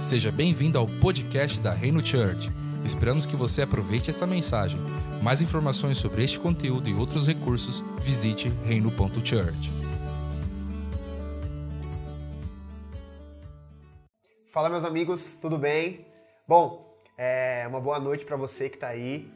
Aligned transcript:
Seja 0.00 0.32
bem-vindo 0.32 0.78
ao 0.78 0.86
podcast 0.86 1.60
da 1.60 1.72
Reino 1.72 2.00
Church. 2.00 2.50
Esperamos 2.82 3.26
que 3.26 3.36
você 3.36 3.60
aproveite 3.60 4.08
essa 4.08 4.26
mensagem. 4.26 4.80
Mais 5.22 5.42
informações 5.42 5.98
sobre 5.98 6.24
este 6.24 6.40
conteúdo 6.40 6.88
e 6.88 6.94
outros 6.94 7.26
recursos, 7.26 7.84
visite 7.98 8.48
reino.church. 8.64 9.70
Fala, 14.46 14.70
meus 14.70 14.84
amigos, 14.84 15.36
tudo 15.36 15.58
bem? 15.58 16.06
Bom, 16.48 16.98
é 17.18 17.66
uma 17.68 17.78
boa 17.78 18.00
noite 18.00 18.24
para 18.24 18.38
você 18.38 18.70
que 18.70 18.76
está 18.76 18.88
aí. 18.88 19.30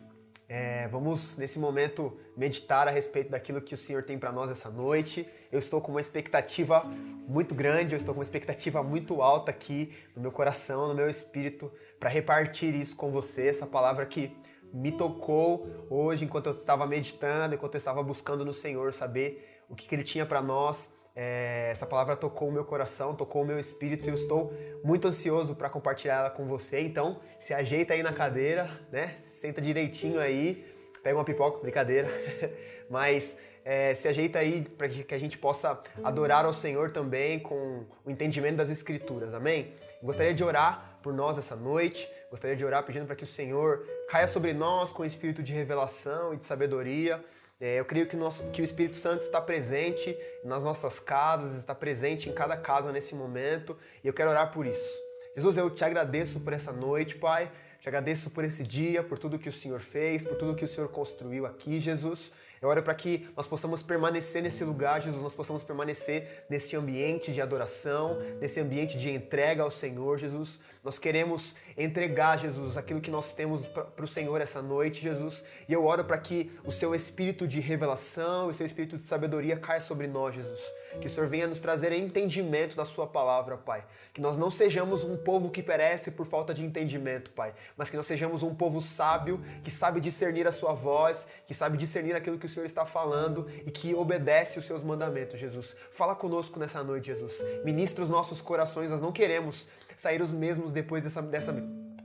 É, 0.49 0.89
vamos, 0.89 1.37
nesse 1.39 1.59
momento, 1.59 2.19
meditar 2.37 2.87
a 2.87 2.91
respeito 2.91 3.31
daquilo 3.31 3.63
que 3.63 3.75
o 3.75 3.79
Senhor 3.79 4.03
tem 4.03 4.19
para 4.19 4.31
nós 4.31 4.51
essa 4.51 4.71
noite. 4.71 5.27
Eu 5.51 5.59
estou 5.59 5.81
com 5.81 5.91
uma 5.91 6.01
expectativa 6.01 6.83
muito 7.27 7.55
grande, 7.55 7.95
eu 7.95 7.97
estou 7.97 8.15
com 8.15 8.21
uma 8.21 8.25
expectativa 8.25 8.83
muito 8.83 9.23
alta 9.23 9.51
aqui 9.51 9.93
no 10.15 10.23
meu 10.23 10.31
coração, 10.31 10.89
no 10.89 10.95
meu 10.95 11.09
espírito, 11.09 11.73
para 11.99 12.11
repartir 12.11 12.75
isso 12.75 12.95
com 12.95 13.11
você, 13.11 13.47
essa 13.47 13.67
palavra 13.67 14.05
que 14.05 14.37
me 14.73 14.93
tocou 14.93 15.87
hoje 15.89 16.25
enquanto 16.25 16.47
eu 16.47 16.53
estava 16.53 16.87
meditando, 16.87 17.55
enquanto 17.55 17.75
eu 17.75 17.79
estava 17.79 18.03
buscando 18.03 18.45
no 18.45 18.53
Senhor 18.53 18.93
saber 18.93 19.63
o 19.69 19.75
que, 19.75 19.89
que 19.89 19.95
Ele 19.95 20.05
tinha 20.05 20.27
para 20.27 20.43
nós. 20.43 20.93
É, 21.17 21.69
essa 21.71 21.87
palavra 21.87 22.17
tocou 22.17 22.49
o 22.49 22.53
meu 22.53 22.65
coração, 22.65 23.15
tocou 23.15 23.43
o 23.43 23.47
meu 23.47 23.59
espírito 23.59 24.09
e 24.09 24.11
eu 24.11 24.15
estou 24.15 24.53
muito 24.83 25.07
ansioso 25.07 25.55
para 25.55 25.71
compartilhar 25.71 26.17
ela 26.17 26.31
com 26.31 26.45
você. 26.47 26.81
Então, 26.81 27.21
se 27.39 27.55
ajeita 27.55 27.95
aí 27.95 28.03
na 28.03 28.13
cadeira, 28.13 28.69
né? 28.91 29.17
Senta 29.21 29.61
direitinho 29.61 30.19
aí, 30.19 30.67
pega 31.03 31.17
uma 31.17 31.25
pipoca, 31.25 31.61
brincadeira. 31.61 32.09
Mas 32.91 33.39
é, 33.65 33.95
se 33.95 34.09
ajeita 34.09 34.41
aí 34.41 34.63
para 34.63 34.89
que 34.89 35.15
a 35.15 35.19
gente 35.19 35.39
possa 35.39 35.81
adorar 36.03 36.45
ao 36.45 36.53
Senhor 36.53 36.91
também 36.91 37.39
com 37.39 37.85
o 38.05 38.11
entendimento 38.11 38.57
das 38.57 38.69
Escrituras. 38.69 39.33
Amém? 39.33 39.73
Gostaria 40.03 40.35
de 40.35 40.43
orar 40.43 40.99
por 41.01 41.13
nós 41.13 41.39
essa 41.39 41.55
noite. 41.55 42.09
Gostaria 42.29 42.57
de 42.57 42.65
orar 42.65 42.83
pedindo 42.83 43.07
para 43.07 43.15
que 43.15 43.23
o 43.23 43.27
Senhor 43.27 43.87
caia 44.09 44.27
sobre 44.27 44.53
nós 44.53 44.91
com 44.91 45.05
o 45.05 45.07
espírito 45.07 45.45
de 45.45 45.53
revelação 45.53 46.35
e 46.35 46.37
de 46.37 46.45
sabedoria 46.45 47.23
é, 47.61 47.79
eu 47.79 47.85
creio 47.85 48.07
que, 48.07 48.17
nosso, 48.17 48.43
que 48.51 48.61
o 48.61 48.65
Espírito 48.65 48.97
Santo 48.97 49.23
está 49.23 49.41
presente 49.41 50.17
nas 50.45 50.65
nossas 50.65 50.99
casas, 50.99 51.57
está 51.57 51.75
presente 51.75 52.29
em 52.29 52.33
cada 52.33 52.57
casa 52.57 52.93
nesse 52.93 53.15
momento, 53.15 53.77
e 54.03 54.09
eu 54.09 54.13
quero 54.13 54.31
orar 54.31 54.53
por 54.53 54.67
isso. 54.67 55.05
Jesus, 55.37 55.57
eu 55.57 55.69
te 55.71 55.85
agradeço 55.85 56.41
por 56.41 56.53
essa 56.53 56.73
noite, 56.73 57.17
Pai. 57.17 57.51
Te 57.81 57.89
agradeço 57.89 58.31
por 58.31 58.45
esse 58.45 58.63
dia, 58.63 59.03
por 59.03 59.19
tudo 59.19 59.39
que 59.39 59.49
o 59.49 59.53
Senhor 59.53 59.79
fez, 59.81 60.25
por 60.25 60.37
tudo 60.37 60.55
que 60.55 60.65
o 60.65 60.69
Senhor 60.69 60.89
construiu 60.89 61.45
aqui, 61.45 61.81
Jesus. 61.81 62.33
Eu 62.63 62.71
oro 62.71 62.83
para 62.83 62.95
que 62.95 63.29
nós 63.37 63.47
possamos 63.47 63.83
permanecer 63.83 64.43
nesse 64.43 64.65
lugar, 64.65 65.03
Jesus, 65.03 65.23
nós 65.23 65.35
possamos 65.35 65.63
permanecer 65.63 66.47
nesse 66.49 66.75
ambiente 66.77 67.31
de 67.31 67.43
adoração, 67.43 68.19
nesse 68.41 68.59
ambiente 68.59 68.99
de 68.99 69.11
entrega 69.11 69.63
ao 69.63 69.71
Senhor, 69.71 70.19
Jesus. 70.19 70.61
Nós 70.85 70.99
queremos 70.99 71.57
entregar, 71.79 72.39
Jesus, 72.39 72.77
aquilo 72.77 73.01
que 73.01 73.11
nós 73.11 73.33
temos 73.33 73.67
para 73.67 74.05
o 74.05 74.07
Senhor 74.07 74.39
essa 74.41 74.61
noite, 74.61 75.01
Jesus. 75.01 75.43
E 75.67 75.73
eu 75.73 75.87
oro 75.87 76.05
para 76.05 76.19
que 76.19 76.53
o 76.63 76.71
seu 76.71 76.95
espírito 76.95 77.49
de 77.49 77.59
revelação, 77.59 78.49
o 78.49 78.55
seu 78.55 78.67
espírito 78.67 78.99
de 78.99 79.03
sabedoria 79.03 79.57
caia 79.57 79.81
sobre 79.81 80.07
nós, 80.07 80.35
Jesus. 80.35 80.61
Que 81.01 81.07
o 81.07 81.11
Senhor 81.11 81.27
venha 81.27 81.49
nos 81.49 81.59
trazer 81.59 81.91
entendimento 81.93 82.77
da 82.77 82.85
sua 82.85 83.07
palavra, 83.07 83.57
Pai. 83.57 83.83
Que 84.13 84.21
nós 84.21 84.37
não 84.37 84.51
sejamos 84.51 85.05
um 85.05 85.17
povo 85.17 85.51
que 85.51 85.63
perece 85.63 86.11
por 86.11 86.27
falta 86.27 86.53
de 86.53 86.63
entendimento, 86.63 87.31
Pai, 87.31 87.55
mas 87.79 87.89
que 87.89 87.97
nós 87.97 88.07
sejamos 88.07 88.43
um 88.43 88.55
povo 88.55 88.83
sábio, 88.83 89.43
que 89.65 89.71
sabe 89.71 90.01
discernir 90.01 90.47
a 90.47 90.53
sua 90.53 90.75
voz, 90.75 91.27
que 91.47 91.55
sabe 91.55 91.79
discernir 91.79 92.15
aquilo 92.15 92.39
que 92.39 92.47
o 92.47 92.49
Senhor 92.49 92.67
está 92.67 92.85
falando 92.85 93.49
e 93.67 93.71
que 93.71 93.95
obedece 93.95 94.59
os 94.59 94.67
seus 94.67 94.83
mandamentos, 94.83 95.41
Jesus. 95.41 95.75
Fala 95.93 96.15
conosco 96.15 96.61
nessa 96.61 96.85
noite, 96.85 97.07
Jesus. 97.07 97.43
Ministra 97.65 98.05
os 98.05 98.11
nossos 98.11 98.43
corações, 98.43 98.91
nós 98.91 99.01
não 99.01 99.13
queremos 99.13 99.67
sair 99.97 100.21
os 100.21 100.33
mesmos 100.33 100.73
depois 100.73 101.03
dessa, 101.03 101.23
dessa, 101.23 101.53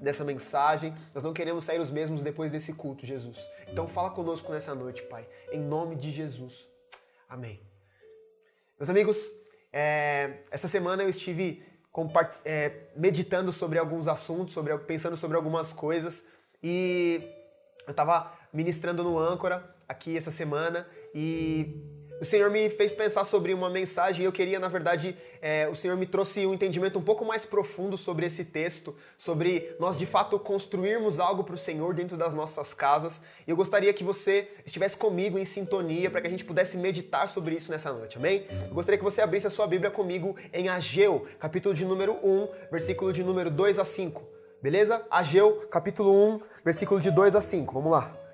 dessa 0.01 0.23
mensagem. 0.23 0.93
Nós 1.13 1.23
não 1.23 1.33
queremos 1.33 1.65
sair 1.65 1.79
os 1.79 1.91
mesmos 1.91 2.23
depois 2.23 2.51
desse 2.51 2.73
culto, 2.73 3.05
Jesus. 3.05 3.49
Então 3.67 3.87
fala 3.87 4.09
conosco 4.09 4.51
nessa 4.51 4.73
noite, 4.75 5.03
Pai. 5.03 5.27
Em 5.51 5.59
nome 5.59 5.95
de 5.95 6.11
Jesus. 6.11 6.67
Amém. 7.27 7.61
Meus 8.79 8.89
amigos, 8.89 9.31
é, 9.71 10.39
essa 10.49 10.67
semana 10.67 11.03
eu 11.03 11.09
estive 11.09 11.63
é, 12.45 12.87
meditando 12.95 13.51
sobre 13.51 13.77
alguns 13.77 14.07
assuntos, 14.07 14.53
sobre, 14.53 14.77
pensando 14.79 15.17
sobre 15.17 15.35
algumas 15.35 15.73
coisas 15.73 16.25
e 16.63 17.21
eu 17.85 17.91
estava 17.91 18.31
ministrando 18.53 19.03
no 19.03 19.17
âncora 19.17 19.75
aqui 19.87 20.17
essa 20.17 20.31
semana 20.31 20.87
e 21.13 21.98
o 22.19 22.25
Senhor 22.25 22.49
me 22.49 22.69
fez 22.69 22.91
pensar 22.91 23.23
sobre 23.25 23.53
uma 23.53 23.69
mensagem 23.69 24.23
e 24.23 24.25
eu 24.25 24.31
queria, 24.31 24.59
na 24.59 24.67
verdade, 24.67 25.15
é, 25.41 25.67
o 25.69 25.75
Senhor 25.75 25.95
me 25.95 26.05
trouxe 26.05 26.45
um 26.45 26.53
entendimento 26.53 26.99
um 26.99 27.01
pouco 27.01 27.23
mais 27.23 27.45
profundo 27.45 27.97
sobre 27.97 28.25
esse 28.25 28.45
texto, 28.45 28.95
sobre 29.17 29.75
nós 29.79 29.97
de 29.97 30.05
fato 30.05 30.37
construirmos 30.37 31.19
algo 31.19 31.43
para 31.43 31.55
o 31.55 31.57
Senhor 31.57 31.93
dentro 31.93 32.17
das 32.17 32.33
nossas 32.33 32.73
casas. 32.73 33.21
E 33.47 33.51
eu 33.51 33.55
gostaria 33.55 33.93
que 33.93 34.03
você 34.03 34.47
estivesse 34.65 34.97
comigo 34.97 35.39
em 35.39 35.45
sintonia 35.45 36.09
para 36.09 36.21
que 36.21 36.27
a 36.27 36.29
gente 36.29 36.43
pudesse 36.43 36.77
meditar 36.77 37.29
sobre 37.29 37.55
isso 37.55 37.71
nessa 37.71 37.91
noite, 37.93 38.17
amém? 38.17 38.45
Eu 38.67 38.73
gostaria 38.73 38.97
que 38.97 39.03
você 39.03 39.21
abrisse 39.21 39.47
a 39.47 39.49
sua 39.51 39.67
Bíblia 39.67 39.89
comigo 39.89 40.35
em 40.51 40.67
Ageu, 40.67 41.25
capítulo 41.39 41.73
de 41.73 41.85
número 41.85 42.17
1, 42.23 42.47
versículo 42.71 43.13
de 43.13 43.23
número 43.23 43.49
2 43.49 43.79
a 43.79 43.85
5. 43.85 44.21
Beleza? 44.61 45.01
Ageu, 45.09 45.67
capítulo 45.71 46.13
1, 46.35 46.41
versículo 46.65 46.99
de 46.99 47.11
2 47.11 47.35
a 47.35 47.41
5. 47.41 47.73
Vamos 47.73 47.91
lá. 47.91 48.28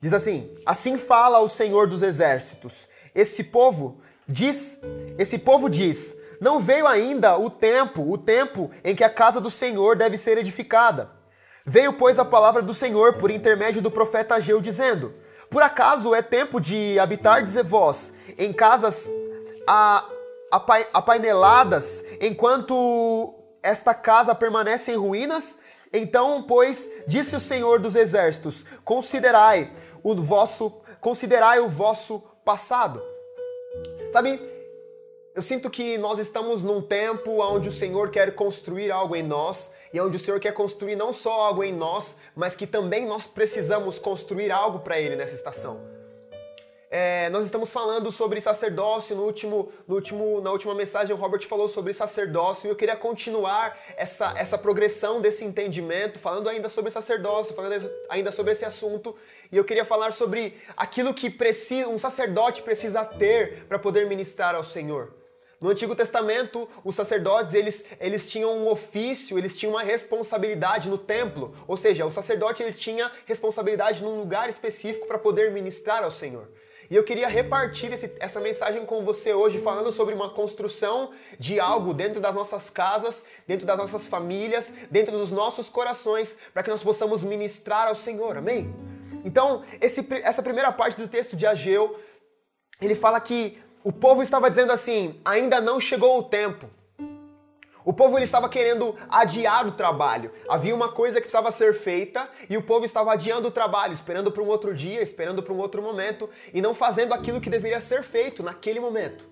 Diz 0.00 0.12
assim: 0.12 0.50
Assim 0.64 0.96
fala 0.96 1.40
o 1.40 1.48
Senhor 1.48 1.86
dos 1.86 2.02
exércitos. 2.02 2.88
Esse 3.14 3.44
povo 3.44 4.00
diz, 4.26 4.80
esse 5.18 5.38
povo 5.38 5.68
diz: 5.68 6.16
Não 6.40 6.58
veio 6.58 6.86
ainda 6.86 7.36
o 7.36 7.50
tempo, 7.50 8.10
o 8.10 8.16
tempo 8.16 8.70
em 8.82 8.96
que 8.96 9.04
a 9.04 9.10
casa 9.10 9.40
do 9.40 9.50
Senhor 9.50 9.96
deve 9.96 10.16
ser 10.16 10.38
edificada. 10.38 11.10
Veio, 11.66 11.92
pois, 11.92 12.18
a 12.18 12.24
palavra 12.24 12.62
do 12.62 12.72
Senhor 12.72 13.14
por 13.14 13.30
intermédio 13.30 13.82
do 13.82 13.90
profeta 13.90 14.36
Ageu, 14.36 14.60
dizendo: 14.60 15.12
Por 15.50 15.62
acaso 15.62 16.14
é 16.14 16.22
tempo 16.22 16.58
de 16.60 16.98
habitar, 16.98 17.42
dizer 17.42 17.64
vós, 17.64 18.14
em 18.38 18.52
casas 18.52 19.06
a, 19.66 20.08
apaineladas, 20.94 22.02
enquanto 22.20 23.34
esta 23.62 23.92
casa 23.92 24.34
permanece 24.34 24.92
em 24.92 24.96
ruínas? 24.96 25.58
Então, 25.92 26.44
pois, 26.44 26.88
disse 27.06 27.34
o 27.34 27.40
Senhor 27.40 27.80
dos 27.80 27.96
exércitos: 27.96 28.64
Considerai 28.84 29.72
o 30.02 30.14
vosso, 30.16 30.72
considerai 31.00 31.60
o 31.60 31.68
vosso 31.68 32.22
passado. 32.44 33.02
Sabe, 34.10 34.40
eu 35.34 35.42
sinto 35.42 35.70
que 35.70 35.96
nós 35.98 36.18
estamos 36.18 36.62
num 36.62 36.82
tempo 36.82 37.40
onde 37.42 37.68
o 37.68 37.72
Senhor 37.72 38.10
quer 38.10 38.34
construir 38.34 38.90
algo 38.90 39.14
em 39.14 39.22
nós 39.22 39.70
e 39.92 40.00
onde 40.00 40.16
o 40.16 40.20
Senhor 40.20 40.40
quer 40.40 40.52
construir 40.52 40.96
não 40.96 41.12
só 41.12 41.40
algo 41.42 41.62
em 41.62 41.72
nós, 41.72 42.16
mas 42.34 42.56
que 42.56 42.66
também 42.66 43.06
nós 43.06 43.26
precisamos 43.26 43.98
construir 43.98 44.50
algo 44.50 44.80
para 44.80 45.00
Ele 45.00 45.16
nessa 45.16 45.34
estação. 45.34 45.99
É, 46.92 47.30
nós 47.30 47.44
estamos 47.44 47.70
falando 47.70 48.10
sobre 48.10 48.40
sacerdócio 48.40 49.14
no 49.14 49.22
último, 49.22 49.72
no 49.86 49.94
último, 49.94 50.40
na 50.40 50.50
última 50.50 50.74
mensagem 50.74 51.14
o 51.14 51.18
Robert 51.18 51.46
falou 51.46 51.68
sobre 51.68 51.94
sacerdócio 51.94 52.66
e 52.66 52.70
eu 52.70 52.74
queria 52.74 52.96
continuar 52.96 53.78
essa, 53.96 54.34
essa 54.36 54.58
progressão 54.58 55.20
desse 55.20 55.44
entendimento, 55.44 56.18
falando 56.18 56.48
ainda 56.48 56.68
sobre 56.68 56.90
sacerdócio, 56.90 57.54
falando 57.54 57.88
ainda 58.08 58.32
sobre 58.32 58.54
esse 58.54 58.64
assunto 58.64 59.14
e 59.52 59.56
eu 59.56 59.62
queria 59.62 59.84
falar 59.84 60.12
sobre 60.12 60.58
aquilo 60.76 61.14
que 61.14 61.30
precisa, 61.30 61.88
um 61.88 61.96
sacerdote 61.96 62.60
precisa 62.60 63.04
ter 63.04 63.66
para 63.68 63.78
poder 63.78 64.08
ministrar 64.08 64.56
ao 64.56 64.64
Senhor. 64.64 65.14
No 65.60 65.68
Antigo 65.68 65.94
Testamento, 65.94 66.66
os 66.82 66.96
sacerdotes, 66.96 67.52
eles, 67.52 67.84
eles 68.00 68.28
tinham 68.28 68.56
um 68.56 68.68
ofício, 68.68 69.36
eles 69.36 69.54
tinham 69.54 69.74
uma 69.74 69.82
responsabilidade 69.82 70.88
no 70.88 70.96
templo. 70.96 71.54
Ou 71.68 71.76
seja, 71.76 72.06
o 72.06 72.10
sacerdote 72.10 72.62
ele 72.62 72.72
tinha 72.72 73.12
responsabilidade 73.26 74.02
num 74.02 74.16
lugar 74.16 74.48
específico 74.48 75.06
para 75.06 75.18
poder 75.18 75.52
ministrar 75.52 76.02
ao 76.02 76.10
Senhor. 76.10 76.48
E 76.90 76.96
eu 76.96 77.04
queria 77.04 77.28
repartir 77.28 77.92
esse, 77.92 78.12
essa 78.18 78.40
mensagem 78.40 78.84
com 78.84 79.04
você 79.04 79.32
hoje, 79.32 79.60
falando 79.60 79.92
sobre 79.92 80.12
uma 80.12 80.28
construção 80.30 81.12
de 81.38 81.60
algo 81.60 81.94
dentro 81.94 82.20
das 82.20 82.34
nossas 82.34 82.68
casas, 82.68 83.24
dentro 83.46 83.64
das 83.64 83.78
nossas 83.78 84.08
famílias, 84.08 84.72
dentro 84.90 85.16
dos 85.16 85.30
nossos 85.30 85.68
corações, 85.68 86.36
para 86.52 86.64
que 86.64 86.70
nós 86.70 86.82
possamos 86.82 87.22
ministrar 87.22 87.86
ao 87.86 87.94
Senhor. 87.94 88.36
Amém? 88.36 88.74
Então, 89.24 89.62
esse, 89.80 90.04
essa 90.24 90.42
primeira 90.42 90.72
parte 90.72 91.00
do 91.00 91.06
texto 91.06 91.36
de 91.36 91.46
Ageu, 91.46 91.96
ele 92.80 92.96
fala 92.96 93.20
que 93.20 93.62
o 93.84 93.92
povo 93.92 94.20
estava 94.20 94.50
dizendo 94.50 94.72
assim: 94.72 95.20
ainda 95.24 95.60
não 95.60 95.78
chegou 95.78 96.18
o 96.18 96.24
tempo. 96.24 96.68
O 97.84 97.92
povo 97.92 98.16
ele 98.16 98.24
estava 98.24 98.48
querendo 98.48 98.94
adiar 99.08 99.66
o 99.66 99.72
trabalho. 99.72 100.30
Havia 100.48 100.74
uma 100.74 100.92
coisa 100.92 101.16
que 101.16 101.22
precisava 101.22 101.50
ser 101.50 101.74
feita 101.74 102.28
e 102.48 102.56
o 102.56 102.62
povo 102.62 102.84
estava 102.84 103.12
adiando 103.12 103.48
o 103.48 103.50
trabalho, 103.50 103.92
esperando 103.92 104.30
para 104.30 104.42
um 104.42 104.48
outro 104.48 104.74
dia, 104.74 105.02
esperando 105.02 105.42
para 105.42 105.52
um 105.52 105.58
outro 105.58 105.82
momento 105.82 106.28
e 106.52 106.60
não 106.60 106.74
fazendo 106.74 107.14
aquilo 107.14 107.40
que 107.40 107.50
deveria 107.50 107.80
ser 107.80 108.02
feito 108.02 108.42
naquele 108.42 108.80
momento. 108.80 109.28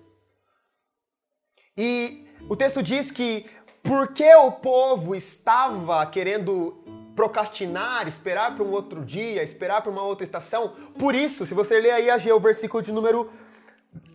E 1.77 2.27
o 2.49 2.55
texto 2.55 2.81
diz 2.81 3.11
que 3.11 3.45
porque 3.81 4.33
o 4.35 4.51
povo 4.51 5.15
estava 5.15 6.05
querendo 6.05 6.83
procrastinar, 7.15 8.07
esperar 8.07 8.55
para 8.55 8.63
um 8.63 8.71
outro 8.71 9.03
dia, 9.03 9.43
esperar 9.43 9.81
para 9.81 9.91
uma 9.91 10.03
outra 10.03 10.23
estação, 10.23 10.73
por 10.97 11.13
isso, 11.13 11.45
se 11.45 11.53
você 11.53 11.79
ler 11.79 11.91
aí 11.91 12.09
a 12.09 12.35
o 12.35 12.39
versículo 12.39 12.81
de 12.81 12.93
número 12.93 13.29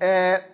é, 0.01 0.54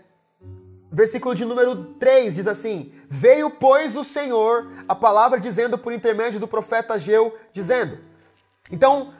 versículo 0.91 1.35
de 1.35 1.45
número 1.45 1.95
3 1.95 2.35
diz 2.35 2.47
assim: 2.47 2.93
Veio, 3.09 3.51
pois, 3.51 3.97
o 3.97 4.05
Senhor, 4.05 4.71
a 4.89 4.95
palavra 4.95 5.39
dizendo 5.39 5.79
por 5.79 5.93
intermédio 5.93 6.41
do 6.41 6.49
profeta 6.49 6.95
Ageu, 6.95 7.37
dizendo. 7.53 7.99
Então, 8.71 9.13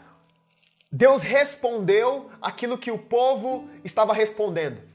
Deus 0.91 1.23
respondeu 1.23 2.31
aquilo 2.43 2.77
que 2.77 2.91
o 2.91 2.99
povo 2.99 3.69
estava 3.85 4.13
respondendo. 4.13 4.90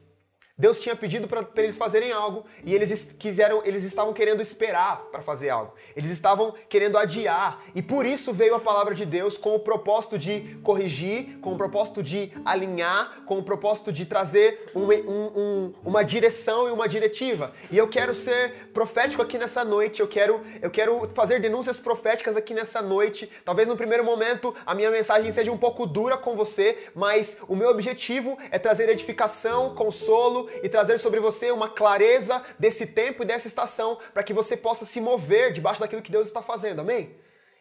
Deus 0.57 0.80
tinha 0.80 0.96
pedido 0.96 1.28
para 1.28 1.46
eles 1.57 1.75
fazerem 1.75 2.13
algo 2.13 2.46
e 2.63 2.74
eles 2.74 3.12
quiseram, 3.19 3.62
eles 3.66 3.84
estavam 3.84 4.13
querendo 4.13 4.42
esperar 4.42 5.04
para 5.12 5.22
fazer 5.22 5.50
algo. 5.50 5.74
Eles 5.98 6.10
estavam 6.10 6.54
querendo 6.69 6.98
adiar 6.98 7.62
e 7.75 7.81
por 7.81 8.06
isso 8.06 8.31
veio 8.31 8.56
a 8.56 8.60
palavra 8.60 8.96
de 8.96 9.06
Deus 9.06 9.38
com 9.38 9.54
o 9.54 9.60
propósito 9.60 10.18
de 10.18 10.57
corrigir, 10.63 11.40
com 11.40 11.52
o 11.52 11.57
propósito 11.57 12.02
de 12.02 12.31
alinhar, 12.46 13.24
com 13.25 13.38
o 13.38 13.44
propósito 13.44 13.92
de 13.92 14.06
trazer 14.06 14.72
um, 14.74 14.86
um, 14.86 15.25
um, 15.36 15.74
uma 15.84 16.06
direção 16.06 16.69
e 16.69 16.72
uma 16.72 16.88
diretiva. 16.88 17.52
E 17.69 17.78
eu 17.78 17.90
quero 17.90 18.16
ser 18.16 18.69
profético 18.74 19.22
aqui 19.22 19.38
nessa 19.38 19.66
noite. 19.66 20.00
Eu 20.00 20.07
quero, 20.07 20.42
eu 20.62 20.72
quero 20.72 21.10
fazer 21.13 21.42
denúncias 21.42 21.81
proféticas 21.81 22.38
aqui 22.38 22.54
nessa 22.54 22.81
noite. 22.81 23.30
Talvez 23.44 23.68
no 23.68 23.75
primeiro 23.75 24.06
momento 24.06 24.56
a 24.66 24.74
minha 24.74 24.90
mensagem 24.90 25.30
seja 25.34 25.52
um 25.52 25.57
pouco 25.57 25.86
dura 25.86 26.16
com 26.18 26.34
você, 26.34 26.78
mas 26.96 27.40
o 27.50 27.57
meu 27.57 27.68
objetivo 27.68 28.38
é 28.50 28.57
trazer 28.57 28.88
edificação, 28.88 29.75
consolo 29.75 30.44
e 30.63 30.69
trazer 30.69 31.00
sobre 31.00 31.19
você 31.19 31.51
uma 31.51 31.69
clareza 31.69 32.42
desse 32.57 32.88
tempo 32.88 33.24
e 33.24 33.25
dessa 33.25 33.47
estação 33.47 33.97
para 34.13 34.24
que 34.24 34.33
você 34.33 34.56
possa 34.57 34.86
se 34.86 35.00
mover 35.01 35.53
debaixo 35.53 35.80
daquilo 35.80 36.01
que 36.01 36.12
Deus 36.12 36.27
está 36.27 36.42
fazendo. 36.42 36.81
Amém? 36.81 37.15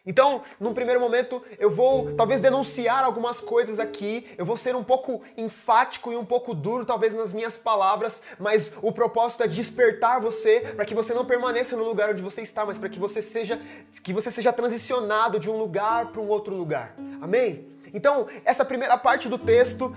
Então, 0.05 0.43
num 0.59 0.73
primeiro 0.73 1.01
momento, 1.01 1.41
eu 1.57 1.69
vou 1.69 2.13
talvez 2.13 2.39
denunciar 2.39 3.03
algumas 3.03 3.41
coisas 3.41 3.79
aqui, 3.79 4.27
eu 4.37 4.45
vou 4.45 4.55
ser 4.55 4.75
um 4.75 4.83
pouco 4.83 5.23
enfático 5.35 6.11
e 6.11 6.15
um 6.15 6.23
pouco 6.23 6.53
duro, 6.53 6.85
talvez 6.85 7.13
nas 7.15 7.33
minhas 7.33 7.57
palavras, 7.57 8.21
mas 8.37 8.73
o 8.83 8.91
propósito 8.91 9.41
é 9.41 9.47
despertar 9.47 10.21
você 10.21 10.59
para 10.75 10.85
que 10.85 10.93
você 10.93 11.13
não 11.13 11.25
permaneça 11.25 11.75
no 11.75 11.83
lugar 11.83 12.11
onde 12.11 12.21
você 12.21 12.41
está, 12.41 12.63
mas 12.65 12.77
para 12.77 12.89
que 12.89 12.99
você 12.99 13.21
seja 13.21 13.59
que 14.03 14.13
você 14.13 14.29
seja 14.29 14.53
transicionado 14.53 15.39
de 15.39 15.49
um 15.49 15.57
lugar 15.57 16.11
para 16.11 16.21
um 16.21 16.27
outro 16.27 16.53
lugar. 16.53 16.95
Amém? 17.19 17.74
Então, 17.95 18.27
essa 18.43 18.65
primeira 18.65 18.97
parte 18.97 19.29
do 19.29 19.37
texto, 19.37 19.95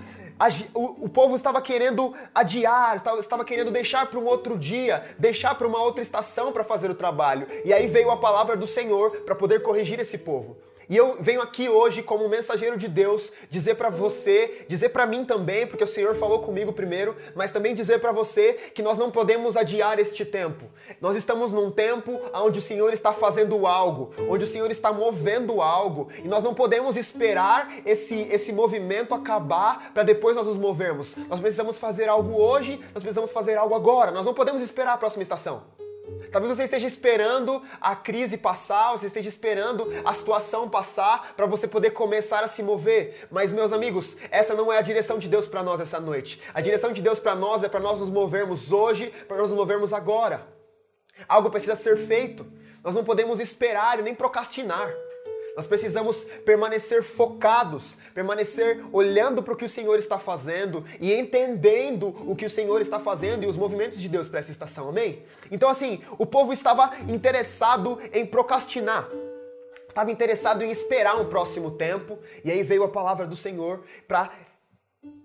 o, 0.73 1.05
o 1.05 1.09
povo 1.09 1.35
estava 1.35 1.61
querendo 1.61 2.15
adiar, 2.33 2.95
estava, 2.95 3.19
estava 3.19 3.43
querendo 3.43 3.71
deixar 3.71 4.05
para 4.05 4.17
um 4.17 4.25
outro 4.25 4.57
dia, 4.57 5.03
deixar 5.19 5.53
para 5.55 5.67
uma 5.67 5.81
outra 5.81 6.01
estação 6.01 6.53
para 6.53 6.63
fazer 6.63 6.89
o 6.89 6.95
trabalho. 6.95 7.45
E 7.65 7.73
aí 7.73 7.87
veio 7.87 8.09
a 8.09 8.15
palavra 8.15 8.55
do 8.55 8.65
Senhor 8.65 9.11
para 9.25 9.35
poder 9.35 9.61
corrigir 9.61 9.99
esse 9.99 10.17
povo. 10.17 10.55
E 10.89 10.97
eu 10.97 11.17
venho 11.19 11.39
aqui 11.39 11.69
hoje 11.69 12.01
como 12.01 12.27
mensageiro 12.27 12.75
de 12.75 12.87
Deus 12.87 13.31
dizer 13.47 13.75
para 13.75 13.91
você, 13.91 14.65
dizer 14.67 14.89
para 14.89 15.05
mim 15.05 15.23
também, 15.23 15.67
porque 15.67 15.83
o 15.83 15.87
Senhor 15.87 16.15
falou 16.15 16.39
comigo 16.39 16.73
primeiro, 16.73 17.15
mas 17.35 17.51
também 17.51 17.75
dizer 17.75 17.99
para 17.99 18.11
você 18.11 18.53
que 18.53 18.81
nós 18.81 18.97
não 18.97 19.11
podemos 19.11 19.55
adiar 19.55 19.99
este 19.99 20.25
tempo. 20.25 20.65
Nós 20.99 21.15
estamos 21.15 21.51
num 21.51 21.69
tempo 21.69 22.19
onde 22.33 22.57
o 22.57 22.61
Senhor 22.61 22.91
está 22.91 23.13
fazendo 23.13 23.67
algo, 23.67 24.11
onde 24.27 24.45
o 24.45 24.47
Senhor 24.47 24.71
está 24.71 24.91
movendo 24.91 25.61
algo, 25.61 26.09
e 26.23 26.27
nós 26.27 26.43
não 26.43 26.55
podemos 26.55 26.95
esperar 26.95 27.71
esse 27.85 28.21
esse 28.31 28.51
movimento 28.51 29.13
acabar 29.13 29.91
para 29.93 30.03
depois 30.03 30.35
nós 30.35 30.47
nos 30.47 30.57
movermos. 30.57 31.15
Nós 31.27 31.39
precisamos 31.39 31.77
fazer 31.77 32.09
algo 32.09 32.35
hoje, 32.35 32.79
nós 32.93 33.03
precisamos 33.03 33.31
fazer 33.31 33.57
algo 33.57 33.75
agora. 33.75 34.11
Nós 34.11 34.25
não 34.25 34.33
podemos 34.33 34.61
esperar 34.61 34.93
a 34.93 34.97
próxima 34.97 35.21
estação. 35.21 35.88
Talvez 36.31 36.55
você 36.55 36.63
esteja 36.63 36.87
esperando 36.87 37.61
a 37.81 37.95
crise 37.95 38.37
passar, 38.37 38.91
você 38.91 39.07
esteja 39.07 39.29
esperando 39.29 39.87
a 40.05 40.13
situação 40.13 40.69
passar 40.69 41.33
para 41.35 41.45
você 41.45 41.67
poder 41.67 41.91
começar 41.91 42.43
a 42.43 42.47
se 42.47 42.61
mover. 42.61 43.27
Mas 43.31 43.51
meus 43.51 43.73
amigos, 43.73 44.17
essa 44.29 44.53
não 44.53 44.71
é 44.71 44.77
a 44.77 44.81
direção 44.81 45.17
de 45.17 45.27
Deus 45.27 45.47
para 45.47 45.63
nós 45.63 45.79
essa 45.79 45.99
noite. 45.99 46.41
A 46.53 46.61
direção 46.61 46.93
de 46.93 47.01
Deus 47.01 47.19
para 47.19 47.35
nós 47.35 47.63
é 47.63 47.69
para 47.69 47.79
nós 47.79 47.99
nos 47.99 48.09
movermos 48.09 48.71
hoje, 48.71 49.11
para 49.27 49.37
nós 49.37 49.49
nos 49.49 49.59
movermos 49.59 49.93
agora. 49.93 50.47
Algo 51.27 51.49
precisa 51.49 51.75
ser 51.75 51.97
feito. 51.97 52.45
Nós 52.83 52.95
não 52.95 53.03
podemos 53.03 53.39
esperar 53.39 53.99
e 53.99 54.03
nem 54.03 54.15
procrastinar. 54.15 54.93
Nós 55.59 55.67
precisamos 55.67 56.23
permanecer 56.45 57.03
focados, 57.03 57.97
permanecer 58.13 58.81
olhando 58.93 59.43
para 59.43 59.53
o 59.53 59.57
que 59.57 59.65
o 59.65 59.69
Senhor 59.69 59.99
está 59.99 60.17
fazendo 60.17 60.85
e 61.01 61.11
entendendo 61.13 62.15
o 62.25 62.33
que 62.33 62.45
o 62.45 62.49
Senhor 62.49 62.79
está 62.79 62.97
fazendo 62.97 63.43
e 63.43 63.45
os 63.45 63.57
movimentos 63.57 63.99
de 63.99 64.07
Deus 64.07 64.29
para 64.29 64.39
essa 64.39 64.51
estação, 64.51 64.87
amém? 64.87 65.21
Então, 65.51 65.69
assim, 65.69 66.01
o 66.17 66.25
povo 66.25 66.53
estava 66.53 66.89
interessado 67.09 67.99
em 68.13 68.25
procrastinar, 68.25 69.09
estava 69.85 70.09
interessado 70.09 70.63
em 70.63 70.71
esperar 70.71 71.19
um 71.19 71.27
próximo 71.27 71.71
tempo, 71.71 72.17
e 72.41 72.49
aí 72.49 72.63
veio 72.63 72.85
a 72.85 72.89
palavra 72.89 73.27
do 73.27 73.35
Senhor 73.35 73.83
para 74.07 74.31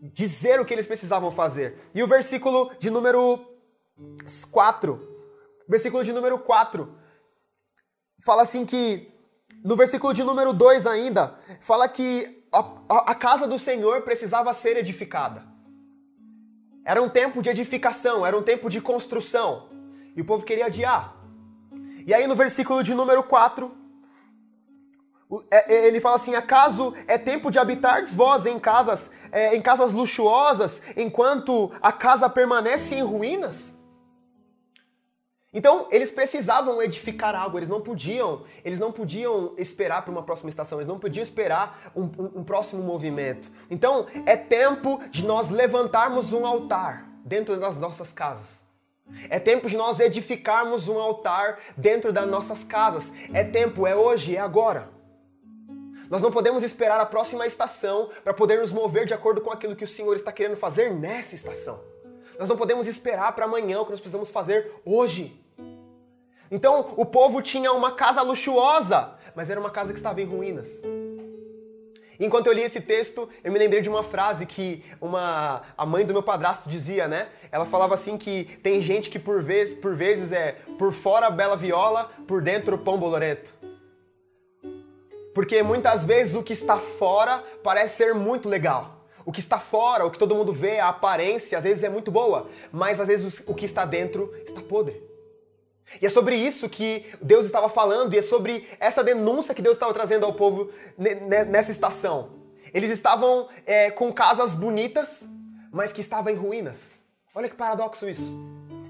dizer 0.02 0.58
o 0.58 0.64
que 0.64 0.74
eles 0.74 0.88
precisavam 0.88 1.30
fazer. 1.30 1.76
E 1.94 2.02
o 2.02 2.08
versículo 2.08 2.74
de 2.80 2.90
número 2.90 3.38
4, 4.50 5.00
versículo 5.68 6.02
de 6.02 6.12
número 6.12 6.40
4, 6.40 6.92
fala 8.18 8.42
assim 8.42 8.66
que 8.66 9.13
no 9.64 9.76
versículo 9.76 10.12
de 10.12 10.22
número 10.22 10.52
2 10.52 10.86
ainda, 10.86 11.38
fala 11.58 11.88
que 11.88 12.44
a, 12.52 12.58
a, 12.86 13.12
a, 13.12 13.14
casa 13.14 13.48
do 13.48 13.58
Senhor 13.58 14.02
precisava 14.02 14.52
ser 14.52 14.76
edificada. 14.76 15.42
Era 16.84 17.02
um 17.02 17.08
tempo 17.08 17.40
de 17.40 17.48
edificação, 17.48 18.26
era 18.26 18.36
um 18.36 18.42
tempo 18.42 18.68
de 18.68 18.82
construção. 18.82 19.70
E 20.14 20.20
o 20.20 20.24
povo 20.24 20.44
queria 20.44 20.66
adiar. 20.66 21.16
E 22.06 22.12
aí 22.12 22.26
no 22.26 22.34
versículo 22.34 22.82
de 22.82 22.94
número 22.94 23.22
4, 23.22 23.74
é, 25.50 25.74
é, 25.74 25.86
ele 25.86 25.98
fala 25.98 26.16
assim: 26.16 26.34
acaso 26.34 26.94
é 27.08 27.16
tempo 27.16 27.50
de 27.50 27.58
habitar 27.58 28.04
vós 28.06 28.44
em 28.44 28.58
casas, 28.58 29.10
é, 29.32 29.56
em 29.56 29.62
casas 29.62 29.92
luxuosas, 29.92 30.82
enquanto 30.94 31.72
a 31.80 31.90
casa 31.90 32.28
permanece 32.28 32.94
em 32.94 33.02
ruínas? 33.02 33.74
Então, 35.54 35.86
eles 35.92 36.10
precisavam 36.10 36.82
edificar 36.82 37.34
algo, 37.36 37.56
eles 37.56 37.68
não 37.68 37.80
podiam, 37.80 38.42
eles 38.64 38.80
não 38.80 38.90
podiam 38.90 39.54
esperar 39.56 40.02
para 40.02 40.10
uma 40.10 40.24
próxima 40.24 40.50
estação, 40.50 40.78
eles 40.78 40.88
não 40.88 40.98
podiam 40.98 41.22
esperar 41.22 41.92
um, 41.94 42.02
um, 42.02 42.40
um, 42.40 42.44
próximo 42.44 42.82
movimento. 42.82 43.48
Então, 43.70 44.06
é 44.26 44.36
tempo 44.36 45.00
de 45.10 45.24
nós 45.24 45.50
levantarmos 45.50 46.32
um 46.32 46.44
altar 46.44 47.08
dentro 47.24 47.56
das 47.56 47.78
nossas 47.78 48.12
casas. 48.12 48.64
É 49.30 49.38
tempo 49.38 49.68
de 49.68 49.76
nós 49.76 50.00
edificarmos 50.00 50.88
um 50.88 50.98
altar 50.98 51.60
dentro 51.76 52.12
das 52.12 52.28
nossas 52.28 52.64
casas. 52.64 53.12
É 53.32 53.44
tempo, 53.44 53.86
é 53.86 53.94
hoje, 53.94 54.34
é 54.34 54.40
agora. 54.40 54.88
Nós 56.10 56.20
não 56.20 56.32
podemos 56.32 56.62
esperar 56.62 57.00
a 57.00 57.06
próxima 57.06 57.46
estação 57.46 58.08
para 58.22 58.34
poder 58.34 58.58
nos 58.58 58.72
mover 58.72 59.06
de 59.06 59.14
acordo 59.14 59.40
com 59.40 59.50
aquilo 59.50 59.76
que 59.76 59.84
o 59.84 59.88
Senhor 59.88 60.16
está 60.16 60.32
querendo 60.32 60.56
fazer 60.56 60.92
nessa 60.92 61.34
estação. 61.34 61.80
Nós 62.38 62.48
não 62.48 62.56
podemos 62.56 62.86
esperar 62.86 63.32
para 63.32 63.44
amanhã 63.44 63.80
o 63.80 63.84
que 63.84 63.92
nós 63.92 64.00
precisamos 64.00 64.30
fazer 64.30 64.72
hoje. 64.84 65.43
Então 66.50 66.94
o 66.96 67.06
povo 67.06 67.40
tinha 67.42 67.72
uma 67.72 67.92
casa 67.92 68.22
luxuosa, 68.22 69.14
mas 69.34 69.50
era 69.50 69.58
uma 69.58 69.70
casa 69.70 69.92
que 69.92 69.98
estava 69.98 70.20
em 70.20 70.24
ruínas. 70.24 70.82
Enquanto 72.18 72.46
eu 72.46 72.52
li 72.52 72.62
esse 72.62 72.80
texto, 72.80 73.28
eu 73.42 73.50
me 73.50 73.58
lembrei 73.58 73.80
de 73.80 73.88
uma 73.88 74.02
frase 74.02 74.46
que 74.46 74.84
uma 75.00 75.62
a 75.76 75.84
mãe 75.84 76.04
do 76.04 76.12
meu 76.12 76.22
padrasto 76.22 76.68
dizia, 76.68 77.08
né? 77.08 77.28
Ela 77.50 77.66
falava 77.66 77.94
assim 77.94 78.16
que 78.16 78.44
tem 78.62 78.80
gente 78.80 79.10
que 79.10 79.18
por 79.18 79.42
vezes, 79.42 79.76
por 79.76 79.94
vezes 79.94 80.30
é 80.30 80.52
por 80.78 80.92
fora 80.92 81.28
bela 81.30 81.56
viola, 81.56 82.10
por 82.26 82.40
dentro 82.40 82.78
pão 82.78 82.98
bolorento. 82.98 83.54
Porque 85.34 85.62
muitas 85.64 86.04
vezes 86.04 86.36
o 86.36 86.42
que 86.42 86.52
está 86.52 86.76
fora 86.76 87.42
parece 87.64 87.96
ser 87.96 88.14
muito 88.14 88.48
legal. 88.48 89.04
O 89.26 89.32
que 89.32 89.40
está 89.40 89.58
fora, 89.58 90.04
o 90.04 90.10
que 90.10 90.18
todo 90.18 90.34
mundo 90.34 90.52
vê, 90.52 90.78
a 90.78 90.90
aparência, 90.90 91.58
às 91.58 91.64
vezes 91.64 91.82
é 91.82 91.88
muito 91.88 92.10
boa, 92.10 92.46
mas 92.70 93.00
às 93.00 93.08
vezes 93.08 93.42
o 93.46 93.54
que 93.54 93.64
está 93.64 93.84
dentro 93.84 94.32
está 94.46 94.60
podre. 94.60 95.02
E 96.00 96.06
é 96.06 96.10
sobre 96.10 96.36
isso 96.36 96.68
que 96.68 97.04
Deus 97.20 97.46
estava 97.46 97.68
falando, 97.68 98.14
e 98.14 98.18
é 98.18 98.22
sobre 98.22 98.66
essa 98.80 99.04
denúncia 99.04 99.54
que 99.54 99.62
Deus 99.62 99.76
estava 99.76 99.92
trazendo 99.92 100.24
ao 100.24 100.32
povo 100.32 100.70
nessa 100.96 101.70
estação. 101.70 102.30
Eles 102.72 102.90
estavam 102.90 103.48
é, 103.64 103.90
com 103.90 104.12
casas 104.12 104.54
bonitas, 104.54 105.28
mas 105.70 105.92
que 105.92 106.00
estavam 106.00 106.32
em 106.32 106.36
ruínas. 106.36 106.96
Olha 107.34 107.48
que 107.48 107.54
paradoxo 107.54 108.08
isso. 108.08 108.36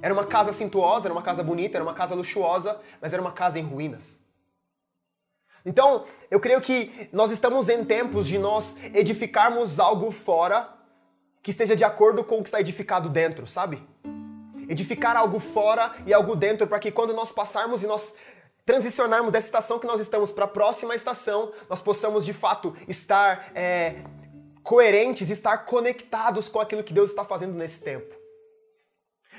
Era 0.01 0.13
uma 0.13 0.27
casa 0.27 0.53
cintuosa, 0.53 1.07
era 1.07 1.15
uma 1.15 1.23
casa 1.23 1.43
bonita, 1.43 1.77
era 1.77 1.85
uma 1.85 1.95
casa 1.95 2.15
luxuosa, 2.15 2.79
mas 3.01 3.13
era 3.13 3.21
uma 3.21 3.33
casa 3.33 3.59
em 3.59 3.63
ruínas. 3.63 4.21
Então, 5.65 6.05
eu 6.31 6.39
creio 6.39 6.61
que 6.61 7.09
nós 7.11 7.31
estamos 7.31 7.71
em 7.71 7.85
tempos 7.85 8.27
de 8.27 8.39
nós 8.39 8.77
edificarmos 8.93 9.81
algo 9.81 10.11
fora 10.11 10.69
que 11.43 11.51
esteja 11.51 11.75
de 11.75 11.85
acordo 11.85 12.23
com 12.23 12.39
o 12.39 12.43
que 12.43 12.49
está 12.49 12.61
edificado 12.61 13.09
dentro, 13.09 13.47
sabe? 13.47 13.83
Edificar 14.69 15.17
algo 15.17 15.39
fora 15.39 15.95
e 16.07 16.13
algo 16.13 16.35
dentro, 16.37 16.67
para 16.67 16.79
que 16.79 16.91
quando 16.91 17.13
nós 17.13 17.33
passarmos 17.33 17.83
e 17.83 17.87
nós 17.87 18.15
transicionarmos 18.65 19.33
dessa 19.33 19.47
estação 19.47 19.79
que 19.79 19.87
nós 19.87 20.01
estamos 20.01 20.33
para 20.33 20.47
a 20.47 20.49
próxima 20.49 20.95
estação, 20.95 21.53
nós 21.69 21.83
possamos 21.83 22.25
de 22.25 22.33
fato 22.33 22.75
estar 22.89 23.51
é, 23.55 23.97
coerentes, 24.63 25.29
estar 25.29 25.59
conectados 25.59 26.49
com 26.49 26.61
aquilo 26.61 26.83
que 26.83 26.93
Deus 26.93 27.11
está 27.11 27.25
fazendo 27.25 27.55
nesse 27.55 27.81
tempo. 27.81 28.15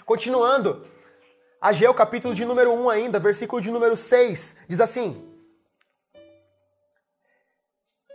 Continuando, 0.05 0.85
Ageu, 1.59 1.93
capítulo 1.93 2.35
de 2.35 2.45
número 2.45 2.71
1 2.71 2.89
ainda, 2.89 3.19
versículo 3.19 3.61
de 3.61 3.71
número 3.71 3.95
6, 3.95 4.57
diz 4.67 4.79
assim: 4.79 5.35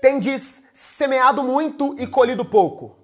Tendes 0.01 0.65
semeado 0.73 1.43
muito 1.43 1.97
e 1.99 2.07
colhido 2.07 2.45
pouco. 2.45 3.00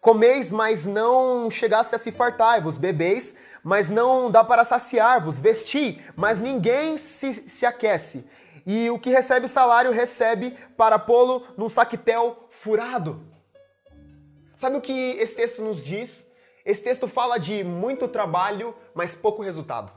Comeis, 0.00 0.52
mas 0.52 0.86
não 0.86 1.50
chegasse 1.50 1.94
a 1.94 1.98
se 1.98 2.12
fartar-vos, 2.12 2.78
bebeis, 2.78 3.36
mas 3.64 3.90
não 3.90 4.30
dá 4.30 4.44
para 4.44 4.64
saciar-vos, 4.64 5.40
vesti, 5.40 6.00
mas 6.16 6.40
ninguém 6.40 6.96
se, 6.96 7.48
se 7.48 7.66
aquece. 7.66 8.24
E 8.64 8.90
o 8.90 8.98
que 8.98 9.10
recebe 9.10 9.48
salário 9.48 9.90
recebe 9.90 10.56
para 10.76 10.98
pô-lo 10.98 11.42
num 11.56 11.68
saquetel 11.68 12.46
furado. 12.50 13.26
Sabe 14.54 14.76
o 14.76 14.80
que 14.80 15.12
esse 15.18 15.34
texto 15.34 15.62
nos 15.62 15.82
diz? 15.82 16.26
Esse 16.64 16.82
texto 16.82 17.08
fala 17.08 17.38
de 17.38 17.64
muito 17.64 18.06
trabalho, 18.06 18.74
mas 18.94 19.14
pouco 19.14 19.42
resultado. 19.42 19.90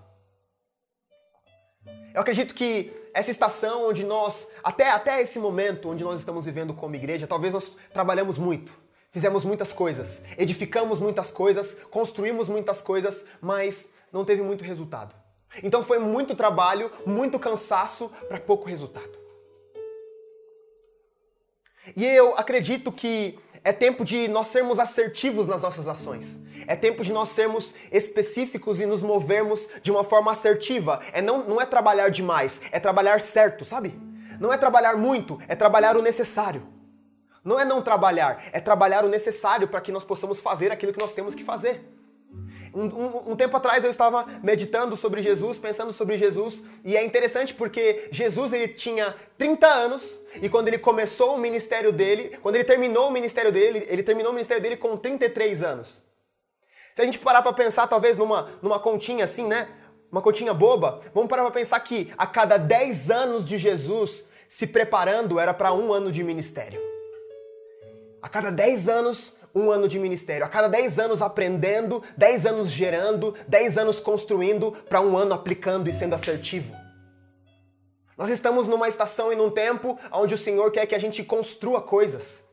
Eu 2.14 2.22
acredito 2.22 2.54
que 2.54 2.94
essa 3.14 3.32
estação 3.32 3.90
onde 3.90 4.04
nós, 4.04 4.48
até, 4.64 4.90
até 4.90 5.22
esse 5.22 5.40
momento 5.40 5.90
onde 5.90 6.04
nós 6.04 6.20
estamos 6.20 6.46
vivendo 6.46 6.74
como 6.74 6.96
igreja, 6.96 7.28
talvez 7.28 7.54
nós 7.54 7.76
trabalhamos 7.94 8.38
muito, 8.38 8.78
fizemos 9.12 9.44
muitas 9.44 9.74
coisas, 9.74 10.24
edificamos 10.38 11.00
muitas 11.00 11.30
coisas, 11.30 11.76
construímos 11.92 12.48
muitas 12.48 12.82
coisas, 12.82 13.26
mas 13.42 13.90
não 14.12 14.26
teve 14.26 14.42
muito 14.42 14.64
resultado. 14.64 15.14
Então 15.62 15.84
foi 15.84 16.00
muito 16.00 16.34
trabalho, 16.34 16.90
muito 17.06 17.38
cansaço 17.38 18.10
para 18.28 18.40
pouco 18.40 18.68
resultado. 18.68 19.20
E 21.96 22.06
eu 22.06 22.36
acredito 22.38 22.92
que 22.92 23.38
é 23.64 23.74
tempo 23.74 24.06
de 24.06 24.28
nós 24.28 24.48
sermos 24.48 24.80
assertivos 24.80 25.46
nas 25.46 25.62
nossas 25.62 25.88
ações. 25.88 26.40
É 26.66 26.76
tempo 26.76 27.04
de 27.04 27.12
nós 27.12 27.30
sermos 27.30 27.76
específicos 27.92 28.80
e 28.80 28.86
nos 28.86 29.04
movermos 29.04 29.68
de 29.84 29.92
uma 29.92 30.04
forma 30.04 30.32
assertiva. 30.32 31.00
É 31.12 31.22
não, 31.22 31.44
não 31.48 31.60
é 31.60 31.66
trabalhar 31.66 32.10
demais, 32.10 32.62
é 32.72 32.80
trabalhar 32.80 33.20
certo, 33.20 33.66
sabe? 33.66 34.00
Não 34.40 34.54
é 34.54 34.58
trabalhar 34.58 34.96
muito, 34.96 35.40
é 35.48 35.56
trabalhar 35.56 35.98
o 35.98 36.02
necessário. 36.02 36.66
Não 37.44 37.60
é 37.60 37.66
não 37.66 37.82
trabalhar, 37.82 38.44
é 38.52 38.60
trabalhar 38.60 39.04
o 39.04 39.10
necessário 39.10 39.68
para 39.68 39.82
que 39.82 39.92
nós 39.92 40.04
possamos 40.04 40.40
fazer 40.40 40.72
aquilo 40.72 40.94
que 40.94 41.00
nós 41.00 41.12
temos 41.12 41.34
que 41.34 41.44
fazer. 41.44 41.84
Um, 42.74 42.86
um, 42.86 43.32
um, 43.32 43.36
tempo 43.36 43.58
atrás 43.58 43.84
eu 43.84 43.92
estava 43.92 44.26
meditando 44.42 44.96
sobre 44.96 45.22
Jesus, 45.22 45.58
pensando 45.58 45.92
sobre 45.92 46.18
Jesus, 46.18 46.64
e 46.86 46.96
é 46.96 47.04
interessante 47.04 47.54
porque 47.54 48.08
Jesus 48.12 48.54
ele 48.54 48.70
tinha 48.70 49.14
30 49.38 49.68
anos 49.68 50.20
e 50.42 50.48
quando 50.48 50.70
ele 50.70 50.78
começou 50.78 51.36
o 51.36 51.38
ministério 51.38 51.92
dele, 51.92 52.38
quando 52.42 52.56
ele 52.56 52.64
terminou 52.64 53.10
o 53.10 53.12
ministério 53.12 53.52
dele, 53.52 53.86
ele 53.90 54.04
terminou 54.04 54.32
o 54.32 54.34
ministério 54.34 54.64
dele 54.64 54.78
com 54.78 54.96
33 54.96 55.64
anos. 55.64 56.02
Se 56.96 57.02
a 57.02 57.06
gente 57.06 57.20
parar 57.20 57.42
para 57.42 57.52
pensar 57.52 57.88
talvez 57.88 58.18
numa, 58.18 58.50
numa 58.62 58.80
continha 58.80 59.26
assim, 59.26 59.48
né? 59.48 59.68
Uma 60.10 60.22
continha 60.22 60.54
boba, 60.54 61.02
vamos 61.14 61.30
parar 61.30 61.44
para 61.44 61.52
pensar 61.52 61.80
que 61.82 62.14
a 62.18 62.28
cada 62.28 62.58
10 62.58 63.12
anos 63.12 63.48
de 63.48 63.58
Jesus 63.58 64.26
se 64.50 64.68
preparando 64.68 65.40
era 65.40 65.54
para 65.54 65.74
um 65.74 65.92
ano 65.92 66.12
de 66.12 66.24
ministério. 66.24 66.82
A 68.22 68.30
cada 68.30 68.52
10 68.52 68.88
anos 68.88 69.36
um 69.54 69.70
ano 69.70 69.88
de 69.88 70.00
ministério. 70.00 70.46
A 70.46 70.50
cada 70.50 70.68
10 70.68 71.00
anos 71.00 71.22
aprendendo, 71.22 72.02
10 72.18 72.46
anos 72.46 72.70
gerando, 72.70 73.36
10 73.48 73.78
anos 73.78 74.00
construindo, 74.00 74.72
para 74.88 75.02
um 75.02 75.18
ano 75.18 75.34
aplicando 75.34 75.90
e 75.90 75.94
sendo 75.94 76.16
assertivo. 76.16 76.74
Nós 78.18 78.30
estamos 78.30 78.68
numa 78.68 78.88
estação 78.88 79.34
e 79.34 79.36
num 79.36 79.50
tempo 79.50 79.98
onde 80.12 80.34
o 80.34 80.38
Senhor 80.38 80.72
quer 80.72 80.86
que 80.86 80.96
a 80.96 81.00
gente 81.00 81.24
construa 81.24 81.82
coisas. 81.82 82.44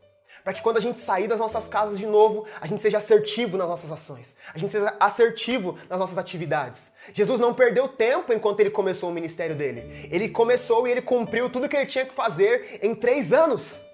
Para 0.43 0.55
que 0.55 0.63
quando 0.63 0.79
a 0.79 0.81
gente 0.81 0.99
sair 0.99 1.27
das 1.27 1.41
nossas 1.41 1.69
casas 1.69 1.99
de 1.99 2.07
novo, 2.07 2.47
a 2.61 2.67
gente 2.67 2.81
seja 2.81 2.99
assertivo 2.99 3.59
nas 3.59 3.69
nossas 3.69 3.93
ações. 3.93 4.35
A 4.55 4.59
gente 4.59 4.73
seja 4.73 4.97
assertivo 4.99 5.77
nas 5.91 5.99
nossas 5.99 6.17
atividades. 6.17 6.91
Jesus 7.13 7.39
não 7.39 7.53
perdeu 7.53 7.87
tempo 7.89 8.33
enquanto 8.33 8.61
ele 8.61 8.71
começou 8.71 9.11
o 9.11 9.13
ministério 9.13 9.55
dele. 9.55 10.09
Ele 10.11 10.29
começou 10.29 10.87
e 10.87 10.91
ele 10.91 11.03
cumpriu 11.03 11.51
tudo 11.51 11.69
que 11.69 11.77
ele 11.77 11.87
tinha 11.87 12.07
que 12.07 12.15
fazer 12.15 12.79
em 12.81 12.95
três 12.95 13.33
anos. 13.33 13.88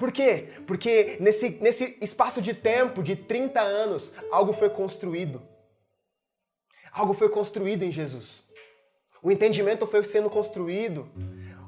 Por 0.00 0.10
quê? 0.10 0.48
Porque 0.66 1.18
nesse, 1.20 1.50
nesse 1.60 1.98
espaço 2.00 2.40
de 2.40 2.54
tempo 2.54 3.02
de 3.02 3.14
30 3.14 3.60
anos, 3.60 4.14
algo 4.32 4.50
foi 4.50 4.70
construído. 4.70 5.42
Algo 6.90 7.12
foi 7.12 7.28
construído 7.28 7.82
em 7.82 7.92
Jesus. 7.92 8.42
O 9.22 9.30
entendimento 9.30 9.86
foi 9.86 10.02
sendo 10.02 10.30
construído. 10.30 11.06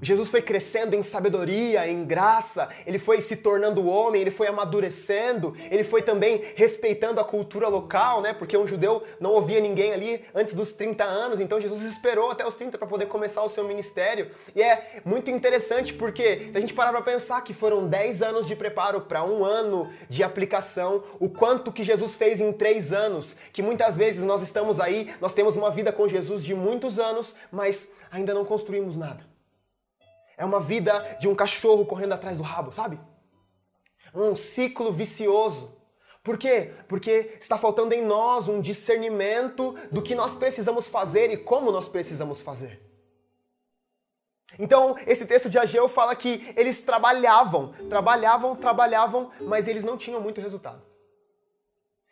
Jesus 0.03 0.29
foi 0.29 0.43
crescendo 0.43 0.97
em 0.97 1.03
sabedoria, 1.03 1.87
em 1.89 2.05
graça, 2.05 2.69
ele 2.85 2.99
foi 2.99 3.23
se 3.23 3.37
tornando 3.37 3.87
homem, 3.87 4.21
ele 4.21 4.33
foi 4.33 4.49
amadurecendo, 4.49 5.57
ele 5.71 5.85
foi 5.85 6.03
também 6.03 6.43
respeitando 6.57 7.21
a 7.21 7.25
cultura 7.25 7.69
local, 7.69 8.21
né? 8.21 8.33
Porque 8.33 8.59
um 8.59 8.67
judeu 8.67 9.01
não 9.21 9.31
ouvia 9.31 9.61
ninguém 9.61 9.93
ali 9.93 10.25
antes 10.35 10.55
dos 10.55 10.73
30 10.73 11.05
anos, 11.05 11.39
então 11.39 11.61
Jesus 11.61 11.83
esperou 11.83 12.33
até 12.33 12.47
os 12.47 12.57
30 12.57 12.77
para 12.77 12.87
poder 12.87 13.07
começar 13.07 13.43
o 13.45 13.49
seu 13.49 13.63
ministério. 13.63 14.29
E 14.57 14.61
é 14.61 15.01
muito 15.05 15.31
interessante 15.31 15.95
porque 15.95 16.51
se 16.51 16.57
a 16.57 16.61
gente 16.61 16.75
parar 16.75 16.91
para 16.91 17.03
pensar 17.03 17.41
que 17.43 17.55
foram 17.55 17.87
10 17.87 18.23
anos 18.23 18.49
de 18.49 18.57
preparo 18.57 19.03
para 19.03 19.25
um 19.25 19.45
ano 19.45 19.89
de 20.09 20.25
aplicação, 20.25 21.05
o 21.21 21.29
quanto 21.29 21.71
que 21.71 21.85
Jesus 21.85 22.17
fez 22.17 22.41
em 22.41 22.53
três 22.53 22.93
anos, 22.93 23.37
que 23.53 23.63
muitas 23.63 23.97
vezes 23.97 24.25
nós 24.25 24.43
estamos 24.43 24.81
aí, 24.81 25.15
nós 25.21 25.33
temos 25.33 25.55
uma 25.55 25.71
vida 25.71 25.93
com 25.93 26.09
Jesus 26.09 26.45
de 26.45 26.57
muitos 26.57 26.99
anos, 26.99 27.37
mas 27.53 27.89
ainda 28.11 28.35
não 28.35 28.45
construímos 28.45 28.97
nada. 28.97 29.32
É 30.43 30.45
uma 30.45 30.59
vida 30.59 31.19
de 31.21 31.29
um 31.29 31.37
cachorro 31.37 31.87
correndo 31.87 32.15
atrás 32.15 32.37
do 32.37 32.43
rabo, 32.43 32.73
sabe? 32.73 32.99
Um 34.13 34.35
ciclo 34.35 34.93
vicioso. 34.93 35.73
Por 36.21 36.37
quê? 36.37 36.73
Porque 36.89 37.37
está 37.41 37.57
faltando 37.57 37.95
em 37.95 38.05
nós 38.05 38.49
um 38.49 38.61
discernimento 38.61 39.77
do 39.93 40.03
que 40.03 40.17
nós 40.17 40.35
precisamos 40.35 40.89
fazer 40.89 41.31
e 41.31 41.37
como 41.37 41.71
nós 41.71 41.87
precisamos 41.87 42.41
fazer. 42.41 42.83
Então, 44.59 44.97
esse 45.07 45.27
texto 45.27 45.49
de 45.49 45.61
Ageu 45.61 45.89
fala 45.89 46.17
que 46.17 46.53
eles 46.57 46.81
trabalhavam, 46.81 47.69
trabalhavam, 47.89 48.57
trabalhavam, 48.57 49.31
mas 49.43 49.69
eles 49.69 49.85
não 49.85 49.97
tinham 49.97 50.21
muito 50.21 50.41
resultado. 50.41 50.83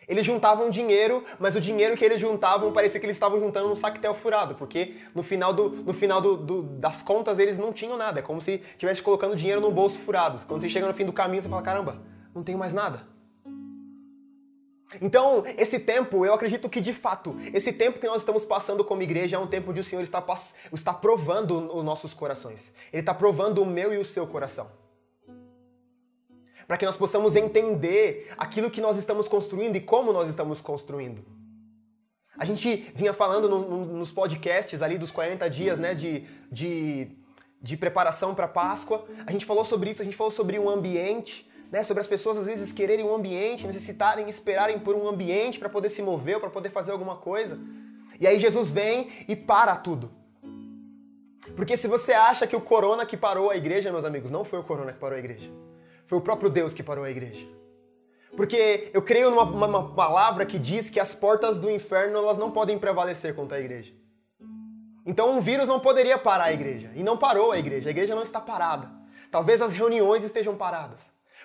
Eles 0.08 0.26
juntavam 0.26 0.70
dinheiro, 0.70 1.24
mas 1.38 1.54
o 1.54 1.60
dinheiro 1.60 1.96
que 1.96 2.04
eles 2.04 2.20
juntavam 2.20 2.72
parecia 2.72 2.98
que 2.98 3.06
eles 3.06 3.16
estavam 3.16 3.38
juntando 3.38 3.70
um 3.70 3.76
saquetel 3.76 4.12
furado, 4.12 4.54
porque 4.54 4.96
no 5.14 5.22
final, 5.22 5.52
do, 5.52 5.70
no 5.70 5.94
final 5.94 6.20
do, 6.20 6.36
do, 6.36 6.62
das 6.62 7.00
contas 7.00 7.38
eles 7.38 7.58
não 7.58 7.72
tinham 7.72 7.96
nada. 7.96 8.18
É 8.18 8.22
como 8.22 8.40
se 8.40 8.54
estivesse 8.54 9.02
colocando 9.02 9.36
dinheiro 9.36 9.60
no 9.60 9.70
bolso 9.70 9.98
furado. 9.98 10.44
Quando 10.46 10.60
você 10.60 10.68
chega 10.68 10.86
no 10.86 10.94
fim 10.94 11.04
do 11.04 11.12
caminho, 11.12 11.42
você 11.42 11.48
fala: 11.48 11.62
caramba, 11.62 12.02
não 12.34 12.42
tenho 12.42 12.58
mais 12.58 12.72
nada. 12.72 13.08
Então, 15.00 15.44
esse 15.56 15.78
tempo, 15.78 16.26
eu 16.26 16.34
acredito 16.34 16.68
que 16.68 16.80
de 16.80 16.92
fato, 16.92 17.36
esse 17.54 17.72
tempo 17.72 18.00
que 18.00 18.06
nós 18.08 18.22
estamos 18.22 18.44
passando 18.44 18.84
como 18.84 19.02
igreja 19.02 19.36
é 19.36 19.38
um 19.38 19.46
tempo 19.46 19.70
onde 19.70 19.80
o 19.80 19.84
Senhor 19.84 20.02
está, 20.02 20.24
está 20.72 20.92
provando 20.92 21.72
os 21.72 21.84
nossos 21.84 22.12
corações. 22.12 22.72
Ele 22.92 23.00
está 23.00 23.14
provando 23.14 23.62
o 23.62 23.66
meu 23.66 23.94
e 23.94 23.98
o 23.98 24.04
seu 24.04 24.26
coração 24.26 24.79
para 26.70 26.76
que 26.76 26.86
nós 26.86 26.96
possamos 26.96 27.34
entender 27.34 28.28
aquilo 28.38 28.70
que 28.70 28.80
nós 28.80 28.96
estamos 28.96 29.26
construindo 29.26 29.74
e 29.74 29.80
como 29.80 30.12
nós 30.12 30.28
estamos 30.28 30.60
construindo. 30.60 31.20
A 32.38 32.44
gente 32.44 32.92
vinha 32.94 33.12
falando 33.12 33.48
no, 33.48 33.68
no, 33.68 33.84
nos 33.86 34.12
podcasts 34.12 34.80
ali 34.80 34.96
dos 34.96 35.10
40 35.10 35.50
dias 35.50 35.80
né, 35.80 35.94
de, 35.94 36.28
de, 36.48 37.08
de 37.60 37.76
preparação 37.76 38.36
para 38.36 38.46
Páscoa. 38.46 39.04
A 39.26 39.32
gente 39.32 39.44
falou 39.44 39.64
sobre 39.64 39.90
isso, 39.90 40.00
a 40.00 40.04
gente 40.04 40.16
falou 40.16 40.30
sobre 40.30 40.60
o 40.60 40.70
ambiente, 40.70 41.50
né, 41.72 41.82
sobre 41.82 42.02
as 42.02 42.06
pessoas 42.06 42.36
às 42.36 42.46
vezes 42.46 42.70
quererem 42.70 43.04
um 43.04 43.12
ambiente, 43.12 43.66
necessitarem, 43.66 44.28
esperarem 44.28 44.78
por 44.78 44.94
um 44.94 45.08
ambiente 45.08 45.58
para 45.58 45.68
poder 45.68 45.88
se 45.88 46.00
mover, 46.02 46.38
para 46.38 46.50
poder 46.50 46.70
fazer 46.70 46.92
alguma 46.92 47.16
coisa. 47.16 47.58
E 48.20 48.28
aí 48.28 48.38
Jesus 48.38 48.70
vem 48.70 49.08
e 49.26 49.34
para 49.34 49.74
tudo. 49.74 50.08
Porque 51.56 51.76
se 51.76 51.88
você 51.88 52.12
acha 52.12 52.46
que 52.46 52.54
o 52.54 52.60
corona 52.60 53.04
que 53.04 53.16
parou 53.16 53.50
a 53.50 53.56
igreja, 53.56 53.90
meus 53.90 54.04
amigos, 54.04 54.30
não 54.30 54.44
foi 54.44 54.60
o 54.60 54.62
corona 54.62 54.92
que 54.92 55.00
parou 55.00 55.16
a 55.16 55.18
igreja. 55.18 55.50
Foi 56.10 56.18
o 56.18 56.20
próprio 56.20 56.50
Deus 56.50 56.74
que 56.74 56.82
parou 56.82 57.04
a 57.04 57.10
igreja. 57.10 57.46
Porque 58.36 58.90
eu 58.92 59.00
creio 59.00 59.30
numa 59.30 59.44
uma 59.44 59.94
palavra 59.94 60.44
que 60.44 60.58
diz 60.58 60.90
que 60.90 60.98
as 60.98 61.14
portas 61.14 61.56
do 61.56 61.70
inferno 61.70 62.18
elas 62.18 62.36
não 62.36 62.50
podem 62.50 62.76
prevalecer 62.76 63.32
contra 63.32 63.58
a 63.58 63.60
igreja. 63.60 63.92
Então 65.06 65.30
um 65.30 65.40
vírus 65.40 65.68
não 65.68 65.78
poderia 65.78 66.18
parar 66.18 66.46
a 66.46 66.52
igreja. 66.52 66.90
E 66.96 67.04
não 67.04 67.16
parou 67.16 67.52
a 67.52 67.60
igreja. 67.60 67.86
A 67.86 67.92
igreja 67.92 68.16
não 68.16 68.24
está 68.24 68.40
parada. 68.40 68.90
Talvez 69.30 69.62
as 69.62 69.72
reuniões 69.72 70.24
estejam 70.24 70.56
paradas. 70.56 71.00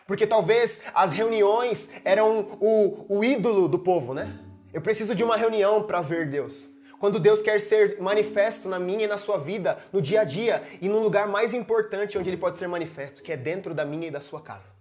Porque 0.07 0.25
talvez 0.25 0.81
as 0.95 1.13
reuniões 1.13 1.91
eram 2.03 2.47
o, 2.59 3.17
o 3.19 3.23
ídolo 3.23 3.67
do 3.67 3.77
povo, 3.77 4.15
né? 4.15 4.39
Eu 4.73 4.81
preciso 4.81 5.13
de 5.13 5.23
uma 5.23 5.37
reunião 5.37 5.83
para 5.83 6.01
ver 6.01 6.27
Deus. 6.27 6.71
Quando 6.99 7.19
Deus 7.19 7.41
quer 7.41 7.59
ser 7.59 7.99
manifesto 8.01 8.69
na 8.69 8.79
minha 8.79 9.05
e 9.05 9.07
na 9.07 9.17
sua 9.17 9.37
vida, 9.37 9.77
no 9.91 10.01
dia 10.01 10.21
a 10.21 10.23
dia 10.23 10.63
e 10.81 10.87
no 10.87 10.99
lugar 10.99 11.27
mais 11.27 11.53
importante 11.53 12.17
onde 12.17 12.29
ele 12.29 12.37
pode 12.37 12.57
ser 12.57 12.67
manifesto, 12.67 13.21
que 13.21 13.31
é 13.31 13.37
dentro 13.37 13.73
da 13.73 13.85
minha 13.85 14.07
e 14.07 14.11
da 14.11 14.21
sua 14.21 14.41
casa. 14.41 14.73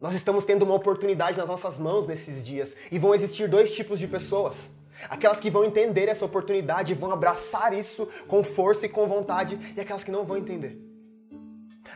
Nós 0.00 0.14
estamos 0.14 0.44
tendo 0.44 0.64
uma 0.64 0.74
oportunidade 0.74 1.38
nas 1.38 1.48
nossas 1.48 1.78
mãos 1.78 2.06
nesses 2.06 2.46
dias 2.46 2.76
e 2.92 2.98
vão 2.98 3.14
existir 3.14 3.48
dois 3.48 3.72
tipos 3.74 3.98
de 3.98 4.06
pessoas. 4.06 4.70
Aquelas 5.08 5.40
que 5.40 5.50
vão 5.50 5.64
entender 5.64 6.08
essa 6.08 6.24
oportunidade 6.24 6.92
e 6.92 6.94
vão 6.94 7.12
abraçar 7.12 7.72
isso 7.72 8.06
com 8.26 8.42
força 8.44 8.86
e 8.86 8.88
com 8.88 9.06
vontade, 9.06 9.58
e 9.76 9.80
aquelas 9.80 10.04
que 10.04 10.10
não 10.10 10.24
vão 10.24 10.36
entender. 10.36 10.78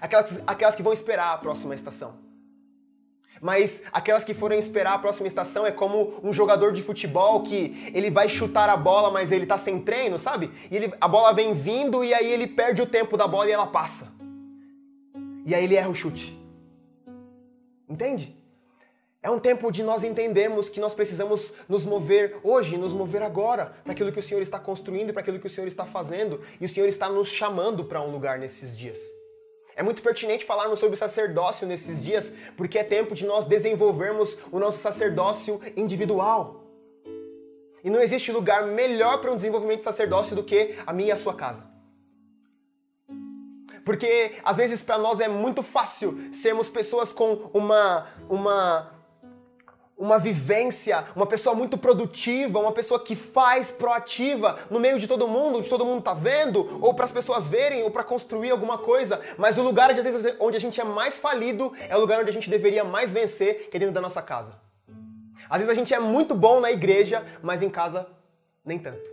Aquelas, 0.01 0.41
aquelas 0.47 0.75
que 0.75 0.83
vão 0.83 0.93
esperar 0.93 1.35
a 1.35 1.39
próxima 1.39 1.75
estação 1.75 2.32
mas 3.43 3.83
aquelas 3.93 4.23
que 4.23 4.33
forem 4.33 4.57
esperar 4.57 4.95
a 4.95 4.99
próxima 4.99 5.27
estação 5.27 5.67
é 5.67 5.73
como 5.73 6.15
um 6.23 6.33
jogador 6.33 6.73
de 6.73 6.81
futebol 6.81 7.43
que 7.43 7.91
ele 7.93 8.09
vai 8.09 8.29
chutar 8.29 8.69
a 8.69 8.77
bola, 8.77 9.11
mas 9.11 9.33
ele 9.33 9.45
tá 9.45 9.59
sem 9.59 9.81
treino, 9.81 10.17
sabe? 10.17 10.53
E 10.71 10.77
ele, 10.77 10.95
a 11.01 11.09
bola 11.09 11.35
vem 11.35 11.53
vindo 11.53 12.05
e 12.05 12.15
aí 12.15 12.31
ele 12.31 12.47
perde 12.47 12.81
o 12.81 12.87
tempo 12.87 13.17
da 13.17 13.27
bola 13.27 13.49
e 13.49 13.53
ela 13.53 13.67
passa. 13.67 14.13
E 15.45 15.53
aí 15.57 15.65
ele 15.65 15.75
erra 15.75 15.89
o 15.89 15.95
chute. 15.95 16.41
Entende? 17.89 18.41
É 19.21 19.29
um 19.29 19.41
tempo 19.41 19.73
de 19.73 19.83
nós 19.83 20.05
entendermos 20.05 20.69
que 20.69 20.79
nós 20.79 20.95
precisamos 20.95 21.53
nos 21.69 21.85
mover 21.85 22.39
hoje, 22.45 22.77
nos 22.77 22.93
mover 22.93 23.23
agora, 23.23 23.75
para 23.83 23.93
aquilo 23.93 24.13
que 24.13 24.21
o 24.21 24.23
Senhor 24.23 24.41
está 24.41 24.61
construindo, 24.61 25.13
para 25.13 25.21
aquilo 25.21 25.41
que 25.41 25.47
o 25.49 25.51
Senhor 25.51 25.67
está 25.67 25.85
fazendo, 25.85 26.41
e 26.61 26.65
o 26.65 26.69
Senhor 26.69 26.89
está 26.89 27.09
nos 27.09 27.27
chamando 27.27 27.85
para 27.85 28.01
um 28.01 28.11
lugar 28.13 28.39
nesses 28.39 28.77
dias. 28.77 29.01
É 29.75 29.83
muito 29.83 30.03
pertinente 30.03 30.45
falarmos 30.45 30.79
sobre 30.79 30.97
sacerdócio 30.97 31.67
nesses 31.67 32.03
dias, 32.03 32.33
porque 32.57 32.79
é 32.79 32.85
tempo 32.85 33.15
de 33.15 33.25
nós 33.25 33.45
desenvolvermos 33.45 34.39
o 34.51 34.59
nosso 34.59 34.79
sacerdócio 34.79 35.61
individual. 35.77 36.63
E 37.85 37.91
não 37.91 38.01
existe 38.01 38.31
lugar 38.31 38.67
melhor 38.67 39.21
para 39.21 39.33
um 39.33 39.37
desenvolvimento 39.37 39.79
de 39.79 39.85
sacerdócio 39.85 40.37
do 40.37 40.45
que 40.45 40.77
a 40.87 40.93
minha 40.93 41.09
e 41.09 41.13
a 41.13 41.17
sua 41.17 41.35
casa. 41.35 41.73
Porque 43.85 44.33
às 44.45 44.57
vezes 44.57 44.81
para 44.81 44.99
nós 44.99 45.19
é 45.19 45.27
muito 45.27 45.63
fácil 45.63 46.17
sermos 46.33 46.69
pessoas 46.69 47.13
com 47.13 47.51
uma 47.53 48.07
uma 48.29 48.92
uma 49.97 50.19
vivência, 50.19 51.05
uma 51.15 51.27
pessoa 51.27 51.55
muito 51.55 51.79
produtiva, 51.79 52.59
uma 52.59 52.73
pessoa 52.73 52.99
que 52.99 53.15
faz 53.15 53.71
proativa 53.71 54.59
no 54.71 54.81
meio 54.81 54.99
de 54.99 55.07
todo 55.07 55.29
mundo, 55.29 55.59
onde 55.59 55.69
todo 55.69 55.85
mundo 55.85 56.03
tá 56.03 56.15
vendo, 56.15 56.79
ou 56.83 56.93
para 56.95 57.05
as 57.05 57.13
pessoas 57.13 57.47
verem, 57.47 57.83
ou 57.83 57.91
para 57.91 58.03
construir 58.03 58.51
alguma 58.51 58.79
coisa. 58.79 59.21
Mas 59.39 59.59
o 59.59 59.63
lugar 59.63 59.91
às 59.91 60.03
vezes 60.03 60.35
onde 60.41 60.57
a 60.57 60.61
gente 60.61 60.81
é 60.81 60.85
mais 60.85 61.19
falido 61.19 61.73
é 61.89 61.97
o 61.97 62.01
lugar 62.01 62.21
onde 62.21 62.31
a 62.31 62.33
gente 62.33 62.51
deveria 62.51 62.83
mais 62.85 63.13
vencer, 63.13 63.69
que 63.71 63.77
é 63.77 63.81
dentro 63.81 63.95
da 63.95 64.01
nossa 64.01 64.21
casa. 64.21 64.61
Às 65.49 65.59
vezes 65.59 65.71
a 65.71 65.75
gente 65.75 65.93
é 65.95 66.01
muito 66.01 66.35
bom 66.35 66.61
na 66.61 66.73
igreja, 66.73 67.25
mas 67.43 67.63
em 67.63 67.71
casa 67.71 68.09
nem 68.65 68.79
tanto. 68.79 69.09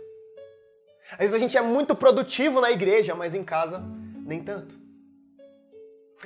Às 1.12 1.18
vezes 1.18 1.34
a 1.34 1.38
gente 1.38 1.56
é 1.56 1.60
muito 1.60 1.94
produtivo 1.94 2.60
na 2.60 2.70
igreja, 2.70 3.14
mas 3.14 3.34
em 3.34 3.44
casa 3.44 3.82
nem 4.24 4.42
tanto. 4.42 4.78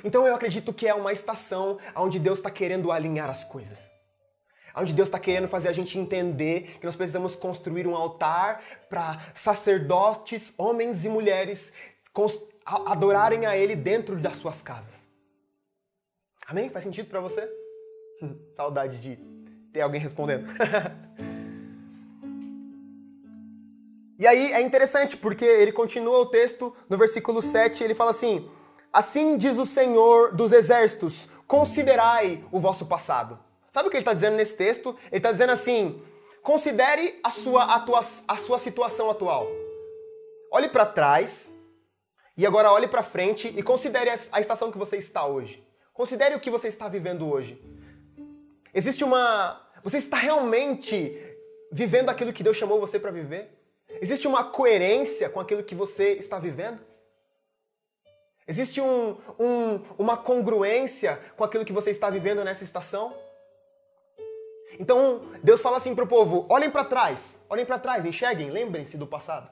Então 0.03 0.25
eu 0.25 0.35
acredito 0.35 0.73
que 0.73 0.87
é 0.87 0.93
uma 0.93 1.11
estação 1.11 1.77
onde 1.95 2.19
Deus 2.19 2.39
está 2.39 2.49
querendo 2.49 2.91
alinhar 2.91 3.29
as 3.29 3.43
coisas 3.43 3.94
onde 4.75 4.93
Deus 4.93 5.07
está 5.07 5.19
querendo 5.19 5.47
fazer 5.47 5.69
a 5.69 5.73
gente 5.73 5.97
entender 5.97 6.77
que 6.79 6.85
nós 6.85 6.95
precisamos 6.95 7.35
construir 7.35 7.87
um 7.87 7.95
altar 7.95 8.61
para 8.89 9.21
sacerdotes, 9.33 10.53
homens 10.57 11.05
e 11.05 11.09
mulheres, 11.09 11.73
adorarem 12.65 13.45
a 13.45 13.57
Ele 13.57 13.75
dentro 13.75 14.15
das 14.17 14.37
suas 14.37 14.61
casas. 14.61 14.93
Amém? 16.47 16.69
Faz 16.69 16.83
sentido 16.83 17.09
para 17.09 17.19
você? 17.19 17.49
Saudade 18.55 18.99
de 18.99 19.17
ter 19.73 19.81
alguém 19.81 19.99
respondendo. 19.99 20.47
e 24.19 24.27
aí 24.27 24.53
é 24.53 24.61
interessante 24.61 25.17
porque 25.17 25.43
ele 25.43 25.71
continua 25.71 26.19
o 26.19 26.27
texto 26.27 26.73
no 26.87 26.97
versículo 26.97 27.41
7, 27.41 27.83
ele 27.83 27.93
fala 27.93 28.11
assim: 28.11 28.49
Assim 28.93 29.37
diz 29.37 29.57
o 29.57 29.65
Senhor 29.65 30.33
dos 30.33 30.53
exércitos: 30.53 31.27
considerai 31.45 32.41
o 32.51 32.59
vosso 32.59 32.85
passado. 32.85 33.37
Sabe 33.75 33.89
o 33.89 33.91
que 33.91 33.97
ele 33.97 34.03
está 34.03 34.13
dizendo 34.13 34.37
nesse 34.37 34.55
texto? 34.55 34.95
Ele 35.07 35.17
está 35.17 35.33
dizendo 35.33 35.51
assim: 35.51 36.01
considere 36.41 37.19
a 37.21 37.29
sua, 37.29 37.75
atua 37.75 37.99
a 38.25 38.37
sua 38.37 38.57
situação 38.57 39.09
atual. 39.09 39.45
Olhe 40.49 40.69
para 40.69 40.85
trás 40.85 41.51
e 42.37 42.45
agora 42.45 42.71
olhe 42.71 42.87
para 42.87 43.03
frente 43.03 43.53
e 43.53 43.61
considere 43.61 44.09
a 44.31 44.39
estação 44.39 44.71
que 44.71 44.77
você 44.77 44.95
está 44.95 45.25
hoje. 45.25 45.61
Considere 45.91 46.35
o 46.35 46.39
que 46.39 46.49
você 46.49 46.69
está 46.69 46.87
vivendo 46.87 47.29
hoje. 47.29 47.61
Existe 48.73 49.03
uma. 49.03 49.61
Você 49.83 49.97
está 49.97 50.15
realmente 50.15 51.13
vivendo 51.69 52.09
aquilo 52.09 52.31
que 52.31 52.43
Deus 52.43 52.55
chamou 52.55 52.79
você 52.79 52.97
para 52.97 53.11
viver? 53.11 53.61
Existe 54.01 54.25
uma 54.25 54.45
coerência 54.45 55.29
com 55.29 55.41
aquilo 55.41 55.61
que 55.61 55.75
você 55.75 56.13
está 56.13 56.39
vivendo? 56.39 56.79
Existe 58.47 58.79
um, 58.79 59.17
um, 59.37 59.81
uma 59.97 60.15
congruência 60.15 61.19
com 61.35 61.43
aquilo 61.43 61.65
que 61.65 61.73
você 61.73 61.91
está 61.91 62.09
vivendo 62.09 62.41
nessa 62.41 62.63
estação? 62.63 63.24
Então, 64.79 65.21
Deus 65.43 65.61
fala 65.61 65.77
assim 65.77 65.95
para 65.95 66.03
o 66.03 66.07
povo: 66.07 66.45
olhem 66.49 66.69
para 66.69 66.83
trás, 66.83 67.41
olhem 67.49 67.65
para 67.65 67.79
trás, 67.79 68.05
enxerguem, 68.05 68.49
lembrem-se 68.49 68.97
do 68.97 69.07
passado. 69.07 69.51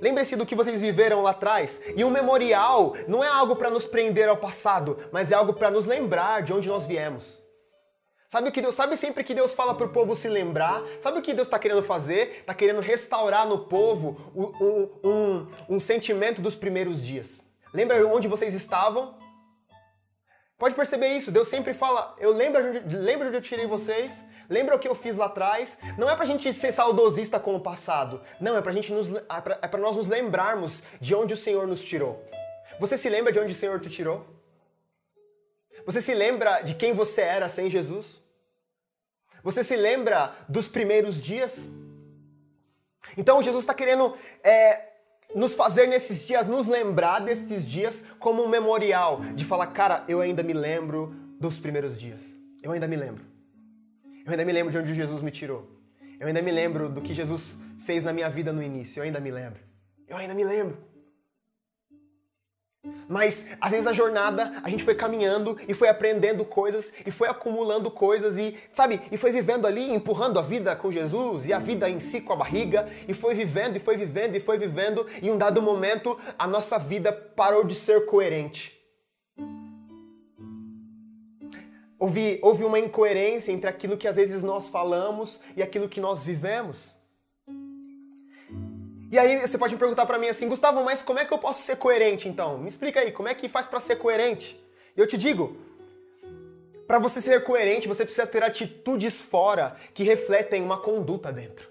Lembrem-se 0.00 0.36
do 0.36 0.46
que 0.46 0.54
vocês 0.54 0.80
viveram 0.80 1.22
lá 1.22 1.30
atrás. 1.30 1.80
E 1.96 2.04
um 2.04 2.10
memorial 2.10 2.94
não 3.06 3.24
é 3.24 3.28
algo 3.28 3.56
para 3.56 3.70
nos 3.70 3.86
prender 3.86 4.28
ao 4.28 4.36
passado, 4.36 4.98
mas 5.10 5.32
é 5.32 5.34
algo 5.34 5.54
para 5.54 5.70
nos 5.70 5.86
lembrar 5.86 6.42
de 6.42 6.52
onde 6.52 6.68
nós 6.68 6.86
viemos. 6.86 7.42
Sabe 8.28 8.50
o 8.50 8.52
que 8.52 8.60
Deus, 8.60 8.74
sabe 8.74 8.94
sempre 8.94 9.24
que 9.24 9.32
Deus 9.32 9.54
fala 9.54 9.74
para 9.74 9.86
o 9.86 9.88
povo 9.88 10.14
se 10.14 10.28
lembrar? 10.28 10.82
Sabe 11.00 11.18
o 11.18 11.22
que 11.22 11.32
Deus 11.32 11.48
está 11.48 11.58
querendo 11.58 11.82
fazer? 11.82 12.40
Está 12.40 12.52
querendo 12.52 12.80
restaurar 12.80 13.48
no 13.48 13.60
povo 13.60 14.18
um, 14.36 15.08
um, 15.08 15.46
um 15.70 15.80
sentimento 15.80 16.42
dos 16.42 16.54
primeiros 16.54 17.02
dias. 17.02 17.42
Lembra 17.72 18.06
onde 18.06 18.28
vocês 18.28 18.54
estavam? 18.54 19.14
Pode 20.58 20.74
perceber 20.74 21.08
isso, 21.16 21.30
Deus 21.30 21.46
sempre 21.46 21.72
fala, 21.72 22.16
eu 22.18 22.32
lembro 22.32 22.80
de, 22.80 22.96
lembro 22.96 23.22
de 23.22 23.28
onde 23.28 23.36
eu 23.36 23.42
tirei 23.42 23.64
vocês, 23.64 24.24
lembra 24.50 24.74
o 24.74 24.78
que 24.78 24.88
eu 24.88 24.94
fiz 24.94 25.16
lá 25.16 25.26
atrás. 25.26 25.78
Não 25.96 26.10
é 26.10 26.16
pra 26.16 26.26
gente 26.26 26.52
ser 26.52 26.72
saudosista 26.72 27.38
com 27.38 27.54
o 27.54 27.60
passado, 27.60 28.20
não, 28.40 28.56
é 28.56 28.60
pra, 28.60 28.72
gente 28.72 28.92
nos, 28.92 29.14
é 29.14 29.40
pra, 29.40 29.58
é 29.62 29.68
pra 29.68 29.80
nós 29.80 29.96
nos 29.96 30.08
lembrarmos 30.08 30.82
de 31.00 31.14
onde 31.14 31.32
o 31.32 31.36
Senhor 31.36 31.64
nos 31.68 31.82
tirou. 31.82 32.20
Você 32.80 32.98
se 32.98 33.08
lembra 33.08 33.32
de 33.32 33.38
onde 33.38 33.52
o 33.52 33.54
Senhor 33.54 33.78
te 33.80 33.88
tirou? 33.88 34.26
Você 35.86 36.02
se 36.02 36.12
lembra 36.12 36.60
de 36.62 36.74
quem 36.74 36.92
você 36.92 37.22
era 37.22 37.48
sem 37.48 37.70
Jesus? 37.70 38.20
Você 39.44 39.62
se 39.62 39.76
lembra 39.76 40.34
dos 40.48 40.66
primeiros 40.66 41.22
dias? 41.22 41.68
Então 43.16 43.40
Jesus 43.40 43.62
está 43.62 43.72
querendo 43.72 44.12
é, 44.42 44.88
nos 45.34 45.54
fazer 45.54 45.86
nesses 45.86 46.26
dias, 46.26 46.46
nos 46.46 46.66
lembrar 46.66 47.20
desses 47.20 47.66
dias 47.66 48.04
como 48.18 48.42
um 48.42 48.48
memorial, 48.48 49.20
de 49.34 49.44
falar, 49.44 49.68
cara, 49.68 50.04
eu 50.08 50.20
ainda 50.20 50.42
me 50.42 50.52
lembro 50.52 51.14
dos 51.38 51.58
primeiros 51.58 51.98
dias. 51.98 52.22
Eu 52.62 52.72
ainda 52.72 52.88
me 52.88 52.96
lembro. 52.96 53.24
Eu 54.24 54.32
ainda 54.32 54.44
me 54.44 54.52
lembro 54.52 54.72
de 54.72 54.78
onde 54.78 54.94
Jesus 54.94 55.22
me 55.22 55.30
tirou. 55.30 55.68
Eu 56.18 56.26
ainda 56.26 56.42
me 56.42 56.50
lembro 56.50 56.88
do 56.88 57.00
que 57.00 57.14
Jesus 57.14 57.58
fez 57.78 58.02
na 58.04 58.12
minha 58.12 58.28
vida 58.28 58.52
no 58.52 58.62
início. 58.62 59.00
Eu 59.00 59.04
ainda 59.04 59.20
me 59.20 59.30
lembro. 59.30 59.60
Eu 60.08 60.16
ainda 60.16 60.34
me 60.34 60.44
lembro. 60.44 60.76
Mas 63.08 63.56
às 63.60 63.70
vezes 63.70 63.86
a 63.86 63.92
jornada 63.92 64.52
a 64.62 64.68
gente 64.68 64.84
foi 64.84 64.94
caminhando 64.94 65.58
e 65.66 65.74
foi 65.74 65.88
aprendendo 65.88 66.44
coisas 66.44 66.92
e 67.06 67.10
foi 67.10 67.28
acumulando 67.28 67.90
coisas 67.90 68.36
e, 68.36 68.56
sabe, 68.72 69.00
e 69.10 69.16
foi 69.16 69.32
vivendo 69.32 69.66
ali, 69.66 69.92
empurrando 69.92 70.38
a 70.38 70.42
vida 70.42 70.76
com 70.76 70.92
Jesus 70.92 71.46
e 71.46 71.52
a 71.52 71.58
vida 71.58 71.88
em 71.88 71.98
si 71.98 72.20
com 72.20 72.34
a 72.34 72.36
barriga 72.36 72.86
e 73.08 73.14
foi 73.14 73.34
vivendo 73.34 73.76
e 73.76 73.80
foi 73.80 73.96
vivendo 73.96 74.36
e 74.36 74.40
foi 74.40 74.58
vivendo 74.58 75.06
e 75.22 75.28
em 75.28 75.30
um 75.30 75.38
dado 75.38 75.62
momento 75.62 76.18
a 76.38 76.46
nossa 76.46 76.78
vida 76.78 77.10
parou 77.12 77.64
de 77.64 77.74
ser 77.74 78.04
coerente. 78.04 78.78
Houve, 81.98 82.38
houve 82.42 82.62
uma 82.62 82.78
incoerência 82.78 83.50
entre 83.50 83.68
aquilo 83.68 83.96
que 83.96 84.06
às 84.06 84.14
vezes 84.14 84.42
nós 84.42 84.68
falamos 84.68 85.40
e 85.56 85.62
aquilo 85.62 85.88
que 85.88 86.00
nós 86.00 86.22
vivemos. 86.22 86.97
E 89.10 89.18
aí 89.18 89.40
você 89.40 89.56
pode 89.56 89.72
me 89.72 89.78
perguntar 89.78 90.04
para 90.04 90.18
mim 90.18 90.28
assim, 90.28 90.48
Gustavo, 90.48 90.84
mas 90.84 91.00
como 91.00 91.18
é 91.18 91.24
que 91.24 91.32
eu 91.32 91.38
posso 91.38 91.62
ser 91.62 91.76
coerente 91.76 92.28
então? 92.28 92.58
Me 92.58 92.68
explica 92.68 93.00
aí, 93.00 93.10
como 93.10 93.28
é 93.28 93.34
que 93.34 93.48
faz 93.48 93.66
para 93.66 93.80
ser 93.80 93.96
coerente? 93.96 94.60
E 94.94 95.00
eu 95.00 95.06
te 95.06 95.16
digo, 95.16 95.56
para 96.86 96.98
você 96.98 97.22
ser 97.22 97.42
coerente, 97.42 97.88
você 97.88 98.04
precisa 98.04 98.26
ter 98.26 98.42
atitudes 98.42 99.20
fora 99.20 99.76
que 99.94 100.02
refletem 100.02 100.62
uma 100.62 100.78
conduta 100.78 101.32
dentro. 101.32 101.70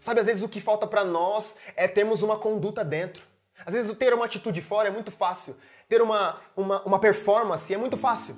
Sabe, 0.00 0.20
às 0.20 0.26
vezes 0.26 0.42
o 0.42 0.48
que 0.48 0.60
falta 0.60 0.88
para 0.88 1.04
nós 1.04 1.56
é 1.76 1.86
termos 1.86 2.22
uma 2.22 2.36
conduta 2.36 2.84
dentro. 2.84 3.22
Às 3.64 3.74
vezes 3.74 3.94
ter 3.96 4.12
uma 4.12 4.24
atitude 4.24 4.60
fora 4.60 4.88
é 4.88 4.90
muito 4.90 5.12
fácil. 5.12 5.54
Ter 5.88 6.02
uma, 6.02 6.40
uma, 6.56 6.82
uma 6.82 6.98
performance 6.98 7.72
é 7.72 7.76
muito 7.76 7.96
fácil. 7.96 8.36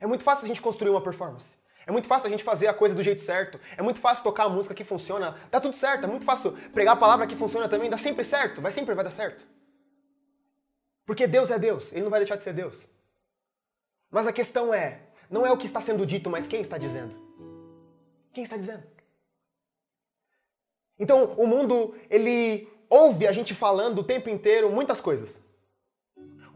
É 0.00 0.06
muito 0.06 0.24
fácil 0.24 0.44
a 0.44 0.48
gente 0.48 0.62
construir 0.62 0.90
uma 0.90 1.02
performance. 1.02 1.57
É 1.88 1.90
muito 1.90 2.06
fácil 2.06 2.26
a 2.26 2.30
gente 2.30 2.44
fazer 2.44 2.66
a 2.66 2.74
coisa 2.74 2.94
do 2.94 3.02
jeito 3.02 3.22
certo. 3.22 3.58
É 3.74 3.80
muito 3.80 3.98
fácil 3.98 4.22
tocar 4.22 4.44
a 4.44 4.48
música 4.50 4.74
que 4.74 4.84
funciona. 4.84 5.34
Dá 5.50 5.58
tudo 5.58 5.74
certo. 5.74 6.04
É 6.04 6.06
muito 6.06 6.26
fácil 6.26 6.52
pregar 6.70 6.92
a 6.92 6.98
palavra 6.98 7.26
que 7.26 7.34
funciona 7.34 7.66
também. 7.66 7.88
Dá 7.88 7.96
sempre 7.96 8.22
certo. 8.26 8.60
Vai 8.60 8.70
sempre 8.70 8.94
vai 8.94 9.02
dar 9.02 9.10
certo. 9.10 9.46
Porque 11.06 11.26
Deus 11.26 11.50
é 11.50 11.58
Deus. 11.58 11.90
Ele 11.92 12.02
não 12.02 12.10
vai 12.10 12.20
deixar 12.20 12.36
de 12.36 12.42
ser 12.42 12.52
Deus. 12.52 12.86
Mas 14.10 14.26
a 14.26 14.34
questão 14.34 14.74
é, 14.74 15.00
não 15.30 15.46
é 15.46 15.50
o 15.50 15.56
que 15.56 15.64
está 15.64 15.80
sendo 15.80 16.04
dito, 16.04 16.28
mas 16.28 16.46
quem 16.46 16.60
está 16.60 16.76
dizendo. 16.76 17.16
Quem 18.34 18.44
está 18.44 18.58
dizendo? 18.58 18.82
Então, 20.98 21.32
o 21.38 21.46
mundo, 21.46 21.96
ele 22.10 22.68
ouve 22.90 23.26
a 23.26 23.32
gente 23.32 23.54
falando 23.54 24.00
o 24.00 24.04
tempo 24.04 24.28
inteiro 24.28 24.70
muitas 24.70 25.00
coisas. 25.00 25.40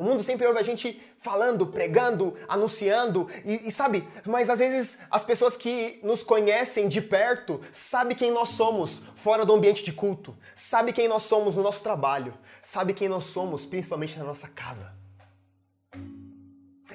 O 0.03 0.05
mundo 0.05 0.21
sempre 0.21 0.45
ouve 0.49 0.59
a 0.59 0.65
gente 0.65 1.01
falando, 1.17 1.65
pregando, 1.65 2.35
anunciando, 2.49 3.29
e, 3.45 3.69
e, 3.69 3.71
sabe, 3.71 4.05
mas 4.27 4.51
às 4.51 4.59
vezes 4.59 4.99
as 5.09 5.23
pessoas 5.23 5.57
que 5.57 6.01
nos 6.03 6.25
conhecem 6.25 6.89
de 6.89 7.01
perto 7.01 7.61
sabem 7.71 8.17
quem 8.17 8.33
nós 8.33 8.49
somos 8.49 9.01
fora 9.15 9.47
do 9.47 9.53
ambiente 9.53 9.85
de 9.85 9.93
culto, 9.93 10.37
sabe 10.57 10.93
quem 10.93 11.07
nós 11.07 11.23
somos 11.23 11.55
no 11.55 11.63
nosso 11.63 11.85
trabalho, 11.85 12.35
sabe 12.61 12.95
quem 12.95 13.09
nós 13.09 13.27
somos 13.27 13.65
principalmente 13.65 14.19
na 14.19 14.25
nossa 14.25 14.49
casa. 14.49 14.93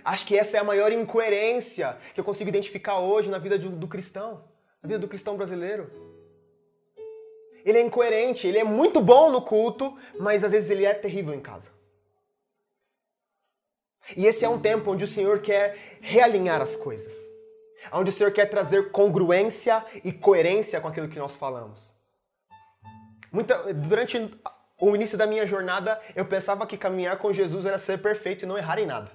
Acho 0.04 0.26
que 0.26 0.38
essa 0.38 0.58
é 0.58 0.60
a 0.60 0.66
maior 0.66 0.92
incoerência 0.92 1.98
que 2.14 2.20
eu 2.20 2.26
consigo 2.26 2.50
identificar 2.50 3.00
hoje 3.00 3.30
na 3.30 3.38
vida 3.38 3.58
do, 3.58 3.70
do 3.70 3.88
cristão, 3.88 4.44
na 4.84 4.88
vida 4.88 5.00
do 5.00 5.08
cristão 5.08 5.38
brasileiro. 5.38 5.90
Ele 7.64 7.78
é 7.78 7.82
incoerente, 7.82 8.46
ele 8.48 8.58
é 8.58 8.66
muito 8.66 9.00
bom 9.00 9.32
no 9.32 9.42
culto, 9.42 9.98
mas 10.20 10.44
às 10.44 10.52
vezes 10.52 10.70
ele 10.70 10.84
é 10.84 10.94
terrível 10.94 11.34
em 11.34 11.40
casa. 11.40 11.77
E 14.16 14.26
esse 14.26 14.46
é 14.46 14.50
um 14.50 14.60
tempo 14.60 14.92
onde 14.92 15.04
o 15.04 15.08
Senhor 15.08 15.40
quer 15.40 15.78
realinhar 16.02 16.62
as 16.62 16.76
coisas. 16.76 17.14
Onde 17.92 18.10
o 18.10 18.14
Senhor 18.14 18.32
quer 18.32 18.46
trazer 18.46 18.92
congruência 18.92 19.84
e 20.04 20.12
coerência 20.12 20.80
com 20.80 20.88
aquilo 20.88 21.10
que 21.10 21.20
nós 21.20 21.36
falamos. 21.36 21.94
Muita, 23.32 23.74
durante 23.74 24.18
o 24.80 24.96
início 24.96 25.18
da 25.18 25.28
minha 25.28 25.46
jornada, 25.46 26.00
eu 26.16 26.26
pensava 26.26 26.66
que 26.66 26.78
caminhar 26.78 27.18
com 27.18 27.34
Jesus 27.34 27.66
era 27.66 27.78
ser 27.78 28.02
perfeito 28.02 28.46
e 28.46 28.48
não 28.48 28.58
errar 28.58 28.80
em 28.80 28.86
nada. 28.86 29.12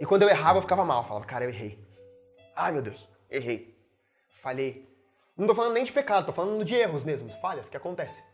E 0.00 0.06
quando 0.06 0.22
eu 0.22 0.28
errava, 0.28 0.58
eu 0.58 0.62
ficava 0.62 0.84
mal. 0.84 1.02
Eu 1.02 1.08
falava, 1.08 1.26
cara, 1.26 1.44
eu 1.44 1.50
errei. 1.50 1.78
Ai, 2.54 2.72
meu 2.72 2.82
Deus, 2.82 3.08
errei. 3.30 3.76
Falhei. 4.30 4.88
Não 5.36 5.46
tô 5.46 5.54
falando 5.54 5.74
nem 5.74 5.84
de 5.84 5.92
pecado, 5.92 6.26
tô 6.26 6.32
falando 6.32 6.64
de 6.64 6.74
erros 6.74 7.04
mesmo, 7.04 7.30
falhas 7.40 7.68
que 7.68 7.76
acontecem. 7.76 8.24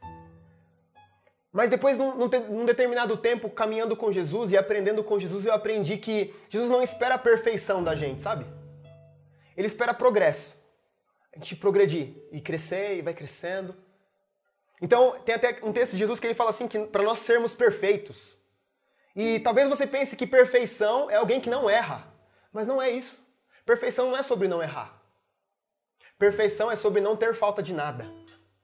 Mas 1.55 1.71
depois, 1.71 1.97
num, 1.97 2.17
num, 2.17 2.65
determinado 2.65 3.17
tempo, 3.17 3.49
caminhando 3.49 3.95
com 3.95 4.11
Jesus 4.11 4.51
e 4.51 4.59
aprendendo 4.59 5.05
com 5.05 5.21
Jesus, 5.21 5.47
eu 5.47 5.55
aprendi 5.55 5.97
que 5.97 6.35
Jesus 6.49 6.69
não 6.69 6.83
espera 6.83 7.15
a 7.15 7.19
perfeição 7.19 7.83
da 7.83 7.95
gente, 7.95 8.21
sabe? 8.21 8.45
Ele 9.57 9.69
espera 9.69 9.95
progresso. 9.95 10.59
A 11.33 11.39
gente 11.39 11.55
progredir 11.55 12.13
e 12.33 12.41
crescer 12.41 12.99
e 12.99 13.03
vai 13.03 13.15
crescendo. 13.15 13.73
Então, 14.83 15.13
tem 15.25 15.37
até 15.37 15.61
um 15.63 15.73
texto 15.73 15.93
de 15.93 15.99
Jesus 15.99 16.19
que 16.19 16.27
ele 16.27 16.35
fala 16.35 16.51
assim 16.51 16.67
que 16.67 16.77
para 16.87 17.05
nós 17.05 17.21
sermos 17.21 17.55
perfeitos. 17.55 18.37
E 19.15 19.39
talvez 19.39 19.69
você 19.69 19.87
pense 19.87 20.17
que 20.17 20.27
perfeição 20.27 21.09
é 21.09 21.15
alguém 21.15 21.41
que 21.41 21.49
não 21.49 21.71
erra, 21.71 22.13
mas 22.53 22.67
não 22.67 22.83
é 22.83 22.91
isso. 22.91 23.25
Perfeição 23.65 24.11
não 24.11 24.17
é 24.17 24.25
sobre 24.25 24.49
não 24.49 24.61
errar. 24.61 25.01
Perfeição 26.19 26.69
é 26.69 26.75
sobre 26.75 27.01
não 27.01 27.17
ter 27.17 27.33
falta 27.33 27.63
de 27.63 27.73
nada. 27.73 28.11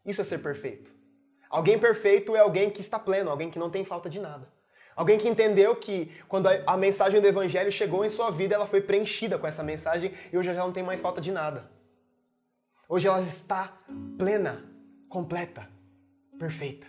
Isso 0.04 0.20
é 0.20 0.24
ser 0.24 0.38
perfeito. 0.38 0.99
Alguém 1.50 1.78
perfeito 1.78 2.36
é 2.36 2.38
alguém 2.38 2.70
que 2.70 2.80
está 2.80 2.96
pleno, 2.96 3.28
alguém 3.28 3.50
que 3.50 3.58
não 3.58 3.68
tem 3.68 3.84
falta 3.84 4.08
de 4.08 4.20
nada. 4.20 4.48
Alguém 4.94 5.18
que 5.18 5.28
entendeu 5.28 5.74
que 5.74 6.12
quando 6.28 6.46
a 6.46 6.76
mensagem 6.76 7.20
do 7.20 7.26
Evangelho 7.26 7.72
chegou 7.72 8.04
em 8.04 8.08
sua 8.08 8.30
vida, 8.30 8.54
ela 8.54 8.68
foi 8.68 8.80
preenchida 8.80 9.36
com 9.36 9.46
essa 9.46 9.62
mensagem 9.62 10.12
e 10.32 10.38
hoje 10.38 10.48
ela 10.48 10.60
não 10.60 10.72
tem 10.72 10.82
mais 10.82 11.00
falta 11.00 11.20
de 11.20 11.32
nada. 11.32 11.68
Hoje 12.88 13.08
ela 13.08 13.20
está 13.20 13.76
plena, 14.16 14.64
completa, 15.08 15.68
perfeita. 16.38 16.86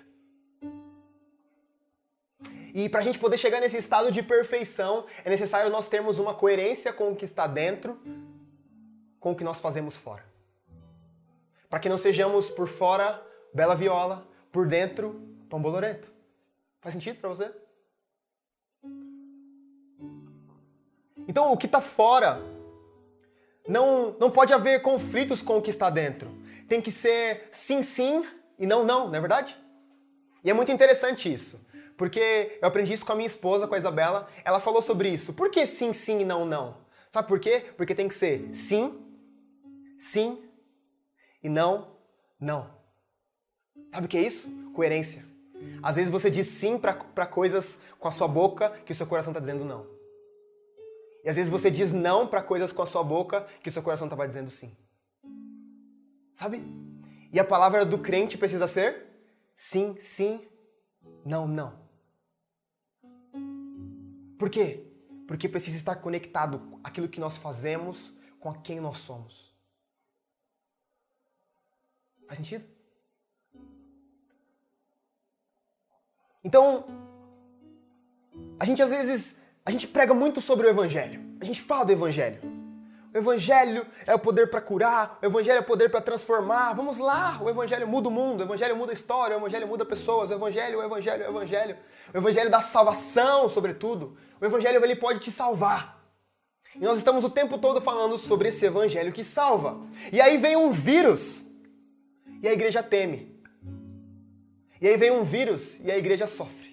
E 2.74 2.88
para 2.88 3.02
a 3.02 3.04
gente 3.04 3.20
poder 3.20 3.38
chegar 3.38 3.60
nesse 3.60 3.78
estado 3.78 4.12
de 4.12 4.22
perfeição, 4.24 5.06
é 5.26 5.30
necessário 5.30 5.72
nós 5.72 5.88
termos 5.88 6.20
uma 6.20 6.34
coerência 6.34 6.94
com 6.94 7.12
o 7.12 7.16
que 7.16 7.26
está 7.26 7.48
dentro, 7.48 8.00
com 9.20 9.32
o 9.32 9.36
que 9.36 9.44
nós 9.44 9.60
fazemos 9.60 9.98
fora. 9.98 10.24
Para 11.70 11.80
que 11.80 11.90
não 11.90 11.98
sejamos 11.98 12.50
por 12.50 12.68
fora 12.68 13.22
bela 13.54 13.76
viola, 13.76 14.28
por 14.52 14.68
dentro, 14.68 15.22
pão 15.50 15.62
bolorento. 15.62 16.12
Faz 16.82 16.94
sentido 16.94 17.20
para 17.20 17.30
você? 17.30 17.52
Então, 21.28 21.52
o 21.52 21.58
que 21.58 21.66
está 21.66 21.80
fora 21.80 22.42
não, 23.68 24.16
não 24.20 24.32
pode 24.32 24.54
haver 24.54 24.82
conflitos 24.82 25.42
com 25.42 25.58
o 25.58 25.62
que 25.62 25.70
está 25.70 25.90
dentro. 25.90 26.30
Tem 26.68 26.82
que 26.82 26.92
ser 26.92 27.48
sim, 27.52 27.84
sim 27.84 28.26
e 28.58 28.66
não, 28.66 28.84
não, 28.84 29.08
não 29.08 29.16
é 29.16 29.20
verdade? 29.20 29.58
E 30.44 30.50
é 30.50 30.54
muito 30.54 30.72
interessante 30.72 31.32
isso, 31.32 31.66
porque 31.96 32.58
eu 32.62 32.68
aprendi 32.68 32.94
isso 32.94 33.06
com 33.06 33.14
a 33.14 33.16
minha 33.16 33.28
esposa, 33.28 33.68
com 33.68 33.76
a 33.76 33.78
Isabela. 33.78 34.28
Ela 34.44 34.60
falou 34.60 34.82
sobre 34.82 35.10
isso. 35.10 35.34
Por 35.34 35.52
que 35.52 35.68
sim, 35.68 35.94
sim 35.94 36.22
e 36.22 36.26
não, 36.26 36.46
não? 36.46 36.78
Sabe 37.10 37.28
por 37.28 37.40
quê? 37.40 37.66
Porque 37.78 37.94
tem 37.94 38.08
que 38.08 38.16
ser 38.16 38.50
sim, 38.54 39.00
sim 40.00 40.42
e 41.44 41.50
não, 41.50 41.96
não. 42.40 42.81
Sabe 43.94 44.06
o 44.06 44.10
que 44.10 44.18
é 44.18 44.22
isso? 44.22 44.50
Coerência. 44.74 45.26
Às 45.84 45.96
vezes 45.96 46.12
você 46.12 46.30
diz 46.30 46.48
sim 46.48 46.78
para 46.78 47.26
coisas 47.26 47.80
com 48.00 48.08
a 48.08 48.12
sua 48.12 48.28
boca 48.28 48.70
que 48.86 48.92
o 48.92 48.96
seu 48.96 49.06
coração 49.06 49.32
está 49.32 49.40
dizendo 49.40 49.66
não. 49.66 49.86
E 51.24 51.30
às 51.30 51.36
vezes 51.36 51.52
você 51.52 51.70
diz 51.70 51.92
não 51.92 52.26
para 52.28 52.42
coisas 52.42 52.72
com 52.72 52.82
a 52.82 52.86
sua 52.86 53.04
boca 53.04 53.46
que 53.62 53.70
o 53.70 53.72
seu 53.72 53.84
coração 53.84 54.08
estava 54.08 54.28
dizendo 54.28 54.50
sim. 54.50 54.76
Sabe? 56.36 56.64
E 57.32 57.40
a 57.40 57.44
palavra 57.44 57.86
do 57.86 58.00
crente 58.00 58.38
precisa 58.38 58.68
ser 58.68 59.06
sim, 59.56 59.96
sim, 60.00 60.48
não, 61.24 61.48
não. 61.48 61.80
Por 64.40 64.50
quê? 64.50 64.88
Porque 65.28 65.48
precisa 65.48 65.78
estar 65.78 65.96
conectado 65.98 66.80
aquilo 66.84 67.08
que 67.08 67.20
nós 67.20 67.38
fazemos 67.38 68.14
com 68.40 68.52
quem 68.54 68.80
nós 68.80 68.98
somos. 68.98 69.56
Faz 72.26 72.38
sentido? 72.40 72.66
Então, 76.44 76.86
a 78.60 78.66
gente 78.66 78.82
às 78.82 78.90
vezes, 78.90 79.38
a 79.66 79.72
gente 79.72 79.88
prega 79.88 80.14
muito 80.14 80.42
sobre 80.42 80.68
o 80.68 80.70
evangelho. 80.70 81.22
A 81.40 81.46
gente 81.46 81.62
fala 81.62 81.86
do 81.86 81.92
evangelho. 81.92 82.42
O 83.14 83.18
evangelho 83.18 83.86
é 84.08 84.16
o 84.16 84.20
poder 84.20 84.50
para 84.50 84.62
curar, 84.62 85.20
o 85.22 85.26
evangelho 85.26 85.58
é 85.58 85.60
o 85.60 85.66
poder 85.66 85.90
para 85.90 86.00
transformar. 86.00 86.74
Vamos 86.74 86.98
lá, 86.98 87.40
o 87.42 87.50
evangelho 87.50 87.86
muda 87.86 88.08
o 88.08 88.12
mundo, 88.12 88.40
o 88.40 88.44
evangelho 88.44 88.76
muda 88.76 88.92
a 88.92 88.94
história, 88.94 89.36
o 89.36 89.40
evangelho 89.40 89.68
muda 89.68 89.84
pessoas, 89.84 90.30
o 90.30 90.34
evangelho, 90.34 90.80
o 90.80 90.84
evangelho, 90.84 91.26
o 91.26 91.30
evangelho. 91.30 91.78
O 92.14 92.18
evangelho 92.18 92.50
dá 92.50 92.62
salvação, 92.62 93.50
sobretudo. 93.50 94.16
O 94.40 94.46
evangelho 94.46 94.82
ele 94.84 94.96
pode 94.96 95.20
te 95.20 95.32
salvar. 95.32 96.02
E 96.74 96.80
nós 96.80 96.98
estamos 96.98 97.26
o 97.26 97.30
tempo 97.30 97.58
todo 97.58 97.82
falando 97.82 98.18
sobre 98.18 98.48
esse 98.48 98.66
evangelho 98.66 99.12
que 99.12 99.26
salva. 99.26 99.82
E 100.12 100.22
aí 100.22 100.38
vem 100.38 100.56
um 100.56 100.72
vírus. 100.72 101.44
E 102.42 102.48
a 102.48 102.54
igreja 102.54 102.82
teme. 102.82 103.31
E 104.82 104.88
aí 104.88 104.98
vem 104.98 105.12
um 105.12 105.24
vírus 105.24 105.80
e 105.84 105.92
a 105.92 105.98
igreja 105.98 106.26
sofre. 106.26 106.72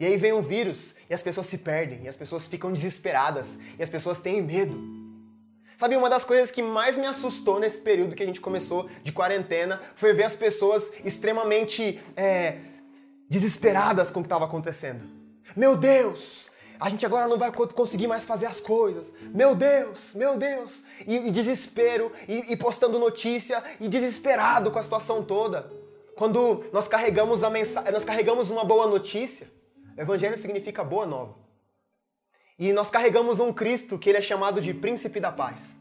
E 0.00 0.06
aí 0.06 0.16
vem 0.16 0.32
um 0.32 0.40
vírus 0.40 0.94
e 1.08 1.14
as 1.14 1.22
pessoas 1.22 1.46
se 1.46 1.58
perdem, 1.58 2.04
e 2.04 2.08
as 2.08 2.16
pessoas 2.16 2.46
ficam 2.46 2.72
desesperadas, 2.72 3.58
e 3.78 3.82
as 3.82 3.88
pessoas 3.88 4.18
têm 4.18 4.42
medo. 4.42 4.78
Sabe, 5.78 5.94
uma 5.96 6.08
das 6.08 6.24
coisas 6.24 6.50
que 6.50 6.62
mais 6.62 6.96
me 6.96 7.06
assustou 7.06 7.60
nesse 7.60 7.80
período 7.80 8.14
que 8.14 8.22
a 8.22 8.26
gente 8.26 8.40
começou 8.40 8.88
de 9.02 9.12
quarentena 9.12 9.80
foi 9.94 10.14
ver 10.14 10.24
as 10.24 10.34
pessoas 10.34 10.90
extremamente 11.04 12.00
é, 12.16 12.56
desesperadas 13.28 14.10
com 14.10 14.20
o 14.20 14.22
que 14.22 14.26
estava 14.26 14.46
acontecendo. 14.46 15.04
Meu 15.54 15.76
Deus, 15.76 16.50
a 16.80 16.88
gente 16.88 17.04
agora 17.04 17.28
não 17.28 17.38
vai 17.38 17.52
conseguir 17.52 18.06
mais 18.06 18.24
fazer 18.24 18.46
as 18.46 18.58
coisas. 18.58 19.12
Meu 19.34 19.54
Deus, 19.54 20.14
meu 20.14 20.38
Deus. 20.38 20.82
E, 21.06 21.28
e 21.28 21.30
desespero, 21.30 22.10
e, 22.26 22.52
e 22.52 22.56
postando 22.56 22.98
notícia, 22.98 23.62
e 23.78 23.88
desesperado 23.88 24.70
com 24.70 24.78
a 24.78 24.82
situação 24.82 25.22
toda. 25.22 25.70
Quando 26.16 26.64
nós 26.72 26.88
carregamos 26.88 27.44
a 27.44 27.50
mensagem, 27.50 27.92
nós 27.92 28.04
carregamos 28.04 28.48
uma 28.48 28.64
boa 28.64 28.86
notícia, 28.86 29.48
evangelho 29.98 30.36
significa 30.38 30.82
boa 30.82 31.06
nova. 31.06 31.36
E 32.58 32.72
nós 32.72 32.88
carregamos 32.88 33.38
um 33.38 33.52
Cristo 33.52 33.98
que 33.98 34.08
ele 34.08 34.16
é 34.16 34.22
chamado 34.22 34.62
de 34.62 34.72
príncipe 34.72 35.20
da 35.20 35.30
paz. 35.30 35.76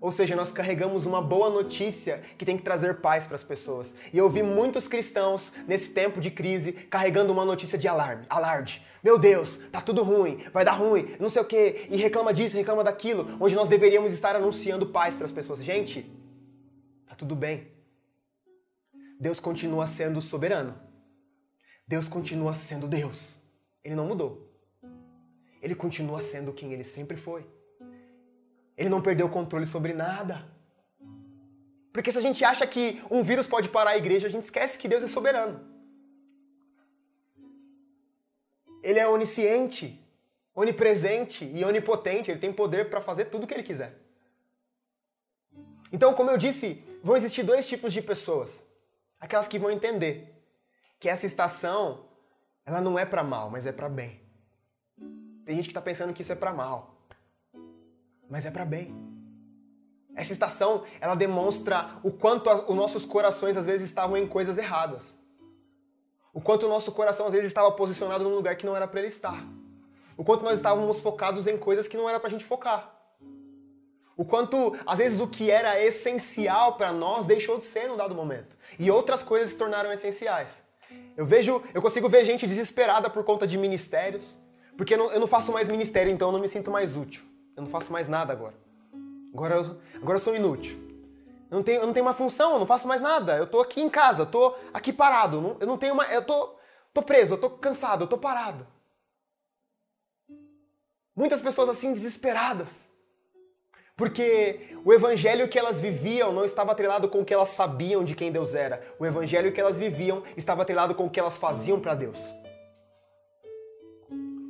Ou 0.00 0.10
seja, 0.10 0.34
nós 0.34 0.50
carregamos 0.50 1.04
uma 1.04 1.20
boa 1.20 1.50
notícia 1.50 2.22
que 2.38 2.44
tem 2.44 2.56
que 2.56 2.62
trazer 2.62 3.00
paz 3.02 3.26
para 3.26 3.36
as 3.36 3.44
pessoas. 3.44 3.94
E 4.14 4.16
eu 4.16 4.30
vi 4.30 4.42
muitos 4.42 4.88
cristãos 4.88 5.52
nesse 5.68 5.90
tempo 5.90 6.20
de 6.20 6.30
crise 6.30 6.72
carregando 6.72 7.30
uma 7.30 7.44
notícia 7.44 7.76
de 7.76 7.86
alarme, 7.86 8.24
alarde. 8.30 8.82
Meu 9.04 9.18
Deus, 9.18 9.60
tá 9.70 9.82
tudo 9.82 10.02
ruim, 10.02 10.38
vai 10.54 10.64
dar 10.64 10.72
ruim, 10.72 11.14
não 11.20 11.28
sei 11.28 11.42
o 11.42 11.44
quê, 11.44 11.86
e 11.90 11.98
reclama 11.98 12.32
disso, 12.32 12.56
reclama 12.56 12.82
daquilo, 12.82 13.36
onde 13.38 13.54
nós 13.54 13.68
deveríamos 13.68 14.12
estar 14.14 14.34
anunciando 14.34 14.86
paz 14.86 15.16
para 15.16 15.26
as 15.26 15.32
pessoas. 15.32 15.62
Gente, 15.62 16.10
tá 17.06 17.14
tudo 17.14 17.36
bem. 17.36 17.75
Deus 19.18 19.40
continua 19.40 19.86
sendo 19.86 20.20
soberano. 20.20 20.78
Deus 21.86 22.08
continua 22.08 22.54
sendo 22.54 22.86
Deus. 22.86 23.40
Ele 23.82 23.94
não 23.94 24.06
mudou. 24.06 24.52
Ele 25.62 25.74
continua 25.74 26.20
sendo 26.20 26.52
quem 26.52 26.72
ele 26.72 26.84
sempre 26.84 27.16
foi. 27.16 27.46
Ele 28.76 28.88
não 28.88 29.00
perdeu 29.00 29.26
o 29.26 29.30
controle 29.30 29.64
sobre 29.64 29.94
nada. 29.94 30.44
Porque 31.92 32.12
se 32.12 32.18
a 32.18 32.20
gente 32.20 32.44
acha 32.44 32.66
que 32.66 33.02
um 33.10 33.22
vírus 33.22 33.46
pode 33.46 33.70
parar 33.70 33.92
a 33.92 33.96
igreja, 33.96 34.26
a 34.26 34.30
gente 34.30 34.44
esquece 34.44 34.78
que 34.78 34.88
Deus 34.88 35.02
é 35.02 35.08
soberano. 35.08 35.64
Ele 38.82 38.98
é 38.98 39.08
onisciente, 39.08 39.98
onipresente 40.54 41.44
e 41.44 41.64
onipotente. 41.64 42.30
Ele 42.30 42.38
tem 42.38 42.52
poder 42.52 42.90
para 42.90 43.00
fazer 43.00 43.26
tudo 43.26 43.44
o 43.44 43.46
que 43.46 43.54
ele 43.54 43.62
quiser. 43.62 43.98
Então, 45.90 46.12
como 46.12 46.30
eu 46.30 46.36
disse, 46.36 46.84
vão 47.02 47.16
existir 47.16 47.42
dois 47.42 47.66
tipos 47.66 47.92
de 47.92 48.02
pessoas. 48.02 48.65
Aquelas 49.20 49.48
que 49.48 49.58
vão 49.58 49.70
entender 49.70 50.32
que 50.98 51.08
essa 51.08 51.26
estação, 51.26 52.06
ela 52.64 52.80
não 52.80 52.98
é 52.98 53.04
para 53.04 53.22
mal, 53.22 53.50
mas 53.50 53.66
é 53.66 53.72
para 53.72 53.88
bem. 53.88 54.20
Tem 55.44 55.56
gente 55.56 55.66
que 55.66 55.70
está 55.70 55.80
pensando 55.80 56.12
que 56.12 56.22
isso 56.22 56.32
é 56.32 56.36
para 56.36 56.52
mal, 56.52 56.96
mas 58.28 58.44
é 58.44 58.50
para 58.50 58.64
bem. 58.64 58.94
Essa 60.14 60.32
estação, 60.32 60.84
ela 61.00 61.14
demonstra 61.14 61.98
o 62.02 62.10
quanto 62.10 62.50
os 62.50 62.74
nossos 62.74 63.04
corações 63.04 63.56
às 63.56 63.66
vezes 63.66 63.88
estavam 63.88 64.16
em 64.16 64.26
coisas 64.26 64.56
erradas. 64.56 65.16
O 66.32 66.40
quanto 66.40 66.66
o 66.66 66.68
nosso 66.68 66.90
coração 66.92 67.26
às 67.26 67.32
vezes 67.32 67.48
estava 67.48 67.70
posicionado 67.72 68.24
num 68.24 68.34
lugar 68.34 68.56
que 68.56 68.66
não 68.66 68.74
era 68.74 68.88
para 68.88 69.00
ele 69.00 69.08
estar. 69.08 69.46
O 70.16 70.24
quanto 70.24 70.42
nós 70.42 70.54
estávamos 70.54 71.00
focados 71.00 71.46
em 71.46 71.58
coisas 71.58 71.86
que 71.86 71.96
não 71.96 72.08
era 72.08 72.18
para 72.18 72.28
a 72.28 72.30
gente 72.30 72.44
focar. 72.44 72.95
O 74.16 74.24
quanto, 74.24 74.74
às 74.86 74.98
vezes, 74.98 75.20
o 75.20 75.28
que 75.28 75.50
era 75.50 75.82
essencial 75.82 76.76
para 76.76 76.90
nós 76.90 77.26
deixou 77.26 77.58
de 77.58 77.64
ser 77.66 77.86
num 77.88 77.96
dado 77.96 78.14
momento. 78.14 78.56
E 78.78 78.90
outras 78.90 79.22
coisas 79.22 79.50
se 79.50 79.56
tornaram 79.56 79.92
essenciais. 79.92 80.64
Eu 81.16 81.26
vejo, 81.26 81.62
eu 81.74 81.82
consigo 81.82 82.08
ver 82.08 82.24
gente 82.24 82.46
desesperada 82.46 83.10
por 83.10 83.24
conta 83.24 83.46
de 83.46 83.58
ministérios, 83.58 84.24
Porque 84.76 84.94
eu 84.94 84.98
não, 84.98 85.10
eu 85.10 85.20
não 85.20 85.26
faço 85.26 85.52
mais 85.52 85.68
ministério, 85.68 86.12
então 86.12 86.28
eu 86.28 86.32
não 86.32 86.40
me 86.40 86.48
sinto 86.48 86.70
mais 86.70 86.96
útil. 86.96 87.24
Eu 87.56 87.62
não 87.62 87.70
faço 87.70 87.90
mais 87.90 88.08
nada 88.08 88.32
agora. 88.32 88.54
Agora 89.32 89.56
eu, 89.56 89.80
agora 90.02 90.18
eu 90.18 90.22
sou 90.22 90.36
inútil. 90.36 90.78
Eu 91.50 91.56
não, 91.56 91.62
tenho, 91.62 91.80
eu 91.80 91.86
não 91.86 91.92
tenho 91.94 92.04
uma 92.04 92.12
função, 92.12 92.52
eu 92.52 92.58
não 92.58 92.66
faço 92.66 92.86
mais 92.86 93.00
nada. 93.00 93.36
Eu 93.36 93.46
tô 93.46 93.60
aqui 93.60 93.80
em 93.80 93.88
casa, 93.88 94.22
eu 94.22 94.26
tô 94.26 94.54
aqui 94.74 94.92
parado. 94.92 95.56
Eu 95.60 95.66
não, 95.66 95.78
tenho 95.78 95.94
uma. 95.94 96.04
Eu 96.06 96.24
tô, 96.24 96.56
tô 96.92 97.02
preso, 97.02 97.34
eu 97.34 97.38
tô 97.38 97.50
cansado, 97.50 98.04
eu 98.04 98.08
tô 98.08 98.18
parado. 98.18 98.66
Muitas 101.14 101.40
pessoas 101.40 101.68
assim 101.68 101.92
desesperadas. 101.92 102.85
Porque 103.96 104.76
o 104.84 104.92
evangelho 104.92 105.48
que 105.48 105.58
elas 105.58 105.80
viviam 105.80 106.30
não 106.30 106.44
estava 106.44 106.72
atrelado 106.72 107.08
com 107.08 107.20
o 107.20 107.24
que 107.24 107.32
elas 107.32 107.48
sabiam 107.48 108.04
de 108.04 108.14
quem 108.14 108.30
Deus 108.30 108.54
era. 108.54 108.86
O 108.98 109.06
evangelho 109.06 109.50
que 109.52 109.60
elas 109.60 109.78
viviam 109.78 110.22
estava 110.36 110.62
atrelado 110.62 110.94
com 110.94 111.06
o 111.06 111.10
que 111.10 111.18
elas 111.18 111.38
faziam 111.38 111.80
para 111.80 111.94
Deus. 111.94 112.18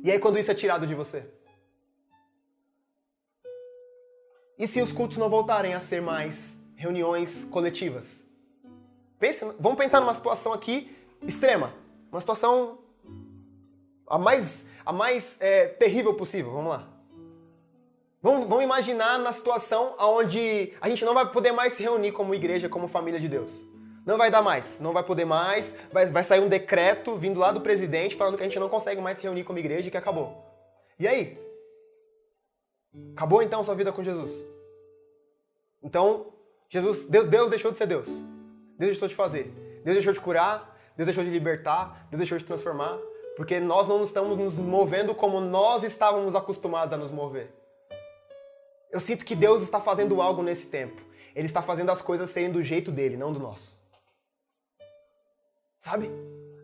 E 0.03 0.11
aí 0.11 0.19
quando 0.19 0.37
isso 0.37 0.51
é 0.51 0.53
tirado 0.53 0.85
de 0.85 0.93
você? 0.93 1.25
E 4.59 4.67
se 4.67 4.81
os 4.81 4.91
cultos 4.91 5.17
não 5.17 5.29
voltarem 5.29 5.73
a 5.73 5.79
ser 5.79 6.01
mais 6.01 6.57
reuniões 6.75 7.45
coletivas? 7.45 8.25
Pensa, 9.17 9.55
vamos 9.57 9.77
pensar 9.77 10.01
numa 10.01 10.13
situação 10.13 10.51
aqui 10.51 10.93
extrema. 11.21 11.73
Uma 12.11 12.19
situação 12.19 12.79
a 14.07 14.17
mais, 14.17 14.65
a 14.85 14.91
mais 14.91 15.37
é, 15.39 15.67
terrível 15.67 16.13
possível. 16.15 16.51
Vamos 16.51 16.69
lá. 16.69 16.96
Vamos, 18.21 18.47
vamos 18.47 18.63
imaginar 18.63 19.19
na 19.19 19.31
situação 19.31 19.95
onde 19.99 20.73
a 20.81 20.89
gente 20.89 21.05
não 21.05 21.13
vai 21.13 21.29
poder 21.31 21.51
mais 21.51 21.73
se 21.73 21.83
reunir 21.83 22.11
como 22.11 22.33
igreja, 22.33 22.67
como 22.67 22.87
família 22.87 23.19
de 23.19 23.27
Deus. 23.27 23.51
Não 24.05 24.17
vai 24.17 24.31
dar 24.31 24.41
mais, 24.41 24.79
não 24.79 24.93
vai 24.93 25.03
poder 25.03 25.25
mais, 25.25 25.75
vai, 25.91 26.05
vai 26.05 26.23
sair 26.23 26.39
um 26.39 26.47
decreto 26.47 27.15
vindo 27.15 27.39
lá 27.39 27.51
do 27.51 27.61
presidente 27.61 28.15
falando 28.15 28.37
que 28.37 28.41
a 28.43 28.45
gente 28.45 28.59
não 28.59 28.69
consegue 28.69 29.01
mais 29.01 29.17
se 29.17 29.23
reunir 29.23 29.43
como 29.43 29.59
igreja 29.59 29.87
e 29.87 29.91
que 29.91 29.97
acabou. 29.97 30.43
E 30.97 31.07
aí? 31.07 31.37
Acabou 33.13 33.43
então 33.43 33.59
a 33.59 33.63
sua 33.63 33.75
vida 33.75 33.91
com 33.91 34.03
Jesus? 34.03 34.31
Então, 35.83 36.33
Jesus, 36.69 37.07
Deus, 37.07 37.27
Deus 37.27 37.49
deixou 37.49 37.71
de 37.71 37.77
ser 37.77 37.85
Deus. 37.85 38.07
Deus 38.07 38.91
deixou 38.91 39.07
de 39.07 39.15
fazer. 39.15 39.43
Deus 39.83 39.95
deixou 39.95 40.13
de 40.13 40.19
curar, 40.19 40.75
Deus 40.95 41.05
deixou 41.05 41.23
de 41.23 41.29
libertar, 41.29 42.07
Deus 42.09 42.19
deixou 42.19 42.37
de 42.37 42.45
transformar, 42.45 42.97
porque 43.35 43.59
nós 43.59 43.87
não 43.87 44.03
estamos 44.03 44.37
nos 44.37 44.57
movendo 44.57 45.13
como 45.13 45.39
nós 45.39 45.83
estávamos 45.83 46.35
acostumados 46.35 46.93
a 46.93 46.97
nos 46.97 47.11
mover. 47.11 47.56
Eu 48.91 48.99
sinto 48.99 49.25
que 49.25 49.35
Deus 49.35 49.61
está 49.61 49.79
fazendo 49.79 50.21
algo 50.21 50.41
nesse 50.41 50.67
tempo. 50.67 51.01
Ele 51.35 51.45
está 51.45 51.61
fazendo 51.61 51.91
as 51.91 52.01
coisas 52.01 52.29
serem 52.29 52.51
do 52.51 52.63
jeito 52.63 52.91
dele, 52.91 53.17
não 53.17 53.31
do 53.31 53.39
nosso. 53.39 53.77
Sabe? 55.79 56.09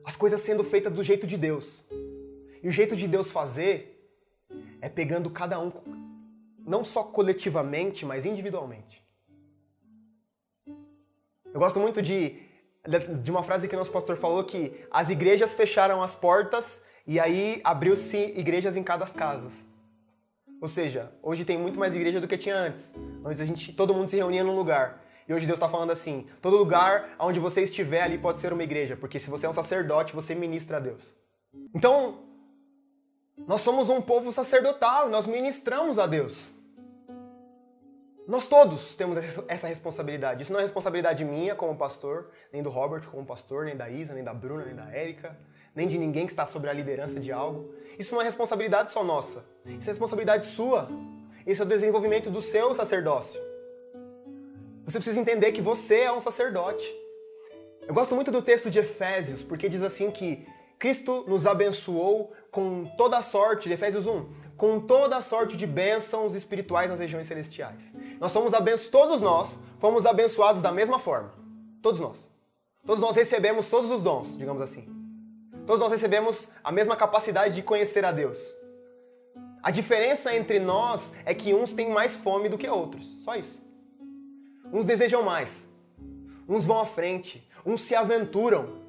As 0.03 0.15
coisas 0.15 0.41
sendo 0.41 0.63
feitas 0.63 0.91
do 0.91 1.03
jeito 1.03 1.27
de 1.27 1.37
Deus. 1.37 1.83
E 2.61 2.67
o 2.67 2.71
jeito 2.71 2.95
de 2.95 3.07
Deus 3.07 3.29
fazer 3.29 3.89
é 4.81 4.89
pegando 4.89 5.29
cada 5.29 5.59
um, 5.59 5.71
não 6.65 6.83
só 6.83 7.03
coletivamente, 7.03 8.05
mas 8.05 8.25
individualmente. 8.25 9.03
Eu 11.53 11.59
gosto 11.59 11.79
muito 11.79 12.01
de, 12.01 12.41
de 13.21 13.29
uma 13.29 13.43
frase 13.43 13.67
que 13.67 13.75
nosso 13.75 13.91
pastor 13.91 14.17
falou 14.17 14.43
que 14.43 14.73
as 14.89 15.09
igrejas 15.09 15.53
fecharam 15.53 16.01
as 16.01 16.15
portas 16.15 16.81
e 17.05 17.19
aí 17.19 17.61
abriu-se 17.63 18.17
igrejas 18.17 18.75
em 18.75 18.83
cada 18.83 19.05
casas. 19.05 19.72
Ou 20.63 20.69
seja, 20.69 21.11
hoje 21.21 21.43
tem 21.43 21.57
muito 21.57 21.77
mais 21.77 21.93
igreja 21.93 22.21
do 22.21 22.27
que 22.27 22.37
tinha 22.37 22.55
antes. 22.55 22.95
Antes 23.25 23.41
a 23.41 23.45
gente, 23.45 23.73
todo 23.73 23.93
mundo 23.93 24.07
se 24.07 24.15
reunia 24.15 24.45
num 24.45 24.55
lugar. 24.55 25.03
E 25.27 25.33
hoje 25.33 25.45
Deus 25.45 25.57
está 25.57 25.67
falando 25.67 25.91
assim: 25.91 26.25
todo 26.41 26.55
lugar 26.55 27.17
onde 27.19 27.37
você 27.37 27.63
estiver 27.63 28.01
ali 28.01 28.17
pode 28.17 28.39
ser 28.39 28.53
uma 28.53 28.63
igreja, 28.63 28.95
porque 28.95 29.19
se 29.19 29.29
você 29.29 29.45
é 29.45 29.49
um 29.49 29.53
sacerdote, 29.53 30.15
você 30.15 30.33
ministra 30.33 30.77
a 30.77 30.79
Deus. 30.79 31.13
Então, 31.75 32.23
nós 33.45 33.59
somos 33.59 33.89
um 33.89 34.01
povo 34.01 34.31
sacerdotal, 34.31 35.09
nós 35.09 35.27
ministramos 35.27 35.99
a 35.99 36.07
Deus. 36.07 36.49
Nós 38.25 38.47
todos 38.47 38.95
temos 38.95 39.17
essa 39.49 39.67
responsabilidade. 39.67 40.43
Isso 40.43 40.53
não 40.53 40.61
é 40.61 40.63
responsabilidade 40.63 41.25
minha 41.25 41.55
como 41.55 41.75
pastor, 41.75 42.31
nem 42.53 42.63
do 42.63 42.69
Robert 42.69 43.05
como 43.09 43.25
pastor, 43.25 43.65
nem 43.65 43.75
da 43.75 43.89
Isa, 43.89 44.13
nem 44.13 44.23
da 44.23 44.33
Bruna, 44.33 44.63
nem 44.63 44.75
da 44.75 44.89
Érica 44.89 45.37
nem 45.75 45.87
de 45.87 45.97
ninguém 45.97 46.25
que 46.25 46.31
está 46.31 46.45
sobre 46.45 46.69
a 46.69 46.73
liderança 46.73 47.19
de 47.19 47.31
algo. 47.31 47.73
Isso 47.97 48.13
não 48.13 48.21
é 48.21 48.25
responsabilidade 48.25 48.91
só 48.91 49.03
nossa. 49.03 49.45
Isso 49.65 49.89
é 49.89 49.91
responsabilidade 49.91 50.45
sua. 50.45 50.89
Isso 51.45 51.61
é 51.61 51.65
o 51.65 51.67
desenvolvimento 51.67 52.29
do 52.29 52.41
seu 52.41 52.73
sacerdócio. 52.73 53.41
Você 54.85 54.97
precisa 54.97 55.19
entender 55.19 55.51
que 55.51 55.61
você 55.61 56.01
é 56.01 56.11
um 56.11 56.21
sacerdote. 56.21 56.85
Eu 57.87 57.93
gosto 57.93 58.15
muito 58.15 58.31
do 58.31 58.41
texto 58.41 58.69
de 58.69 58.79
Efésios, 58.79 59.41
porque 59.41 59.67
diz 59.69 59.81
assim 59.81 60.11
que 60.11 60.45
Cristo 60.77 61.25
nos 61.27 61.45
abençoou 61.45 62.33
com 62.51 62.85
toda 62.97 63.17
a 63.17 63.21
sorte, 63.21 63.67
de 63.67 63.73
Efésios 63.73 64.05
1, 64.05 64.25
com 64.55 64.79
toda 64.79 65.17
a 65.17 65.21
sorte 65.21 65.57
de 65.57 65.65
bênçãos 65.65 66.35
espirituais 66.35 66.89
nas 66.89 66.99
regiões 66.99 67.27
celestiais. 67.27 67.95
Nós 68.19 68.31
somos 68.31 68.53
abençoados, 68.53 68.89
todos 68.89 69.21
nós 69.21 69.59
fomos 69.79 70.05
abençoados 70.05 70.61
da 70.61 70.71
mesma 70.71 70.99
forma. 70.99 71.33
Todos 71.81 71.99
nós. 71.99 72.29
Todos 72.85 73.01
nós 73.01 73.15
recebemos 73.15 73.69
todos 73.69 73.89
os 73.89 74.03
dons, 74.03 74.37
digamos 74.37 74.61
assim. 74.61 75.02
Todos 75.65 75.79
nós 75.79 75.91
recebemos 75.91 76.49
a 76.63 76.71
mesma 76.71 76.95
capacidade 76.95 77.55
de 77.55 77.63
conhecer 77.63 78.03
a 78.03 78.11
Deus. 78.11 78.37
A 79.61 79.71
diferença 79.71 80.35
entre 80.35 80.59
nós 80.59 81.15
é 81.25 81.33
que 81.33 81.53
uns 81.53 81.73
têm 81.73 81.89
mais 81.89 82.15
fome 82.15 82.49
do 82.49 82.57
que 82.57 82.67
outros. 82.67 83.05
Só 83.23 83.35
isso. 83.35 83.61
Uns 84.71 84.85
desejam 84.85 85.23
mais. 85.23 85.69
Uns 86.47 86.65
vão 86.65 86.81
à 86.81 86.85
frente. 86.85 87.47
Uns 87.65 87.81
se 87.81 87.95
aventuram. 87.95 88.83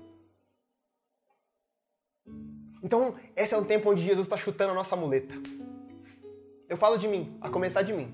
Então, 2.83 3.15
esse 3.37 3.55
é 3.55 3.57
um 3.57 3.65
tempo 3.65 3.91
onde 3.91 4.03
Jesus 4.03 4.27
está 4.27 4.37
chutando 4.37 4.73
a 4.73 4.75
nossa 4.75 4.97
muleta. 4.97 5.35
Eu 6.69 6.77
falo 6.77 6.97
de 6.97 7.07
mim, 7.07 7.39
a 7.41 7.49
começar 7.49 7.83
de 7.83 7.93
mim. 7.93 8.13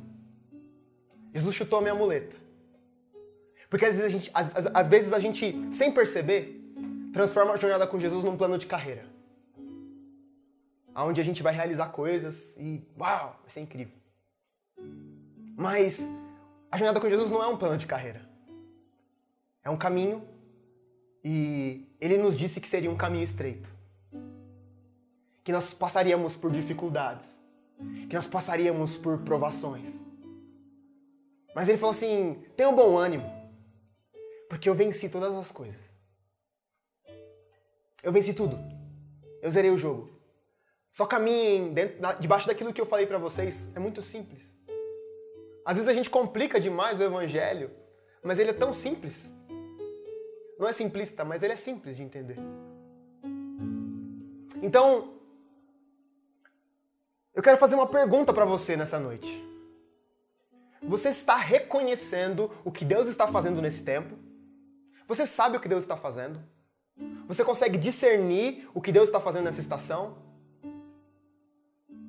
Jesus 1.32 1.54
chutou 1.54 1.78
a 1.78 1.82
minha 1.82 1.94
muleta. 1.94 2.36
Porque 3.70 3.86
às 3.86 3.96
vezes 3.96 4.06
a 4.06 4.10
gente, 4.10 4.30
às, 4.34 4.66
às, 4.66 4.88
vezes 4.88 5.12
a 5.12 5.18
gente 5.18 5.68
sem 5.72 5.92
perceber, 5.92 6.59
transforma 7.12 7.52
a 7.52 7.56
jornada 7.56 7.86
com 7.86 7.98
Jesus 7.98 8.24
num 8.24 8.36
plano 8.36 8.58
de 8.58 8.66
carreira. 8.66 9.06
Onde 10.94 11.20
a 11.20 11.24
gente 11.24 11.42
vai 11.42 11.54
realizar 11.54 11.88
coisas 11.88 12.54
e 12.58 12.86
uau, 12.98 13.38
vai 13.40 13.50
ser 13.50 13.60
incrível. 13.60 13.94
Mas 15.56 16.08
a 16.70 16.76
jornada 16.76 17.00
com 17.00 17.08
Jesus 17.08 17.30
não 17.30 17.42
é 17.42 17.46
um 17.46 17.56
plano 17.56 17.78
de 17.78 17.86
carreira. 17.86 18.28
É 19.62 19.70
um 19.70 19.76
caminho 19.76 20.26
e 21.22 21.86
ele 22.00 22.16
nos 22.16 22.36
disse 22.36 22.60
que 22.60 22.68
seria 22.68 22.90
um 22.90 22.96
caminho 22.96 23.24
estreito. 23.24 23.70
Que 25.44 25.52
nós 25.52 25.72
passaríamos 25.72 26.36
por 26.36 26.50
dificuldades. 26.50 27.40
Que 28.08 28.14
nós 28.14 28.26
passaríamos 28.26 28.96
por 28.96 29.18
provações. 29.18 30.04
Mas 31.54 31.68
ele 31.68 31.78
falou 31.78 31.94
assim: 31.94 32.42
tenha 32.56 32.68
um 32.68 32.74
bom 32.74 32.96
ânimo, 32.96 33.24
porque 34.48 34.68
eu 34.68 34.74
venci 34.74 35.08
todas 35.08 35.34
as 35.34 35.50
coisas. 35.50 35.89
Eu 38.02 38.12
venci 38.12 38.34
tudo. 38.34 38.58
Eu 39.42 39.50
zerei 39.50 39.70
o 39.70 39.78
jogo. 39.78 40.10
Só 40.90 41.06
caminhem 41.06 41.72
dentro, 41.72 41.98
debaixo 42.18 42.46
daquilo 42.46 42.72
que 42.72 42.80
eu 42.80 42.86
falei 42.86 43.06
para 43.06 43.18
vocês. 43.18 43.70
É 43.74 43.78
muito 43.78 44.02
simples. 44.02 44.52
Às 45.64 45.76
vezes 45.76 45.90
a 45.90 45.94
gente 45.94 46.10
complica 46.10 46.58
demais 46.58 46.98
o 46.98 47.02
evangelho, 47.02 47.70
mas 48.22 48.38
ele 48.38 48.50
é 48.50 48.54
tão 48.54 48.72
simples. 48.72 49.32
Não 50.58 50.66
é 50.66 50.72
simplista, 50.72 51.24
mas 51.24 51.42
ele 51.42 51.52
é 51.52 51.56
simples 51.56 51.96
de 51.96 52.02
entender. 52.02 52.36
Então, 54.62 55.14
eu 57.34 57.42
quero 57.42 57.56
fazer 57.56 57.74
uma 57.74 57.86
pergunta 57.86 58.32
para 58.32 58.44
você 58.44 58.76
nessa 58.76 58.98
noite. 58.98 59.46
Você 60.82 61.10
está 61.10 61.36
reconhecendo 61.36 62.50
o 62.64 62.72
que 62.72 62.84
Deus 62.84 63.06
está 63.06 63.26
fazendo 63.26 63.62
nesse 63.62 63.84
tempo? 63.84 64.18
Você 65.06 65.26
sabe 65.26 65.56
o 65.56 65.60
que 65.60 65.68
Deus 65.68 65.82
está 65.82 65.96
fazendo? 65.96 66.42
Você 67.26 67.44
consegue 67.44 67.78
discernir 67.78 68.68
o 68.74 68.80
que 68.80 68.90
Deus 68.90 69.08
está 69.08 69.20
fazendo 69.20 69.44
nessa 69.44 69.60
estação? 69.60 70.16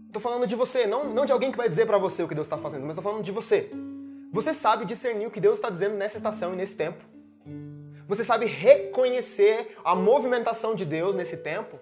Estou 0.08 0.22
falando 0.22 0.46
de 0.46 0.56
você, 0.56 0.86
não, 0.86 1.06
não 1.06 1.26
de 1.26 1.32
alguém 1.32 1.52
que 1.52 1.58
vai 1.58 1.70
dizer 1.70 1.86
para 1.86 1.98
você 1.98 2.22
o 2.24 2.28
que 2.28 2.36
Deus 2.36 2.48
está 2.48 2.58
fazendo, 2.58 2.82
mas 2.82 2.98
estou 2.98 3.04
falando 3.04 3.24
de 3.24 3.32
você. 3.32 3.72
Você 4.32 4.54
sabe 4.54 4.86
discernir 4.86 5.28
o 5.28 5.32
que 5.32 5.40
Deus 5.40 5.58
está 5.58 5.70
dizendo 5.70 5.96
nessa 5.96 6.18
estação 6.18 6.54
e 6.54 6.58
nesse 6.58 6.76
tempo? 6.76 7.04
Você 8.08 8.26
sabe 8.26 8.46
reconhecer 8.46 9.78
a 9.86 9.96
movimentação 9.96 10.76
de 10.76 10.86
Deus 10.86 11.16
nesse 11.16 11.38
tempo? 11.38 11.80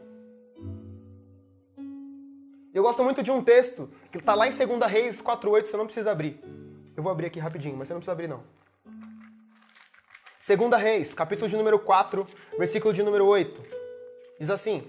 Eu 2.71 2.83
gosto 2.83 3.03
muito 3.03 3.23
de 3.23 3.31
um 3.31 3.43
texto 3.43 3.89
que 4.11 4.19
está 4.19 4.35
lá 4.35 4.47
em 4.47 4.51
2 4.51 4.91
Reis 4.91 5.21
4.8, 5.21 5.65
você 5.65 5.77
não 5.77 5.85
precisa 5.85 6.11
abrir. 6.11 6.39
Eu 6.95 7.01
vou 7.01 7.11
abrir 7.11 7.25
aqui 7.25 7.39
rapidinho, 7.39 7.75
mas 7.75 7.87
você 7.87 7.93
não 7.93 7.99
precisa 7.99 8.11
abrir 8.11 8.27
não. 8.27 8.43
Segunda 10.41 10.77
Reis, 10.77 11.13
capítulo 11.13 11.49
de 11.49 11.57
número 11.57 11.77
4, 11.77 12.25
versículo 12.57 12.93
de 12.93 13.03
número 13.03 13.25
8. 13.25 13.61
Diz 14.39 14.49
assim: 14.49 14.81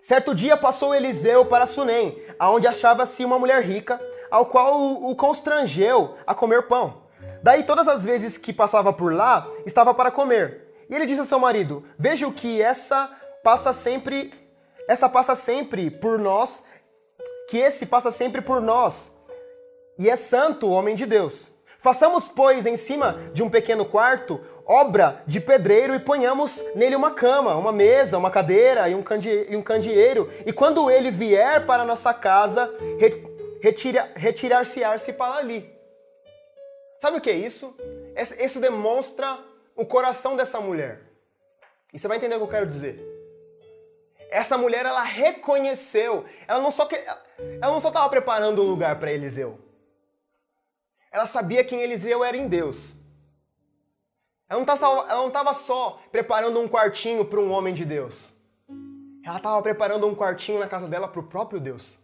Certo 0.00 0.34
dia 0.34 0.56
passou 0.56 0.94
Eliseu 0.94 1.44
para 1.44 1.66
Sunem, 1.66 2.18
aonde 2.38 2.66
achava-se 2.66 3.26
uma 3.26 3.38
mulher 3.38 3.62
rica, 3.62 4.00
ao 4.30 4.46
qual 4.46 4.80
o 4.80 5.14
constrangeu 5.14 6.16
a 6.26 6.34
comer 6.34 6.62
pão. 6.62 7.02
Daí 7.42 7.62
todas 7.62 7.86
as 7.88 8.04
vezes 8.04 8.38
que 8.38 8.54
passava 8.54 8.90
por 8.90 9.12
lá, 9.12 9.46
estava 9.66 9.92
para 9.92 10.10
comer. 10.10 10.86
E 10.88 10.94
ele 10.94 11.04
disse 11.04 11.20
ao 11.20 11.26
seu 11.26 11.38
marido: 11.38 11.84
Veja 11.98 12.32
que 12.32 12.62
essa 12.62 13.14
passa 13.44 13.74
sempre, 13.74 14.32
essa 14.88 15.10
passa 15.10 15.36
sempre 15.36 15.90
por 15.90 16.18
nós, 16.18 16.64
que 17.50 17.58
esse 17.58 17.84
passa 17.84 18.10
sempre 18.10 18.40
por 18.40 18.62
nós. 18.62 19.14
E 19.98 20.10
é 20.10 20.16
santo 20.16 20.66
o 20.66 20.70
homem 20.70 20.94
de 20.94 21.06
Deus. 21.06 21.46
Façamos, 21.78 22.26
pois, 22.28 22.66
em 22.66 22.76
cima 22.76 23.30
de 23.32 23.42
um 23.42 23.50
pequeno 23.50 23.84
quarto, 23.84 24.40
obra 24.66 25.22
de 25.26 25.40
pedreiro 25.40 25.94
e 25.94 26.00
ponhamos 26.00 26.62
nele 26.74 26.96
uma 26.96 27.12
cama, 27.12 27.54
uma 27.54 27.70
mesa, 27.70 28.18
uma 28.18 28.30
cadeira 28.30 28.88
e 28.88 28.94
um, 28.94 29.04
e 29.48 29.56
um 29.56 29.62
candeeiro. 29.62 30.30
E 30.44 30.52
quando 30.52 30.90
ele 30.90 31.10
vier 31.10 31.64
para 31.64 31.84
nossa 31.84 32.12
casa, 32.12 32.74
retira, 33.60 34.10
retirar-se-se 34.16 35.12
para 35.12 35.36
ali. 35.36 35.72
Sabe 37.00 37.18
o 37.18 37.20
que 37.20 37.30
é 37.30 37.36
isso? 37.36 37.74
Isso 38.40 38.58
demonstra 38.58 39.38
o 39.76 39.84
coração 39.84 40.34
dessa 40.34 40.60
mulher. 40.60 41.02
E 41.92 41.98
você 41.98 42.08
vai 42.08 42.16
entender 42.16 42.34
o 42.34 42.38
que 42.38 42.44
eu 42.44 42.48
quero 42.48 42.66
dizer. 42.66 42.98
Essa 44.30 44.58
mulher, 44.58 44.84
ela 44.84 45.02
reconheceu, 45.02 46.24
ela 46.48 46.60
não 46.60 46.70
só 46.70 46.84
que, 46.84 46.96
ela 46.96 47.72
não 47.72 47.80
só 47.80 47.88
estava 47.88 48.08
preparando 48.08 48.62
um 48.62 48.66
lugar 48.66 48.98
para 48.98 49.12
Eliseu. 49.12 49.65
Ela 51.16 51.24
sabia 51.24 51.64
quem 51.64 51.80
Eliseu 51.80 52.22
era 52.22 52.36
em 52.36 52.46
Deus. 52.46 52.90
Ela 54.46 54.60
não 54.60 55.28
estava 55.28 55.54
só 55.54 55.98
preparando 56.12 56.60
um 56.60 56.68
quartinho 56.68 57.24
para 57.24 57.40
um 57.40 57.50
homem 57.50 57.72
de 57.72 57.86
Deus. 57.86 58.34
Ela 59.24 59.38
estava 59.38 59.62
preparando 59.62 60.06
um 60.06 60.14
quartinho 60.14 60.58
na 60.58 60.68
casa 60.68 60.86
dela 60.86 61.08
para 61.08 61.20
o 61.20 61.26
próprio 61.26 61.58
Deus. 61.58 61.98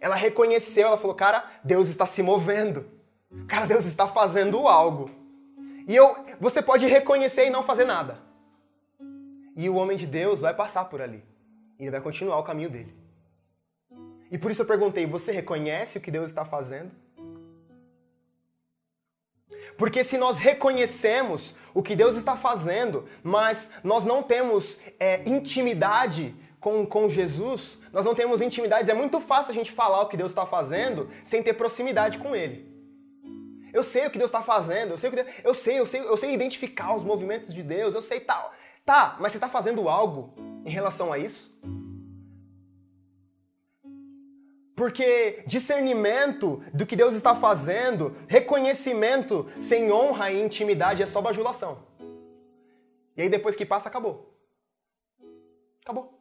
Ela 0.00 0.14
reconheceu, 0.14 0.86
ela 0.86 0.96
falou: 0.96 1.14
Cara, 1.14 1.44
Deus 1.62 1.88
está 1.88 2.06
se 2.06 2.22
movendo. 2.22 2.86
Cara, 3.46 3.66
Deus 3.66 3.84
está 3.84 4.08
fazendo 4.08 4.66
algo. 4.66 5.10
E 5.86 5.94
eu, 5.94 6.16
você 6.40 6.62
pode 6.62 6.86
reconhecer 6.86 7.46
e 7.46 7.50
não 7.50 7.62
fazer 7.62 7.84
nada. 7.84 8.22
E 9.54 9.68
o 9.68 9.74
homem 9.74 9.98
de 9.98 10.06
Deus 10.06 10.40
vai 10.40 10.54
passar 10.54 10.86
por 10.86 11.02
ali. 11.02 11.22
Ele 11.78 11.90
vai 11.90 12.00
continuar 12.00 12.38
o 12.38 12.42
caminho 12.42 12.70
dele. 12.70 12.96
E 14.30 14.38
por 14.38 14.50
isso 14.50 14.62
eu 14.62 14.66
perguntei: 14.66 15.04
você 15.04 15.30
reconhece 15.30 15.98
o 15.98 16.00
que 16.00 16.10
Deus 16.10 16.30
está 16.30 16.42
fazendo? 16.42 17.01
Porque 19.76 20.04
se 20.04 20.18
nós 20.18 20.38
reconhecemos 20.38 21.54
o 21.74 21.82
que 21.82 21.96
Deus 21.96 22.16
está 22.16 22.36
fazendo, 22.36 23.04
mas 23.22 23.72
nós 23.82 24.04
não 24.04 24.22
temos 24.22 24.80
é, 24.98 25.22
intimidade 25.28 26.34
com, 26.60 26.86
com 26.86 27.08
Jesus, 27.08 27.78
nós 27.92 28.04
não 28.04 28.14
temos 28.14 28.40
intimidade, 28.40 28.90
é 28.90 28.94
muito 28.94 29.20
fácil 29.20 29.50
a 29.50 29.54
gente 29.54 29.72
falar 29.72 30.02
o 30.02 30.06
que 30.06 30.16
Deus 30.16 30.30
está 30.30 30.46
fazendo 30.46 31.08
sem 31.24 31.42
ter 31.42 31.54
proximidade 31.54 32.18
com 32.18 32.36
Ele. 32.36 32.70
Eu 33.72 33.82
sei 33.82 34.06
o 34.06 34.10
que 34.10 34.18
Deus 34.18 34.28
está 34.28 34.42
fazendo, 34.42 34.92
eu 34.92 34.98
sei, 34.98 35.10
Deus, 35.10 35.26
eu 35.42 35.54
sei, 35.54 35.80
eu 35.80 35.86
sei, 35.86 36.00
eu 36.00 36.16
sei 36.16 36.34
identificar 36.34 36.94
os 36.94 37.02
movimentos 37.02 37.54
de 37.54 37.62
Deus, 37.62 37.94
eu 37.94 38.02
sei 38.02 38.20
tal. 38.20 38.52
Tá, 38.84 39.16
mas 39.18 39.32
você 39.32 39.38
está 39.38 39.48
fazendo 39.48 39.88
algo 39.88 40.34
em 40.64 40.70
relação 40.70 41.12
a 41.12 41.18
isso? 41.18 41.52
Porque 44.82 45.44
discernimento 45.46 46.60
do 46.74 46.84
que 46.84 46.96
Deus 46.96 47.14
está 47.14 47.36
fazendo, 47.36 48.16
reconhecimento 48.26 49.46
sem 49.60 49.92
honra 49.92 50.32
e 50.32 50.42
intimidade 50.42 51.00
é 51.00 51.06
só 51.06 51.22
bajulação. 51.22 51.86
E 53.16 53.22
aí 53.22 53.28
depois 53.28 53.54
que 53.54 53.64
passa, 53.64 53.88
acabou. 53.88 54.36
Acabou. 55.82 56.18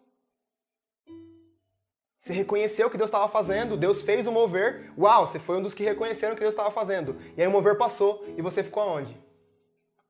Você 2.20 2.34
reconheceu 2.34 2.86
o 2.86 2.92
que 2.92 3.00
Deus 3.00 3.08
estava 3.08 3.28
fazendo, 3.28 3.76
Deus 3.76 4.04
fez 4.04 4.28
o 4.28 4.32
mover. 4.32 4.94
Uau, 4.96 5.26
você 5.26 5.40
foi 5.40 5.58
um 5.58 5.64
dos 5.64 5.74
que 5.74 5.82
reconheceram 5.82 6.34
o 6.34 6.36
que 6.36 6.44
Deus 6.44 6.54
estava 6.54 6.70
fazendo. 6.70 7.18
E 7.36 7.42
aí 7.42 7.48
o 7.48 7.52
mover 7.52 7.80
passou 7.80 8.24
e 8.38 8.44
você 8.44 8.64
ficou 8.64 8.84
aonde? 8.84 9.20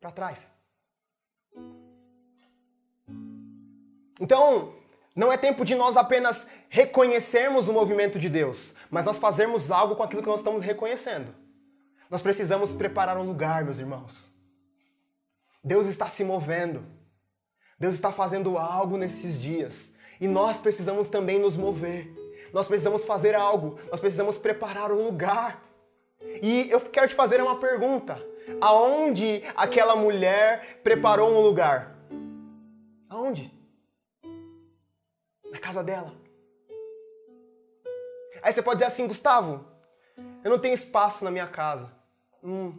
Para 0.02 0.12
trás. 0.12 0.52
Então, 4.20 4.81
não 5.16 5.32
é 5.32 5.38
tempo 5.38 5.66
de 5.66 5.76
nós 5.76 5.98
apenas 5.98 6.50
reconhecermos 6.70 7.68
o 7.68 7.74
movimento 7.74 8.18
de 8.18 8.30
Deus, 8.30 8.74
mas 8.90 9.04
nós 9.04 9.18
fazermos 9.18 9.70
algo 9.70 9.96
com 9.96 10.04
aquilo 10.04 10.22
que 10.22 10.30
nós 10.30 10.40
estamos 10.40 10.64
reconhecendo. 10.64 11.36
Nós 12.10 12.22
precisamos 12.22 12.72
preparar 12.72 13.18
um 13.18 13.24
lugar, 13.24 13.64
meus 13.64 13.80
irmãos. 13.80 14.34
Deus 15.64 15.88
está 15.88 16.08
se 16.08 16.24
movendo. 16.24 16.86
Deus 17.80 17.94
está 17.94 18.12
fazendo 18.12 18.58
algo 18.58 18.98
nesses 18.98 19.40
dias. 19.40 19.94
E 20.20 20.28
nós 20.28 20.60
precisamos 20.60 21.08
também 21.08 21.40
nos 21.40 21.58
mover. 21.58 22.14
Nós 22.54 22.68
precisamos 22.68 23.06
fazer 23.06 23.36
algo. 23.36 23.80
Nós 23.90 24.00
precisamos 24.00 24.38
preparar 24.38 24.92
um 24.92 25.04
lugar. 25.04 25.64
E 26.42 26.70
eu 26.70 26.80
quero 26.82 27.08
te 27.08 27.16
fazer 27.16 27.42
uma 27.42 27.60
pergunta. 27.60 28.22
Aonde 28.60 29.44
aquela 29.56 29.96
mulher 29.96 30.80
preparou 30.84 31.32
um 31.32 31.42
lugar? 31.42 31.96
Aonde? 33.10 33.61
Casa 35.62 35.84
dela. 35.84 36.14
Aí 38.42 38.52
você 38.52 38.62
pode 38.62 38.80
dizer 38.80 38.88
assim, 38.88 39.08
Gustavo, 39.08 39.64
eu 40.44 40.50
não 40.50 40.60
tenho 40.60 40.74
espaço 40.74 41.24
na 41.24 41.32
minha 41.32 41.48
casa. 41.48 41.92
Hum, 42.44 42.74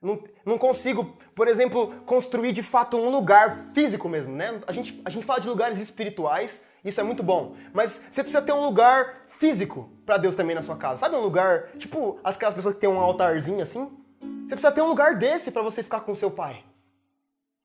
não, 0.00 0.22
não 0.44 0.58
consigo, 0.58 1.16
por 1.34 1.48
exemplo, 1.48 1.88
construir 2.06 2.52
de 2.52 2.62
fato 2.62 2.96
um 2.96 3.10
lugar 3.10 3.70
físico 3.74 4.08
mesmo, 4.08 4.34
né? 4.34 4.60
A 4.66 4.72
gente, 4.72 5.00
a 5.04 5.10
gente 5.10 5.26
fala 5.26 5.40
de 5.40 5.48
lugares 5.48 5.78
espirituais, 5.80 6.64
isso 6.84 7.00
é 7.00 7.04
muito 7.04 7.22
bom. 7.22 7.56
Mas 7.72 8.04
você 8.10 8.22
precisa 8.22 8.40
ter 8.40 8.52
um 8.52 8.64
lugar 8.64 9.24
físico 9.26 9.90
para 10.06 10.16
Deus 10.16 10.36
também 10.36 10.54
na 10.54 10.62
sua 10.62 10.76
casa. 10.76 11.00
Sabe 11.00 11.16
um 11.16 11.20
lugar, 11.20 11.72
tipo 11.78 12.20
aquelas 12.22 12.54
pessoas 12.54 12.74
que 12.74 12.80
tem 12.80 12.88
um 12.88 13.00
altarzinho 13.00 13.62
assim? 13.62 13.90
Você 14.20 14.54
precisa 14.54 14.72
ter 14.72 14.82
um 14.82 14.88
lugar 14.88 15.16
desse 15.16 15.50
para 15.50 15.62
você 15.62 15.82
ficar 15.82 16.00
com 16.00 16.14
seu 16.14 16.30
pai. 16.30 16.64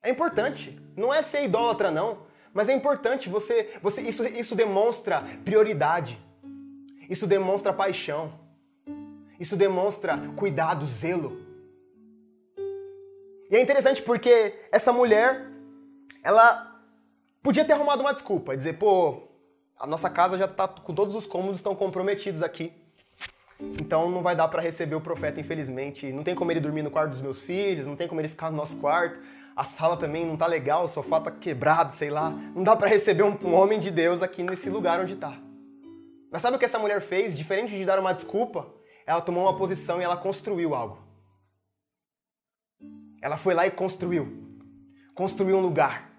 É 0.02 0.10
importante. 0.10 0.78
Não 0.98 1.14
é 1.14 1.22
ser 1.22 1.44
idólatra, 1.44 1.92
não. 1.92 2.33
Mas 2.54 2.70
é 2.70 2.74
importante, 2.74 3.30
você, 3.30 3.72
você 3.82 4.02
isso, 4.02 4.24
isso 4.26 4.56
demonstra 4.56 5.24
prioridade. 5.44 6.20
Isso 7.10 7.26
demonstra 7.26 7.74
paixão. 7.74 8.32
Isso 9.40 9.58
demonstra 9.58 10.18
cuidado, 10.36 10.86
zelo. 10.86 11.42
E 13.50 13.56
é 13.56 13.62
interessante 13.62 14.02
porque 14.02 14.54
essa 14.72 14.94
mulher, 14.94 15.48
ela 16.24 16.80
podia 17.42 17.66
ter 17.66 17.74
arrumado 17.74 18.02
uma 18.02 18.14
desculpa 18.14 18.56
dizer, 18.56 18.74
pô, 18.74 19.24
a 19.78 19.88
nossa 19.88 20.10
casa 20.10 20.38
já 20.38 20.48
tá 20.48 20.68
com 20.68 20.94
todos 20.94 21.16
os 21.16 21.26
cômodos 21.26 21.58
estão 21.58 21.76
comprometidos 21.76 22.44
aqui. 22.44 22.72
Então 23.60 24.10
não 24.10 24.22
vai 24.22 24.36
dar 24.36 24.48
para 24.48 24.62
receber 24.62 24.96
o 24.96 25.02
profeta, 25.02 25.40
infelizmente. 25.40 26.12
Não 26.12 26.24
tem 26.24 26.36
como 26.36 26.52
ele 26.52 26.60
dormir 26.60 26.84
no 26.84 26.92
quarto 26.92 27.12
dos 27.12 27.22
meus 27.22 27.42
filhos, 27.42 27.88
não 27.88 27.96
tem 27.96 28.08
como 28.08 28.22
ele 28.22 28.30
ficar 28.30 28.52
no 28.52 28.58
nosso 28.58 28.78
quarto 28.78 29.20
a 29.56 29.64
sala 29.64 29.98
também 29.98 30.26
não 30.26 30.36
tá 30.36 30.48
legal, 30.48 30.86
o 30.86 30.90
sofá 30.90 31.20
tá 31.20 31.32
quebrado, 31.32 31.94
sei 31.94 32.10
lá. 32.10 32.32
Não 32.32 32.64
dá 32.64 32.76
para 32.76 32.88
receber 32.88 33.24
um, 33.24 33.38
um, 33.44 33.54
homem 33.54 33.80
de 33.80 33.92
Deus 33.92 34.22
aqui 34.22 34.42
nesse 34.42 34.70
lugar 34.70 35.00
onde 35.00 35.16
tá. 35.16 35.40
Mas 36.32 36.42
sabe 36.42 36.56
o 36.56 36.60
que 36.60 36.66
essa 36.66 36.80
mulher 36.80 37.02
fez? 37.02 37.38
Diferente 37.38 37.78
de 37.78 37.86
dar 37.86 38.00
uma 38.00 38.14
desculpa, 38.14 38.68
ela 39.06 39.22
tomou 39.22 39.44
uma 39.44 39.56
posição 39.56 40.02
e 40.02 40.04
ela 40.04 40.18
construiu 40.18 40.74
algo. 40.74 40.98
Ela 43.22 43.38
foi 43.38 43.54
lá 43.54 43.68
e 43.68 43.72
construiu. 43.72 44.42
Construiu 45.14 45.58
um 45.58 45.62
lugar. 45.62 46.12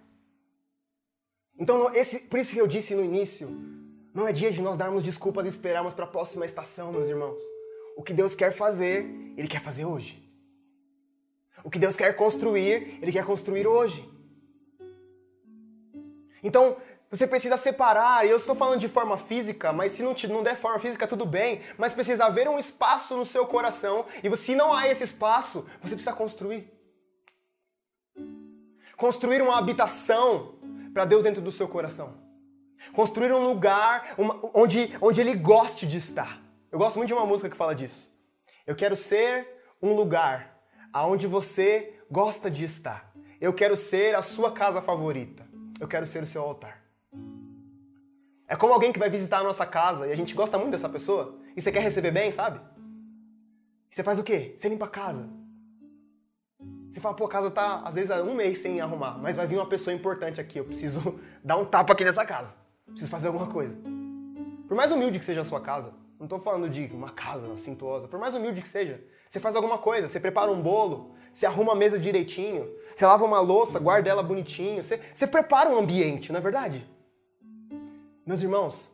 Então, 1.59 1.93
esse, 1.93 2.21
por 2.21 2.39
isso 2.39 2.55
que 2.55 2.61
eu 2.61 2.67
disse 2.69 2.95
no 2.95 3.05
início, 3.05 3.49
não 4.15 4.29
é 4.29 4.33
dia 4.33 4.53
de 4.53 4.63
nós 4.63 4.77
darmos 4.77 5.03
desculpas 5.03 5.45
e 5.45 5.49
esperarmos 5.49 5.93
para 5.93 6.05
a 6.05 6.09
próxima 6.09 6.47
estação, 6.47 6.93
meus 6.93 7.09
irmãos. 7.09 7.41
O 7.97 8.03
que 8.03 8.13
Deus 8.13 8.35
quer 8.35 8.53
fazer, 8.53 9.05
Ele 9.37 9.49
quer 9.49 9.61
fazer 9.61 9.85
hoje. 9.85 10.24
O 11.65 11.71
que 11.71 11.79
Deus 11.79 11.97
quer 11.97 12.15
construir, 12.15 12.99
Ele 13.01 13.11
quer 13.11 13.25
construir 13.25 13.67
hoje. 13.67 14.09
Então, 16.43 16.77
você 17.11 17.27
precisa 17.27 17.57
separar, 17.57 18.27
e 18.27 18.31
eu 18.31 18.37
estou 18.37 18.55
falando 18.55 18.81
de 18.81 18.89
forma 18.89 19.17
física, 19.17 19.73
mas 19.73 19.93
se 19.93 20.03
não, 20.03 20.13
te, 20.13 20.29
não 20.29 20.43
der 20.43 20.57
forma 20.57 20.79
física, 20.79 21.07
tudo 21.07 21.25
bem, 21.25 21.63
mas 21.79 21.95
precisa 21.95 22.27
haver 22.27 22.49
um 22.49 22.59
espaço 22.59 23.17
no 23.17 23.25
seu 23.25 23.47
coração, 23.47 24.05
e 24.23 24.37
se 24.37 24.55
não 24.55 24.75
há 24.75 24.89
esse 24.89 25.05
espaço, 25.05 25.67
você 25.81 25.95
precisa 25.95 26.13
construir. 26.13 26.71
Construir 28.97 29.41
uma 29.41 29.57
habitação 29.57 30.59
para 30.93 31.05
Deus 31.05 31.25
dentro 31.25 31.41
do 31.41 31.51
seu 31.51 31.67
coração. 31.67 32.15
Construir 32.93 33.33
um 33.33 33.43
lugar 33.43 34.15
uma, 34.19 34.39
onde, 34.53 34.95
onde 35.01 35.21
Ele 35.21 35.35
goste 35.35 35.87
de 35.87 35.97
estar. 35.97 36.43
Eu 36.71 36.79
gosto 36.79 36.97
muito 36.97 37.09
de 37.09 37.15
uma 37.15 37.25
música 37.25 37.49
que 37.49 37.57
fala 37.57 37.75
disso. 37.75 38.13
Eu 38.67 38.77
quero 38.77 38.97
ser 38.97 39.49
um 39.81 39.95
lugar 39.95 40.54
aonde 40.95 41.27
você 41.27 41.93
gosta 42.09 42.49
de 42.49 42.65
estar. 42.65 43.13
Eu 43.41 43.53
quero 43.53 43.77
ser 43.77 44.15
a 44.15 44.23
sua 44.23 44.53
casa 44.53 44.81
favorita. 44.81 45.45
Eu 45.81 45.89
quero 45.89 46.07
ser 46.07 46.23
o 46.23 46.27
seu 46.27 46.41
altar. 46.41 46.81
É 48.47 48.55
como 48.55 48.73
alguém 48.73 48.93
que 48.93 48.99
vai 48.99 49.11
visitar 49.11 49.41
a 49.41 49.43
nossa 49.43 49.67
casa 49.67 50.07
e 50.07 50.13
a 50.13 50.17
gente 50.17 50.35
gosta 50.35 50.57
muito 50.57 50.71
dessa 50.71 50.89
pessoa 50.89 51.41
e 51.57 51.61
você 51.61 51.73
quer 51.73 51.81
receber 51.81 52.13
bem, 52.13 52.31
sabe? 52.31 52.61
você 53.91 54.03
faz 54.03 54.19
o 54.19 54.25
quê? 54.25 54.55
Você 54.57 54.69
limpa 54.69 54.87
a 54.87 54.89
casa. 54.89 55.29
Você 56.91 57.01
fala, 57.01 57.15
pô, 57.15 57.25
a 57.25 57.29
casa 57.29 57.51
tá 57.51 57.83
às 57.85 57.95
vezes 57.95 58.11
há 58.11 58.23
um 58.23 58.35
mês 58.35 58.61
sem 58.61 58.81
arrumar, 58.81 59.19
mas 59.19 59.37
vai 59.37 59.47
vir 59.47 59.57
uma 59.57 59.67
pessoa 59.67 59.95
importante 59.95 60.41
aqui, 60.41 60.59
eu 60.59 60.65
preciso 60.65 61.19
dar 61.45 61.57
um 61.57 61.65
tapa 61.65 61.93
aqui 61.93 62.05
nessa 62.05 62.25
casa. 62.25 62.55
Preciso 62.87 63.11
fazer 63.11 63.29
alguma 63.29 63.49
coisa. 63.49 63.77
Por 64.69 64.77
mais 64.77 64.93
humilde 64.93 65.19
que 65.19 65.25
seja 65.25 65.41
a 65.41 65.45
sua 65.45 65.61
casa, 65.61 65.93
Não 66.19 66.27
estou 66.27 66.39
falando 66.39 66.69
de 66.69 66.87
uma 66.93 67.11
casa 67.11 67.57
cintuosa, 67.57 68.09
por 68.09 68.19
mais 68.19 68.35
humilde 68.35 68.63
que 68.63 68.69
seja. 68.69 69.03
Você 69.29 69.41
faz 69.41 69.57
alguma 69.57 69.79
coisa, 69.79 70.09
você 70.09 70.21
prepara 70.21 70.51
um 70.51 70.63
bolo, 70.63 71.15
você 71.33 71.45
arruma 71.45 71.73
a 71.73 71.77
mesa 71.77 71.99
direitinho, 71.99 72.73
você 72.95 73.05
lava 73.05 73.25
uma 73.25 73.41
louça, 73.41 73.81
guarda 73.81 74.09
ela 74.09 74.23
bonitinho, 74.23 74.83
você, 74.83 74.99
você 75.13 75.27
prepara 75.27 75.69
um 75.69 75.79
ambiente, 75.79 76.31
não 76.31 76.39
é 76.39 76.43
verdade? 76.43 76.89
Meus 78.25 78.43
irmãos, 78.43 78.93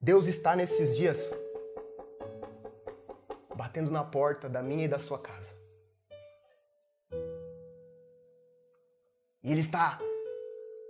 Deus 0.00 0.26
está 0.26 0.56
nesses 0.56 0.96
dias 0.96 1.34
batendo 3.54 3.90
na 3.90 4.02
porta 4.02 4.48
da 4.48 4.62
minha 4.62 4.84
e 4.84 4.88
da 4.88 4.98
sua 4.98 5.18
casa. 5.18 5.54
E 9.42 9.52
Ele 9.52 9.60
está, 9.60 9.98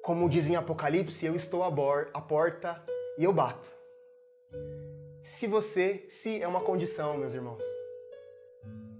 como 0.02 0.28
diz 0.28 0.46
em 0.46 0.56
Apocalipse, 0.56 1.26
eu 1.26 1.34
estou 1.34 1.64
à 1.64 2.20
porta 2.20 2.82
e 3.18 3.24
eu 3.24 3.32
bato. 3.32 3.68
Se 5.28 5.46
você, 5.46 6.06
se 6.08 6.42
é 6.42 6.48
uma 6.48 6.62
condição, 6.62 7.18
meus 7.18 7.34
irmãos. 7.34 7.62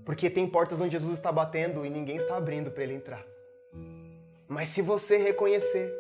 Porque 0.04 0.28
tem 0.28 0.46
portas 0.46 0.78
onde 0.78 0.90
Jesus 0.90 1.14
está 1.14 1.32
batendo 1.32 1.86
e 1.86 1.90
ninguém 1.90 2.18
está 2.18 2.36
abrindo 2.36 2.70
para 2.70 2.82
ele 2.82 2.92
entrar. 2.92 3.24
Mas 4.46 4.68
se 4.68 4.82
você 4.82 5.16
reconhecer, 5.16 5.90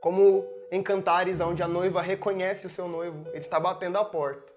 como 0.00 0.44
em 0.68 0.82
Cantares, 0.82 1.40
onde 1.40 1.62
a 1.62 1.68
noiva 1.68 2.02
reconhece 2.02 2.66
o 2.66 2.68
seu 2.68 2.88
noivo, 2.88 3.24
ele 3.28 3.38
está 3.38 3.60
batendo 3.60 3.98
a 3.98 4.04
porta. 4.04 4.52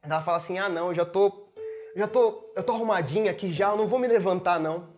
Ela 0.00 0.22
fala 0.22 0.38
assim: 0.38 0.58
"Ah, 0.58 0.68
não, 0.68 0.90
eu 0.90 0.94
já 0.94 1.04
tô 1.04 1.48
já 1.96 2.06
tô, 2.06 2.48
eu 2.54 2.62
tô 2.62 2.72
arrumadinha 2.72 3.32
aqui 3.32 3.52
já, 3.52 3.70
eu 3.70 3.76
não 3.76 3.88
vou 3.88 3.98
me 3.98 4.06
levantar 4.06 4.60
não. 4.60 4.88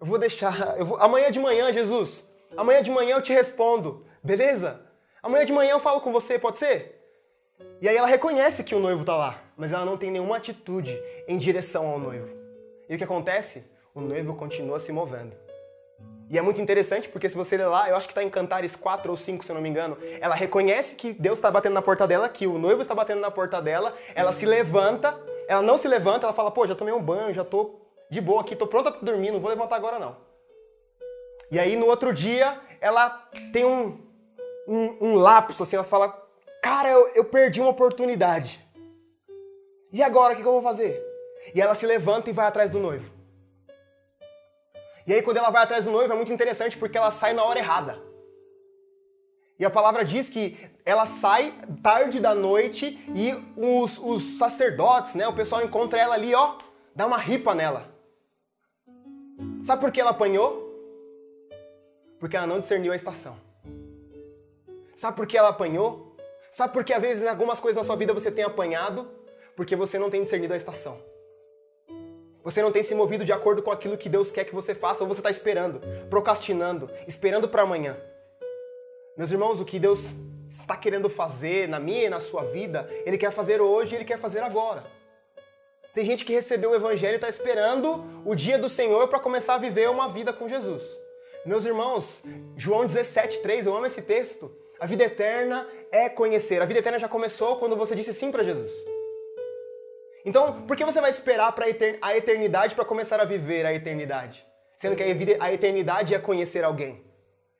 Eu 0.00 0.06
vou 0.06 0.18
deixar, 0.18 0.76
eu 0.76 0.84
vou, 0.84 0.96
amanhã 0.98 1.30
de 1.30 1.38
manhã, 1.38 1.72
Jesus. 1.72 2.24
Amanhã 2.56 2.82
de 2.82 2.90
manhã 2.90 3.14
eu 3.14 3.22
te 3.22 3.32
respondo, 3.32 4.04
beleza? 4.24 4.84
Amanhã 5.22 5.44
de 5.44 5.52
manhã 5.52 5.70
eu 5.70 5.80
falo 5.80 6.00
com 6.00 6.10
você, 6.12 6.36
pode 6.36 6.58
ser? 6.58 6.99
E 7.80 7.88
aí 7.88 7.96
ela 7.96 8.06
reconhece 8.06 8.62
que 8.62 8.74
o 8.74 8.78
noivo 8.78 9.00
está 9.00 9.16
lá, 9.16 9.42
mas 9.56 9.72
ela 9.72 9.84
não 9.84 9.96
tem 9.96 10.10
nenhuma 10.10 10.36
atitude 10.36 11.00
em 11.26 11.38
direção 11.38 11.86
ao 11.86 11.98
noivo. 11.98 12.28
E 12.88 12.94
o 12.94 12.98
que 12.98 13.04
acontece? 13.04 13.70
O 13.94 14.00
noivo 14.00 14.34
continua 14.34 14.78
se 14.78 14.92
movendo. 14.92 15.34
E 16.30 16.38
é 16.38 16.42
muito 16.42 16.60
interessante 16.60 17.08
porque 17.08 17.28
se 17.28 17.36
você 17.36 17.56
ler 17.56 17.66
lá, 17.66 17.88
eu 17.88 17.96
acho 17.96 18.06
que 18.06 18.12
está 18.12 18.22
em 18.22 18.30
Cantares 18.30 18.76
4 18.76 19.10
ou 19.10 19.16
5, 19.16 19.44
se 19.44 19.50
eu 19.50 19.54
não 19.54 19.62
me 19.62 19.68
engano, 19.68 19.98
ela 20.20 20.34
reconhece 20.34 20.94
que 20.94 21.12
Deus 21.12 21.38
está 21.38 21.50
batendo 21.50 21.72
na 21.72 21.82
porta 21.82 22.06
dela, 22.06 22.28
que 22.28 22.46
o 22.46 22.56
noivo 22.56 22.82
está 22.82 22.94
batendo 22.94 23.20
na 23.20 23.32
porta 23.32 23.60
dela, 23.60 23.96
ela 24.14 24.32
se 24.32 24.46
levanta, 24.46 25.20
ela 25.48 25.60
não 25.60 25.76
se 25.76 25.88
levanta, 25.88 26.26
ela 26.26 26.32
fala, 26.32 26.52
pô, 26.52 26.66
já 26.68 26.74
tomei 26.76 26.94
um 26.94 27.02
banho, 27.02 27.34
já 27.34 27.44
tô 27.44 27.80
de 28.08 28.20
boa 28.20 28.42
aqui, 28.42 28.54
tô 28.54 28.66
pronta 28.66 28.92
para 28.92 29.00
dormir, 29.00 29.32
não 29.32 29.40
vou 29.40 29.50
levantar 29.50 29.74
agora 29.74 29.98
não. 29.98 30.16
E 31.50 31.58
aí 31.58 31.74
no 31.74 31.86
outro 31.86 32.14
dia, 32.14 32.60
ela 32.80 33.28
tem 33.52 33.64
um, 33.64 33.98
um, 34.68 34.96
um 35.00 35.14
lapso, 35.16 35.64
assim, 35.64 35.74
ela 35.74 35.84
fala, 35.84 36.19
Cara, 36.62 36.90
eu, 36.90 37.08
eu 37.14 37.24
perdi 37.24 37.60
uma 37.60 37.70
oportunidade. 37.70 38.64
E 39.92 40.02
agora, 40.02 40.32
o 40.32 40.36
que, 40.36 40.42
que 40.42 40.48
eu 40.48 40.52
vou 40.52 40.62
fazer? 40.62 41.02
E 41.54 41.60
ela 41.60 41.74
se 41.74 41.86
levanta 41.86 42.30
e 42.30 42.32
vai 42.32 42.46
atrás 42.46 42.70
do 42.70 42.78
noivo. 42.78 43.10
E 45.06 45.14
aí, 45.14 45.22
quando 45.22 45.38
ela 45.38 45.50
vai 45.50 45.62
atrás 45.62 45.84
do 45.84 45.90
noivo, 45.90 46.12
é 46.12 46.16
muito 46.16 46.32
interessante 46.32 46.76
porque 46.76 46.98
ela 46.98 47.10
sai 47.10 47.32
na 47.32 47.42
hora 47.42 47.58
errada. 47.58 48.10
E 49.58 49.64
a 49.64 49.70
palavra 49.70 50.04
diz 50.04 50.28
que 50.28 50.56
ela 50.86 51.04
sai 51.04 51.52
tarde 51.82 52.18
da 52.18 52.34
noite 52.34 52.98
e 53.14 53.32
os, 53.56 53.98
os 53.98 54.38
sacerdotes, 54.38 55.14
né, 55.14 55.28
o 55.28 55.34
pessoal 55.34 55.62
encontra 55.62 55.98
ela 55.98 56.14
ali, 56.14 56.34
ó, 56.34 56.56
dá 56.94 57.06
uma 57.06 57.18
ripa 57.18 57.54
nela. 57.54 57.90
Sabe 59.62 59.82
por 59.82 59.92
que 59.92 60.00
ela 60.00 60.10
apanhou? 60.10 60.66
Porque 62.18 62.36
ela 62.36 62.46
não 62.46 62.58
discerniu 62.58 62.92
a 62.92 62.96
estação. 62.96 63.36
Sabe 64.94 65.16
por 65.16 65.26
que 65.26 65.36
ela 65.36 65.50
apanhou? 65.50 66.09
Sabe 66.50 66.72
por 66.72 66.84
que 66.84 66.92
às 66.92 67.02
vezes 67.02 67.26
algumas 67.26 67.60
coisas 67.60 67.76
na 67.76 67.84
sua 67.84 67.96
vida 67.96 68.12
você 68.12 68.30
tem 68.30 68.44
apanhado? 68.44 69.08
Porque 69.54 69.76
você 69.76 69.98
não 69.98 70.10
tem 70.10 70.22
discernido 70.22 70.54
a 70.54 70.56
estação. 70.56 71.00
Você 72.42 72.62
não 72.62 72.72
tem 72.72 72.82
se 72.82 72.94
movido 72.94 73.24
de 73.24 73.32
acordo 73.32 73.62
com 73.62 73.70
aquilo 73.70 73.98
que 73.98 74.08
Deus 74.08 74.30
quer 74.30 74.44
que 74.44 74.54
você 74.54 74.74
faça, 74.74 75.02
ou 75.04 75.08
você 75.08 75.20
está 75.20 75.30
esperando, 75.30 75.80
procrastinando, 76.08 76.90
esperando 77.06 77.48
para 77.48 77.62
amanhã. 77.62 77.96
Meus 79.16 79.30
irmãos, 79.30 79.60
o 79.60 79.64
que 79.64 79.78
Deus 79.78 80.14
está 80.48 80.76
querendo 80.76 81.10
fazer 81.10 81.68
na 81.68 81.78
minha 81.78 82.06
e 82.06 82.08
na 82.08 82.18
sua 82.18 82.42
vida, 82.44 82.88
Ele 83.04 83.18
quer 83.18 83.30
fazer 83.30 83.60
hoje 83.60 83.92
e 83.92 83.98
Ele 83.98 84.04
quer 84.04 84.18
fazer 84.18 84.40
agora. 84.40 84.84
Tem 85.94 86.04
gente 86.04 86.24
que 86.24 86.32
recebeu 86.32 86.70
o 86.70 86.74
Evangelho 86.74 87.14
e 87.14 87.16
está 87.16 87.28
esperando 87.28 88.04
o 88.24 88.34
dia 88.34 88.58
do 88.58 88.68
Senhor 88.68 89.08
para 89.08 89.18
começar 89.18 89.54
a 89.54 89.58
viver 89.58 89.90
uma 89.90 90.08
vida 90.08 90.32
com 90.32 90.48
Jesus. 90.48 90.82
Meus 91.44 91.64
irmãos, 91.64 92.22
João 92.56 92.86
17,3, 92.86 93.66
eu 93.66 93.76
amo 93.76 93.86
esse 93.86 94.02
texto. 94.02 94.50
A 94.80 94.86
vida 94.86 95.04
eterna 95.04 95.68
é 95.92 96.08
conhecer. 96.08 96.62
A 96.62 96.64
vida 96.64 96.80
eterna 96.80 96.98
já 96.98 97.06
começou 97.06 97.56
quando 97.56 97.76
você 97.76 97.94
disse 97.94 98.14
sim 98.14 98.32
para 98.32 98.42
Jesus. 98.42 98.72
Então, 100.24 100.62
por 100.62 100.74
que 100.74 100.86
você 100.86 101.02
vai 101.02 101.10
esperar 101.10 101.52
para 101.52 101.66
a 102.00 102.16
eternidade 102.16 102.74
para 102.74 102.84
começar 102.84 103.20
a 103.20 103.26
viver 103.26 103.66
a 103.66 103.74
eternidade? 103.74 104.46
Sendo 104.78 104.96
que 104.96 105.02
a 105.02 105.52
eternidade 105.52 106.14
é 106.14 106.18
conhecer 106.18 106.64
alguém. 106.64 107.04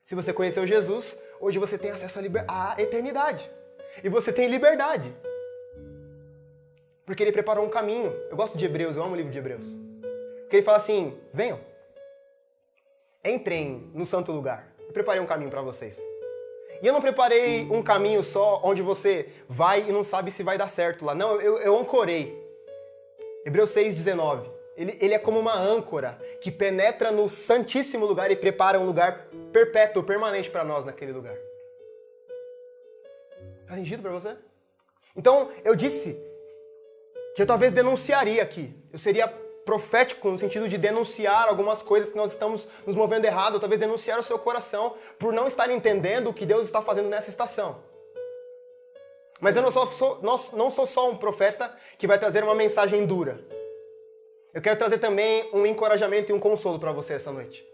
Se 0.03 0.15
você 0.15 0.33
conheceu 0.33 0.67
Jesus, 0.67 1.19
hoje 1.39 1.59
você 1.59 1.77
tem 1.77 1.91
acesso 1.91 2.19
à, 2.49 2.75
à 2.75 2.81
eternidade. 2.81 3.51
E 4.03 4.09
você 4.09 4.33
tem 4.33 4.49
liberdade. 4.49 5.15
Porque 7.05 7.23
ele 7.23 7.33
preparou 7.33 7.67
um 7.67 7.71
caminho. 7.71 8.13
Eu 8.31 8.37
gosto 8.37 8.57
de 8.57 8.65
Hebreus, 8.65 8.97
eu 8.97 9.03
amo 9.03 9.13
o 9.13 9.17
livro 9.17 9.31
de 9.31 9.39
Hebreus. 9.39 9.67
Porque 10.43 10.57
ele 10.57 10.63
fala 10.63 10.79
assim: 10.79 11.19
venham, 11.33 11.61
entrem 13.23 13.91
no 13.95 14.07
santo 14.07 14.33
lugar. 14.33 14.73
Eu 14.87 14.93
preparei 14.93 15.21
um 15.21 15.27
caminho 15.27 15.51
para 15.51 15.61
vocês. 15.61 16.01
E 16.83 16.87
eu 16.87 16.93
não 16.93 17.01
preparei 17.01 17.69
um 17.71 17.83
caminho 17.83 18.23
só 18.23 18.61
onde 18.65 18.81
você 18.81 19.29
vai 19.49 19.89
e 19.89 19.93
não 19.93 20.03
sabe 20.03 20.31
se 20.31 20.43
vai 20.43 20.57
dar 20.57 20.69
certo 20.69 21.05
lá. 21.05 21.15
Não, 21.15 21.41
eu, 21.41 21.59
eu 21.59 21.79
ancorei. 21.79 22.39
Hebreus 23.45 23.71
6,19. 23.71 24.49
Ele, 24.77 24.97
ele 25.01 25.15
é 25.15 25.19
como 25.19 25.39
uma 25.39 25.55
âncora 25.55 26.19
que 26.41 26.51
penetra 26.51 27.11
no 27.11 27.29
santíssimo 27.29 28.07
lugar 28.07 28.31
e 28.31 28.37
prepara 28.37 28.79
um 28.79 28.87
lugar 28.87 29.27
perpétuo, 29.53 30.03
permanente 30.03 30.49
para 30.49 30.65
nós 30.65 30.87
naquele 30.87 31.13
lugar. 31.13 31.37
Faz 33.69 34.01
para 34.01 34.11
você? 34.11 34.37
Então, 35.15 35.51
eu 35.65 35.77
disse 35.77 36.19
que 37.37 37.43
eu 37.43 37.47
talvez 37.47 37.73
denunciaria 37.73 38.43
aqui. 38.43 38.75
Eu 38.93 38.99
seria 38.99 39.33
profético 39.71 40.33
no 40.33 40.37
sentido 40.37 40.69
de 40.69 40.77
denunciar 40.77 41.47
algumas 41.47 41.81
coisas 41.81 42.11
que 42.11 42.17
nós 42.17 42.33
estamos 42.33 42.67
nos 42.85 42.97
movendo 42.97 43.25
errado, 43.25 43.55
ou 43.55 43.61
talvez 43.61 43.81
denunciar 43.81 44.19
o 44.19 44.23
seu 44.23 44.37
coração 44.37 44.97
por 45.17 45.33
não 45.33 45.47
estar 45.47 45.71
entendendo 45.71 46.29
o 46.29 46.35
que 46.35 46.45
Deus 46.45 46.63
está 46.63 46.83
fazendo 46.83 47.09
nessa 47.09 47.31
estação. 47.31 47.81
Mas 49.41 49.55
eu 49.55 49.63
não 49.63 49.71
sou, 49.71 49.87
sou, 49.87 50.19
não 50.21 50.71
sou 50.73 50.87
só 50.89 51.09
um 51.09 51.17
profeta 51.17 51.73
que 51.97 52.09
vai 52.09 52.19
trazer 52.19 52.43
uma 52.43 52.55
mensagem 52.55 53.07
dura. 53.07 53.41
Eu 54.53 54.61
quero 54.61 54.77
trazer 54.77 54.99
também 54.99 55.49
um 55.53 55.65
encorajamento 55.65 56.33
e 56.33 56.35
um 56.35 56.41
consolo 56.41 56.81
para 56.81 56.91
você 56.91 57.13
essa 57.13 57.31
noite. 57.31 57.65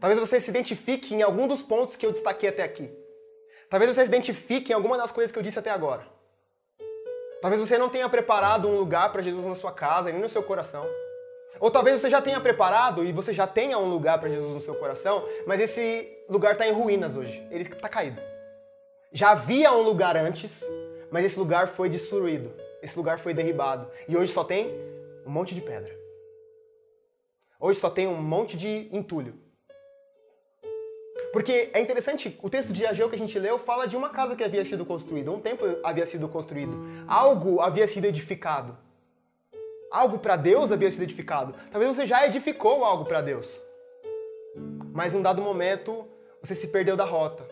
Talvez 0.00 0.20
você 0.20 0.40
se 0.40 0.50
identifique 0.50 1.16
em 1.16 1.22
algum 1.22 1.48
dos 1.48 1.62
pontos 1.62 1.96
que 1.96 2.06
eu 2.06 2.12
destaquei 2.12 2.48
até 2.48 2.62
aqui. 2.62 2.96
Talvez 3.68 3.92
você 3.92 4.02
se 4.02 4.08
identifique 4.08 4.70
em 4.70 4.74
alguma 4.76 4.96
das 4.96 5.10
coisas 5.10 5.32
que 5.32 5.38
eu 5.38 5.42
disse 5.42 5.58
até 5.58 5.70
agora. 5.70 6.06
Talvez 7.40 7.60
você 7.60 7.76
não 7.78 7.88
tenha 7.88 8.08
preparado 8.08 8.68
um 8.68 8.78
lugar 8.78 9.12
para 9.12 9.22
Jesus 9.22 9.46
na 9.46 9.54
sua 9.54 9.72
casa 9.72 10.10
nem 10.10 10.20
no 10.20 10.28
seu 10.28 10.42
coração. 10.42 10.86
Ou 11.58 11.70
talvez 11.70 12.00
você 12.00 12.10
já 12.10 12.20
tenha 12.20 12.40
preparado 12.40 13.04
e 13.04 13.12
você 13.12 13.32
já 13.32 13.46
tenha 13.46 13.78
um 13.78 13.88
lugar 13.88 14.18
para 14.18 14.28
Jesus 14.28 14.52
no 14.52 14.60
seu 14.60 14.74
coração, 14.74 15.24
mas 15.46 15.60
esse 15.60 16.06
lugar 16.28 16.52
está 16.52 16.66
em 16.66 16.72
ruínas 16.72 17.16
hoje. 17.16 17.46
Ele 17.50 17.62
está 17.64 17.88
caído. 17.88 18.20
Já 19.12 19.30
havia 19.30 19.72
um 19.72 19.82
lugar 19.82 20.16
antes, 20.16 20.62
mas 21.10 21.24
esse 21.24 21.38
lugar 21.38 21.68
foi 21.68 21.88
destruído. 21.88 22.52
Esse 22.82 22.96
lugar 22.96 23.18
foi 23.18 23.32
derribado. 23.32 23.90
E 24.06 24.16
hoje 24.16 24.32
só 24.32 24.44
tem 24.44 24.70
um 25.24 25.30
monte 25.30 25.54
de 25.54 25.60
pedra. 25.60 25.94
Hoje 27.58 27.80
só 27.80 27.88
tem 27.88 28.06
um 28.06 28.20
monte 28.20 28.56
de 28.56 28.88
entulho. 28.92 29.45
Porque 31.32 31.70
é 31.72 31.80
interessante, 31.80 32.38
o 32.42 32.48
texto 32.48 32.72
de 32.72 32.86
Ageu 32.86 33.08
que 33.08 33.14
a 33.14 33.18
gente 33.18 33.38
leu 33.38 33.58
fala 33.58 33.86
de 33.86 33.96
uma 33.96 34.10
casa 34.10 34.34
que 34.34 34.44
havia 34.44 34.64
sido 34.64 34.84
construída, 34.84 35.30
um 35.30 35.40
templo 35.40 35.78
havia 35.82 36.06
sido 36.06 36.28
construído, 36.28 36.78
algo 37.06 37.60
havia 37.60 37.86
sido 37.86 38.04
edificado. 38.04 38.76
Algo 39.90 40.18
para 40.18 40.36
Deus 40.36 40.72
havia 40.72 40.90
sido 40.90 41.02
edificado. 41.02 41.54
Talvez 41.70 41.94
você 41.94 42.06
já 42.06 42.26
edificou 42.26 42.84
algo 42.84 43.04
para 43.04 43.20
Deus. 43.20 43.60
Mas 44.92 45.14
em 45.14 45.18
um 45.18 45.22
dado 45.22 45.40
momento 45.42 46.06
você 46.42 46.54
se 46.54 46.68
perdeu 46.68 46.96
da 46.96 47.04
rota. 47.04 47.46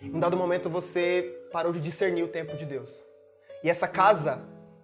Em 0.00 0.14
um 0.14 0.20
dado 0.20 0.36
momento 0.36 0.68
você 0.68 1.46
parou 1.52 1.72
de 1.72 1.80
discernir 1.80 2.22
o 2.22 2.28
tempo 2.28 2.56
de 2.56 2.64
Deus. 2.64 2.90
E 3.62 3.70
essa 3.70 3.86
casa 3.88 4.42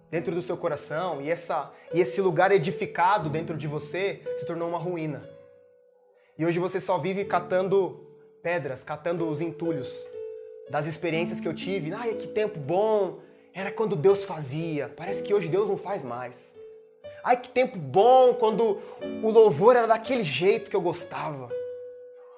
dentro 0.09 0.33
do 0.33 0.41
seu 0.41 0.55
coração 0.57 1.21
e, 1.21 1.29
essa, 1.29 1.71
e 1.93 1.99
esse 1.99 2.21
lugar 2.21 2.51
edificado 2.51 3.29
dentro 3.29 3.57
de 3.57 3.67
você 3.67 4.21
se 4.37 4.45
tornou 4.45 4.69
uma 4.69 4.77
ruína. 4.77 5.36
E 6.37 6.45
hoje 6.45 6.59
você 6.59 6.79
só 6.79 6.97
vive 6.97 7.25
catando 7.25 7.99
pedras, 8.43 8.83
catando 8.83 9.27
os 9.27 9.41
entulhos 9.41 9.91
das 10.69 10.85
experiências 10.85 11.39
que 11.39 11.47
eu 11.47 11.53
tive. 11.53 11.93
Ai, 11.93 12.13
que 12.13 12.27
tempo 12.27 12.59
bom! 12.59 13.19
Era 13.53 13.71
quando 13.71 13.95
Deus 13.95 14.23
fazia. 14.23 14.93
Parece 14.95 15.23
que 15.23 15.33
hoje 15.33 15.47
Deus 15.47 15.67
não 15.67 15.77
faz 15.77 16.03
mais. 16.03 16.53
Ai, 17.23 17.37
que 17.41 17.49
tempo 17.49 17.77
bom 17.77 18.35
quando 18.35 18.79
o 19.23 19.29
louvor 19.31 19.75
era 19.75 19.87
daquele 19.87 20.23
jeito 20.23 20.69
que 20.69 20.75
eu 20.75 20.81
gostava. 20.81 21.49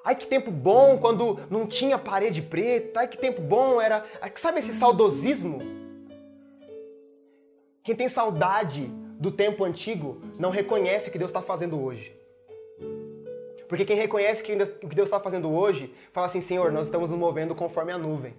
Ai 0.03 0.15
que 0.15 0.25
tempo 0.25 0.49
bom 0.49 0.97
quando 0.97 1.39
não 1.49 1.67
tinha 1.67 1.97
parede 1.97 2.41
preta. 2.41 3.01
Ai 3.01 3.07
que 3.07 3.17
tempo 3.17 3.41
bom 3.41 3.81
era. 3.81 4.03
Sabe 4.35 4.59
esse 4.59 4.73
saudosismo? 4.73 5.59
Quem 7.83 7.95
tem 7.95 8.07
saudade 8.09 8.85
do 9.19 9.31
tempo 9.31 9.63
antigo 9.63 10.21
não 10.39 10.49
reconhece 10.49 11.09
o 11.09 11.11
que 11.11 11.17
Deus 11.17 11.29
está 11.29 11.41
fazendo 11.41 11.83
hoje. 11.83 12.17
Porque 13.69 13.85
quem 13.85 13.95
reconhece 13.95 14.41
o 14.41 14.89
que 14.89 14.95
Deus 14.95 15.07
está 15.07 15.19
fazendo 15.19 15.49
hoje, 15.53 15.93
fala 16.11 16.25
assim: 16.25 16.41
Senhor, 16.41 16.71
nós 16.71 16.87
estamos 16.87 17.11
nos 17.11 17.19
movendo 17.19 17.53
conforme 17.53 17.93
a 17.93 17.97
nuvem. 17.99 18.33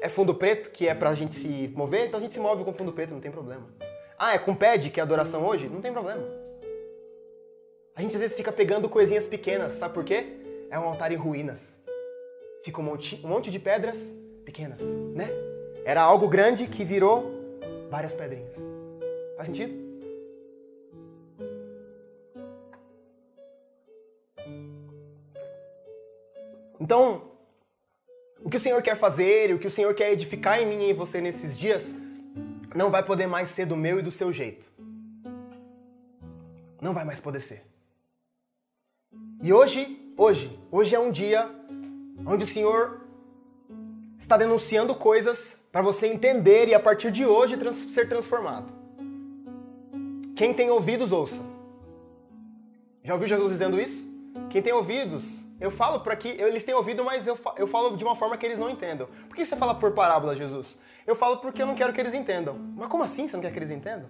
É 0.00 0.08
fundo 0.08 0.34
preto 0.34 0.70
que 0.70 0.88
é 0.88 0.94
pra 0.94 1.14
gente 1.14 1.36
se 1.36 1.72
mover, 1.74 2.06
então 2.06 2.18
a 2.18 2.20
gente 2.20 2.32
se 2.32 2.40
move 2.40 2.64
com 2.64 2.72
fundo 2.72 2.92
preto, 2.92 3.14
não 3.14 3.20
tem 3.20 3.30
problema. 3.30 3.66
Ah, 4.18 4.34
é 4.34 4.38
com 4.38 4.54
pad 4.54 4.90
que 4.90 4.98
é 4.98 5.02
adoração 5.02 5.46
hoje? 5.46 5.68
Não 5.68 5.80
tem 5.80 5.92
problema. 5.92 6.22
A 7.94 8.02
gente 8.02 8.14
às 8.14 8.20
vezes 8.20 8.36
fica 8.36 8.50
pegando 8.50 8.88
coisinhas 8.88 9.26
pequenas, 9.26 9.74
sabe 9.74 9.94
por 9.94 10.04
quê? 10.04 10.26
É 10.68 10.78
um 10.78 10.84
altar 10.84 11.12
em 11.12 11.16
ruínas. 11.16 11.78
Fica 12.64 12.80
um 12.80 12.84
monte, 12.84 13.20
um 13.24 13.28
monte 13.28 13.50
de 13.50 13.58
pedras 13.58 14.14
pequenas, 14.44 14.82
né? 15.14 15.28
Era 15.84 16.02
algo 16.02 16.28
grande 16.28 16.66
que 16.66 16.84
virou 16.84 17.32
várias 17.88 18.12
pedrinhas. 18.12 18.52
Faz 19.36 19.46
sentido? 19.46 19.87
Então, 26.80 27.32
o 28.42 28.48
que 28.48 28.56
o 28.56 28.60
Senhor 28.60 28.80
quer 28.82 28.96
fazer, 28.96 29.54
o 29.54 29.58
que 29.58 29.66
o 29.66 29.70
Senhor 29.70 29.94
quer 29.94 30.12
edificar 30.12 30.60
em 30.60 30.66
mim 30.66 30.84
e 30.84 30.90
em 30.90 30.94
você 30.94 31.20
nesses 31.20 31.58
dias, 31.58 31.94
não 32.74 32.90
vai 32.90 33.02
poder 33.02 33.26
mais 33.26 33.48
ser 33.48 33.66
do 33.66 33.76
meu 33.76 33.98
e 33.98 34.02
do 34.02 34.10
seu 34.10 34.32
jeito. 34.32 34.70
Não 36.80 36.94
vai 36.94 37.04
mais 37.04 37.18
poder 37.18 37.40
ser. 37.40 37.64
E 39.42 39.52
hoje, 39.52 40.12
hoje, 40.16 40.58
hoje 40.70 40.94
é 40.94 40.98
um 40.98 41.10
dia 41.10 41.50
onde 42.26 42.44
o 42.44 42.46
Senhor 42.46 43.00
está 44.18 44.36
denunciando 44.36 44.94
coisas 44.94 45.60
para 45.70 45.82
você 45.82 46.06
entender 46.06 46.68
e 46.68 46.74
a 46.74 46.80
partir 46.80 47.10
de 47.10 47.24
hoje 47.24 47.56
trans 47.56 47.76
ser 47.76 48.08
transformado. 48.08 48.72
Quem 50.34 50.54
tem 50.54 50.70
ouvidos, 50.70 51.10
ouça. 51.10 51.42
Já 53.02 53.14
ouviu 53.14 53.28
Jesus 53.28 53.50
dizendo 53.50 53.80
isso? 53.80 54.08
Quem 54.50 54.62
tem 54.62 54.72
ouvidos, 54.72 55.44
eu 55.60 55.70
falo 55.70 56.00
para 56.00 56.14
que 56.14 56.28
eles 56.28 56.62
têm 56.64 56.74
ouvido, 56.74 57.04
mas 57.04 57.26
eu, 57.26 57.38
eu 57.56 57.66
falo 57.66 57.96
de 57.96 58.04
uma 58.04 58.14
forma 58.14 58.36
que 58.36 58.46
eles 58.46 58.58
não 58.58 58.70
entendam. 58.70 59.08
Por 59.28 59.36
que 59.36 59.44
você 59.44 59.56
fala 59.56 59.74
por 59.74 59.92
parábola, 59.92 60.36
Jesus? 60.36 60.76
Eu 61.06 61.16
falo 61.16 61.38
porque 61.38 61.60
eu 61.60 61.66
não 61.66 61.74
quero 61.74 61.92
que 61.92 62.00
eles 62.00 62.14
entendam. 62.14 62.56
Mas 62.76 62.88
como 62.88 63.02
assim 63.02 63.26
você 63.26 63.36
não 63.36 63.42
quer 63.42 63.52
que 63.52 63.58
eles 63.58 63.70
entendam? 63.70 64.08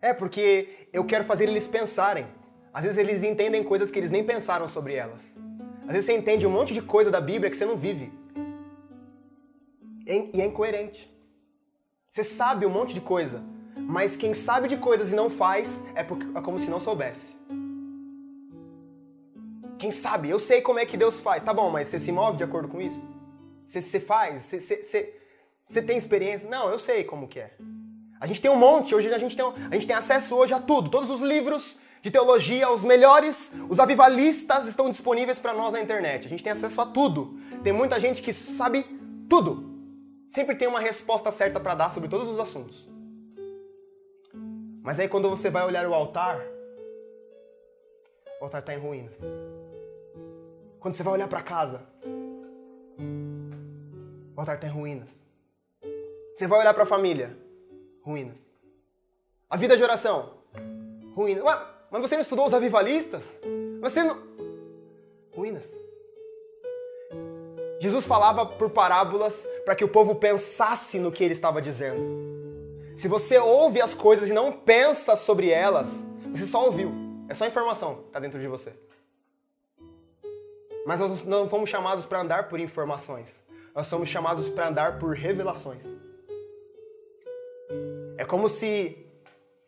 É 0.00 0.12
porque 0.12 0.88
eu 0.92 1.04
quero 1.04 1.24
fazer 1.24 1.48
eles 1.48 1.66
pensarem. 1.66 2.26
Às 2.72 2.82
vezes 2.82 2.98
eles 2.98 3.22
entendem 3.22 3.64
coisas 3.64 3.90
que 3.90 3.98
eles 3.98 4.10
nem 4.10 4.22
pensaram 4.22 4.68
sobre 4.68 4.94
elas. 4.94 5.36
Às 5.86 5.92
vezes 5.92 6.04
você 6.04 6.16
entende 6.16 6.46
um 6.46 6.50
monte 6.50 6.74
de 6.74 6.82
coisa 6.82 7.10
da 7.10 7.20
Bíblia 7.20 7.50
que 7.50 7.56
você 7.56 7.64
não 7.64 7.76
vive. 7.76 8.12
E 10.06 10.40
é 10.40 10.44
incoerente. 10.44 11.10
Você 12.10 12.24
sabe 12.24 12.66
um 12.66 12.70
monte 12.70 12.92
de 12.92 13.00
coisa, 13.00 13.42
mas 13.76 14.16
quem 14.16 14.34
sabe 14.34 14.68
de 14.68 14.76
coisas 14.76 15.12
e 15.12 15.14
não 15.14 15.30
faz 15.30 15.86
é, 15.94 16.02
porque, 16.02 16.26
é 16.36 16.42
como 16.42 16.58
se 16.58 16.70
não 16.70 16.80
soubesse. 16.80 17.36
Quem 19.78 19.92
sabe? 19.92 20.28
Eu 20.28 20.38
sei 20.38 20.60
como 20.60 20.78
é 20.78 20.86
que 20.86 20.96
Deus 20.96 21.20
faz. 21.20 21.42
Tá 21.42 21.54
bom, 21.54 21.70
mas 21.70 21.88
você 21.88 22.00
se 22.00 22.10
move 22.10 22.36
de 22.36 22.44
acordo 22.44 22.68
com 22.68 22.80
isso? 22.80 23.02
Você, 23.64 23.80
você 23.80 24.00
faz? 24.00 24.42
Você, 24.42 24.60
você, 24.60 25.14
você, 25.66 25.82
tem 25.82 25.96
experiência? 25.96 26.48
Não, 26.50 26.70
eu 26.70 26.78
sei 26.78 27.04
como 27.04 27.28
que 27.28 27.38
é. 27.38 27.52
A 28.20 28.26
gente 28.26 28.40
tem 28.40 28.50
um 28.50 28.56
monte, 28.56 28.94
hoje 28.94 29.12
a 29.12 29.18
gente 29.18 29.36
tem, 29.36 29.44
a 29.46 29.74
gente 29.74 29.86
tem 29.86 29.94
acesso 29.94 30.34
hoje 30.34 30.52
a 30.52 30.58
tudo. 30.58 30.90
Todos 30.90 31.10
os 31.10 31.20
livros 31.20 31.76
de 32.02 32.10
teologia, 32.10 32.70
os 32.70 32.84
melhores, 32.84 33.52
os 33.68 33.78
avivalistas 33.78 34.66
estão 34.66 34.88
disponíveis 34.88 35.38
para 35.38 35.52
nós 35.52 35.72
na 35.72 35.80
internet. 35.80 36.26
A 36.26 36.30
gente 36.30 36.42
tem 36.42 36.52
acesso 36.52 36.80
a 36.80 36.86
tudo. 36.86 37.38
Tem 37.62 37.72
muita 37.72 38.00
gente 38.00 38.22
que 38.22 38.32
sabe 38.32 38.84
tudo. 39.28 39.68
Sempre 40.28 40.56
tem 40.56 40.66
uma 40.66 40.80
resposta 40.80 41.30
certa 41.30 41.60
para 41.60 41.74
dar 41.74 41.90
sobre 41.90 42.08
todos 42.08 42.26
os 42.28 42.40
assuntos. 42.40 42.88
Mas 44.82 44.98
aí 44.98 45.08
quando 45.08 45.28
você 45.28 45.50
vai 45.50 45.64
olhar 45.64 45.86
o 45.86 45.94
altar, 45.94 46.40
o 48.40 48.44
altar 48.44 48.60
está 48.60 48.74
em 48.74 48.78
ruínas. 48.78 49.20
Quando 50.80 50.94
você 50.94 51.02
vai 51.02 51.14
olhar 51.14 51.28
para 51.28 51.42
casa, 51.42 51.82
o 54.36 54.40
altar 54.40 54.54
está 54.54 54.66
em 54.68 54.70
ruínas. 54.70 55.10
Você 56.34 56.46
vai 56.46 56.60
olhar 56.60 56.72
para 56.72 56.84
a 56.84 56.86
família, 56.86 57.36
ruínas. 58.02 58.52
A 59.50 59.56
vida 59.56 59.76
de 59.76 59.82
oração, 59.82 60.34
ruínas. 61.14 61.44
Ué, 61.44 61.66
mas 61.90 62.00
você 62.02 62.14
não 62.14 62.22
estudou 62.22 62.46
os 62.46 62.54
avivalistas? 62.54 63.24
Você 63.80 64.04
não. 64.04 64.22
Ruínas. 65.34 65.72
Jesus 67.80 68.06
falava 68.06 68.46
por 68.46 68.70
parábolas 68.70 69.48
para 69.64 69.74
que 69.74 69.84
o 69.84 69.88
povo 69.88 70.14
pensasse 70.16 70.98
no 70.98 71.10
que 71.10 71.24
ele 71.24 71.32
estava 71.32 71.62
dizendo. 71.62 72.00
Se 72.96 73.06
você 73.06 73.38
ouve 73.38 73.80
as 73.80 73.94
coisas 73.94 74.28
e 74.28 74.32
não 74.32 74.52
pensa 74.52 75.16
sobre 75.16 75.50
elas, 75.50 76.04
você 76.32 76.46
só 76.46 76.64
ouviu. 76.64 76.92
É 77.28 77.34
só 77.34 77.46
informação, 77.46 78.04
está 78.06 78.18
dentro 78.18 78.40
de 78.40 78.48
você. 78.48 78.72
Mas 80.86 81.00
nós 81.00 81.24
não 81.24 81.48
fomos 81.48 81.68
chamados 81.68 82.06
para 82.06 82.20
andar 82.20 82.48
por 82.48 82.58
informações. 82.60 83.44
Nós 83.74 83.86
somos 83.86 84.08
chamados 84.08 84.48
para 84.48 84.68
andar 84.68 84.98
por 84.98 85.14
revelações. 85.14 85.84
É 88.16 88.24
como 88.24 88.48
se. 88.48 89.06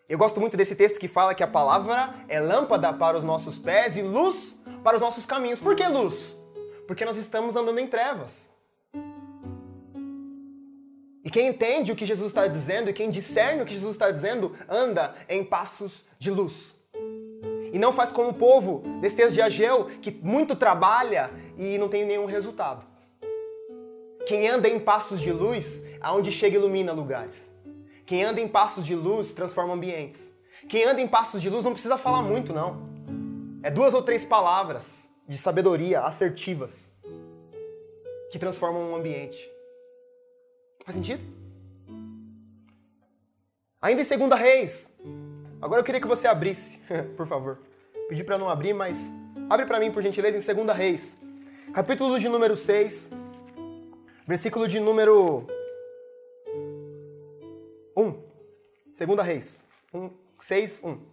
Eu 0.09 0.19
gosto 0.19 0.41
muito 0.41 0.57
desse 0.57 0.75
texto 0.75 0.99
que 0.99 1.07
fala 1.07 1.35
que 1.35 1.43
a 1.43 1.47
palavra 1.47 2.15
é 2.29 2.41
lâmpada 2.41 2.93
para 2.93 3.17
os 3.17 3.23
nossos 3.23 3.57
pés 3.57 3.97
e 3.97 4.03
luz 4.03 4.61
para 4.83 4.97
os 4.97 5.03
nossos 5.03 5.25
caminhos. 5.25 5.61
Por 5.61 5.77
que 5.77 5.87
luz? 5.87 6.37
Porque 6.87 7.05
nós 7.05 7.17
estamos 7.17 7.55
andando 7.55 7.79
em 7.79 7.87
trevas. 7.87 8.51
E 11.23 11.31
quem 11.31 11.49
entende 11.49 11.93
o 11.93 11.97
que 11.97 12.07
Jesus 12.07 12.29
está 12.29 12.47
dizendo 12.47 12.91
e 12.91 12.93
quem 12.93 13.11
discerne 13.11 13.63
o 13.63 13.67
que 13.67 13.75
Jesus 13.75 13.93
está 13.93 14.11
dizendo, 14.11 14.57
anda 14.69 15.15
em 15.29 15.45
passos 15.45 16.05
de 16.19 16.31
luz. 16.31 16.80
E 17.73 17.79
não 17.79 17.93
faz 17.93 18.11
como 18.11 18.31
o 18.31 18.35
povo 18.35 18.83
desse 19.01 19.16
texto 19.16 19.33
de 19.33 19.43
Ageu, 19.43 19.87
que 20.01 20.11
muito 20.23 20.57
trabalha 20.57 21.31
e 21.57 21.79
não 21.79 21.89
tem 21.89 22.05
nenhum 22.05 22.27
resultado. 22.27 22.85
Quem 24.27 24.49
anda 24.49 24.68
em 24.68 24.79
passos 24.79 25.21
de 25.21 25.33
luz, 25.33 25.85
aonde 26.01 26.31
chega 26.31 26.57
ilumina 26.57 26.93
lugares. 26.93 27.51
Quem 28.07 28.25
anda 28.25 28.41
em 28.41 28.49
passos 28.49 28.85
de 28.85 28.95
luz 28.95 29.33
transforma 29.33 29.75
ambientes. 29.75 30.33
Quem 30.68 30.85
anda 30.85 31.01
em 31.01 31.09
passos 31.09 31.41
de 31.41 31.49
luz 31.49 31.64
não 31.64 31.73
precisa 31.73 31.97
falar 31.97 32.23
muito, 32.23 32.53
não. 32.53 32.89
É 33.62 33.71
duas 33.71 33.95
ou 33.95 34.03
três 34.03 34.25
palavras 34.25 35.09
de 35.29 35.37
sabedoria 35.39 36.01
assertivas 36.01 36.91
que 38.31 38.39
transformam 38.39 38.91
um 38.91 38.97
ambiente. 38.97 39.51
Faz 40.85 40.97
sentido? 40.97 41.23
Ainda 43.83 44.03
em 44.03 44.05
Segunda 44.05 44.35
Reis, 44.37 44.91
Agora 45.63 45.81
eu 45.81 45.85
queria 45.85 46.01
que 46.01 46.07
você 46.07 46.27
abrisse, 46.27 46.81
por 47.17 47.27
favor. 47.27 47.59
Pedi 48.09 48.25
para 48.25 48.39
não 48.39 48.49
abrir, 48.49 48.73
mas 48.73 49.13
abre 49.49 49.67
para 49.67 49.79
mim, 49.79 49.93
por 49.93 50.03
gentileza, 50.03 50.39
em 50.39 50.65
2 50.65 50.77
Reis, 50.77 51.19
capítulo 51.75 52.19
de 52.19 52.29
número 52.29 52.57
6, 52.57 53.11
versículo 54.27 54.67
de 54.67 54.81
número 54.81 55.47
1. 57.95 58.23
2 59.07 59.27
Reis, 59.27 59.63
1, 59.93 60.11
6, 60.41 60.81
1. 60.83 61.10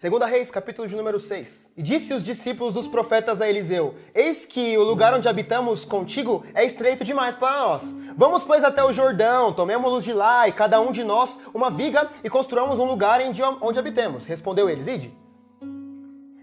Segunda 0.00 0.24
Reis, 0.24 0.50
capítulo 0.50 0.88
de 0.88 0.96
número 0.96 1.20
6. 1.20 1.72
E 1.76 1.82
disse 1.82 2.14
os 2.14 2.24
discípulos 2.24 2.72
dos 2.72 2.88
profetas 2.88 3.38
a 3.38 3.46
Eliseu: 3.46 3.94
Eis 4.14 4.46
que 4.46 4.78
o 4.78 4.82
lugar 4.82 5.12
onde 5.12 5.28
habitamos 5.28 5.84
contigo 5.84 6.42
é 6.54 6.64
estreito 6.64 7.04
demais 7.04 7.36
para 7.36 7.60
nós. 7.60 7.84
Vamos, 8.16 8.42
pois, 8.42 8.64
até 8.64 8.82
o 8.82 8.94
Jordão, 8.94 9.52
tomemos-los 9.52 10.02
de 10.02 10.14
lá, 10.14 10.48
e 10.48 10.52
cada 10.52 10.80
um 10.80 10.90
de 10.90 11.04
nós 11.04 11.38
uma 11.52 11.68
viga, 11.68 12.08
e 12.24 12.30
construamos 12.30 12.78
um 12.78 12.86
lugar 12.86 13.20
onde 13.60 13.78
habitemos. 13.78 14.24
Respondeu 14.24 14.70
eles: 14.70 14.86
Ide. 14.86 15.14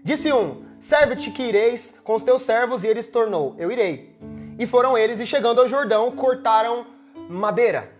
Disse 0.04 0.32
um: 0.32 0.62
Serve-te 0.78 1.32
que 1.32 1.42
ireis 1.42 1.98
com 2.04 2.14
os 2.14 2.22
teus 2.22 2.42
servos, 2.42 2.84
e 2.84 2.86
ele 2.86 3.02
tornou: 3.02 3.56
Eu 3.58 3.72
irei. 3.72 4.16
E 4.56 4.68
foram 4.68 4.96
eles, 4.96 5.18
e 5.18 5.26
chegando 5.26 5.60
ao 5.60 5.68
Jordão, 5.68 6.12
cortaram 6.12 6.86
madeira 7.28 7.97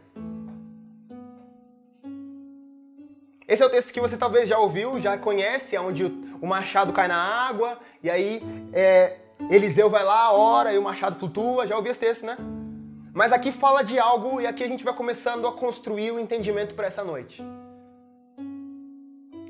Esse 3.49 3.63
é 3.63 3.67
o 3.67 3.71
texto 3.71 3.95
que 3.95 4.01
você 4.01 4.15
talvez 4.15 4.47
já 4.47 4.59
ouviu, 4.59 5.01
já 5.01 5.17
conhece, 5.17 5.75
é 5.75 5.81
onde 5.81 6.05
o 6.05 6.47
machado 6.47 6.93
cai 6.93 7.09
na 7.09 7.17
água, 7.17 7.79
e 8.03 8.11
aí 8.11 8.43
é, 8.75 9.17
Eliseu 9.51 9.89
vai 9.89 10.05
lá, 10.05 10.31
ora, 10.31 10.71
e 10.71 10.77
o 10.77 10.83
machado 10.83 11.17
flutua. 11.17 11.67
Já 11.67 11.75
ouviu 11.75 11.91
esse 11.91 12.01
texto, 12.01 12.27
né? 12.27 12.37
Mas 13.15 13.33
aqui 13.33 13.51
fala 13.51 13.83
de 13.83 13.99
algo, 13.99 14.39
e 14.39 14.47
aqui 14.47 14.63
a 14.63 14.69
gente 14.69 14.85
vai 14.85 14.93
começando 14.93 15.49
a 15.49 15.53
construir 15.53 16.11
o 16.11 16.21
entendimento 16.21 16.75
para 16.75 16.89
essa 16.89 17.03
noite. 17.03 17.43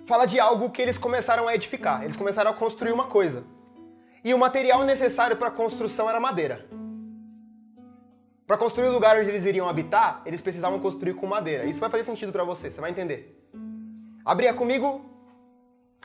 Fala 0.07 0.27
de 0.27 0.39
algo 0.39 0.71
que 0.71 0.81
eles 0.81 0.97
começaram 0.97 1.49
a 1.49 1.55
edificar, 1.57 2.05
eles 2.05 2.17
começaram 2.17 2.53
a 2.53 2.55
construir 2.55 2.93
uma 2.93 3.09
coisa. 3.09 3.43
E 4.23 4.33
o 4.33 4.39
material 4.39 4.85
necessário 4.85 5.37
para 5.37 5.49
a 5.49 5.51
construção 5.51 6.09
era 6.09 6.21
madeira. 6.21 6.67
Para 8.47 8.57
construir 8.57 8.89
o 8.89 8.93
lugar 8.93 9.19
onde 9.19 9.29
eles 9.29 9.45
iriam 9.45 9.69
habitar, 9.69 10.23
eles 10.25 10.41
precisavam 10.41 10.79
construir 10.79 11.15
com 11.15 11.27
madeira. 11.27 11.65
Isso 11.65 11.81
vai 11.81 11.91
fazer 11.91 12.05
sentido 12.05 12.31
para 12.31 12.45
você, 12.45 12.71
você 12.71 12.81
vai 12.81 12.91
entender. 12.91 13.38
Abria 14.29 14.53
comigo 14.53 15.09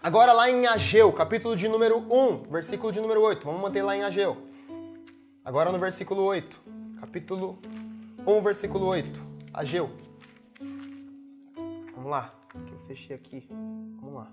Agora 0.02 0.32
lá 0.32 0.50
em 0.50 0.66
Ageu, 0.66 1.12
capítulo 1.12 1.58
de 1.58 1.68
número 1.68 1.98
1, 1.98 2.50
versículo 2.50 2.92
de 2.92 3.02
número 3.02 3.22
8. 3.22 3.46
Vamos 3.46 3.62
manter 3.62 3.82
lá 3.84 3.98
em 3.98 4.02
Ageu. 4.02 4.38
Agora 5.44 5.74
no 5.74 5.78
versículo 5.78 6.24
8. 6.24 6.62
Capítulo 7.02 7.60
1, 8.26 8.42
versículo 8.42 8.86
8. 8.86 9.20
Ageu. 9.54 9.92
Vamos 11.94 12.10
lá. 12.10 12.30
Que 12.66 12.74
eu 12.74 12.80
fechei 12.88 13.16
aqui. 13.18 13.46
Vamos 14.02 14.14
lá. 14.14 14.32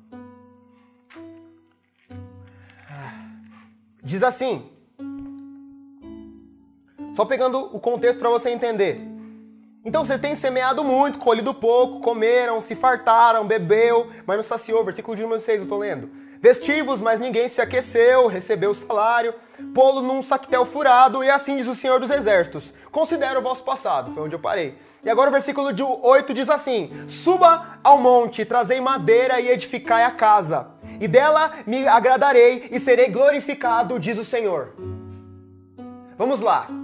Diz 4.02 4.22
assim. 4.22 4.70
Só 7.12 7.24
pegando 7.24 7.58
o 7.74 7.80
contexto 7.80 8.20
para 8.20 8.30
você 8.30 8.50
entender. 8.50 9.09
Então 9.82 10.04
você 10.04 10.18
tem 10.18 10.34
semeado 10.34 10.84
muito, 10.84 11.18
colhido 11.18 11.54
pouco, 11.54 12.00
comeram, 12.00 12.60
se 12.60 12.74
fartaram, 12.74 13.46
bebeu, 13.46 14.08
mas 14.26 14.36
não 14.36 14.42
saciou. 14.42 14.84
Versículo 14.84 15.16
de 15.16 15.22
número 15.22 15.40
6, 15.40 15.60
eu 15.62 15.68
tô 15.68 15.78
lendo. 15.78 16.10
Vestivos, 16.38 17.00
mas 17.00 17.20
ninguém 17.20 17.48
se 17.48 17.60
aqueceu, 17.60 18.26
recebeu 18.26 18.70
o 18.70 18.74
salário, 18.74 19.34
pô-lo 19.74 20.00
num 20.00 20.22
saquetel 20.22 20.64
furado, 20.64 21.22
e 21.22 21.30
assim 21.30 21.56
diz 21.56 21.66
o 21.66 21.74
Senhor 21.74 22.00
dos 22.00 22.10
Exércitos. 22.10 22.72
Considera 22.90 23.38
o 23.38 23.42
vosso 23.42 23.62
passado, 23.62 24.12
foi 24.12 24.22
onde 24.22 24.34
eu 24.34 24.38
parei. 24.38 24.74
E 25.04 25.10
agora 25.10 25.28
o 25.28 25.32
versículo 25.32 25.72
de 25.72 25.82
8 25.82 26.32
diz 26.32 26.48
assim: 26.48 26.90
Suba 27.08 27.78
ao 27.84 27.98
monte, 27.98 28.44
trazei 28.46 28.80
madeira 28.80 29.38
e 29.38 29.50
edificai 29.50 30.02
a 30.02 30.10
casa, 30.10 30.68
e 30.98 31.06
dela 31.06 31.52
me 31.66 31.86
agradarei 31.86 32.68
e 32.70 32.80
serei 32.80 33.08
glorificado, 33.08 33.98
diz 33.98 34.18
o 34.18 34.24
Senhor. 34.24 34.74
Vamos 36.16 36.40
lá. 36.40 36.79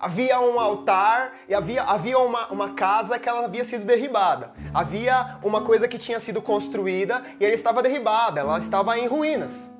Havia 0.00 0.40
um 0.40 0.58
altar 0.58 1.34
e 1.46 1.54
havia, 1.54 1.82
havia 1.82 2.18
uma, 2.18 2.46
uma 2.46 2.70
casa 2.70 3.18
que 3.18 3.28
ela 3.28 3.44
havia 3.44 3.64
sido 3.66 3.84
derribada. 3.84 4.54
Havia 4.72 5.36
uma 5.42 5.60
coisa 5.60 5.86
que 5.86 5.98
tinha 5.98 6.18
sido 6.18 6.40
construída 6.40 7.22
e 7.38 7.44
ela 7.44 7.52
estava 7.52 7.82
derribada, 7.82 8.40
ela 8.40 8.58
estava 8.58 8.98
em 8.98 9.06
ruínas. 9.06 9.70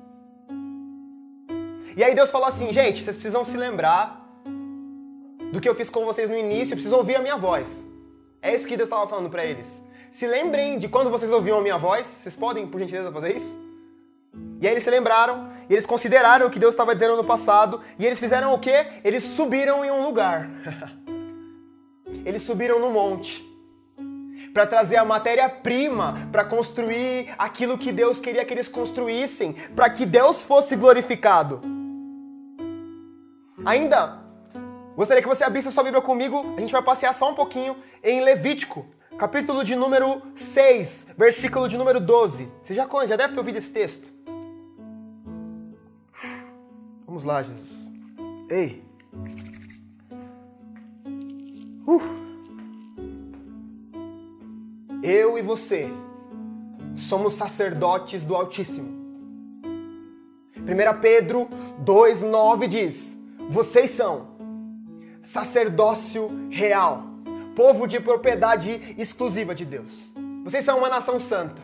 E 1.97 2.03
aí 2.03 2.13
Deus 2.13 2.29
falou 2.29 2.47
assim: 2.47 2.71
gente, 2.71 3.03
vocês 3.03 3.15
precisam 3.15 3.43
se 3.43 3.57
lembrar 3.57 4.21
do 5.51 5.59
que 5.59 5.67
eu 5.67 5.73
fiz 5.73 5.89
com 5.89 6.05
vocês 6.05 6.29
no 6.29 6.37
início, 6.37 6.75
precisam 6.75 6.99
ouvir 6.99 7.15
a 7.15 7.19
minha 7.19 7.35
voz. 7.35 7.89
É 8.43 8.53
isso 8.53 8.67
que 8.67 8.77
Deus 8.77 8.89
estava 8.89 9.07
falando 9.07 9.29
para 9.29 9.43
eles. 9.43 9.83
Se 10.11 10.27
lembrem 10.27 10.77
de 10.77 10.87
quando 10.87 11.09
vocês 11.09 11.31
ouviam 11.31 11.57
a 11.57 11.61
minha 11.61 11.77
voz. 11.79 12.05
Vocês 12.05 12.35
podem, 12.35 12.67
por 12.67 12.79
gentileza, 12.79 13.11
fazer 13.11 13.35
isso? 13.35 13.70
E 14.61 14.67
aí 14.67 14.73
eles 14.73 14.83
se 14.83 14.89
lembraram, 14.89 15.49
e 15.69 15.73
eles 15.73 15.85
consideraram 15.85 16.47
o 16.47 16.51
que 16.51 16.59
Deus 16.59 16.73
estava 16.73 16.93
dizendo 16.93 17.15
no 17.15 17.23
passado, 17.23 17.81
e 17.97 18.05
eles 18.05 18.19
fizeram 18.19 18.53
o 18.53 18.59
quê? 18.59 18.85
Eles 19.03 19.23
subiram 19.23 19.83
em 19.83 19.91
um 19.91 20.03
lugar. 20.03 20.49
eles 22.25 22.43
subiram 22.43 22.79
no 22.79 22.91
monte 22.91 23.49
para 24.53 24.67
trazer 24.67 24.97
a 24.97 25.05
matéria-prima 25.05 26.29
para 26.31 26.43
construir 26.43 27.33
aquilo 27.37 27.77
que 27.77 27.91
Deus 27.91 28.19
queria 28.19 28.43
que 28.43 28.53
eles 28.53 28.67
construíssem, 28.67 29.53
para 29.75 29.89
que 29.89 30.05
Deus 30.05 30.43
fosse 30.43 30.75
glorificado. 30.75 31.61
Ainda 33.65 34.19
gostaria 34.95 35.21
que 35.21 35.29
você 35.29 35.43
abrisse 35.43 35.71
sua 35.71 35.83
Bíblia 35.83 36.01
comigo, 36.01 36.53
a 36.57 36.59
gente 36.59 36.71
vai 36.71 36.81
passear 36.81 37.13
só 37.13 37.29
um 37.29 37.35
pouquinho 37.35 37.77
em 38.03 38.21
Levítico, 38.21 38.85
capítulo 39.17 39.63
de 39.63 39.75
número 39.75 40.21
6, 40.35 41.13
versículo 41.17 41.67
de 41.67 41.77
número 41.77 41.99
12. 41.99 42.51
Você 42.61 42.75
já, 42.75 42.87
já 43.07 43.15
deve 43.15 43.33
ter 43.33 43.39
ouvido 43.39 43.57
esse 43.57 43.71
texto. 43.71 44.10
Vamos 47.11 47.25
lá, 47.25 47.43
Jesus. 47.43 47.91
Ei. 48.49 48.81
Uh. 51.85 52.01
Eu 55.03 55.37
e 55.37 55.41
você 55.41 55.91
somos 56.95 57.33
sacerdotes 57.33 58.23
do 58.23 58.33
Altíssimo. 58.33 58.87
1 60.55 61.01
Pedro 61.01 61.49
2,9 61.83 62.67
diz: 62.69 63.21
Vocês 63.49 63.91
são 63.91 64.29
sacerdócio 65.21 66.47
real, 66.49 67.03
povo 67.57 67.87
de 67.87 67.99
propriedade 67.99 68.95
exclusiva 68.97 69.53
de 69.53 69.65
Deus. 69.65 70.13
Vocês 70.45 70.63
são 70.63 70.77
uma 70.77 70.87
nação 70.87 71.19
santa. 71.19 71.61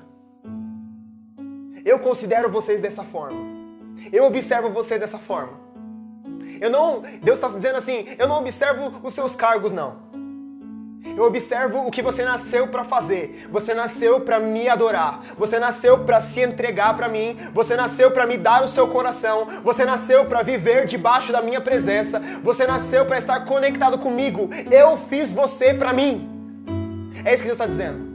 Eu 1.85 1.99
considero 1.99 2.51
vocês 2.51 2.81
dessa 2.81 3.03
forma. 3.03 3.46
Eu 4.11 4.25
observo 4.25 4.69
você 4.69 4.97
dessa 4.97 5.17
forma. 5.17 5.67
Eu 6.59 6.69
não, 6.69 7.01
Deus 7.21 7.37
está 7.37 7.49
dizendo 7.49 7.77
assim, 7.77 8.07
eu 8.17 8.27
não 8.27 8.39
observo 8.39 8.99
os 9.03 9.13
seus 9.13 9.35
cargos 9.35 9.71
não. 9.71 10.07
Eu 11.15 11.23
observo 11.23 11.87
o 11.87 11.91
que 11.91 12.01
você 12.01 12.23
nasceu 12.23 12.67
para 12.67 12.83
fazer. 12.83 13.47
Você 13.51 13.73
nasceu 13.73 14.21
para 14.21 14.39
me 14.39 14.67
adorar. 14.67 15.21
Você 15.37 15.57
nasceu 15.57 16.03
para 16.03 16.19
se 16.19 16.41
entregar 16.41 16.95
para 16.95 17.07
mim. 17.07 17.37
Você 17.53 17.75
nasceu 17.75 18.11
para 18.11 18.25
me 18.25 18.37
dar 18.37 18.63
o 18.63 18.67
seu 18.67 18.87
coração. 18.87 19.47
Você 19.63 19.85
nasceu 19.85 20.25
para 20.25 20.43
viver 20.43 20.85
debaixo 20.85 21.31
da 21.31 21.41
minha 21.41 21.61
presença. 21.61 22.21
Você 22.43 22.67
nasceu 22.67 23.05
para 23.05 23.17
estar 23.17 23.39
conectado 23.45 23.97
comigo. 23.97 24.49
Eu 24.69 24.97
fiz 24.97 25.33
você 25.33 25.73
para 25.73 25.93
mim. 25.93 26.29
É 27.23 27.33
isso 27.33 27.41
que 27.41 27.49
Deus 27.49 27.59
está 27.59 27.65
dizendo. 27.65 28.06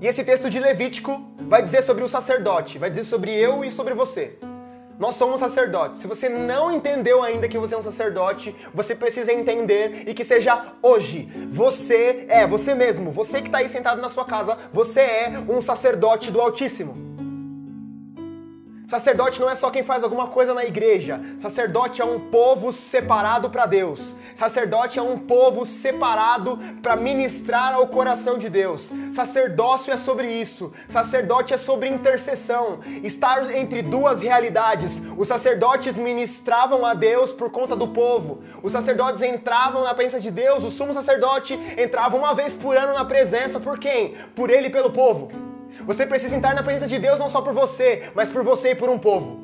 E 0.00 0.06
esse 0.06 0.22
texto 0.22 0.48
de 0.48 0.60
Levítico 0.60 1.20
vai 1.48 1.60
dizer 1.60 1.82
sobre 1.82 2.04
o 2.04 2.08
sacerdote, 2.08 2.78
vai 2.78 2.88
dizer 2.88 3.04
sobre 3.04 3.32
eu 3.32 3.64
e 3.64 3.72
sobre 3.72 3.94
você. 3.94 4.38
Nós 4.96 5.16
somos 5.16 5.40
sacerdotes. 5.40 6.00
Se 6.00 6.06
você 6.06 6.28
não 6.28 6.70
entendeu 6.72 7.22
ainda 7.22 7.48
que 7.48 7.58
você 7.58 7.74
é 7.74 7.78
um 7.78 7.82
sacerdote, 7.82 8.54
você 8.72 8.94
precisa 8.94 9.32
entender 9.32 10.04
e 10.06 10.14
que 10.14 10.24
seja 10.24 10.72
hoje. 10.82 11.28
Você 11.50 12.26
é, 12.28 12.46
você 12.46 12.74
mesmo, 12.74 13.10
você 13.10 13.40
que 13.40 13.48
está 13.48 13.58
aí 13.58 13.68
sentado 13.68 14.00
na 14.00 14.08
sua 14.08 14.24
casa, 14.24 14.56
você 14.72 15.00
é 15.00 15.32
um 15.48 15.60
sacerdote 15.60 16.30
do 16.30 16.40
Altíssimo. 16.40 17.17
Sacerdote 18.88 19.38
não 19.38 19.50
é 19.50 19.54
só 19.54 19.68
quem 19.70 19.82
faz 19.82 20.02
alguma 20.02 20.28
coisa 20.28 20.54
na 20.54 20.64
igreja. 20.64 21.20
Sacerdote 21.38 22.00
é 22.00 22.04
um 22.06 22.18
povo 22.18 22.72
separado 22.72 23.50
para 23.50 23.66
Deus. 23.66 24.14
Sacerdote 24.34 24.98
é 24.98 25.02
um 25.02 25.18
povo 25.18 25.66
separado 25.66 26.58
para 26.80 26.96
ministrar 26.96 27.74
ao 27.74 27.86
coração 27.88 28.38
de 28.38 28.48
Deus. 28.48 28.90
Sacerdócio 29.12 29.92
é 29.92 29.96
sobre 29.98 30.32
isso. 30.32 30.72
Sacerdote 30.88 31.52
é 31.52 31.58
sobre 31.58 31.86
intercessão. 31.86 32.78
Estar 33.04 33.54
entre 33.54 33.82
duas 33.82 34.22
realidades. 34.22 35.02
Os 35.18 35.28
sacerdotes 35.28 35.98
ministravam 35.98 36.86
a 36.86 36.94
Deus 36.94 37.30
por 37.30 37.50
conta 37.50 37.76
do 37.76 37.88
povo. 37.88 38.40
Os 38.62 38.72
sacerdotes 38.72 39.20
entravam 39.20 39.84
na 39.84 39.92
presença 39.92 40.18
de 40.18 40.30
Deus. 40.30 40.64
O 40.64 40.70
sumo 40.70 40.94
sacerdote 40.94 41.60
entrava 41.76 42.16
uma 42.16 42.34
vez 42.34 42.56
por 42.56 42.74
ano 42.74 42.94
na 42.94 43.04
presença 43.04 43.60
por 43.60 43.78
quem? 43.78 44.14
Por 44.34 44.48
ele 44.48 44.68
e 44.68 44.70
pelo 44.70 44.90
povo. 44.90 45.47
Você 45.86 46.06
precisa 46.06 46.36
entrar 46.36 46.54
na 46.54 46.62
presença 46.62 46.86
de 46.86 46.98
Deus 46.98 47.18
não 47.18 47.28
só 47.28 47.40
por 47.40 47.52
você, 47.52 48.10
mas 48.14 48.30
por 48.30 48.42
você 48.44 48.70
e 48.70 48.74
por 48.74 48.88
um 48.88 48.98
povo. 48.98 49.40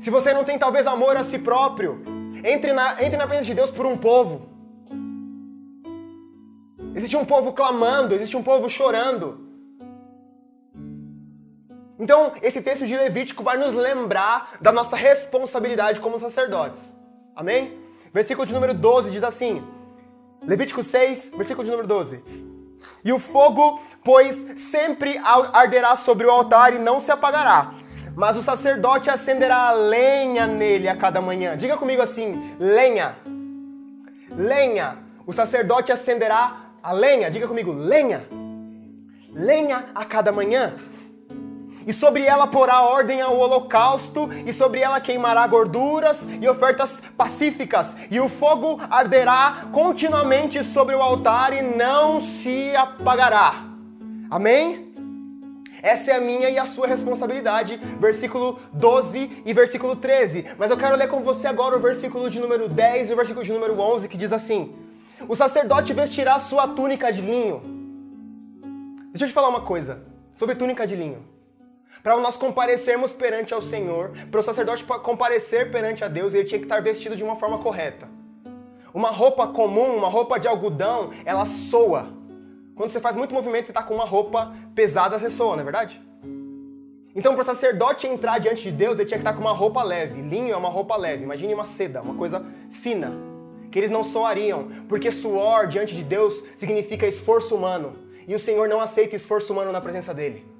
Se 0.00 0.10
você 0.10 0.32
não 0.32 0.44
tem 0.44 0.58
talvez 0.58 0.86
amor 0.86 1.16
a 1.16 1.24
si 1.24 1.38
próprio, 1.38 2.02
entre 2.44 2.72
na, 2.72 3.02
entre 3.02 3.16
na 3.16 3.26
presença 3.26 3.46
de 3.46 3.54
Deus 3.54 3.70
por 3.70 3.86
um 3.86 3.96
povo. 3.96 4.48
Existe 6.94 7.16
um 7.16 7.24
povo 7.24 7.52
clamando, 7.52 8.14
existe 8.14 8.36
um 8.36 8.42
povo 8.42 8.68
chorando. 8.70 9.46
Então, 11.98 12.32
esse 12.42 12.60
texto 12.60 12.86
de 12.86 12.96
Levítico 12.96 13.42
vai 13.42 13.56
nos 13.56 13.74
lembrar 13.74 14.58
da 14.60 14.70
nossa 14.70 14.96
responsabilidade 14.96 16.00
como 16.00 16.20
sacerdotes. 16.20 16.94
Amém? 17.34 17.78
Versículo 18.12 18.46
de 18.46 18.52
número 18.52 18.74
12 18.74 19.10
diz 19.10 19.22
assim: 19.22 19.62
Levítico 20.42 20.82
6, 20.82 21.32
versículo 21.36 21.64
de 21.64 21.70
número 21.70 21.88
12. 21.88 22.22
E 23.04 23.12
o 23.12 23.18
fogo, 23.18 23.80
pois, 24.04 24.36
sempre 24.56 25.20
arderá 25.52 25.94
sobre 25.94 26.26
o 26.26 26.30
altar 26.30 26.74
e 26.74 26.78
não 26.78 26.98
se 27.00 27.10
apagará. 27.10 27.72
Mas 28.14 28.36
o 28.36 28.42
sacerdote 28.42 29.10
acenderá 29.10 29.68
a 29.68 29.72
lenha 29.72 30.46
nele 30.46 30.88
a 30.88 30.96
cada 30.96 31.20
manhã. 31.20 31.56
Diga 31.56 31.76
comigo 31.76 32.02
assim: 32.02 32.56
lenha. 32.58 33.16
Lenha. 34.30 34.98
O 35.26 35.32
sacerdote 35.32 35.92
acenderá 35.92 36.56
a 36.82 36.92
lenha. 36.92 37.30
Diga 37.30 37.46
comigo: 37.46 37.72
lenha. 37.72 38.26
Lenha 39.32 39.86
a 39.94 40.04
cada 40.04 40.32
manhã 40.32 40.74
e 41.86 41.92
sobre 41.92 42.24
ela 42.24 42.48
porá 42.48 42.82
ordem 42.82 43.20
ao 43.20 43.38
holocausto, 43.38 44.28
e 44.44 44.52
sobre 44.52 44.80
ela 44.80 45.00
queimará 45.00 45.46
gorduras 45.46 46.26
e 46.40 46.48
ofertas 46.48 47.00
pacíficas, 47.16 47.96
e 48.10 48.18
o 48.18 48.28
fogo 48.28 48.80
arderá 48.90 49.68
continuamente 49.70 50.64
sobre 50.64 50.96
o 50.96 51.00
altar 51.00 51.52
e 51.52 51.62
não 51.62 52.20
se 52.20 52.74
apagará. 52.74 53.64
Amém? 54.28 54.84
Essa 55.80 56.10
é 56.10 56.16
a 56.16 56.20
minha 56.20 56.50
e 56.50 56.58
a 56.58 56.66
sua 56.66 56.88
responsabilidade. 56.88 57.76
Versículo 58.00 58.58
12 58.72 59.42
e 59.46 59.54
versículo 59.54 59.94
13. 59.94 60.44
Mas 60.58 60.72
eu 60.72 60.76
quero 60.76 60.96
ler 60.96 61.06
com 61.06 61.22
você 61.22 61.46
agora 61.46 61.76
o 61.76 61.80
versículo 61.80 62.28
de 62.28 62.40
número 62.40 62.68
10 62.68 63.10
e 63.10 63.12
o 63.12 63.16
versículo 63.16 63.44
de 63.44 63.52
número 63.52 63.78
11, 63.78 64.08
que 64.08 64.16
diz 64.16 64.32
assim: 64.32 64.74
O 65.28 65.36
sacerdote 65.36 65.92
vestirá 65.92 66.40
sua 66.40 66.66
túnica 66.66 67.12
de 67.12 67.20
linho. 67.20 67.62
Deixa 69.12 69.26
eu 69.26 69.28
te 69.28 69.34
falar 69.34 69.48
uma 69.48 69.60
coisa 69.60 70.02
sobre 70.34 70.56
túnica 70.56 70.84
de 70.84 70.96
linho 70.96 71.35
para 72.06 72.16
nós 72.18 72.36
comparecermos 72.36 73.12
perante 73.12 73.52
ao 73.52 73.60
Senhor, 73.60 74.12
para 74.30 74.38
o 74.38 74.42
sacerdote 74.44 74.84
comparecer 74.84 75.72
perante 75.72 76.04
a 76.04 76.08
Deus, 76.08 76.34
ele 76.34 76.44
tinha 76.44 76.60
que 76.60 76.64
estar 76.64 76.80
vestido 76.80 77.16
de 77.16 77.24
uma 77.24 77.34
forma 77.34 77.58
correta. 77.58 78.08
Uma 78.94 79.10
roupa 79.10 79.48
comum, 79.48 79.96
uma 79.96 80.08
roupa 80.08 80.38
de 80.38 80.46
algodão, 80.46 81.10
ela 81.24 81.44
soa. 81.46 82.08
Quando 82.76 82.90
você 82.90 83.00
faz 83.00 83.16
muito 83.16 83.34
movimento 83.34 83.66
e 83.66 83.70
está 83.72 83.82
com 83.82 83.92
uma 83.92 84.04
roupa 84.04 84.54
pesada, 84.72 85.18
você 85.18 85.28
soa, 85.28 85.56
não 85.56 85.62
é 85.62 85.64
verdade? 85.64 86.00
Então, 87.12 87.32
para 87.32 87.42
o 87.42 87.44
sacerdote 87.44 88.06
entrar 88.06 88.38
diante 88.38 88.62
de 88.62 88.70
Deus, 88.70 88.96
ele 89.00 89.06
tinha 89.06 89.18
que 89.18 89.26
estar 89.26 89.34
com 89.34 89.40
uma 89.40 89.52
roupa 89.52 89.82
leve. 89.82 90.22
Linho 90.22 90.54
é 90.54 90.56
uma 90.56 90.68
roupa 90.68 90.96
leve. 90.96 91.24
Imagine 91.24 91.54
uma 91.54 91.66
seda, 91.66 92.02
uma 92.02 92.14
coisa 92.14 92.46
fina. 92.70 93.12
Que 93.68 93.80
eles 93.80 93.90
não 93.90 94.04
soariam, 94.04 94.68
porque 94.88 95.10
suor 95.10 95.66
diante 95.66 95.92
de 95.92 96.04
Deus 96.04 96.44
significa 96.56 97.04
esforço 97.04 97.56
humano. 97.56 97.96
E 98.28 98.34
o 98.36 98.38
Senhor 98.38 98.68
não 98.68 98.80
aceita 98.80 99.16
esforço 99.16 99.52
humano 99.52 99.72
na 99.72 99.80
presença 99.80 100.14
dele. 100.14 100.54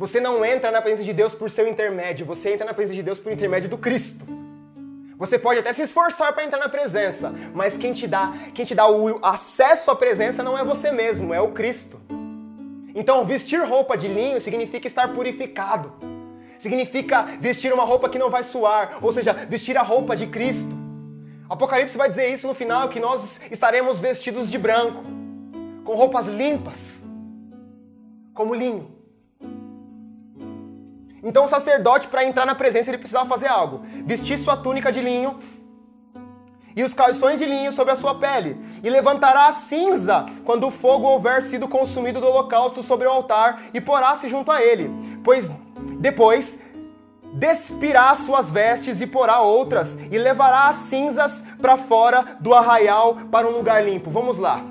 Você 0.00 0.18
não 0.18 0.42
entra 0.42 0.70
na 0.70 0.80
presença 0.80 1.04
de 1.04 1.12
Deus 1.12 1.34
por 1.34 1.50
seu 1.50 1.68
intermédio, 1.68 2.24
você 2.24 2.54
entra 2.54 2.64
na 2.64 2.72
presença 2.72 2.94
de 2.94 3.02
Deus 3.02 3.18
por 3.18 3.30
intermédio 3.30 3.68
do 3.68 3.76
Cristo. 3.76 4.24
Você 5.18 5.38
pode 5.38 5.60
até 5.60 5.74
se 5.74 5.82
esforçar 5.82 6.32
para 6.32 6.42
entrar 6.42 6.58
na 6.58 6.70
presença, 6.70 7.34
mas 7.52 7.76
quem 7.76 7.92
te 7.92 8.08
dá, 8.08 8.32
quem 8.54 8.64
te 8.64 8.74
dá 8.74 8.88
o 8.88 9.22
acesso 9.22 9.90
à 9.90 9.94
presença 9.94 10.42
não 10.42 10.56
é 10.56 10.64
você 10.64 10.90
mesmo, 10.90 11.34
é 11.34 11.40
o 11.42 11.52
Cristo. 11.52 12.00
Então, 12.94 13.26
vestir 13.26 13.62
roupa 13.62 13.94
de 13.94 14.08
linho 14.08 14.40
significa 14.40 14.86
estar 14.86 15.06
purificado. 15.12 15.92
Significa 16.58 17.26
vestir 17.38 17.70
uma 17.70 17.84
roupa 17.84 18.08
que 18.08 18.18
não 18.18 18.30
vai 18.30 18.42
suar, 18.42 19.00
ou 19.02 19.12
seja, 19.12 19.34
vestir 19.34 19.76
a 19.76 19.82
roupa 19.82 20.16
de 20.16 20.26
Cristo. 20.28 20.74
Apocalipse 21.46 21.98
vai 21.98 22.08
dizer 22.08 22.26
isso 22.32 22.46
no 22.46 22.54
final 22.54 22.88
que 22.88 22.98
nós 22.98 23.42
estaremos 23.50 24.00
vestidos 24.00 24.50
de 24.50 24.56
branco, 24.56 25.04
com 25.84 25.94
roupas 25.94 26.26
limpas, 26.26 27.02
como 28.32 28.54
linho. 28.54 28.99
Então 31.22 31.44
o 31.44 31.48
sacerdote, 31.48 32.08
para 32.08 32.24
entrar 32.24 32.46
na 32.46 32.54
presença, 32.54 32.90
ele 32.90 32.98
precisava 32.98 33.28
fazer 33.28 33.48
algo: 33.48 33.82
vestir 34.04 34.38
sua 34.38 34.56
túnica 34.56 34.90
de 34.90 35.00
linho 35.00 35.38
e 36.74 36.82
os 36.82 36.94
calções 36.94 37.38
de 37.38 37.44
linho 37.44 37.72
sobre 37.72 37.92
a 37.92 37.96
sua 37.96 38.14
pele, 38.14 38.56
e 38.82 38.88
levantará 38.88 39.46
a 39.46 39.52
cinza 39.52 40.26
quando 40.44 40.66
o 40.68 40.70
fogo 40.70 41.06
houver 41.06 41.42
sido 41.42 41.68
consumido 41.68 42.20
do 42.20 42.26
holocausto 42.26 42.82
sobre 42.82 43.06
o 43.06 43.10
altar, 43.10 43.60
e 43.74 43.80
porá-se 43.80 44.28
junto 44.28 44.50
a 44.50 44.62
ele. 44.62 44.90
Pois 45.22 45.50
depois 45.98 46.60
despirá 47.32 48.14
suas 48.14 48.50
vestes 48.50 49.00
e 49.00 49.06
porá 49.06 49.40
outras, 49.40 49.98
e 50.10 50.18
levará 50.18 50.68
as 50.68 50.76
cinzas 50.76 51.44
para 51.60 51.76
fora 51.76 52.24
do 52.40 52.54
arraial 52.54 53.14
para 53.30 53.46
um 53.46 53.50
lugar 53.50 53.84
limpo. 53.84 54.10
Vamos 54.10 54.38
lá. 54.38 54.64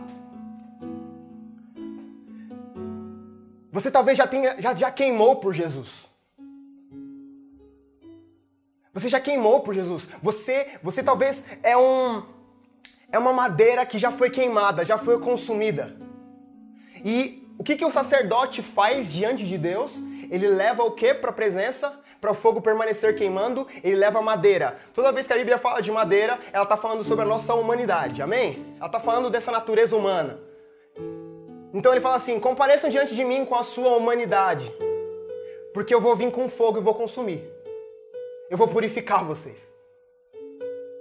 Você 3.71 3.91
talvez 3.91 4.17
já 4.17 4.25
tenha 4.25 4.55
já, 4.59 4.73
já 4.73 4.89
queimou 4.89 5.35
por 5.35 5.53
Jesus. 5.53 6.08
Você 8.99 9.07
já 9.07 9.19
queimou 9.19 9.61
por 9.61 9.73
Jesus. 9.73 10.09
Você, 10.21 10.67
você 10.83 11.01
talvez 11.01 11.57
é 11.63 11.77
um 11.77 12.23
é 13.11 13.17
uma 13.17 13.33
madeira 13.33 13.83
que 13.85 13.97
já 13.97 14.11
foi 14.11 14.29
queimada, 14.29 14.85
já 14.85 14.97
foi 14.97 15.19
consumida. 15.19 15.95
E 17.03 17.47
o 17.57 17.63
que, 17.63 17.75
que 17.75 17.85
o 17.85 17.89
sacerdote 17.89 18.61
faz 18.61 19.11
diante 19.11 19.47
de 19.47 19.57
Deus? 19.57 19.99
Ele 20.29 20.47
leva 20.47 20.83
o 20.83 20.91
que 20.91 21.13
para 21.13 21.31
a 21.31 21.33
presença? 21.33 21.99
Para 22.21 22.31
o 22.31 22.35
fogo 22.35 22.61
permanecer 22.61 23.15
queimando, 23.15 23.65
ele 23.81 23.95
leva 23.95 24.21
madeira. 24.21 24.77
Toda 24.93 25.11
vez 25.13 25.25
que 25.25 25.31
a 25.31 25.37
Bíblia 25.37 25.57
fala 25.57 25.81
de 25.81 25.89
madeira, 25.89 26.37
ela 26.51 26.63
está 26.63 26.75
falando 26.75 27.03
sobre 27.03 27.23
a 27.23 27.27
nossa 27.27 27.55
humanidade, 27.55 28.21
amém? 28.21 28.75
Ela 28.77 28.87
está 28.87 28.99
falando 28.99 29.29
dessa 29.29 29.51
natureza 29.51 29.95
humana. 29.95 30.37
Então 31.73 31.93
ele 31.93 32.01
fala 32.01 32.17
assim: 32.17 32.37
compareçam 32.39 32.89
diante 32.89 33.15
de 33.15 33.23
mim 33.23 33.45
com 33.45 33.55
a 33.55 33.63
sua 33.63 33.95
humanidade, 33.95 34.71
porque 35.73 35.95
eu 35.95 36.01
vou 36.01 36.15
vir 36.15 36.29
com 36.29 36.49
fogo 36.49 36.79
e 36.79 36.83
vou 36.83 36.93
consumir 36.93 37.58
eu 38.49 38.57
vou 38.57 38.67
purificar 38.67 39.23
vocês. 39.23 39.57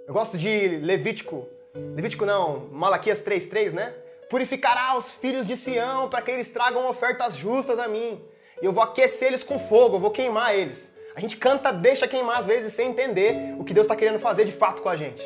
Eu 0.07 0.13
gosto 0.13 0.37
de 0.37 0.79
Levítico, 0.83 1.49
Levítico 1.75 2.27
não, 2.27 2.69
Malaquias 2.71 3.23
3:3, 3.23 3.73
né? 3.73 3.95
Purificará 4.29 4.97
os 4.99 5.13
filhos 5.13 5.47
de 5.47 5.57
Sião 5.57 6.11
para 6.11 6.21
que 6.21 6.31
eles 6.31 6.51
tragam 6.51 6.89
ofertas 6.89 7.37
justas 7.37 7.79
a 7.79 7.89
mim. 7.89 8.23
E 8.61 8.67
eu 8.67 8.73
vou 8.73 8.83
aquecer 8.83 9.29
eles 9.29 9.43
com 9.43 9.59
fogo, 9.59 9.97
eu 9.97 10.01
vou 10.01 10.11
queimar 10.11 10.55
eles. 10.55 10.93
A 11.15 11.21
gente 11.21 11.39
canta 11.39 11.73
deixa 11.73 12.07
queimar 12.07 12.41
às 12.41 12.47
vezes 12.47 12.75
sem 12.75 12.91
entender 12.91 13.55
o 13.59 13.65
que 13.65 13.73
Deus 13.73 13.87
está 13.87 13.97
querendo 13.97 14.19
fazer 14.19 14.45
de 14.45 14.53
fato 14.53 14.83
com 14.83 14.89
a 14.91 14.97
gente. 14.97 15.23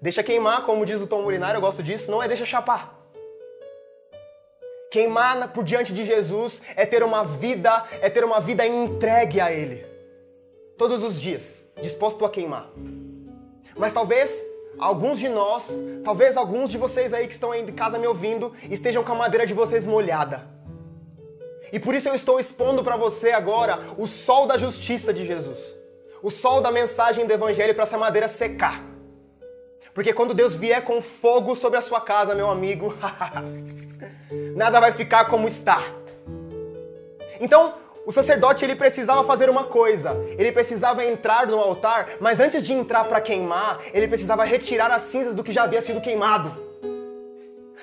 Deixa 0.00 0.22
queimar, 0.22 0.64
como 0.64 0.86
diz 0.86 1.02
o 1.02 1.06
Tom 1.06 1.22
Molinário, 1.22 1.58
eu 1.58 1.62
gosto 1.62 1.82
disso, 1.82 2.10
não 2.10 2.22
é 2.22 2.28
deixa 2.28 2.46
chapar. 2.46 2.98
Queimar 4.90 5.52
por 5.52 5.62
diante 5.62 5.92
de 5.92 6.06
Jesus 6.06 6.62
é 6.74 6.86
ter 6.86 7.02
uma 7.02 7.22
vida, 7.22 7.84
é 8.00 8.08
ter 8.08 8.24
uma 8.24 8.40
vida 8.40 8.66
entregue 8.66 9.40
a 9.40 9.52
Ele 9.52 9.89
todos 10.80 11.04
os 11.04 11.20
dias, 11.20 11.66
disposto 11.82 12.24
a 12.24 12.30
queimar. 12.30 12.70
Mas 13.76 13.92
talvez 13.92 14.42
alguns 14.78 15.18
de 15.18 15.28
nós, 15.28 15.70
talvez 16.02 16.38
alguns 16.38 16.70
de 16.70 16.78
vocês 16.78 17.12
aí 17.12 17.26
que 17.26 17.34
estão 17.34 17.52
aí 17.52 17.62
de 17.62 17.72
casa 17.72 17.98
me 17.98 18.06
ouvindo, 18.06 18.54
estejam 18.70 19.04
com 19.04 19.12
a 19.12 19.14
madeira 19.14 19.46
de 19.46 19.52
vocês 19.52 19.86
molhada. 19.86 20.48
E 21.70 21.78
por 21.78 21.94
isso 21.94 22.08
eu 22.08 22.14
estou 22.14 22.40
expondo 22.40 22.82
para 22.82 22.96
você 22.96 23.30
agora 23.30 23.78
o 23.98 24.06
sol 24.06 24.46
da 24.46 24.56
justiça 24.56 25.12
de 25.12 25.26
Jesus. 25.26 25.60
O 26.22 26.30
sol 26.30 26.62
da 26.62 26.72
mensagem 26.72 27.26
do 27.26 27.32
evangelho 27.34 27.74
para 27.74 27.82
essa 27.82 27.98
madeira 27.98 28.26
secar. 28.26 28.82
Porque 29.92 30.14
quando 30.14 30.32
Deus 30.32 30.54
vier 30.54 30.82
com 30.82 31.02
fogo 31.02 31.54
sobre 31.54 31.78
a 31.78 31.82
sua 31.82 32.00
casa, 32.00 32.34
meu 32.34 32.48
amigo, 32.48 32.96
nada 34.56 34.80
vai 34.80 34.92
ficar 34.92 35.26
como 35.26 35.46
está. 35.46 35.78
Então, 37.38 37.74
o 38.06 38.12
sacerdote 38.12 38.64
ele 38.64 38.74
precisava 38.74 39.22
fazer 39.24 39.50
uma 39.50 39.64
coisa. 39.64 40.16
Ele 40.38 40.50
precisava 40.52 41.04
entrar 41.04 41.46
no 41.46 41.58
altar, 41.58 42.08
mas 42.18 42.40
antes 42.40 42.62
de 42.62 42.72
entrar 42.72 43.04
para 43.04 43.20
queimar, 43.20 43.78
ele 43.92 44.08
precisava 44.08 44.44
retirar 44.44 44.90
as 44.90 45.02
cinzas 45.02 45.34
do 45.34 45.44
que 45.44 45.52
já 45.52 45.64
havia 45.64 45.82
sido 45.82 46.00
queimado. 46.00 46.70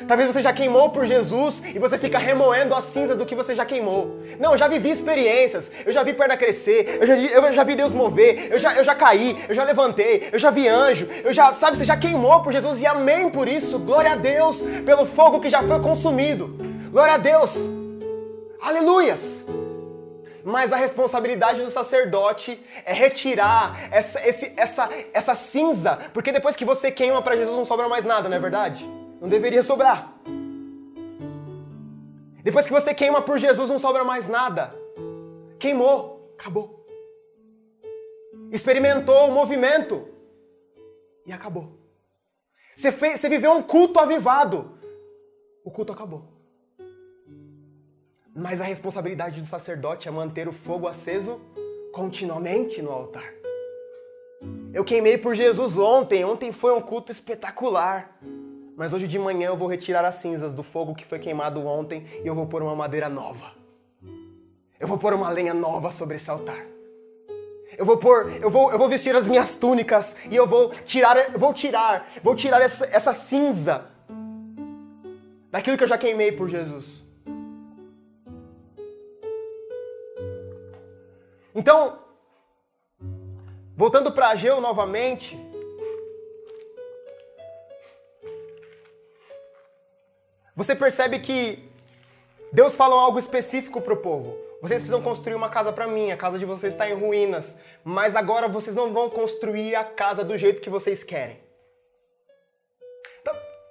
Talvez 0.07 0.31
você 0.31 0.43
já 0.43 0.53
queimou 0.53 0.91
por 0.91 1.07
Jesus 1.07 1.61
e 1.73 1.79
você 1.79 1.97
fica 1.97 2.19
remoendo 2.19 2.75
as 2.75 2.83
cinzas 2.83 3.17
do 3.17 3.25
que 3.25 3.33
você 3.33 3.55
já 3.55 3.65
queimou. 3.65 4.19
Não, 4.39 4.51
eu 4.51 4.57
já 4.57 4.67
vivi 4.67 4.91
experiências, 4.91 5.71
eu 5.83 5.91
já 5.91 6.03
vi 6.03 6.13
perna 6.13 6.37
crescer, 6.37 6.99
eu 7.01 7.07
já, 7.07 7.15
eu 7.15 7.53
já 7.53 7.63
vi 7.63 7.75
Deus 7.75 7.93
mover, 7.93 8.51
eu 8.51 8.59
já, 8.59 8.75
eu 8.75 8.83
já 8.83 8.93
caí, 8.93 9.43
eu 9.49 9.55
já 9.55 9.63
levantei, 9.63 10.29
eu 10.31 10.37
já 10.37 10.51
vi 10.51 10.67
anjo, 10.67 11.07
eu 11.23 11.33
já, 11.33 11.51
sabe, 11.53 11.77
você 11.77 11.85
já 11.85 11.97
queimou 11.97 12.43
por 12.43 12.53
Jesus 12.53 12.79
e 12.79 12.85
amém 12.85 13.29
por 13.29 13.47
isso. 13.47 13.79
Glória 13.79 14.11
a 14.11 14.15
Deus 14.15 14.61
pelo 14.85 15.05
fogo 15.05 15.39
que 15.39 15.49
já 15.49 15.63
foi 15.63 15.79
consumido. 15.79 16.47
Glória 16.91 17.15
a 17.15 17.17
Deus. 17.17 17.55
Aleluias 18.61 19.45
mas 20.43 20.71
a 20.71 20.75
responsabilidade 20.75 21.61
do 21.61 21.69
sacerdote 21.69 22.59
é 22.85 22.93
retirar 22.93 23.77
essa, 23.91 24.25
esse, 24.27 24.53
essa, 24.55 24.89
essa 25.13 25.35
cinza, 25.35 25.97
porque 26.13 26.31
depois 26.31 26.55
que 26.55 26.65
você 26.65 26.91
queima 26.91 27.21
para 27.21 27.35
Jesus 27.35 27.55
não 27.55 27.65
sobra 27.65 27.87
mais 27.89 28.05
nada, 28.05 28.29
não 28.29 28.37
é 28.37 28.39
verdade? 28.39 28.87
Não 29.19 29.27
deveria 29.27 29.63
sobrar. 29.63 30.13
Depois 32.43 32.65
que 32.65 32.71
você 32.71 32.93
queima 32.93 33.21
por 33.21 33.37
Jesus 33.37 33.69
não 33.69 33.79
sobra 33.79 34.03
mais 34.03 34.27
nada. 34.27 34.73
Queimou, 35.59 36.33
acabou. 36.39 36.85
Experimentou 38.51 39.27
o 39.27 39.31
movimento 39.31 40.07
e 41.25 41.33
acabou. 41.33 41.77
Você, 42.73 42.91
fez, 42.91 43.19
você 43.19 43.27
viveu 43.27 43.51
um 43.51 43.63
culto 43.63 43.99
avivado. 43.99 44.77
O 45.65 45.71
culto 45.71 45.91
acabou. 45.91 46.36
Mas 48.39 48.61
a 48.61 48.63
responsabilidade 48.63 49.41
do 49.41 49.47
sacerdote 49.47 50.07
é 50.07 50.11
manter 50.11 50.47
o 50.47 50.53
fogo 50.53 50.87
aceso 50.87 51.41
continuamente 51.91 52.83
no 52.83 52.91
altar. 52.91 53.33
Eu 54.71 54.85
queimei 54.85 55.17
por 55.17 55.35
Jesus 55.35 55.75
ontem, 55.75 56.23
ontem 56.23 56.51
foi 56.51 56.71
um 56.71 56.79
culto 56.79 57.11
espetacular. 57.11 58.15
Mas 58.75 58.93
hoje 58.93 59.07
de 59.07 59.17
manhã 59.17 59.47
eu 59.47 59.57
vou 59.57 59.67
retirar 59.67 60.05
as 60.05 60.17
cinzas 60.17 60.53
do 60.53 60.61
fogo 60.61 60.93
que 60.93 61.03
foi 61.03 61.17
queimado 61.17 61.65
ontem 61.65 62.05
e 62.23 62.27
eu 62.27 62.35
vou 62.35 62.45
pôr 62.45 62.61
uma 62.61 62.75
madeira 62.75 63.09
nova. 63.09 63.53
Eu 64.79 64.87
vou 64.87 64.99
pôr 64.99 65.15
uma 65.15 65.31
lenha 65.31 65.55
nova 65.55 65.91
sobre 65.91 66.17
esse 66.17 66.29
altar. 66.29 66.63
Eu 67.75 67.85
vou 67.85 67.97
pôr, 67.97 68.31
eu 68.39 68.51
vou, 68.51 68.71
eu 68.71 68.77
vou 68.77 68.87
vestir 68.87 69.15
as 69.15 69.27
minhas 69.27 69.55
túnicas 69.55 70.15
e 70.29 70.35
eu 70.35 70.45
vou 70.45 70.69
tirar, 70.69 71.31
vou 71.31 71.51
tirar, 71.55 72.07
vou 72.23 72.35
tirar 72.35 72.61
essa, 72.61 72.85
essa 72.85 73.13
cinza 73.15 73.87
daquilo 75.49 75.75
que 75.75 75.83
eu 75.83 75.87
já 75.87 75.97
queimei 75.97 76.31
por 76.31 76.47
Jesus. 76.47 77.06
Então, 81.57 81.97
voltando 83.75 84.11
para 84.11 84.27
Ageu 84.27 84.61
novamente, 84.61 85.35
você 90.55 90.75
percebe 90.75 91.17
que 91.17 91.67
Deus 92.53 92.75
fala 92.75 92.93
algo 92.93 93.17
específico 93.17 93.81
para 93.81 93.95
o 93.95 93.97
povo. 93.97 94.37
Vocês 94.61 94.81
precisam 94.81 95.01
construir 95.01 95.33
uma 95.33 95.49
casa 95.49 95.73
para 95.73 95.87
mim, 95.87 96.11
a 96.11 96.17
casa 96.17 96.37
de 96.37 96.45
vocês 96.45 96.73
está 96.73 96.87
em 96.87 96.93
ruínas, 96.93 97.59
mas 97.83 98.15
agora 98.15 98.47
vocês 98.47 98.75
não 98.75 98.93
vão 98.93 99.09
construir 99.09 99.73
a 99.73 99.83
casa 99.83 100.23
do 100.23 100.37
jeito 100.37 100.61
que 100.61 100.69
vocês 100.69 101.03
querem. 101.03 101.39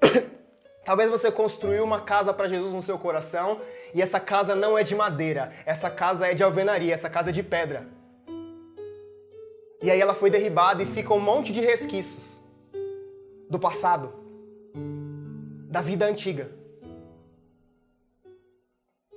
Talvez 0.86 1.10
você 1.10 1.32
construiu 1.32 1.82
uma 1.82 2.00
casa 2.00 2.32
para 2.32 2.48
Jesus 2.48 2.72
no 2.72 2.80
seu 2.80 2.96
coração 2.96 3.60
e 3.92 4.00
essa 4.00 4.20
casa 4.20 4.54
não 4.54 4.78
é 4.78 4.84
de 4.84 4.94
madeira, 4.94 5.52
essa 5.66 5.90
casa 5.90 6.28
é 6.28 6.32
de 6.32 6.44
alvenaria, 6.44 6.94
essa 6.94 7.10
casa 7.10 7.30
é 7.30 7.32
de 7.32 7.42
pedra. 7.42 7.88
E 9.82 9.90
aí 9.90 10.00
ela 10.00 10.14
foi 10.14 10.30
derribada 10.30 10.80
e 10.80 10.86
fica 10.86 11.12
um 11.12 11.18
monte 11.18 11.52
de 11.52 11.60
resquícios 11.60 12.40
do 13.50 13.58
passado, 13.58 14.14
da 15.68 15.80
vida 15.80 16.06
antiga. 16.06 16.52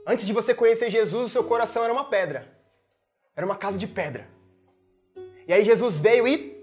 Antes 0.08 0.26
de 0.26 0.34
você 0.34 0.56
conhecer 0.56 0.90
Jesus, 0.90 1.28
o 1.28 1.30
seu 1.30 1.44
coração 1.44 1.84
era 1.84 1.94
uma 1.94 2.06
pedra. 2.06 2.52
Era 3.36 3.46
uma 3.46 3.56
casa 3.56 3.78
de 3.78 3.86
pedra. 3.86 4.28
E 5.48 5.54
aí 5.54 5.64
Jesus 5.64 6.00
veio 6.00 6.28
e 6.28 6.60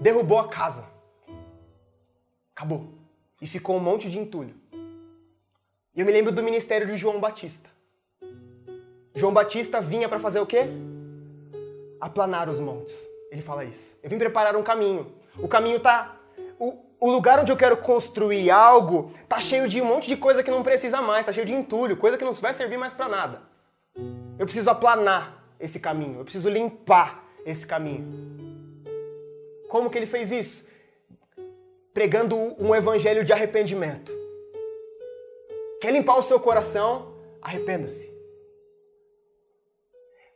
derrubou 0.00 0.38
a 0.38 0.48
casa. 0.48 0.88
Acabou. 2.54 2.99
E 3.40 3.46
ficou 3.46 3.76
um 3.76 3.80
monte 3.80 4.10
de 4.10 4.18
entulho. 4.18 4.54
E 5.94 6.00
eu 6.00 6.06
me 6.06 6.12
lembro 6.12 6.30
do 6.30 6.42
ministério 6.42 6.86
de 6.86 6.96
João 6.96 7.18
Batista. 7.18 7.68
João 9.14 9.32
Batista 9.32 9.80
vinha 9.80 10.08
para 10.08 10.20
fazer 10.20 10.40
o 10.40 10.46
quê? 10.46 10.66
Aplanar 12.00 12.48
os 12.48 12.60
montes. 12.60 13.08
Ele 13.30 13.42
fala 13.42 13.64
isso. 13.64 13.98
Eu 14.02 14.10
vim 14.10 14.18
preparar 14.18 14.56
um 14.56 14.62
caminho. 14.62 15.12
O 15.38 15.48
caminho 15.48 15.80
tá. 15.80 16.16
O, 16.58 16.78
o 17.00 17.10
lugar 17.10 17.40
onde 17.40 17.50
eu 17.50 17.56
quero 17.56 17.76
construir 17.78 18.50
algo 18.50 19.12
tá 19.28 19.40
cheio 19.40 19.66
de 19.66 19.80
um 19.80 19.84
monte 19.84 20.06
de 20.06 20.16
coisa 20.16 20.42
que 20.42 20.50
não 20.50 20.62
precisa 20.62 21.00
mais, 21.00 21.24
tá 21.24 21.32
cheio 21.32 21.46
de 21.46 21.54
entulho, 21.54 21.96
coisa 21.96 22.18
que 22.18 22.24
não 22.24 22.34
vai 22.34 22.52
servir 22.52 22.76
mais 22.76 22.92
para 22.92 23.08
nada. 23.08 23.42
Eu 24.38 24.46
preciso 24.46 24.70
aplanar 24.70 25.44
esse 25.58 25.80
caminho, 25.80 26.20
eu 26.20 26.24
preciso 26.24 26.48
limpar 26.48 27.24
esse 27.44 27.66
caminho. 27.66 28.06
Como 29.68 29.88
que 29.88 29.96
ele 29.96 30.06
fez 30.06 30.30
isso? 30.30 30.66
Pregando 31.92 32.36
um 32.36 32.74
evangelho 32.74 33.24
de 33.24 33.32
arrependimento. 33.32 34.12
Quer 35.80 35.92
limpar 35.92 36.18
o 36.18 36.22
seu 36.22 36.38
coração? 36.38 37.14
Arrependa-se. 37.42 38.10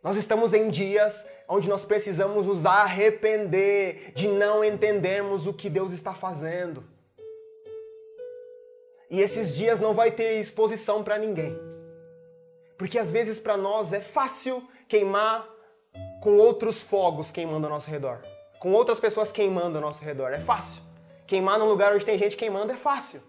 Nós 0.03 0.17
estamos 0.17 0.53
em 0.53 0.69
dias 0.69 1.27
onde 1.49 1.69
nós 1.69 1.85
precisamos 1.85 2.47
nos 2.47 2.67
arrepender 2.67 4.13
de 4.15 4.29
não 4.29 4.65
entendermos 4.65 5.47
o 5.47 5.55
que 5.55 5.71
Deus 5.71 5.93
está 5.93 6.13
fazendo. 6.13 6.85
E 9.11 9.21
esses 9.21 9.55
dias 9.55 9.81
não 9.81 9.95
vai 9.95 10.11
ter 10.11 10.41
exposição 10.41 11.05
para 11.05 11.19
ninguém. 11.19 11.57
Porque 12.77 12.99
às 12.99 13.13
vezes 13.13 13.39
para 13.39 13.57
nós 13.57 13.93
é 13.93 14.01
fácil 14.01 14.67
queimar 14.89 15.49
com 16.23 16.37
outros 16.37 16.83
fogos 16.83 17.31
queimando 17.31 17.67
ao 17.67 17.73
nosso 17.73 17.89
redor. 17.89 18.21
Com 18.59 18.73
outras 18.73 18.99
pessoas 18.99 19.31
queimando 19.31 19.79
ao 19.79 19.83
nosso 19.83 20.03
redor. 20.03 20.33
É 20.33 20.41
fácil. 20.41 20.83
Queimar 21.27 21.59
num 21.59 21.69
lugar 21.69 21.95
onde 21.95 22.05
tem 22.05 22.19
gente 22.19 22.37
queimando 22.37 22.73
é 22.73 22.77
fácil. 22.77 23.21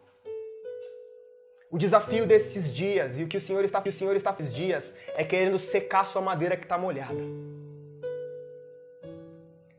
O 1.71 1.77
desafio 1.77 2.25
desses 2.25 2.73
dias 2.73 3.19
e 3.19 3.23
o 3.23 3.27
que 3.27 3.37
o 3.37 3.41
Senhor 3.41 3.63
está, 3.65 3.81
o 3.85 3.91
Senhor 3.91 4.15
está 4.15 4.35
esses 4.37 4.53
dias 4.53 4.95
é 5.15 5.23
querendo 5.23 5.59
secar 5.59 6.05
sua 6.05 6.21
madeira 6.21 6.55
que 6.55 6.63
está 6.63 6.77
molhada. 6.77 7.19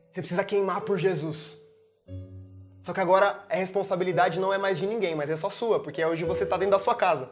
Você 0.09 0.21
precisa 0.21 0.43
queimar 0.43 0.81
por 0.81 0.97
Jesus. 0.97 1.57
Só 2.81 2.93
que 2.93 2.99
agora 2.99 3.43
a 3.49 3.55
responsabilidade 3.55 4.39
não 4.39 4.53
é 4.53 4.57
mais 4.57 4.77
de 4.77 4.87
ninguém, 4.87 5.13
mas 5.15 5.29
é 5.29 5.37
só 5.37 5.49
sua, 5.49 5.79
porque 5.79 6.03
hoje 6.03 6.23
você 6.23 6.43
está 6.43 6.57
dentro 6.57 6.71
da 6.71 6.79
sua 6.79 6.95
casa. 6.95 7.29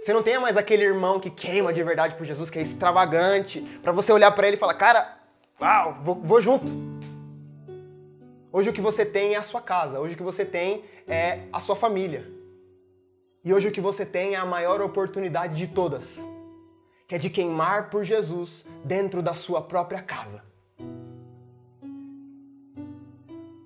Você 0.00 0.12
não 0.12 0.22
tem 0.22 0.38
mais 0.38 0.56
aquele 0.56 0.84
irmão 0.84 1.18
que 1.18 1.30
queima 1.30 1.72
de 1.72 1.82
verdade 1.82 2.14
por 2.14 2.24
Jesus, 2.24 2.48
que 2.48 2.58
é 2.58 2.62
extravagante, 2.62 3.60
para 3.82 3.92
você 3.92 4.12
olhar 4.12 4.30
para 4.30 4.46
ele 4.46 4.56
e 4.56 4.58
falar, 4.58 4.74
cara, 4.74 5.18
uau, 5.60 5.98
vou, 6.02 6.14
vou 6.14 6.40
junto. 6.40 6.95
Hoje 8.56 8.70
o 8.70 8.72
que 8.72 8.80
você 8.80 9.04
tem 9.04 9.34
é 9.34 9.36
a 9.36 9.42
sua 9.42 9.60
casa, 9.60 10.00
hoje 10.00 10.14
o 10.14 10.16
que 10.16 10.22
você 10.22 10.42
tem 10.42 10.82
é 11.06 11.40
a 11.52 11.60
sua 11.60 11.76
família. 11.76 12.26
E 13.44 13.52
hoje 13.52 13.68
o 13.68 13.70
que 13.70 13.82
você 13.82 14.06
tem 14.06 14.32
é 14.32 14.38
a 14.38 14.46
maior 14.46 14.80
oportunidade 14.80 15.54
de 15.54 15.66
todas, 15.66 16.26
que 17.06 17.14
é 17.14 17.18
de 17.18 17.28
queimar 17.28 17.90
por 17.90 18.02
Jesus 18.02 18.64
dentro 18.82 19.20
da 19.20 19.34
sua 19.34 19.60
própria 19.60 20.00
casa. 20.00 20.42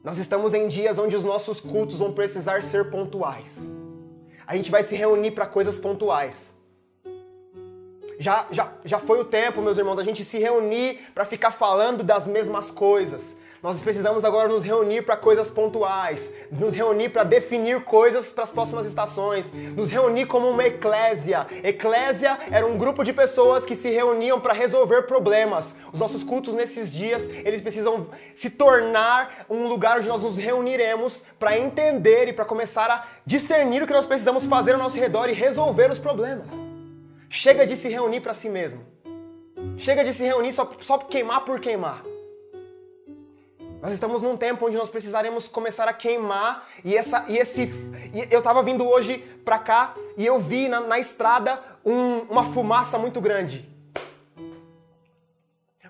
Nós 0.03 0.19
estamos 0.19 0.55
em 0.55 0.67
dias 0.67 0.99
onde 0.99 1.15
os 1.15 1.25
nossos 1.25 1.61
cultos 1.61 2.01
vão 2.01 2.13
precisar 2.13 2.61
ser 2.61 2.91
pontuais. 2.91 3.71
A 4.45 4.57
gente 4.57 4.73
vai 4.73 4.83
se 4.83 4.97
reunir 4.97 5.31
para 5.31 5.47
coisas 5.47 5.79
pontuais. 5.79 6.53
Já, 8.19 8.45
já, 8.51 8.73
já 8.85 8.99
foi 8.99 9.21
o 9.21 9.25
tempo, 9.25 9.63
meus 9.63 9.79
irmãos, 9.79 9.95
da 9.95 10.03
gente 10.03 10.25
se 10.25 10.39
reunir 10.41 10.99
para 11.15 11.25
ficar 11.25 11.53
falando 11.53 12.03
das 12.03 12.27
mesmas 12.27 12.73
coisas, 12.73 13.37
nós 13.63 13.83
precisamos 13.83 14.25
agora 14.25 14.49
nos 14.49 14.65
reunir 14.65 15.03
para 15.03 15.19
coisas 15.19 15.51
pontuais, 15.51 16.33
nos 16.51 16.75
reunir 16.75 17.11
para 17.11 17.25
definir 17.25 17.83
coisas 17.83 18.33
para 18.33 18.45
as 18.45 18.51
próximas 18.51 18.87
estações, 18.87 19.53
nos 19.77 19.91
reunir 19.91 20.27
como 20.27 20.49
uma 20.49 20.65
eclésia. 20.65 21.47
Eclésia 21.63 22.39
era 22.51 22.67
um 22.67 22.79
grupo 22.79 23.05
de 23.05 23.13
pessoas 23.13 23.67
que 23.67 23.77
se 23.77 23.91
reuniam 23.91 24.41
para 24.41 24.55
resolver 24.55 25.03
problemas. 25.03 25.77
Os 25.93 26.01
nossos 26.01 26.25
cultos 26.25 26.55
nesses 26.55 26.91
dias, 26.91 27.29
eles 27.45 27.61
precisam 27.61 28.09
se 28.35 28.49
tornar 28.49 29.45
um 29.51 29.69
lugar 29.69 29.99
onde 29.99 30.09
nós 30.09 30.23
nos 30.23 30.39
reuniremos 30.39 31.25
para 31.39 31.59
entender 31.59 32.29
e 32.29 32.33
para 32.33 32.47
começar 32.47 32.91
a 32.91 33.07
discernir 33.27 33.83
o 33.83 33.87
que 33.87 33.93
nós 33.93 34.07
precisamos 34.07 34.47
fazer 34.47 34.73
ao 34.73 34.79
nosso 34.79 34.99
redor 34.99 35.29
e 35.29 35.33
resolver 35.33 35.91
os 35.91 35.99
problemas. 35.99 36.51
Chega 37.29 37.67
de 37.67 37.77
se 37.77 37.89
reunir 37.89 38.21
para 38.21 38.33
si 38.33 38.49
mesmo. 38.49 38.81
Chega 39.77 40.03
de 40.03 40.15
se 40.15 40.25
reunir 40.25 40.53
só, 40.55 40.71
só 40.81 40.97
queimar 40.97 41.45
por 41.45 41.61
queimar. 41.61 42.10
Nós 43.81 43.93
estamos 43.93 44.21
num 44.21 44.37
tempo 44.37 44.67
onde 44.67 44.77
nós 44.77 44.91
precisaremos 44.91 45.49
começar 45.49 45.89
a 45.89 45.93
queimar 45.93 46.69
e 46.85 46.95
essa 46.95 47.25
e 47.29 47.39
esse 47.39 47.63
e 48.13 48.29
eu 48.31 48.39
estava 48.39 48.63
vindo 48.63 48.87
hoje 48.87 49.19
para 49.43 49.59
cá 49.59 49.95
e 50.19 50.27
eu 50.27 50.39
vi 50.39 50.69
na, 50.69 50.81
na 50.81 50.99
estrada 50.99 51.59
um, 51.85 52.19
uma 52.31 52.45
fumaça 52.45 52.99
muito 52.99 53.21
grande. 53.23 53.67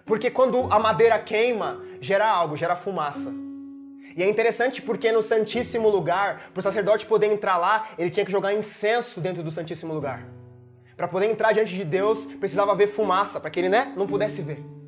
Porque 0.04 0.30
quando 0.30 0.72
a 0.72 0.78
madeira 0.78 1.18
queima, 1.18 1.80
gera 2.00 2.28
algo, 2.28 2.56
gera 2.56 2.76
fumaça. 2.76 3.32
E 4.16 4.22
é 4.22 4.28
interessante 4.28 4.82
porque 4.82 5.10
no 5.12 5.22
Santíssimo 5.22 5.88
Lugar, 5.88 6.50
para 6.52 6.60
o 6.60 6.62
sacerdote 6.62 7.06
poder 7.06 7.30
entrar 7.32 7.56
lá, 7.56 7.86
ele 7.98 8.10
tinha 8.10 8.26
que 8.26 8.32
jogar 8.32 8.52
incenso 8.52 9.20
dentro 9.20 9.42
do 9.42 9.50
Santíssimo 9.50 9.94
Lugar. 9.94 10.24
Para 10.96 11.06
poder 11.08 11.30
entrar 11.30 11.52
diante 11.52 11.74
de 11.74 11.84
Deus, 11.84 12.26
precisava 12.26 12.72
haver 12.72 12.88
fumaça, 12.88 13.40
para 13.40 13.50
que 13.50 13.60
ele 13.60 13.68
né, 13.68 13.92
não 13.96 14.06
pudesse 14.06 14.42
ver. 14.42 14.79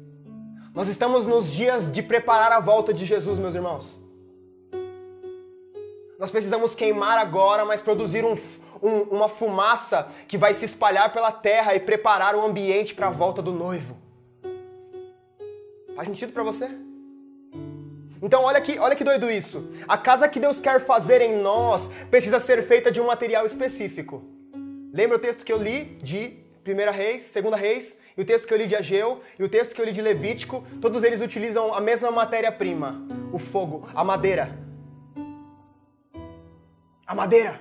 Nós 0.74 0.88
estamos 0.88 1.26
nos 1.26 1.52
dias 1.52 1.92
de 1.92 2.02
preparar 2.02 2.50
a 2.50 2.58
volta 2.58 2.94
de 2.94 3.04
Jesus, 3.04 3.38
meus 3.38 3.54
irmãos. 3.54 4.00
Nós 6.18 6.30
precisamos 6.30 6.74
queimar 6.74 7.18
agora, 7.18 7.66
mas 7.66 7.82
produzir 7.82 8.24
um, 8.24 8.38
um, 8.82 9.02
uma 9.10 9.28
fumaça 9.28 10.08
que 10.26 10.38
vai 10.38 10.54
se 10.54 10.64
espalhar 10.64 11.12
pela 11.12 11.30
terra 11.30 11.74
e 11.74 11.80
preparar 11.80 12.34
o 12.34 12.40
ambiente 12.40 12.94
para 12.94 13.08
a 13.08 13.10
volta 13.10 13.42
do 13.42 13.52
noivo. 13.52 13.98
Faz 15.94 16.08
sentido 16.08 16.32
para 16.32 16.42
você? 16.42 16.70
Então 18.22 18.42
olha 18.42 18.60
que, 18.60 18.78
olha 18.78 18.96
que 18.96 19.04
doido 19.04 19.30
isso. 19.30 19.68
A 19.86 19.98
casa 19.98 20.26
que 20.26 20.40
Deus 20.40 20.58
quer 20.58 20.80
fazer 20.80 21.20
em 21.20 21.36
nós 21.36 21.88
precisa 22.10 22.40
ser 22.40 22.62
feita 22.62 22.90
de 22.90 22.98
um 22.98 23.06
material 23.06 23.44
específico. 23.44 24.22
Lembra 24.90 25.18
o 25.18 25.20
texto 25.20 25.44
que 25.44 25.52
eu 25.52 25.62
li 25.62 25.98
de 26.02 26.38
1 26.66 26.92
Reis, 26.92 27.30
2 27.34 27.60
Reis? 27.60 27.98
E 28.16 28.20
o 28.20 28.24
texto 28.24 28.46
que 28.46 28.54
eu 28.54 28.58
li 28.58 28.66
de 28.66 28.76
Ageu, 28.76 29.20
e 29.38 29.44
o 29.44 29.48
texto 29.48 29.74
que 29.74 29.80
eu 29.80 29.84
li 29.84 29.92
de 29.92 30.02
Levítico, 30.02 30.64
todos 30.80 31.02
eles 31.02 31.20
utilizam 31.20 31.72
a 31.72 31.80
mesma 31.80 32.10
matéria-prima: 32.10 33.02
o 33.32 33.38
fogo, 33.38 33.88
a 33.94 34.04
madeira. 34.04 34.58
A 37.06 37.14
madeira. 37.14 37.60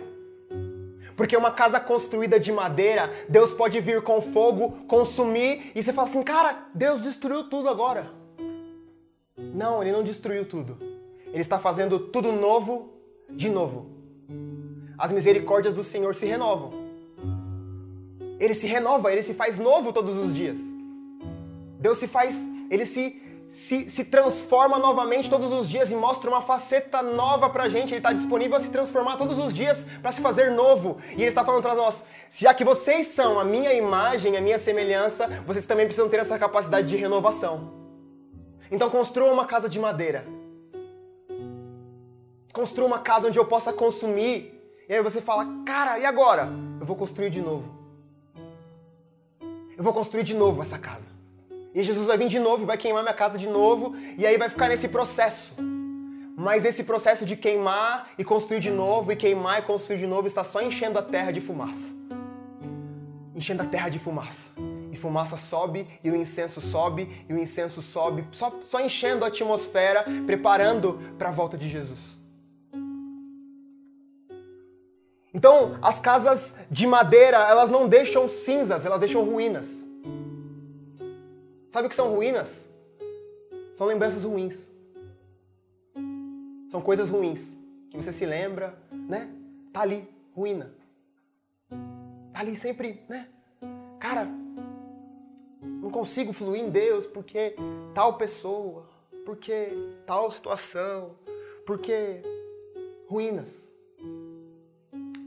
Porque 1.15 1.37
uma 1.37 1.51
casa 1.51 1.79
construída 1.79 2.39
de 2.39 2.51
madeira, 2.51 3.11
Deus 3.29 3.53
pode 3.53 3.79
vir 3.79 4.01
com 4.01 4.21
fogo, 4.21 4.85
consumir, 4.87 5.71
e 5.75 5.83
você 5.83 5.93
fala 5.93 6.07
assim, 6.07 6.23
cara, 6.23 6.65
Deus 6.73 7.01
destruiu 7.01 7.49
tudo 7.49 7.69
agora. 7.69 8.11
Não, 9.37 9.81
Ele 9.81 9.91
não 9.91 10.03
destruiu 10.03 10.45
tudo. 10.45 10.77
Ele 11.27 11.41
está 11.41 11.59
fazendo 11.59 11.99
tudo 11.99 12.31
novo 12.31 12.93
de 13.29 13.49
novo. 13.49 13.91
As 14.97 15.11
misericórdias 15.11 15.73
do 15.73 15.83
Senhor 15.83 16.13
se 16.15 16.25
renovam. 16.25 16.80
Ele 18.41 18.55
se 18.55 18.65
renova, 18.65 19.11
ele 19.11 19.21
se 19.21 19.35
faz 19.35 19.59
novo 19.59 19.93
todos 19.93 20.17
os 20.17 20.33
dias. 20.33 20.59
Deus 21.79 21.99
se 21.99 22.07
faz, 22.07 22.47
ele 22.71 22.87
se, 22.87 23.21
se, 23.47 23.87
se 23.87 24.05
transforma 24.05 24.79
novamente 24.79 25.29
todos 25.29 25.53
os 25.53 25.69
dias 25.69 25.91
e 25.91 25.95
mostra 25.95 26.27
uma 26.27 26.41
faceta 26.41 27.03
nova 27.03 27.51
pra 27.51 27.69
gente. 27.69 27.89
Ele 27.91 27.99
está 27.99 28.11
disponível 28.11 28.57
a 28.57 28.59
se 28.59 28.69
transformar 28.69 29.15
todos 29.17 29.37
os 29.37 29.53
dias 29.53 29.85
para 30.01 30.11
se 30.11 30.23
fazer 30.23 30.49
novo. 30.49 30.97
E 31.11 31.21
ele 31.21 31.25
está 31.25 31.45
falando 31.45 31.61
para 31.61 31.75
nós: 31.75 32.03
já 32.31 32.51
que 32.51 32.63
vocês 32.63 33.09
são 33.09 33.39
a 33.39 33.45
minha 33.45 33.75
imagem, 33.75 34.35
a 34.35 34.41
minha 34.41 34.57
semelhança, 34.57 35.27
vocês 35.45 35.67
também 35.67 35.85
precisam 35.85 36.09
ter 36.09 36.19
essa 36.19 36.39
capacidade 36.39 36.87
de 36.87 36.97
renovação. 36.97 37.71
Então 38.71 38.89
construa 38.89 39.31
uma 39.31 39.45
casa 39.45 39.69
de 39.69 39.79
madeira. 39.79 40.25
Construa 42.51 42.87
uma 42.87 42.99
casa 42.99 43.27
onde 43.27 43.37
eu 43.37 43.45
possa 43.45 43.71
consumir. 43.71 44.59
E 44.89 44.95
aí 44.95 45.03
você 45.03 45.21
fala, 45.21 45.45
cara, 45.63 45.99
e 45.99 46.07
agora? 46.07 46.49
Eu 46.79 46.87
vou 46.87 46.95
construir 46.95 47.29
de 47.29 47.39
novo 47.39 47.80
eu 49.77 49.83
vou 49.83 49.93
construir 49.93 50.23
de 50.23 50.33
novo 50.33 50.61
essa 50.61 50.77
casa. 50.77 51.07
E 51.73 51.83
Jesus 51.83 52.07
vai 52.07 52.17
vir 52.17 52.27
de 52.27 52.39
novo, 52.39 52.65
vai 52.65 52.77
queimar 52.77 53.01
minha 53.01 53.13
casa 53.13 53.37
de 53.37 53.47
novo, 53.47 53.95
e 54.17 54.25
aí 54.25 54.37
vai 54.37 54.49
ficar 54.49 54.67
nesse 54.67 54.89
processo. 54.89 55.55
Mas 56.35 56.65
esse 56.65 56.83
processo 56.83 57.25
de 57.25 57.35
queimar 57.37 58.09
e 58.17 58.23
construir 58.23 58.59
de 58.59 58.71
novo, 58.71 59.11
e 59.11 59.15
queimar 59.15 59.59
e 59.59 59.61
construir 59.61 59.97
de 59.99 60.07
novo, 60.07 60.27
está 60.27 60.43
só 60.43 60.61
enchendo 60.61 60.99
a 60.99 61.01
terra 61.01 61.31
de 61.31 61.39
fumaça. 61.39 61.93
Enchendo 63.33 63.61
a 63.61 63.65
terra 63.65 63.89
de 63.89 63.99
fumaça. 63.99 64.51
E 64.91 64.97
fumaça 64.97 65.37
sobe, 65.37 65.87
e 66.03 66.11
o 66.11 66.15
incenso 66.15 66.59
sobe, 66.59 67.25
e 67.29 67.33
o 67.33 67.39
incenso 67.39 67.81
sobe, 67.81 68.27
só, 68.31 68.53
só 68.63 68.81
enchendo 68.81 69.23
a 69.23 69.29
atmosfera, 69.29 70.05
preparando 70.25 70.99
para 71.17 71.29
a 71.29 71.31
volta 71.31 71.57
de 71.57 71.69
Jesus. 71.69 72.20
Então, 75.33 75.77
as 75.81 75.99
casas 75.99 76.53
de 76.69 76.85
madeira, 76.85 77.37
elas 77.37 77.69
não 77.69 77.87
deixam 77.87 78.27
cinzas, 78.27 78.85
elas 78.85 78.99
deixam 78.99 79.23
ruínas. 79.23 79.87
Sabe 81.69 81.87
o 81.87 81.89
que 81.89 81.95
são 81.95 82.13
ruínas? 82.13 82.69
São 83.73 83.87
lembranças 83.87 84.23
ruins. 84.25 84.69
São 86.69 86.81
coisas 86.81 87.09
ruins 87.09 87.57
que 87.89 87.97
você 87.97 88.11
se 88.11 88.25
lembra, 88.25 88.77
né? 88.91 89.29
Tá 89.71 89.81
ali, 89.81 90.07
ruína. 90.35 90.73
Tá 92.33 92.41
ali 92.41 92.57
sempre, 92.57 93.03
né? 93.07 93.27
Cara, 93.99 94.27
não 95.61 95.89
consigo 95.89 96.33
fluir 96.33 96.61
em 96.61 96.69
Deus 96.69 97.05
porque 97.05 97.55
tal 97.93 98.17
pessoa, 98.17 98.89
porque 99.25 99.71
tal 100.05 100.29
situação, 100.29 101.15
porque 101.65 102.21
ruínas. 103.07 103.70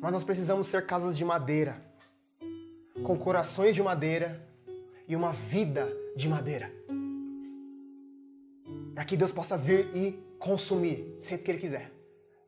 Mas 0.05 0.13
nós 0.13 0.23
precisamos 0.23 0.67
ser 0.67 0.85
casas 0.85 1.17
de 1.17 1.25
madeira, 1.25 1.83
com 3.03 3.17
corações 3.17 3.75
de 3.75 3.83
madeira 3.83 4.47
e 5.09 5.17
uma 5.17 5.33
vida 5.33 5.91
de 6.15 6.29
madeira. 6.29 6.71
Para 8.95 9.07
que 9.07 9.17
Deus 9.17 9.33
possa 9.33 9.57
vir 9.57 9.89
e 9.97 10.13
consumir 10.39 11.19
sempre 11.23 11.45
que 11.45 11.51
Ele 11.53 11.59
quiser. 11.59 11.91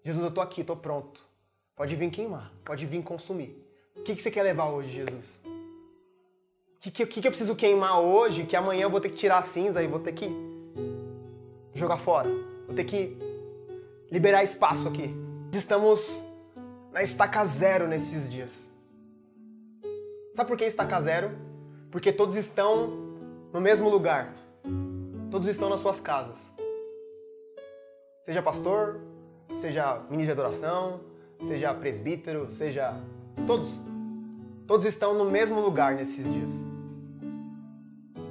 Jesus, 0.04 0.22
eu 0.22 0.28
estou 0.28 0.44
aqui, 0.44 0.60
estou 0.60 0.76
pronto. 0.76 1.26
Pode 1.74 1.96
vir 1.96 2.10
queimar, 2.10 2.52
pode 2.62 2.84
vir 2.84 3.02
consumir. 3.02 3.66
O 3.96 4.02
que, 4.02 4.14
que 4.14 4.22
você 4.22 4.30
quer 4.30 4.42
levar 4.42 4.68
hoje, 4.68 4.90
Jesus? 4.90 5.40
O 5.46 6.78
que, 6.78 7.06
que, 7.06 7.06
que 7.22 7.26
eu 7.26 7.32
preciso 7.32 7.56
queimar 7.56 8.02
hoje 8.02 8.44
que 8.44 8.54
amanhã 8.54 8.82
eu 8.82 8.90
vou 8.90 9.00
ter 9.00 9.08
que 9.08 9.16
tirar 9.16 9.38
a 9.38 9.42
cinza 9.42 9.82
e 9.82 9.86
vou 9.86 10.00
ter 10.00 10.12
que 10.12 10.28
jogar 11.72 11.96
fora? 11.96 12.28
Vou 12.66 12.74
ter 12.76 12.84
que 12.84 13.16
liberar 14.12 14.44
espaço 14.44 14.86
aqui. 14.88 15.10
Estamos 15.54 16.25
na 16.96 17.02
estaca 17.02 17.44
zero 17.44 17.86
nesses 17.86 18.32
dias. 18.32 18.70
Sabe 20.32 20.48
por 20.48 20.56
que 20.56 20.64
estaca 20.64 20.98
zero? 21.02 21.30
Porque 21.90 22.10
todos 22.10 22.36
estão 22.36 22.88
no 23.52 23.60
mesmo 23.60 23.86
lugar. 23.90 24.32
Todos 25.30 25.46
estão 25.46 25.68
nas 25.68 25.80
suas 25.80 26.00
casas. 26.00 26.38
Seja 28.24 28.40
pastor, 28.40 28.98
seja 29.56 30.06
ministro 30.08 30.34
de 30.34 30.40
adoração, 30.40 31.00
seja 31.42 31.74
presbítero, 31.74 32.50
seja. 32.50 32.94
Todos. 33.46 33.78
Todos 34.66 34.86
estão 34.86 35.12
no 35.12 35.26
mesmo 35.26 35.60
lugar 35.60 35.94
nesses 35.96 36.24
dias. 36.24 36.52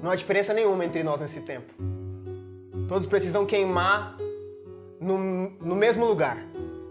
Não 0.02 0.10
há 0.10 0.16
diferença 0.16 0.56
nenhuma 0.56 0.84
entre 0.84 1.04
nós 1.04 1.20
nesse 1.20 1.42
tempo. 1.42 1.72
Todos 2.88 3.08
precisam 3.08 3.46
queimar 3.46 4.18
no, 5.00 5.52
no 5.52 5.76
mesmo 5.76 6.04
lugar, 6.04 6.44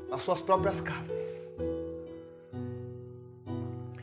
nas 0.09 0.23
suas 0.23 0.41
próprias 0.41 0.81
casas. 0.81 1.34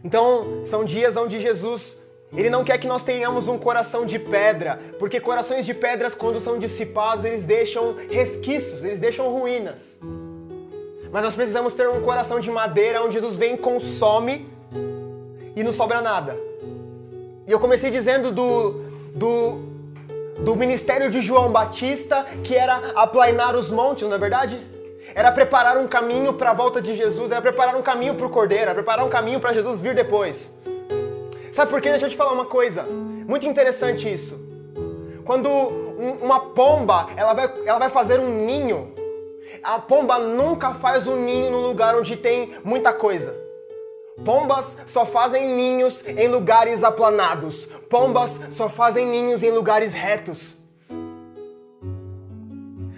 Então, 0.04 0.62
são 0.64 0.84
dias 0.84 1.16
onde 1.16 1.40
Jesus 1.40 1.98
ele 2.36 2.50
não 2.50 2.64
quer 2.64 2.78
que 2.78 2.88
nós 2.88 3.04
tenhamos 3.04 3.50
um 3.50 3.58
coração 3.58 4.06
de 4.06 4.18
pedra, 4.18 4.80
porque 4.98 5.20
corações 5.20 5.66
de 5.66 5.74
pedras, 5.74 6.16
quando 6.16 6.40
são 6.40 6.58
dissipados, 6.58 7.26
eles 7.26 7.44
deixam 7.44 7.96
resquícios, 8.10 8.86
eles 8.86 9.02
deixam 9.02 9.30
ruínas. 9.30 10.00
Mas 11.12 11.24
nós 11.24 11.36
precisamos 11.36 11.74
ter 11.74 11.90
um 11.90 12.00
coração 12.02 12.40
de 12.40 12.50
madeira, 12.50 13.04
onde 13.04 13.16
Jesus 13.16 13.36
vem, 13.36 13.58
consome 13.58 14.50
e 15.58 15.62
não 15.62 15.74
sobra 15.74 16.00
nada. 16.00 16.38
E 17.46 17.52
eu 17.52 17.60
comecei 17.60 17.92
dizendo 17.92 18.32
do, 18.32 18.82
do, 19.14 19.60
do 20.40 20.56
ministério 20.56 21.10
de 21.10 21.20
João 21.20 21.52
Batista, 21.52 22.26
que 22.46 22.56
era 22.56 22.94
aplainar 22.96 23.58
os 23.58 23.72
montes, 23.72 24.08
não 24.08 24.16
é 24.16 24.20
verdade? 24.20 24.71
Era 25.14 25.32
preparar 25.32 25.78
um 25.78 25.88
caminho 25.88 26.34
para 26.34 26.52
a 26.52 26.54
volta 26.54 26.82
de 26.82 26.96
Jesus, 26.96 27.32
era 27.32 27.42
preparar 27.42 27.76
um 27.76 27.82
caminho 27.82 28.16
para 28.16 28.26
o 28.26 28.30
Cordeiro, 28.30 28.64
era 28.64 28.74
preparar 28.74 29.06
um 29.06 29.10
caminho 29.10 29.40
para 29.40 29.54
Jesus 29.54 29.80
vir 29.80 29.94
depois. 29.94 30.52
Sabe 31.54 31.70
por 31.70 31.82
quê? 31.82 31.90
Deixa 31.90 32.06
eu 32.06 32.10
te 32.10 32.16
falar 32.16 32.32
uma 32.32 32.46
coisa. 32.46 32.84
Muito 32.84 33.46
interessante 33.46 34.12
isso. 34.12 34.40
Quando 35.26 35.50
um, 35.50 36.18
uma 36.22 36.40
pomba 36.40 37.10
ela 37.16 37.34
vai, 37.34 37.54
ela 37.66 37.80
vai 37.80 37.90
fazer 37.90 38.20
um 38.20 38.46
ninho, 38.46 38.94
a 39.62 39.80
pomba 39.80 40.18
nunca 40.18 40.74
faz 40.74 41.08
um 41.08 41.16
ninho 41.16 41.52
no 41.52 41.60
lugar 41.60 41.96
onde 41.96 42.16
tem 42.16 42.56
muita 42.64 42.94
coisa. 42.94 43.36
Pombas 44.24 44.78
só 44.86 45.06
fazem 45.06 45.48
ninhos 45.56 46.06
em 46.08 46.28
lugares 46.28 46.84
aplanados. 46.84 47.66
Pombas 47.90 48.42
só 48.52 48.70
fazem 48.70 49.06
ninhos 49.06 49.42
em 49.44 49.52
lugares 49.52 49.94
retos. 49.94 50.61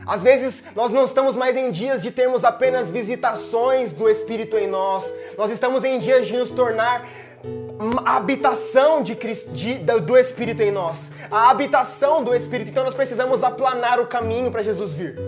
Às 0.05 0.21
vezes 0.21 0.63
nós 0.75 0.91
não 0.91 1.05
estamos 1.05 1.35
mais 1.35 1.55
em 1.55 1.71
dias 1.71 2.01
de 2.01 2.11
termos 2.11 2.43
apenas 2.43 2.91
visitações 2.91 3.93
do 3.93 4.09
Espírito 4.09 4.57
em 4.57 4.67
nós. 4.67 5.13
Nós 5.37 5.51
estamos 5.51 5.83
em 5.83 5.99
dias 5.99 6.27
de 6.27 6.37
nos 6.37 6.49
tornar 6.49 7.07
a 8.05 8.17
habitação 8.17 9.01
de 9.01 9.15
de, 9.15 9.75
do 9.79 10.17
Espírito 10.17 10.61
em 10.61 10.71
nós, 10.71 11.11
a 11.29 11.49
habitação 11.49 12.23
do 12.23 12.33
Espírito. 12.33 12.69
Então 12.69 12.83
nós 12.83 12.95
precisamos 12.95 13.43
aplanar 13.43 13.99
o 13.99 14.07
caminho 14.07 14.51
para 14.51 14.61
Jesus 14.61 14.93
vir. 14.93 15.19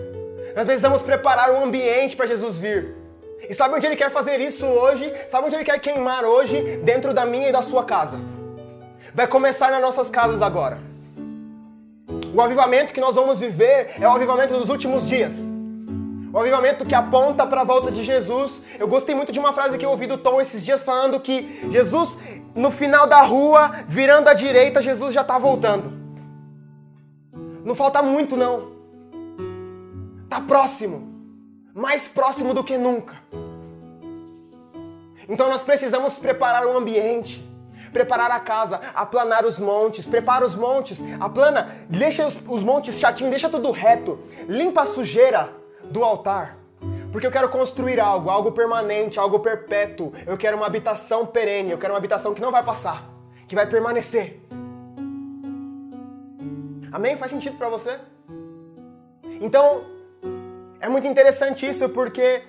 Nós 0.56 0.66
precisamos 0.66 1.02
preparar 1.02 1.52
o 1.52 1.64
ambiente 1.64 2.16
para 2.16 2.26
Jesus 2.26 2.58
vir. 2.58 2.96
E 3.50 3.54
sabe 3.54 3.76
onde 3.76 3.86
ele 3.86 3.96
quer 3.96 4.10
fazer 4.10 4.40
isso 4.40 4.66
hoje? 4.66 5.12
Sabe 5.30 5.48
onde 5.48 5.56
ele 5.56 5.66
quer 5.66 5.80
queimar 5.80 6.24
hoje? 6.24 6.78
Dentro 6.78 7.14
da 7.14 7.26
minha 7.26 7.50
e 7.50 7.52
da 7.52 7.62
sua 7.62 7.84
casa. 7.84 8.20
Vai 9.14 9.28
começar 9.28 9.70
nas 9.70 9.82
nossas 9.82 10.10
casas 10.10 10.42
agora. 10.42 10.95
O 12.36 12.42
avivamento 12.42 12.92
que 12.92 13.00
nós 13.00 13.16
vamos 13.16 13.40
viver 13.40 13.96
é 13.98 14.06
o 14.06 14.12
avivamento 14.12 14.58
dos 14.60 14.68
últimos 14.68 15.08
dias. 15.08 15.40
O 16.34 16.38
avivamento 16.38 16.86
que 16.86 16.94
aponta 16.94 17.48
para 17.48 17.62
a 17.62 17.64
volta 17.64 17.90
de 17.90 18.04
Jesus. 18.04 18.62
Eu 18.78 18.90
gostei 18.90 19.16
muito 19.16 19.32
de 19.32 19.40
uma 19.40 19.54
frase 19.54 19.78
que 19.78 19.86
eu 19.86 19.90
ouvi 19.90 20.06
do 20.06 20.18
Tom 20.18 20.42
esses 20.42 20.66
dias 20.66 20.84
falando 20.84 21.18
que 21.18 21.72
Jesus, 21.72 22.18
no 22.54 22.72
final 22.72 23.08
da 23.08 23.22
rua, 23.22 23.72
virando 23.88 24.28
à 24.28 24.34
direita, 24.34 24.82
Jesus 24.82 25.14
já 25.14 25.22
está 25.22 25.40
voltando. 25.40 25.94
Não 27.64 27.74
falta 27.74 28.04
muito, 28.04 28.36
não. 28.36 28.74
Está 30.26 30.42
próximo. 30.42 31.16
Mais 31.74 32.06
próximo 32.06 32.54
do 32.54 32.66
que 32.66 32.78
nunca. 32.78 33.16
Então 35.30 35.50
nós 35.50 35.64
precisamos 35.64 36.18
preparar 36.18 36.66
o 36.66 36.78
ambiente 36.78 37.42
preparar 37.96 38.30
a 38.30 38.41
casa, 38.41 38.82
aplanar 38.93 39.46
os 39.46 39.58
montes, 39.58 40.06
prepara 40.06 40.46
os 40.46 40.54
montes, 40.54 41.02
aplana, 41.18 41.74
deixa 41.88 42.28
os, 42.28 42.38
os 42.46 42.62
montes 42.62 43.00
chatinhos, 43.00 43.32
deixa 43.32 43.50
tudo 43.50 43.72
reto, 43.72 44.20
limpa 44.50 44.82
a 44.82 44.86
sujeira, 44.86 45.50
do 45.86 46.04
altar. 46.04 46.58
Porque 47.10 47.26
eu 47.26 47.32
quero 47.32 47.48
construir 47.48 47.98
algo, 48.02 48.30
algo 48.30 48.52
permanente, 48.52 49.18
algo 49.18 49.39
perpétuo. 49.39 50.12
Eu 50.28 50.38
quero 50.38 50.58
uma 50.58 50.66
habitação 50.66 51.26
perene, 51.26 51.72
eu 51.72 51.78
quero 51.78 51.93
uma 51.93 51.98
habitação 51.98 52.34
que 52.34 52.41
não 52.41 52.52
vai 52.52 52.64
passar, 52.64 53.10
que 53.48 53.56
vai 53.56 53.66
permanecer. 53.66 54.41
Amém? 56.91 57.16
Faz 57.16 57.32
sentido 57.32 57.56
para 57.58 57.70
você? 57.70 57.98
Então, 59.39 59.86
é 60.82 60.89
muito 60.89 61.08
interessante 61.08 61.66
isso 61.66 61.88
porque 61.89 62.43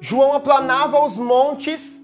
João 0.00 0.32
aplanava 0.32 0.98
os 1.04 1.16
montes 1.16 1.99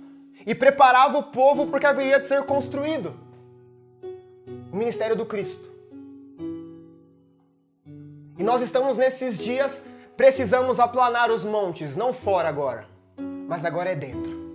e 0.46 0.54
preparava 0.54 1.18
o 1.18 1.24
povo 1.24 1.66
porque 1.66 1.84
haveria 1.84 2.18
de 2.20 2.26
ser 2.26 2.42
construído 2.44 3.12
o 4.72 4.76
ministério 4.76 5.16
do 5.16 5.26
Cristo. 5.26 5.68
E 8.38 8.42
nós 8.42 8.62
estamos 8.62 8.96
nesses 8.96 9.38
dias 9.38 9.88
Precisamos 10.16 10.80
aplanar 10.80 11.30
os 11.30 11.44
montes, 11.44 11.94
não 11.94 12.12
fora 12.14 12.48
agora, 12.48 12.88
mas 13.46 13.66
agora 13.66 13.90
é 13.90 13.94
dentro. 13.94 14.46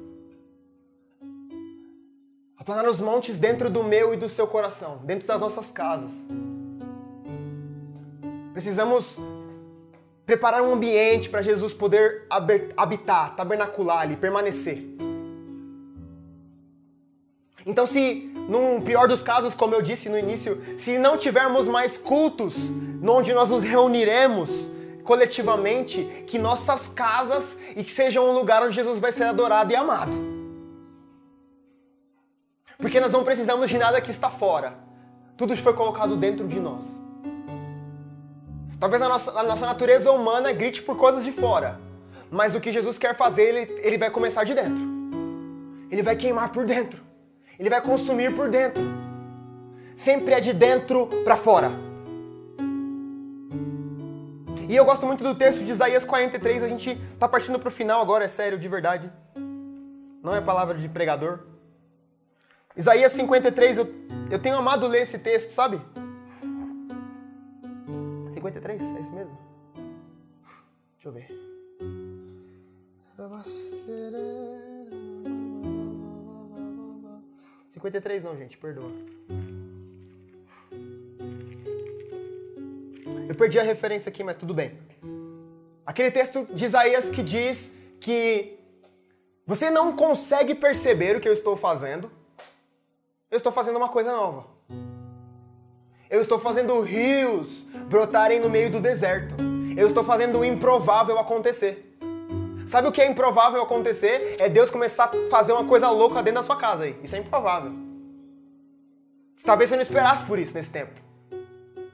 Aplanar 2.58 2.90
os 2.90 3.00
montes 3.00 3.38
dentro 3.38 3.70
do 3.70 3.84
meu 3.84 4.12
e 4.12 4.18
do 4.18 4.28
seu 4.28 4.48
coração, 4.48 4.98
dentro 5.04 5.28
das 5.28 5.40
nossas 5.40 5.70
casas. 5.72 6.14
Precisamos 8.54 9.20
preparar 10.26 10.64
um 10.64 10.74
ambiente 10.74 11.30
para 11.30 11.44
Jesus 11.44 11.74
poder 11.74 12.26
habitar, 12.76 13.36
tabernacular 13.36 14.02
ali, 14.02 14.16
permanecer. 14.16 14.84
Então, 17.66 17.86
se 17.86 18.32
num 18.48 18.82
pior 18.82 19.08
dos 19.08 19.22
casos, 19.22 19.54
como 19.54 19.76
eu 19.76 19.82
disse 19.82 20.10
no 20.10 20.18
início, 20.18 20.62
se 20.78 20.98
não 20.98 21.18
tivermos 21.18 21.68
mais 21.68 21.98
cultos 21.98 22.56
onde 23.04 23.34
nós 23.34 23.50
nos 23.50 23.64
reuniremos, 23.64 24.50
coletivamente 25.04 26.04
que 26.28 26.40
nossas 26.40 26.88
casas 26.88 27.58
e 27.76 27.84
que 27.84 27.92
sejam 27.92 28.30
um 28.30 28.34
lugar 28.34 28.64
onde 28.64 28.76
Jesus 28.76 29.00
vai 29.00 29.12
ser 29.12 29.24
adorado 29.24 29.72
e 29.72 29.76
amado. 29.76 30.16
Porque 32.78 33.00
nós 33.00 33.12
não 33.12 33.24
precisamos 33.24 33.70
de 33.70 33.78
nada 33.78 34.02
que 34.02 34.10
está 34.10 34.30
fora. 34.30 34.74
Tudo 35.38 35.56
foi 35.56 35.74
colocado 35.74 36.16
dentro 36.16 36.48
de 36.48 36.60
nós. 36.60 36.84
Talvez 38.80 39.02
a 39.02 39.10
nossa, 39.10 39.40
a 39.40 39.44
nossa 39.44 39.66
natureza 39.66 40.12
humana 40.12 40.52
grite 40.52 40.82
por 40.82 40.98
coisas 40.98 41.24
de 41.24 41.32
fora. 41.32 41.80
Mas 42.32 42.56
o 42.56 42.60
que 42.60 42.72
Jesus 42.72 42.98
quer 42.98 43.16
fazer, 43.16 43.44
ele, 43.44 43.82
ele 43.82 43.98
vai 43.98 44.10
começar 44.10 44.44
de 44.44 44.54
dentro. 44.54 44.84
Ele 45.92 46.02
vai 46.02 46.16
queimar 46.16 46.52
por 46.52 46.66
dentro. 46.66 47.11
Ele 47.62 47.70
vai 47.70 47.80
consumir 47.80 48.34
por 48.36 48.50
dentro. 48.50 48.82
Sempre 49.96 50.34
é 50.34 50.40
de 50.40 50.52
dentro 50.52 51.06
para 51.24 51.38
fora. 51.38 51.72
E 54.68 54.76
eu 54.76 54.84
gosto 54.84 55.06
muito 55.06 55.24
do 55.24 55.36
texto 55.36 55.64
de 55.64 55.72
Isaías 55.72 56.04
43, 56.04 56.64
a 56.64 56.68
gente 56.68 57.00
tá 57.20 57.28
partindo 57.28 57.60
pro 57.60 57.70
final 57.70 58.02
agora, 58.02 58.26
é 58.26 58.28
sério, 58.28 58.58
de 58.58 58.68
verdade. 58.68 59.12
Não 60.24 60.36
é 60.36 60.42
palavra 60.42 60.76
de 60.76 60.90
pregador. 60.90 61.42
Isaías 62.76 63.12
53, 63.12 63.78
eu, 63.78 63.88
eu 64.32 64.40
tenho 64.40 64.56
amado 64.56 64.88
ler 64.88 65.04
esse 65.04 65.20
texto, 65.20 65.52
sabe? 65.52 65.80
53, 68.28 68.82
é 68.82 69.02
isso 69.02 69.14
mesmo? 69.14 69.38
Deixa 70.96 71.10
eu 71.10 71.12
ver. 71.12 71.28
53 77.72 78.24
não, 78.24 78.38
gente, 78.38 78.58
perdoa. 78.58 78.92
Eu 83.28 83.36
perdi 83.36 83.58
a 83.60 83.64
referência 83.64 84.10
aqui, 84.10 84.24
mas 84.24 84.36
tudo 84.36 84.54
bem. 84.54 84.78
Aquele 85.86 86.12
texto 86.12 86.46
de 86.54 86.66
Isaías 86.66 87.10
que 87.10 87.24
diz 87.24 87.78
que 88.00 88.60
você 89.46 89.70
não 89.70 89.96
consegue 89.96 90.54
perceber 90.54 91.16
o 91.16 91.22
que 91.22 91.30
eu 91.30 91.34
estou 91.34 91.56
fazendo. 91.56 92.12
Eu 93.30 93.38
estou 93.38 93.54
fazendo 93.54 93.78
uma 93.78 93.88
coisa 93.88 94.12
nova. 94.12 94.48
Eu 96.10 96.22
estou 96.22 96.38
fazendo 96.40 96.82
rios 96.82 97.64
brotarem 97.88 98.42
no 98.42 98.50
meio 98.50 98.70
do 98.70 98.82
deserto. 98.82 99.36
Eu 99.78 99.88
estou 99.88 100.04
fazendo 100.04 100.40
o 100.40 100.46
improvável 100.46 101.18
acontecer. 101.18 101.91
Sabe 102.72 102.88
o 102.88 102.92
que 102.94 103.02
é 103.02 103.06
improvável 103.06 103.62
acontecer? 103.62 104.38
É 104.40 104.48
Deus 104.48 104.72
começar 104.72 105.12
a 105.14 105.30
fazer 105.30 105.52
uma 105.52 105.66
coisa 105.66 105.90
louca 105.90 106.24
dentro 106.24 106.40
da 106.40 106.44
sua 106.44 106.56
casa 106.56 106.86
aí. 106.86 106.98
Isso 107.04 107.14
é 107.14 107.20
improvável. 107.20 107.74
Talvez 109.44 109.70
você 109.70 109.76
não 109.76 109.82
esperasse 109.82 110.24
por 110.24 110.40
isso 110.40 110.54
nesse 110.54 110.72
tempo. 110.72 110.94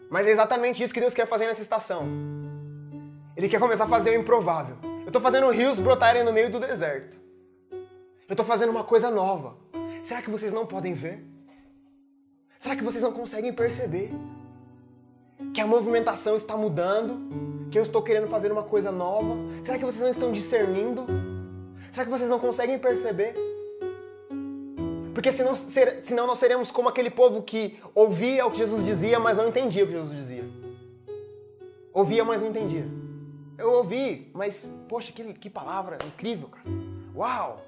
Mas 0.07 0.27
é 0.27 0.29
exatamente 0.29 0.83
isso 0.83 0.93
que 0.93 0.99
Deus 0.99 1.15
quer 1.15 1.25
fazer 1.25 1.47
nessa 1.47 1.63
estação. 1.63 2.07
Ele 3.35 3.49
quer 3.49 3.59
começar 3.59 3.85
a 3.85 3.87
fazer 3.87 4.11
o 4.11 4.21
improvável. 4.21 4.77
Eu 5.01 5.07
estou 5.07 5.19
fazendo 5.19 5.49
rios 5.49 5.79
brotarem 5.79 6.23
no 6.23 6.31
meio 6.31 6.51
do 6.51 6.59
deserto. 6.59 7.19
Eu 7.71 8.33
estou 8.33 8.45
fazendo 8.45 8.69
uma 8.69 8.83
coisa 8.83 9.09
nova. 9.09 9.57
Será 10.03 10.21
que 10.21 10.29
vocês 10.29 10.53
não 10.53 10.67
podem 10.67 10.93
ver? 10.93 11.25
Será 12.59 12.75
que 12.75 12.83
vocês 12.83 13.01
não 13.01 13.11
conseguem 13.11 13.51
perceber? 13.51 14.11
Que 15.55 15.59
a 15.59 15.65
movimentação 15.65 16.35
está 16.35 16.55
mudando? 16.55 17.56
Que 17.71 17.77
eu 17.77 17.83
estou 17.83 18.01
querendo 18.01 18.27
fazer 18.27 18.51
uma 18.51 18.63
coisa 18.63 18.91
nova? 18.91 19.35
Será 19.63 19.77
que 19.77 19.85
vocês 19.85 20.01
não 20.01 20.09
estão 20.09 20.31
discernindo? 20.31 21.05
Será 21.91 22.05
que 22.05 22.11
vocês 22.11 22.29
não 22.29 22.39
conseguem 22.39 22.77
perceber? 22.77 23.35
Porque 25.13 25.31
senão, 25.31 25.55
senão 25.55 26.27
nós 26.27 26.37
seremos 26.37 26.69
como 26.69 26.89
aquele 26.89 27.09
povo 27.09 27.41
que 27.41 27.77
ouvia 27.95 28.45
o 28.45 28.51
que 28.51 28.57
Jesus 28.57 28.85
dizia, 28.85 29.19
mas 29.19 29.37
não 29.37 29.47
entendia 29.47 29.83
o 29.83 29.87
que 29.87 29.93
Jesus 29.93 30.15
dizia. 30.15 30.45
Ouvia, 31.91 32.23
mas 32.23 32.39
não 32.39 32.49
entendia. 32.49 32.87
Eu 33.57 33.71
ouvi, 33.73 34.29
mas, 34.33 34.67
poxa, 34.87 35.11
que, 35.11 35.33
que 35.33 35.49
palavra 35.49 35.97
incrível, 36.05 36.49
cara. 36.49 36.63
Uau! 37.15 37.65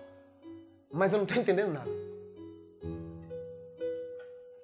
Mas 0.91 1.11
eu 1.11 1.17
não 1.17 1.23
estou 1.23 1.37
entendendo 1.41 1.73
nada. 1.73 1.89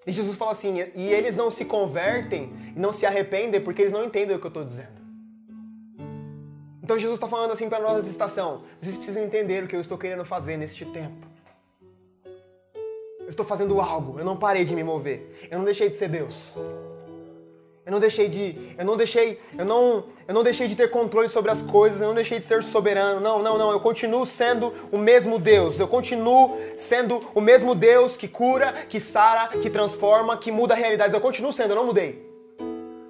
E 0.05 0.11
Jesus 0.11 0.37
fala 0.37 0.51
assim: 0.51 0.75
e 0.93 1.11
eles 1.11 1.35
não 1.35 1.49
se 1.49 1.65
convertem 1.65 2.53
não 2.75 2.91
se 2.91 3.05
arrependem 3.05 3.61
porque 3.61 3.81
eles 3.81 3.93
não 3.93 4.03
entendem 4.03 4.35
o 4.35 4.39
que 4.39 4.45
eu 4.45 4.49
estou 4.49 4.63
dizendo. 4.63 5.04
Então 6.85 6.99
Jesus 6.99 7.15
está 7.15 7.27
falando 7.27 7.51
assim 7.51 7.67
para 7.67 7.79
nós 7.79 7.95
nessa 7.95 8.09
estação: 8.09 8.61
vocês 8.79 8.95
precisam 8.95 9.23
entender 9.23 9.63
o 9.63 9.67
que 9.67 9.75
eu 9.75 9.81
estou 9.81 9.97
querendo 9.97 10.23
fazer 10.23 10.55
neste 10.55 10.85
tempo. 10.85 11.25
Eu 13.19 13.27
estou 13.27 13.43
fazendo 13.43 13.81
algo, 13.81 14.19
eu 14.19 14.23
não 14.23 14.37
parei 14.37 14.63
de 14.63 14.75
me 14.75 14.83
mover. 14.83 15.47
Eu 15.49 15.57
não 15.57 15.65
deixei 15.65 15.89
de 15.89 15.95
ser 15.95 16.09
Deus. 16.09 16.53
Eu 17.83 17.91
não 17.91 17.99
deixei 17.99 18.29
de, 18.29 18.75
eu 18.77 18.85
não 18.85 18.95
deixei, 18.95 19.39
eu 19.57 19.65
não, 19.65 20.05
eu 20.27 20.33
não 20.33 20.43
deixei 20.43 20.67
de 20.67 20.75
ter 20.75 20.91
controle 20.91 21.27
sobre 21.27 21.49
as 21.49 21.63
coisas, 21.63 22.01
eu 22.01 22.07
não 22.07 22.13
deixei 22.13 22.37
de 22.37 22.45
ser 22.45 22.61
soberano. 22.61 23.19
Não, 23.19 23.41
não, 23.41 23.57
não, 23.57 23.71
eu 23.71 23.79
continuo 23.79 24.23
sendo 24.23 24.71
o 24.91 24.97
mesmo 24.99 25.39
Deus. 25.39 25.79
Eu 25.79 25.87
continuo 25.87 26.55
sendo 26.77 27.19
o 27.33 27.41
mesmo 27.41 27.73
Deus 27.73 28.15
que 28.15 28.27
cura, 28.27 28.73
que 28.87 28.99
sara, 28.99 29.47
que 29.57 29.71
transforma, 29.71 30.37
que 30.37 30.51
muda 30.51 30.75
realidades. 30.75 31.15
Eu 31.15 31.21
continuo 31.21 31.51
sendo, 31.51 31.71
eu 31.71 31.77
não 31.77 31.85
mudei. 31.87 32.34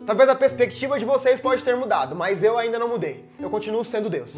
Talvez 0.06 0.30
a 0.30 0.36
perspectiva 0.36 0.99
de 0.99 1.06
vocês 1.06 1.39
pode 1.39 1.64
ter 1.64 1.76
mudado, 1.76 2.16
mas 2.16 2.43
eu 2.43 2.58
ainda 2.58 2.78
não 2.78 2.88
mudei. 2.88 3.26
Eu 3.39 3.49
continuo 3.49 3.84
sendo 3.84 4.10
Deus. 4.10 4.36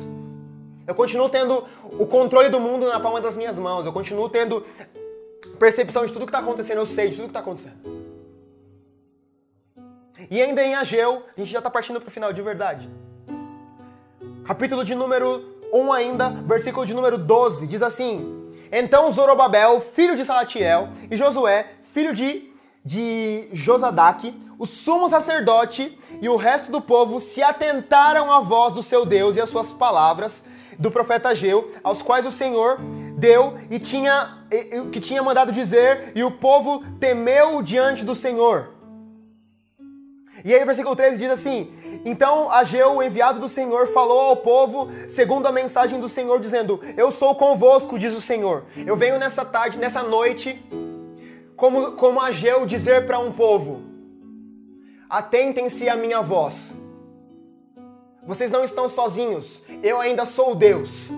Eu 0.86 0.96
continuo 0.96 1.28
tendo 1.30 1.66
o 2.00 2.06
controle 2.06 2.48
do 2.48 2.60
mundo 2.60 2.88
na 2.88 3.00
palma 3.00 3.20
das 3.20 3.36
minhas 3.36 3.60
mãos. 3.60 3.86
Eu 3.86 3.92
continuo 3.92 4.30
tendo 4.30 4.66
percepção 5.60 6.06
de 6.06 6.14
tudo 6.14 6.26
que 6.26 6.30
está 6.30 6.40
acontecendo. 6.40 6.78
Eu 6.78 6.86
sei 6.86 7.10
de 7.10 7.16
tudo 7.18 7.26
que 7.26 7.32
está 7.32 7.42
acontecendo. 7.42 7.76
E 10.32 10.42
ainda 10.42 10.64
em 10.64 10.74
Ageu, 10.74 11.24
a 11.36 11.40
gente 11.40 11.52
já 11.52 11.60
está 11.60 11.70
partindo 11.70 12.00
para 12.00 12.08
o 12.08 12.12
final 12.12 12.32
de 12.32 12.42
verdade. 12.42 12.90
Capítulo 14.46 14.86
de 14.86 14.96
número 14.96 15.58
1 15.74 15.92
ainda, 15.92 16.30
versículo 16.30 16.86
de 16.86 16.94
número 16.94 17.18
12, 17.18 17.68
diz 17.68 17.82
assim: 17.84 18.54
Então 18.72 19.12
Zorobabel, 19.12 19.82
filho 19.82 20.16
de 20.16 20.24
Salatiel, 20.24 20.90
e 21.12 21.18
Josué, 21.18 21.68
filho 21.94 22.14
de, 22.14 22.50
de 22.84 23.50
Josadaque, 23.52 24.34
o 24.58 24.66
sumo 24.66 25.10
sacerdote 25.10 25.98
e 26.22 26.28
o 26.28 26.36
resto 26.36 26.72
do 26.72 26.82
povo 26.82 27.20
se 27.20 27.44
atentaram 27.44 28.32
à 28.32 28.40
voz 28.40 28.74
do 28.74 28.82
seu 28.82 29.06
Deus 29.06 29.36
e 29.36 29.42
às 29.42 29.50
suas 29.50 29.72
palavras 29.72 30.44
do 30.80 30.92
profeta 30.92 31.30
Ageu, 31.30 31.72
aos 31.84 32.02
quais 32.02 32.26
o 32.26 32.32
Senhor 32.32 32.80
deu 33.18 33.58
e 33.70 33.80
tinha 33.80 34.38
que 34.92 35.00
tinha 35.00 35.22
mandado 35.22 35.52
dizer, 35.52 36.12
e 36.16 36.24
o 36.24 36.32
povo 36.32 36.84
temeu 37.00 37.62
diante 37.62 38.06
do 38.06 38.16
Senhor. 38.16 38.70
E 40.46 40.54
aí 40.54 40.62
o 40.62 40.66
versículo 40.66 40.96
13 40.96 41.18
diz 41.18 41.32
assim: 41.32 41.74
Então 42.06 42.52
Ageu, 42.52 42.96
o 42.96 43.04
enviado 43.04 43.40
do 43.40 43.50
Senhor, 43.50 43.88
falou 43.88 44.22
ao 44.22 44.38
povo 44.38 44.88
segundo 45.10 45.48
a 45.48 45.52
mensagem 45.52 46.00
do 46.00 46.08
Senhor, 46.08 46.40
dizendo: 46.40 46.80
Eu 46.96 47.12
sou 47.12 47.36
convosco, 47.36 47.98
diz 48.00 48.14
o 48.14 48.22
Senhor. 48.22 48.64
Eu 48.76 48.96
venho 48.96 49.20
nessa 49.20 49.44
tarde, 49.44 49.78
nessa 49.78 50.04
noite, 50.04 50.64
como, 51.56 51.94
como 51.94 52.22
Ageu 52.22 52.66
dizer 52.66 53.06
para 53.06 53.20
um 53.20 53.32
povo: 53.32 53.82
Atentem-se 55.10 55.88
à 55.88 55.96
minha 55.96 56.22
voz. 56.22 56.74
Vocês 58.26 58.52
não 58.52 58.64
estão 58.64 58.90
sozinhos. 58.90 59.64
Eu 59.82 60.00
ainda 60.02 60.26
sou 60.26 60.54
Deus. 60.54 61.10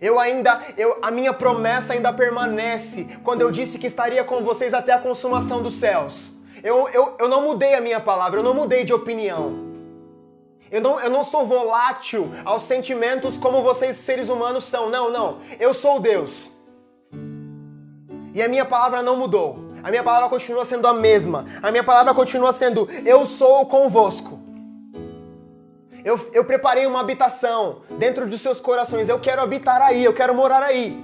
Eu 0.00 0.18
ainda, 0.18 0.60
eu, 0.76 0.98
a 1.02 1.10
minha 1.10 1.32
promessa 1.32 1.92
ainda 1.92 2.12
permanece 2.12 3.06
quando 3.22 3.42
eu 3.42 3.50
disse 3.50 3.78
que 3.78 3.86
estaria 3.86 4.24
com 4.24 4.42
vocês 4.42 4.72
até 4.72 4.92
a 4.92 4.98
consumação 4.98 5.62
dos 5.62 5.78
céus. 5.78 6.32
Eu, 6.62 6.88
eu, 6.88 7.16
eu 7.18 7.28
não 7.28 7.42
mudei 7.42 7.74
a 7.74 7.80
minha 7.80 8.00
palavra, 8.00 8.40
eu 8.40 8.44
não 8.44 8.54
mudei 8.54 8.82
de 8.82 8.92
opinião. 8.92 9.70
Eu 10.70 10.80
não, 10.80 10.98
eu 11.00 11.10
não 11.10 11.22
sou 11.22 11.46
volátil 11.46 12.30
aos 12.44 12.62
sentimentos 12.62 13.36
como 13.36 13.62
vocês 13.62 13.96
seres 13.96 14.28
humanos 14.28 14.64
são. 14.64 14.88
Não, 14.88 15.10
não. 15.10 15.38
Eu 15.58 15.74
sou 15.74 16.00
Deus. 16.00 16.50
E 18.32 18.42
a 18.42 18.48
minha 18.48 18.64
palavra 18.64 19.02
não 19.02 19.16
mudou. 19.16 19.69
A 19.82 19.90
minha 19.90 20.02
palavra 20.02 20.28
continua 20.28 20.64
sendo 20.64 20.86
a 20.86 20.94
mesma. 20.94 21.46
A 21.62 21.70
minha 21.70 21.84
palavra 21.84 22.14
continua 22.14 22.52
sendo: 22.52 22.88
Eu 23.04 23.26
sou 23.26 23.66
convosco. 23.66 24.38
Eu, 26.04 26.18
eu 26.32 26.44
preparei 26.44 26.86
uma 26.86 27.00
habitação 27.00 27.82
dentro 27.98 28.26
dos 28.26 28.40
seus 28.40 28.60
corações. 28.60 29.08
Eu 29.08 29.18
quero 29.18 29.42
habitar 29.42 29.82
aí, 29.82 30.04
eu 30.04 30.14
quero 30.14 30.34
morar 30.34 30.62
aí. 30.62 31.02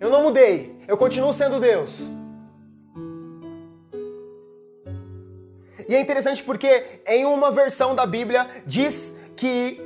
Eu 0.00 0.10
não 0.10 0.22
mudei. 0.22 0.76
Eu 0.86 0.96
continuo 0.96 1.32
sendo 1.32 1.60
Deus. 1.60 2.02
E 5.88 5.94
é 5.94 6.00
interessante 6.00 6.42
porque 6.42 7.00
em 7.06 7.24
uma 7.24 7.50
versão 7.50 7.94
da 7.94 8.04
Bíblia 8.04 8.46
diz 8.66 9.14
que 9.34 9.80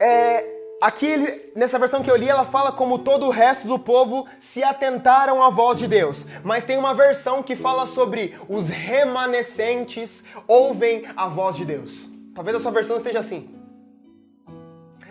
é, 0.00 0.61
Aqui, 0.82 1.52
nessa 1.54 1.78
versão 1.78 2.02
que 2.02 2.10
eu 2.10 2.16
li, 2.16 2.28
ela 2.28 2.44
fala 2.44 2.72
como 2.72 2.98
todo 2.98 3.26
o 3.26 3.30
resto 3.30 3.68
do 3.68 3.78
povo 3.78 4.26
se 4.40 4.64
atentaram 4.64 5.40
à 5.40 5.48
voz 5.48 5.78
de 5.78 5.86
Deus. 5.86 6.26
Mas 6.42 6.64
tem 6.64 6.76
uma 6.76 6.92
versão 6.92 7.40
que 7.40 7.54
fala 7.54 7.86
sobre 7.86 8.36
os 8.48 8.68
remanescentes 8.68 10.24
ouvem 10.44 11.04
a 11.16 11.28
voz 11.28 11.54
de 11.54 11.64
Deus. 11.64 12.10
Talvez 12.34 12.56
a 12.56 12.58
sua 12.58 12.72
versão 12.72 12.96
esteja 12.96 13.20
assim. 13.20 13.54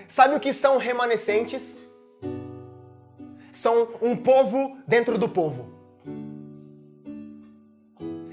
Sabe 0.09 0.35
o 0.35 0.41
que 0.41 0.51
são 0.51 0.77
remanescentes? 0.77 1.79
São 3.49 3.87
um 4.01 4.17
povo 4.17 4.77
dentro 4.85 5.17
do 5.17 5.29
povo. 5.29 5.71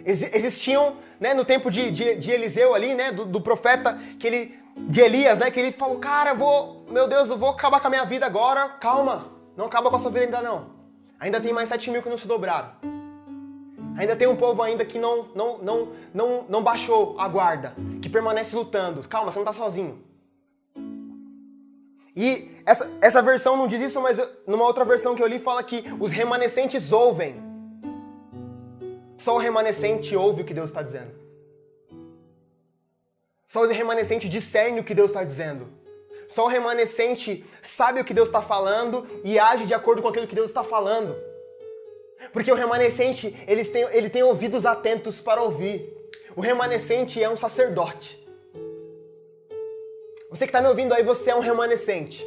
Existiam, 0.05 0.97
né, 1.21 1.35
no 1.35 1.45
tempo 1.45 1.71
de, 1.71 1.93
de, 1.93 2.17
de 2.17 2.33
Eliseu 2.33 2.75
ali, 2.75 2.95
né, 2.95 3.13
do, 3.13 3.25
do 3.25 3.41
profeta, 3.41 3.97
que 4.19 4.27
ele 4.27 4.59
de 4.89 5.01
Elias, 5.01 5.39
né? 5.39 5.51
Que 5.51 5.61
ele 5.61 5.73
falou, 5.73 5.99
cara, 5.99 6.31
eu 6.31 6.37
vou, 6.37 6.85
meu 6.89 7.09
Deus, 7.09 7.29
eu 7.31 7.37
vou 7.37 7.51
acabar 7.51 7.81
com 7.81 7.87
a 7.87 7.91
minha 7.91 8.05
vida 8.05 8.27
agora. 8.27 8.69
Calma, 8.81 9.33
não 9.57 9.67
acaba 9.67 9.91
com 9.91 9.97
a 9.97 9.99
sua 9.99 10.11
vida 10.11 10.27
ainda 10.27 10.43
não. 10.43 10.67
Ainda 11.19 11.41
tem 11.41 11.53
mais 11.53 11.69
sete 11.69 11.91
mil 11.91 12.03
que 12.03 12.09
não 12.09 12.19
se 12.19 12.29
dobraram. 12.29 12.71
Ainda 13.97 14.15
tem 14.15 14.29
um 14.29 14.37
povo 14.37 14.63
ainda 14.63 14.85
que 14.85 14.99
não, 14.99 15.27
não, 15.35 15.59
não, 15.59 15.89
não, 16.15 16.45
não 16.49 16.63
baixou 16.63 17.17
a 17.19 17.27
guarda, 17.27 17.75
que 18.01 18.09
permanece 18.09 18.55
lutando. 18.55 19.07
Calma, 19.09 19.33
você 19.33 19.39
não 19.39 19.49
está 19.49 19.53
sozinho. 19.53 20.05
E 22.15 22.51
essa, 22.65 22.91
essa 23.01 23.21
versão 23.21 23.57
não 23.57 23.67
diz 23.67 23.81
isso, 23.81 24.01
mas 24.01 24.21
numa 24.47 24.65
outra 24.65 24.85
versão 24.85 25.15
que 25.15 25.23
eu 25.23 25.27
li 25.27 25.39
fala 25.39 25.63
que 25.63 25.85
os 25.99 26.13
remanescentes 26.13 26.93
ouvem. 26.93 27.43
Só 29.17 29.35
o 29.35 29.39
remanescente 29.39 30.15
ouve 30.15 30.43
o 30.43 30.45
que 30.45 30.55
Deus 30.55 30.71
está 30.71 30.83
dizendo. 30.83 31.11
Só 33.49 33.63
o 33.63 33.67
remanescente 33.67 34.29
discerne 34.29 34.79
o 34.79 34.85
que 34.85 34.93
Deus 34.95 35.11
está 35.11 35.25
dizendo. 35.25 35.67
Só 36.29 36.45
o 36.45 36.49
remanescente 36.49 37.43
sabe 37.63 37.99
o 37.99 38.05
que 38.05 38.13
Deus 38.13 38.29
está 38.29 38.43
falando 38.43 39.09
e 39.25 39.39
age 39.39 39.65
de 39.65 39.73
acordo 39.73 40.03
com 40.03 40.09
aquilo 40.09 40.27
que 40.27 40.35
Deus 40.35 40.51
está 40.51 40.63
falando. 40.63 41.17
Porque 42.31 42.53
o 42.53 42.55
remanescente, 42.55 43.35
ele 43.49 43.65
tem, 43.65 43.85
ele 43.85 44.11
tem 44.11 44.23
ouvidos 44.23 44.67
atentos 44.67 45.19
para 45.19 45.43
ouvir. 45.43 45.91
O 46.37 46.43
remanescente 46.43 47.25
é 47.25 47.31
um 47.31 47.39
sacerdote. 47.39 48.23
Você 50.29 50.45
que 50.45 50.51
está 50.51 50.61
me 50.61 50.69
ouvindo 50.69 50.93
aí, 50.93 51.03
você 51.03 51.31
é 51.31 51.35
um 51.35 51.41
remanescente. 51.41 52.23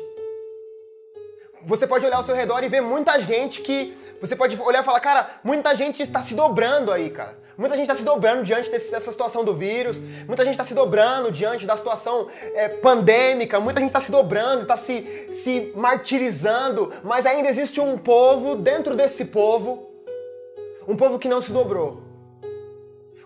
Você 1.62 1.86
pode 1.86 2.04
olhar 2.04 2.18
ao 2.18 2.24
seu 2.24 2.34
redor 2.34 2.64
e 2.64 2.68
ver 2.68 2.82
muita 2.82 3.22
gente 3.22 3.62
que. 3.62 3.96
Você 4.20 4.36
pode 4.36 4.60
olhar 4.60 4.82
e 4.82 4.86
falar, 4.86 5.00
cara, 5.00 5.40
muita 5.44 5.76
gente 5.76 6.02
está 6.02 6.24
se 6.24 6.34
dobrando 6.34 6.92
aí, 6.92 7.12
cara. 7.12 7.38
Muita 7.62 7.76
gente 7.76 7.84
está 7.84 7.94
se 7.94 8.04
dobrando 8.04 8.44
diante 8.44 8.72
desse, 8.72 8.90
dessa 8.90 9.12
situação 9.12 9.46
do 9.46 9.54
vírus. 9.54 9.98
Muita 10.26 10.44
gente 10.44 10.54
está 10.54 10.66
se 10.66 10.74
dobrando 10.74 11.32
diante 11.32 11.68
da 11.68 11.78
situação 11.78 12.26
é, 12.56 12.68
pandêmica. 12.68 13.60
Muita 13.60 13.80
gente 13.80 13.90
está 13.90 14.02
se 14.02 14.12
dobrando, 14.12 14.64
está 14.64 14.76
se, 14.76 15.30
se 15.32 15.72
martirizando. 15.76 16.92
Mas 17.04 17.24
ainda 17.28 17.48
existe 17.48 17.80
um 17.80 18.00
povo 18.00 18.56
dentro 18.56 18.96
desse 18.96 19.26
povo. 19.26 19.92
Um 20.88 20.98
povo 20.98 21.20
que 21.20 21.28
não 21.28 21.40
se 21.40 21.52
dobrou. 21.52 22.02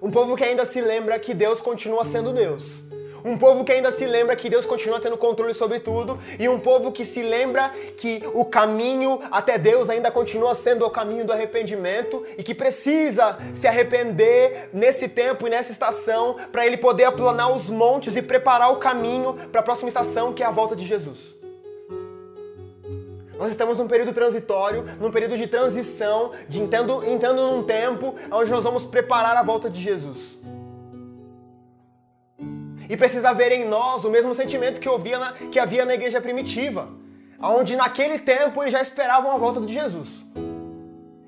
Um 0.02 0.12
povo 0.12 0.36
que 0.36 0.44
ainda 0.44 0.66
se 0.66 0.82
lembra 0.82 1.18
que 1.18 1.34
Deus 1.34 1.62
continua 1.62 2.04
sendo 2.04 2.34
Deus. 2.34 2.84
Um 3.26 3.40
povo 3.40 3.66
que 3.66 3.72
ainda 3.72 3.92
se 3.92 4.06
lembra 4.06 4.36
que 4.36 4.48
Deus 4.48 4.68
continua 4.68 5.00
tendo 5.00 5.18
controle 5.18 5.56
sobre 5.56 5.80
tudo. 5.80 6.20
E 6.38 6.48
um 6.48 6.60
povo 6.60 6.92
que 6.92 7.04
se 7.04 7.24
lembra 7.24 7.72
que 7.98 8.22
o 8.36 8.46
caminho 8.46 9.20
até 9.32 9.58
Deus 9.58 9.90
ainda 9.90 10.12
continua 10.12 10.54
sendo 10.54 10.86
o 10.86 10.92
caminho 10.92 11.26
do 11.26 11.34
arrependimento 11.34 12.24
e 12.38 12.44
que 12.44 12.54
precisa 12.54 13.40
se 13.52 13.68
arrepender 13.68 14.70
nesse 14.72 15.10
tempo 15.10 15.48
e 15.48 15.50
nessa 15.50 15.72
estação 15.72 16.36
para 16.52 16.68
ele 16.68 16.78
poder 16.78 17.06
aplanar 17.06 17.52
os 17.52 17.68
montes 17.68 18.16
e 18.16 18.22
preparar 18.22 18.72
o 18.72 18.78
caminho 18.78 19.34
para 19.52 19.62
a 19.62 19.64
próxima 19.64 19.90
estação 19.90 20.32
que 20.32 20.44
é 20.44 20.46
a 20.46 20.52
volta 20.52 20.76
de 20.76 20.86
Jesus. 20.86 21.36
Nós 23.40 23.50
estamos 23.50 23.80
num 23.80 23.88
período 23.88 24.14
transitório, 24.14 24.86
num 25.02 25.10
período 25.12 25.36
de 25.36 25.48
transição, 25.48 26.32
de 26.48 26.62
entrando, 26.62 27.04
entrando 27.04 27.42
num 27.42 27.64
tempo 27.64 28.14
onde 28.32 28.52
nós 28.52 28.64
vamos 28.64 28.86
preparar 28.86 29.36
a 29.36 29.42
volta 29.42 29.68
de 29.68 29.82
Jesus. 29.82 30.38
E 32.90 32.96
precisa 32.96 33.30
haver 33.30 33.52
em 33.52 33.66
nós 33.66 34.04
o 34.06 34.10
mesmo 34.10 34.34
sentimento 34.34 34.80
que, 34.80 34.88
havia 34.88 35.20
na, 35.20 35.32
que 35.34 35.60
havia 35.60 35.86
na 35.86 35.94
igreja 35.94 36.22
primitiva, 36.22 36.88
onde 37.40 37.76
naquele 37.76 38.20
tempo 38.20 38.62
eles 38.62 38.74
já 38.74 38.82
esperavam 38.82 39.32
a 39.32 39.38
volta 39.38 39.62
de 39.62 39.74
Jesus. 39.74 40.26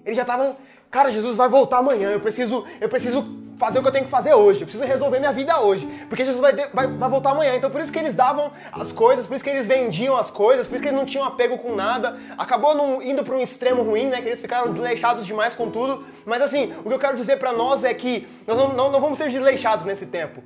Eles 0.06 0.16
já 0.16 0.24
estavam, 0.24 0.56
cara, 0.90 1.12
Jesus 1.12 1.36
vai 1.36 1.50
voltar 1.50 1.80
amanhã, 1.80 2.12
eu 2.12 2.20
preciso, 2.20 2.66
eu 2.80 2.88
preciso 2.88 3.48
fazer 3.58 3.80
o 3.80 3.82
que 3.82 3.88
eu 3.88 3.92
tenho 3.92 4.06
que 4.06 4.12
fazer 4.12 4.34
hoje, 4.34 4.62
eu 4.62 4.68
preciso 4.68 4.88
resolver 4.88 5.20
minha 5.20 5.34
vida 5.34 5.60
hoje, 5.60 5.88
porque 6.08 6.24
Jesus 6.24 6.40
vai, 6.40 6.54
vai, 6.72 6.88
vai 6.88 7.10
voltar 7.10 7.32
amanhã. 7.32 7.56
Então 7.56 7.70
por 7.70 7.82
isso 7.82 7.92
que 7.92 8.00
eles 8.00 8.14
davam 8.14 8.52
as 8.72 8.92
coisas, 8.92 9.26
por 9.26 9.36
isso 9.36 9.44
que 9.44 9.50
eles 9.50 9.68
vendiam 9.68 10.16
as 10.16 10.32
coisas, 10.32 10.68
por 10.68 10.76
isso 10.76 10.84
que 10.84 10.90
eles 10.90 10.98
não 10.98 11.06
tinham 11.06 11.26
apego 11.26 11.58
com 11.58 11.76
nada. 11.76 12.18
Acabou 12.38 13.02
indo 13.02 13.24
para 13.24 13.36
um 13.36 13.42
extremo 13.42 13.82
ruim, 13.82 14.06
né? 14.06 14.22
Que 14.22 14.30
eles 14.30 14.40
ficaram 14.40 14.70
desleixados 14.70 15.26
demais 15.26 15.56
com 15.56 15.70
tudo. 15.70 16.04
Mas 16.26 16.42
assim, 16.42 16.74
o 16.86 16.88
que 16.88 16.94
eu 16.94 17.00
quero 17.00 17.18
dizer 17.18 17.38
para 17.38 17.52
nós 17.52 17.84
é 17.84 17.94
que 17.94 18.28
nós 18.46 18.56
não, 18.56 18.74
não, 18.74 18.92
não 18.92 19.02
vamos 19.02 19.18
ser 19.18 19.30
desleixados 19.30 19.86
nesse 19.86 20.06
tempo. 20.06 20.44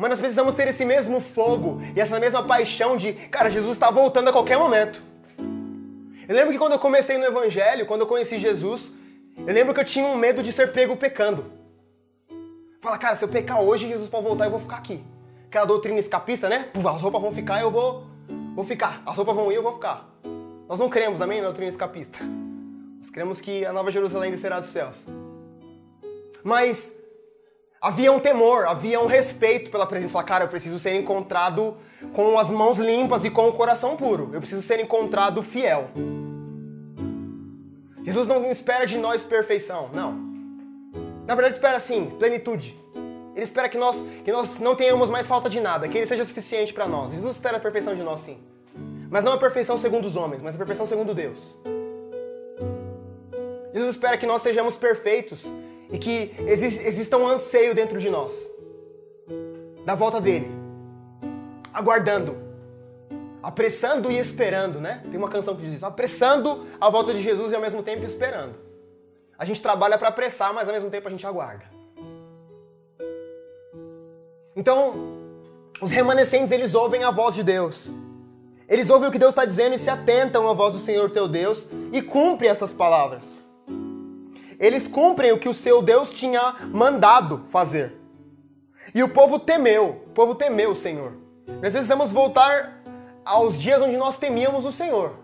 Mas 0.00 0.08
nós 0.08 0.18
precisamos 0.18 0.54
ter 0.54 0.66
esse 0.66 0.82
mesmo 0.82 1.20
fogo 1.20 1.78
e 1.94 2.00
essa 2.00 2.18
mesma 2.18 2.42
paixão 2.42 2.96
de, 2.96 3.12
cara, 3.12 3.50
Jesus 3.50 3.72
está 3.72 3.90
voltando 3.90 4.28
a 4.28 4.32
qualquer 4.32 4.58
momento. 4.58 5.02
Eu 6.26 6.34
lembro 6.34 6.52
que 6.52 6.58
quando 6.58 6.72
eu 6.72 6.78
comecei 6.78 7.18
no 7.18 7.26
Evangelho, 7.26 7.84
quando 7.84 8.00
eu 8.00 8.06
conheci 8.06 8.38
Jesus, 8.40 8.90
eu 9.36 9.52
lembro 9.52 9.74
que 9.74 9.80
eu 9.80 9.84
tinha 9.84 10.06
um 10.06 10.16
medo 10.16 10.42
de 10.42 10.54
ser 10.54 10.72
pego 10.72 10.96
pecando. 10.96 11.52
Fala, 12.80 12.96
cara, 12.96 13.14
se 13.14 13.22
eu 13.22 13.28
pecar 13.28 13.60
hoje, 13.60 13.88
Jesus 13.88 14.08
pode 14.08 14.24
voltar 14.24 14.44
e 14.44 14.46
eu 14.46 14.52
vou 14.52 14.60
ficar 14.60 14.76
aqui. 14.76 15.04
Aquela 15.48 15.66
doutrina 15.66 15.98
escapista, 15.98 16.48
né? 16.48 16.70
As 16.74 17.02
roupas 17.02 17.20
vão 17.20 17.30
ficar, 17.30 17.60
eu 17.60 17.70
vou, 17.70 18.06
vou 18.54 18.64
ficar. 18.64 19.02
As 19.04 19.14
roupas 19.14 19.36
vão 19.36 19.52
ir, 19.52 19.56
eu 19.56 19.62
vou 19.62 19.74
ficar. 19.74 20.08
Nós 20.66 20.78
não 20.78 20.88
cremos, 20.88 21.20
amém, 21.20 21.42
na 21.42 21.48
doutrina 21.48 21.68
escapista. 21.68 22.20
Nós 22.96 23.10
cremos 23.10 23.38
que 23.38 23.66
a 23.66 23.72
Nova 23.72 23.90
Jerusalém 23.90 24.30
descerá 24.30 24.60
dos 24.60 24.70
céus. 24.70 24.96
Mas 26.42 26.99
Havia 27.82 28.12
um 28.12 28.20
temor, 28.20 28.66
havia 28.66 29.00
um 29.00 29.06
respeito 29.06 29.70
pela 29.70 29.86
presença. 29.86 30.12
Falar, 30.12 30.24
cara, 30.24 30.44
eu 30.44 30.48
preciso 30.48 30.78
ser 30.78 30.94
encontrado 30.96 31.78
com 32.12 32.38
as 32.38 32.50
mãos 32.50 32.78
limpas 32.78 33.24
e 33.24 33.30
com 33.30 33.48
o 33.48 33.52
coração 33.52 33.96
puro. 33.96 34.28
Eu 34.34 34.40
preciso 34.40 34.60
ser 34.60 34.80
encontrado 34.80 35.42
fiel. 35.42 35.88
Jesus 38.04 38.28
não 38.28 38.44
espera 38.50 38.86
de 38.86 38.98
nós 38.98 39.24
perfeição, 39.24 39.88
não. 39.94 40.12
Na 41.26 41.34
verdade, 41.34 41.54
espera 41.54 41.78
assim, 41.78 42.04
plenitude. 42.18 42.78
Ele 43.34 43.44
espera 43.44 43.66
que 43.66 43.78
nós, 43.78 44.04
que 44.24 44.30
nós 44.30 44.60
não 44.60 44.76
tenhamos 44.76 45.08
mais 45.08 45.26
falta 45.26 45.48
de 45.48 45.58
nada, 45.58 45.88
que 45.88 45.96
Ele 45.96 46.06
seja 46.06 46.24
suficiente 46.24 46.74
para 46.74 46.86
nós. 46.86 47.12
Jesus 47.12 47.32
espera 47.32 47.56
a 47.56 47.60
perfeição 47.60 47.94
de 47.94 48.02
nós, 48.02 48.20
sim. 48.20 48.38
Mas 49.08 49.24
não 49.24 49.32
a 49.32 49.38
perfeição 49.38 49.78
segundo 49.78 50.04
os 50.04 50.16
homens, 50.16 50.42
mas 50.42 50.54
a 50.54 50.58
perfeição 50.58 50.84
segundo 50.84 51.14
Deus. 51.14 51.56
Jesus 53.72 53.92
espera 53.92 54.18
que 54.18 54.26
nós 54.26 54.42
sejamos 54.42 54.76
perfeitos 54.76 55.46
e 55.92 55.98
que 55.98 56.34
exista 56.46 57.16
um 57.16 57.26
anseio 57.26 57.74
dentro 57.74 57.98
de 57.98 58.08
nós 58.08 58.50
da 59.84 59.94
volta 59.94 60.20
dele, 60.20 60.50
aguardando, 61.72 62.36
apressando 63.42 64.10
e 64.10 64.18
esperando, 64.18 64.80
né? 64.80 65.02
Tem 65.10 65.16
uma 65.16 65.28
canção 65.28 65.56
que 65.56 65.62
diz 65.62 65.72
isso, 65.72 65.86
apressando 65.86 66.66
a 66.80 66.90
volta 66.90 67.14
de 67.14 67.20
Jesus 67.20 67.52
e 67.52 67.54
ao 67.54 67.60
mesmo 67.60 67.82
tempo 67.82 68.04
esperando. 68.04 68.54
A 69.38 69.44
gente 69.44 69.62
trabalha 69.62 69.96
para 69.96 70.08
apressar, 70.08 70.52
mas 70.52 70.68
ao 70.68 70.74
mesmo 70.74 70.90
tempo 70.90 71.08
a 71.08 71.10
gente 71.10 71.26
aguarda. 71.26 71.64
Então, 74.54 74.94
os 75.80 75.90
remanescentes 75.90 76.52
eles 76.52 76.74
ouvem 76.74 77.04
a 77.04 77.10
voz 77.10 77.34
de 77.34 77.42
Deus. 77.42 77.86
Eles 78.68 78.90
ouvem 78.90 79.08
o 79.08 79.12
que 79.12 79.18
Deus 79.18 79.30
está 79.30 79.44
dizendo 79.44 79.74
e 79.74 79.78
se 79.78 79.88
atentam 79.88 80.48
à 80.48 80.52
voz 80.52 80.74
do 80.74 80.78
Senhor 80.78 81.10
teu 81.10 81.26
Deus 81.26 81.66
e 81.90 82.02
cumprem 82.02 82.50
essas 82.50 82.72
palavras 82.72 83.39
eles 84.60 84.86
cumprem 84.86 85.32
o 85.32 85.38
que 85.38 85.48
o 85.48 85.54
seu 85.54 85.80
Deus 85.80 86.10
tinha 86.10 86.56
mandado 86.70 87.44
fazer. 87.46 87.94
E 88.94 89.02
o 89.02 89.08
povo 89.08 89.38
temeu, 89.38 90.02
o 90.06 90.10
povo 90.10 90.34
temeu 90.34 90.72
o 90.72 90.76
Senhor. 90.76 91.14
Nós 91.46 91.72
precisamos 91.72 92.12
voltar 92.12 92.82
aos 93.24 93.60
dias 93.60 93.80
onde 93.80 93.96
nós 93.96 94.18
temíamos 94.18 94.66
o 94.66 94.72
Senhor. 94.72 95.14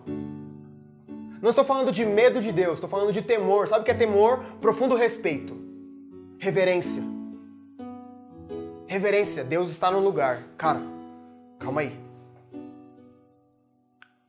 Não 1.43 1.51
estou 1.51 1.65
falando 1.65 1.93
de 1.93 2.05
medo 2.07 2.41
de 2.41 2.51
Deus, 2.51 2.75
estou 2.75 2.89
falando 2.89 3.13
de 3.13 3.21
temor. 3.21 3.69
Sabe 3.69 3.83
o 3.83 3.85
que 3.85 3.91
é 3.91 3.95
temor? 3.95 4.43
Profundo 4.61 4.97
respeito. 4.97 5.55
Reverência. 6.39 7.03
Reverência. 8.87 9.45
Deus 9.45 9.69
está 9.69 9.91
no 9.91 10.01
lugar. 10.01 10.45
Cara, 10.57 10.81
calma 11.59 11.83
aí. 11.83 11.95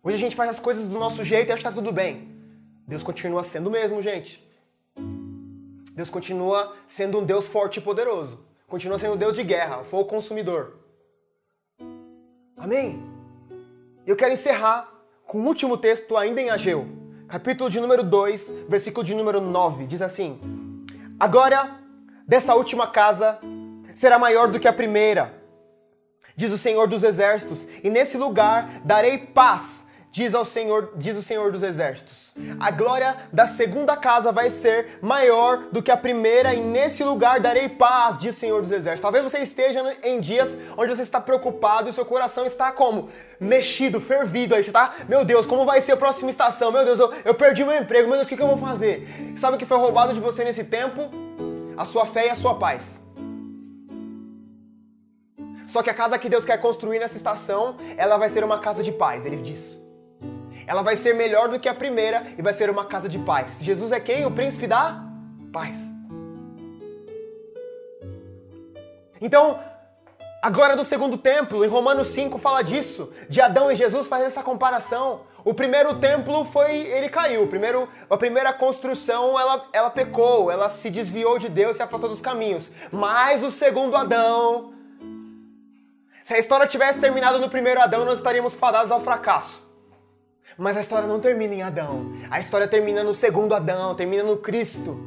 Hoje 0.04 0.16
a 0.16 0.20
gente 0.20 0.36
faz 0.36 0.52
as 0.52 0.60
coisas 0.60 0.88
do 0.90 1.00
nosso 1.00 1.24
jeito 1.24 1.50
e 1.50 1.52
acha 1.52 1.62
que 1.62 1.68
está 1.68 1.72
tudo 1.72 1.94
bem. 1.94 2.36
Deus 2.86 3.04
continua 3.04 3.44
sendo 3.44 3.68
o 3.68 3.72
mesmo, 3.72 4.02
gente. 4.02 4.47
Deus 5.98 6.11
continua 6.11 6.76
sendo 6.86 7.18
um 7.18 7.26
Deus 7.26 7.48
forte 7.48 7.78
e 7.78 7.82
poderoso. 7.82 8.45
Continua 8.68 8.99
sendo 8.99 9.15
um 9.15 9.18
Deus 9.18 9.34
de 9.34 9.41
guerra, 9.41 9.84
fogo 9.84 10.06
consumidor. 10.06 10.78
Amém? 12.56 13.03
Eu 14.06 14.15
quero 14.15 14.32
encerrar 14.32 14.94
com 15.26 15.40
o 15.40 15.45
último 15.48 15.76
texto 15.76 16.15
ainda 16.15 16.40
em 16.40 16.52
Ageu. 16.52 16.88
Capítulo 17.28 17.68
de 17.68 17.80
número 17.80 18.03
2, 18.03 18.65
versículo 18.69 19.03
de 19.03 19.15
número 19.15 19.41
9. 19.41 19.88
Diz 19.88 20.03
assim: 20.03 20.40
Agora, 21.19 21.80
dessa 22.28 22.53
última 22.53 22.86
casa 22.86 23.40
será 23.95 24.19
maior 24.19 24.52
do 24.52 24.60
que 24.60 24.68
a 24.68 24.74
primeira, 24.74 25.34
diz 26.36 26.52
o 26.52 26.60
Senhor 26.60 26.88
dos 26.88 27.02
Exércitos, 27.02 27.68
e 27.84 27.90
nesse 27.90 28.19
lugar 28.19 28.82
darei 28.86 29.18
paz 29.18 29.86
diz 30.18 30.34
ao 30.34 30.44
Senhor, 30.44 30.94
diz 30.95 31.15
o 31.15 31.22
Senhor 31.22 31.52
dos 31.52 31.61
Exércitos. 31.61 32.34
A 32.60 32.72
glória 32.72 33.15
da 33.31 33.45
segunda 33.45 33.95
casa 33.95 34.31
vai 34.31 34.49
ser 34.49 34.98
maior 34.99 35.68
do 35.72 35.84
que 35.84 35.91
a 35.91 35.95
primeira, 35.95 36.56
e 36.56 36.60
nesse 36.60 37.03
lugar 37.03 37.39
darei 37.39 37.69
paz, 37.69 38.19
diz 38.19 38.35
o 38.35 38.39
Senhor 38.39 38.60
dos 38.60 38.72
Exércitos. 38.72 39.02
Talvez 39.02 39.23
você 39.23 39.38
esteja 39.38 39.80
em 40.02 40.19
dias 40.19 40.57
onde 40.76 40.95
você 40.95 41.03
está 41.03 41.22
preocupado 41.22 41.88
e 41.88 41.94
seu 41.94 42.03
coração 42.03 42.48
está 42.48 42.72
como? 42.72 43.10
Mexido, 43.39 44.02
fervido 44.02 44.56
aí. 44.56 44.64
Você 44.64 44.72
está, 44.72 44.91
meu 45.07 45.23
Deus, 45.23 45.45
como 45.45 45.65
vai 45.65 45.81
ser 45.81 45.91
a 45.91 45.98
próxima 45.98 46.31
estação? 46.31 46.72
Meu 46.72 46.84
Deus, 46.84 46.99
eu, 46.99 47.14
eu 47.23 47.35
perdi 47.35 47.64
meu 47.64 47.77
emprego, 47.77 48.07
meu 48.07 48.18
Deus, 48.18 48.26
o 48.26 48.30
que, 48.30 48.38
que 48.38 48.41
eu 48.41 48.48
vou 48.48 48.57
fazer? 48.57 49.07
Sabe 49.38 49.56
o 49.56 49.60
que 49.60 49.68
foi 49.68 49.77
roubado 49.77 50.15
de 50.15 50.19
você 50.19 50.44
nesse 50.44 50.64
tempo? 50.64 51.11
A 51.77 51.85
sua 51.85 52.07
fé 52.07 52.26
e 52.26 52.30
a 52.31 52.35
sua 52.35 52.56
paz. 52.56 53.03
Só 55.68 55.84
que 55.84 55.91
a 55.91 55.94
casa 55.94 56.18
que 56.18 56.27
Deus 56.27 56.44
quer 56.44 56.57
construir 56.57 56.98
nessa 56.98 57.18
estação, 57.18 57.76
ela 57.95 58.18
vai 58.18 58.30
ser 58.30 58.44
uma 58.44 58.57
casa 58.57 58.81
de 58.81 58.91
paz, 58.91 59.23
ele 59.23 59.35
diz 59.35 59.85
ela 60.68 60.84
vai 60.84 60.98
ser 60.98 61.15
melhor 61.15 61.48
do 61.48 61.60
que 61.60 61.69
a 61.69 61.73
primeira 61.73 62.23
e 62.38 62.41
vai 62.41 62.52
ser 62.52 62.69
uma 62.69 62.84
casa 62.84 63.07
de 63.07 63.18
paz. 63.18 63.60
Jesus 63.61 63.94
é 63.94 63.99
quem? 64.02 64.26
O 64.26 64.31
príncipe 64.31 64.68
da 64.68 65.02
paz. 65.53 65.77
Então, 69.22 69.57
agora 70.44 70.76
do 70.76 70.84
segundo 70.84 71.18
templo, 71.18 71.64
em 71.64 71.69
Romanos 71.69 72.10
5 72.10 72.38
fala 72.38 72.61
disso, 72.61 73.11
de 73.30 73.39
Adão 73.41 73.72
e 73.72 73.76
Jesus 73.76 74.07
faz 74.07 74.26
essa 74.26 74.44
comparação. 74.44 75.22
O 75.44 75.53
primeiro 75.53 75.95
templo 75.99 76.44
foi, 76.44 76.76
ele 76.76 77.07
caiu. 77.07 77.44
O 77.44 77.48
primeiro, 77.48 77.88
a 78.10 78.18
primeira 78.18 78.52
construção, 78.52 79.39
ela, 79.39 79.65
ela 79.72 79.89
pecou, 79.89 80.52
ela 80.52 80.68
se 80.68 80.89
desviou 80.89 81.39
de 81.39 81.48
Deus 81.48 81.72
e 81.72 81.76
se 81.77 81.84
afastou 81.84 82.10
dos 82.10 82.19
caminhos. 82.19 82.69
Mas 82.91 83.41
o 83.41 83.49
segundo 83.49 83.95
Adão, 83.95 84.73
Se 86.26 86.34
a 86.34 86.39
história 86.39 86.68
tivesse 86.68 86.99
terminado 86.99 87.39
no 87.39 87.49
primeiro 87.49 87.80
Adão, 87.80 88.03
nós 88.03 88.19
estaríamos 88.19 88.53
fadados 88.53 88.91
ao 88.91 88.99
fracasso. 88.99 89.66
Mas 90.58 90.76
a 90.76 90.82
história 90.82 91.08
não 91.08 91.20
termina 91.20 91.54
em 91.54 91.62
Adão. 91.62 92.12
A 92.32 92.40
história 92.40 92.68
termina 92.68 93.04
no 93.04 93.14
segundo 93.14 93.54
Adão, 93.54 93.94
termina 93.94 94.24
no 94.24 94.38
Cristo, 94.38 95.00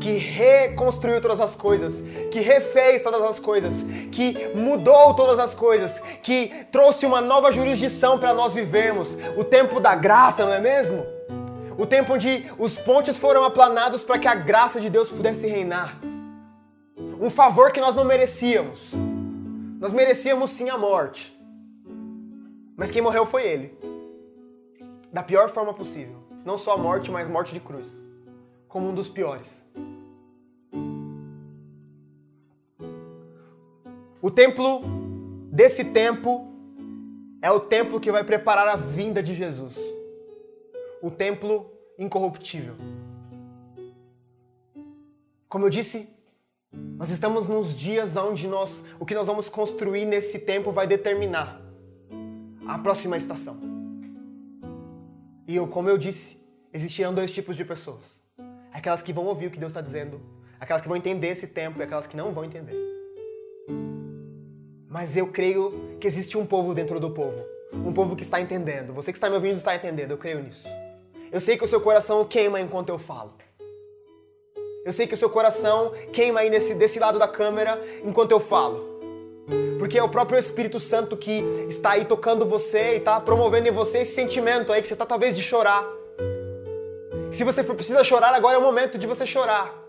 que 0.00 0.16
reconstruiu 0.16 1.20
todas 1.20 1.40
as 1.40 1.54
coisas, 1.54 2.02
que 2.32 2.40
refez 2.40 3.02
todas 3.02 3.22
as 3.22 3.38
coisas, 3.38 3.84
que 4.10 4.48
mudou 4.56 5.14
todas 5.14 5.38
as 5.38 5.54
coisas, 5.54 6.00
que 6.24 6.66
trouxe 6.72 7.06
uma 7.06 7.20
nova 7.20 7.52
jurisdição 7.52 8.18
para 8.18 8.34
nós 8.34 8.52
vivermos. 8.52 9.16
O 9.36 9.44
tempo 9.44 9.78
da 9.78 9.94
graça, 9.94 10.44
não 10.44 10.52
é 10.52 10.60
mesmo? 10.60 11.06
O 11.78 11.86
tempo 11.86 12.14
onde 12.14 12.50
os 12.58 12.76
pontes 12.76 13.16
foram 13.16 13.44
aplanados 13.44 14.02
para 14.02 14.18
que 14.18 14.26
a 14.26 14.34
graça 14.34 14.80
de 14.80 14.90
Deus 14.90 15.08
pudesse 15.08 15.46
reinar. 15.46 16.00
Um 17.20 17.30
favor 17.30 17.70
que 17.70 17.80
nós 17.80 17.94
não 17.94 18.04
merecíamos. 18.04 18.90
Nós 19.78 19.92
merecíamos 19.92 20.50
sim 20.50 20.68
a 20.68 20.76
morte. 20.76 21.32
Mas 22.76 22.90
quem 22.90 23.00
morreu 23.00 23.24
foi 23.24 23.44
ele 23.44 23.87
da 25.12 25.22
pior 25.22 25.48
forma 25.48 25.72
possível. 25.74 26.22
Não 26.44 26.56
só 26.56 26.74
a 26.74 26.76
morte, 26.76 27.10
mas 27.10 27.28
morte 27.28 27.52
de 27.52 27.60
cruz. 27.60 28.02
Como 28.68 28.88
um 28.88 28.94
dos 28.94 29.08
piores. 29.08 29.66
O 34.20 34.30
templo 34.30 34.82
desse 35.50 35.84
tempo 35.84 36.48
é 37.40 37.50
o 37.50 37.60
templo 37.60 38.00
que 38.00 38.10
vai 38.10 38.24
preparar 38.24 38.68
a 38.68 38.76
vinda 38.76 39.22
de 39.22 39.34
Jesus. 39.34 39.76
O 41.00 41.10
templo 41.10 41.70
incorruptível. 41.98 42.74
Como 45.48 45.64
eu 45.64 45.70
disse, 45.70 46.08
nós 46.72 47.10
estamos 47.10 47.48
nos 47.48 47.78
dias 47.78 48.16
onde 48.16 48.46
nós, 48.48 48.84
o 48.98 49.06
que 49.06 49.14
nós 49.14 49.26
vamos 49.26 49.48
construir 49.48 50.04
nesse 50.04 50.40
tempo 50.40 50.72
vai 50.72 50.86
determinar 50.86 51.62
a 52.66 52.78
próxima 52.78 53.16
estação. 53.16 53.77
E 55.48 55.56
eu, 55.56 55.66
como 55.66 55.88
eu 55.88 55.96
disse, 55.96 56.36
existirão 56.74 57.14
dois 57.14 57.30
tipos 57.30 57.56
de 57.56 57.64
pessoas: 57.64 58.20
aquelas 58.70 59.00
que 59.00 59.14
vão 59.14 59.24
ouvir 59.24 59.46
o 59.46 59.50
que 59.50 59.58
Deus 59.58 59.70
está 59.70 59.80
dizendo, 59.80 60.20
aquelas 60.60 60.82
que 60.82 60.88
vão 60.88 60.96
entender 60.96 61.28
esse 61.28 61.46
tempo 61.46 61.80
e 61.80 61.82
aquelas 61.82 62.06
que 62.06 62.14
não 62.14 62.34
vão 62.34 62.44
entender. 62.44 62.76
Mas 64.86 65.16
eu 65.16 65.28
creio 65.28 65.96
que 65.98 66.06
existe 66.06 66.36
um 66.36 66.44
povo 66.44 66.74
dentro 66.74 67.00
do 67.00 67.10
povo, 67.10 67.42
um 67.72 67.94
povo 67.94 68.14
que 68.14 68.22
está 68.22 68.38
entendendo. 68.38 68.92
Você 68.92 69.10
que 69.10 69.16
está 69.16 69.30
me 69.30 69.36
ouvindo 69.36 69.56
está 69.56 69.74
entendendo, 69.74 70.10
eu 70.10 70.18
creio 70.18 70.42
nisso. 70.42 70.68
Eu 71.32 71.40
sei 71.40 71.56
que 71.56 71.64
o 71.64 71.68
seu 71.68 71.80
coração 71.80 72.22
queima 72.26 72.60
enquanto 72.60 72.90
eu 72.90 72.98
falo. 72.98 73.34
Eu 74.84 74.92
sei 74.92 75.06
que 75.06 75.14
o 75.14 75.18
seu 75.18 75.30
coração 75.30 75.92
queima 76.12 76.40
aí 76.40 76.50
nesse, 76.50 76.74
desse 76.74 76.98
lado 76.98 77.18
da 77.18 77.28
câmera 77.28 77.80
enquanto 78.04 78.32
eu 78.32 78.40
falo. 78.40 78.97
Porque 79.78 79.98
é 79.98 80.02
o 80.02 80.08
próprio 80.08 80.38
Espírito 80.38 80.78
Santo 80.78 81.16
que 81.16 81.42
está 81.68 81.92
aí 81.92 82.04
tocando 82.04 82.44
você 82.44 82.94
e 82.94 82.96
está 82.98 83.20
promovendo 83.20 83.68
em 83.68 83.72
você 83.72 83.98
esse 83.98 84.14
sentimento 84.14 84.72
aí 84.72 84.82
que 84.82 84.88
você 84.88 84.94
está 84.94 85.06
talvez 85.06 85.34
de 85.34 85.42
chorar. 85.42 85.86
Se 87.32 87.44
você 87.44 87.62
for, 87.62 87.74
precisa 87.74 88.02
chorar, 88.04 88.34
agora 88.34 88.56
é 88.56 88.58
o 88.58 88.62
momento 88.62 88.98
de 88.98 89.06
você 89.06 89.26
chorar. 89.26 89.86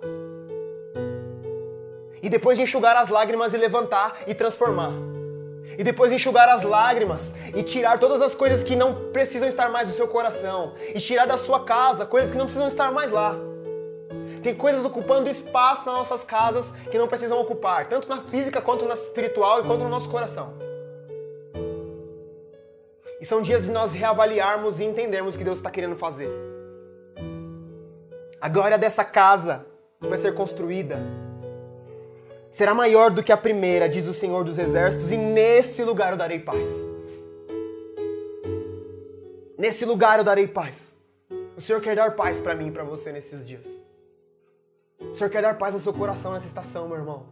E 2.21 2.29
depois 2.29 2.57
de 2.57 2.63
enxugar 2.63 2.95
as 2.95 3.09
lágrimas 3.09 3.53
e 3.53 3.57
levantar 3.57 4.19
e 4.27 4.33
transformar. 4.33 4.91
E 5.77 5.83
depois 5.83 6.09
de 6.09 6.15
enxugar 6.15 6.49
as 6.49 6.63
lágrimas 6.63 7.33
e 7.55 7.63
tirar 7.63 7.97
todas 7.97 8.21
as 8.21 8.35
coisas 8.35 8.63
que 8.63 8.75
não 8.75 9.11
precisam 9.11 9.47
estar 9.47 9.69
mais 9.69 9.87
no 9.87 9.93
seu 9.93 10.07
coração. 10.07 10.73
E 10.93 10.99
tirar 10.99 11.25
da 11.25 11.37
sua 11.37 11.63
casa 11.63 12.05
coisas 12.05 12.31
que 12.31 12.37
não 12.37 12.45
precisam 12.45 12.67
estar 12.67 12.91
mais 12.91 13.11
lá. 13.11 13.48
Tem 14.41 14.55
coisas 14.55 14.85
ocupando 14.85 15.29
espaço 15.29 15.85
nas 15.85 15.95
nossas 15.95 16.23
casas 16.23 16.71
que 16.89 16.97
não 16.97 17.07
precisam 17.07 17.39
ocupar, 17.39 17.87
tanto 17.87 18.07
na 18.07 18.21
física 18.21 18.61
quanto 18.61 18.85
na 18.85 18.93
espiritual 18.93 19.59
e 19.59 19.63
quanto 19.63 19.83
no 19.83 19.89
nosso 19.89 20.09
coração. 20.09 20.53
E 23.19 23.25
são 23.25 23.41
dias 23.41 23.65
de 23.65 23.71
nós 23.71 23.91
reavaliarmos 23.93 24.79
e 24.79 24.85
entendermos 24.85 25.35
o 25.35 25.37
que 25.37 25.43
Deus 25.43 25.59
está 25.59 25.69
querendo 25.69 25.95
fazer. 25.95 26.29
A 28.39 28.47
glória 28.47 28.77
dessa 28.77 29.03
casa 29.03 29.65
que 30.01 30.07
vai 30.07 30.17
ser 30.17 30.33
construída 30.33 30.97
será 32.49 32.73
maior 32.73 33.11
do 33.11 33.21
que 33.21 33.33
a 33.33 33.37
primeira, 33.37 33.89
diz 33.89 34.07
o 34.07 34.13
Senhor 34.13 34.45
dos 34.45 34.57
Exércitos, 34.57 35.11
e 35.11 35.17
nesse 35.17 35.83
lugar 35.83 36.11
eu 36.11 36.17
darei 36.17 36.39
paz. 36.39 36.85
Nesse 39.57 39.83
lugar 39.83 40.19
eu 40.19 40.23
darei 40.23 40.47
paz. 40.47 40.95
O 41.57 41.59
Senhor 41.59 41.81
quer 41.81 41.97
dar 41.97 42.15
paz 42.15 42.39
para 42.39 42.55
mim 42.55 42.67
e 42.67 42.71
para 42.71 42.85
você 42.85 43.11
nesses 43.11 43.45
dias. 43.45 43.65
O 44.99 45.15
Senhor 45.15 45.29
quer 45.29 45.41
dar 45.41 45.57
paz 45.57 45.73
ao 45.73 45.79
seu 45.79 45.93
coração 45.93 46.33
nessa 46.33 46.45
estação, 46.45 46.87
meu 46.87 46.97
irmão. 46.97 47.25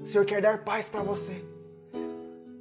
O 0.00 0.06
Senhor 0.06 0.24
quer 0.24 0.42
dar 0.42 0.64
paz 0.64 0.88
para 0.88 1.02
você. 1.02 1.42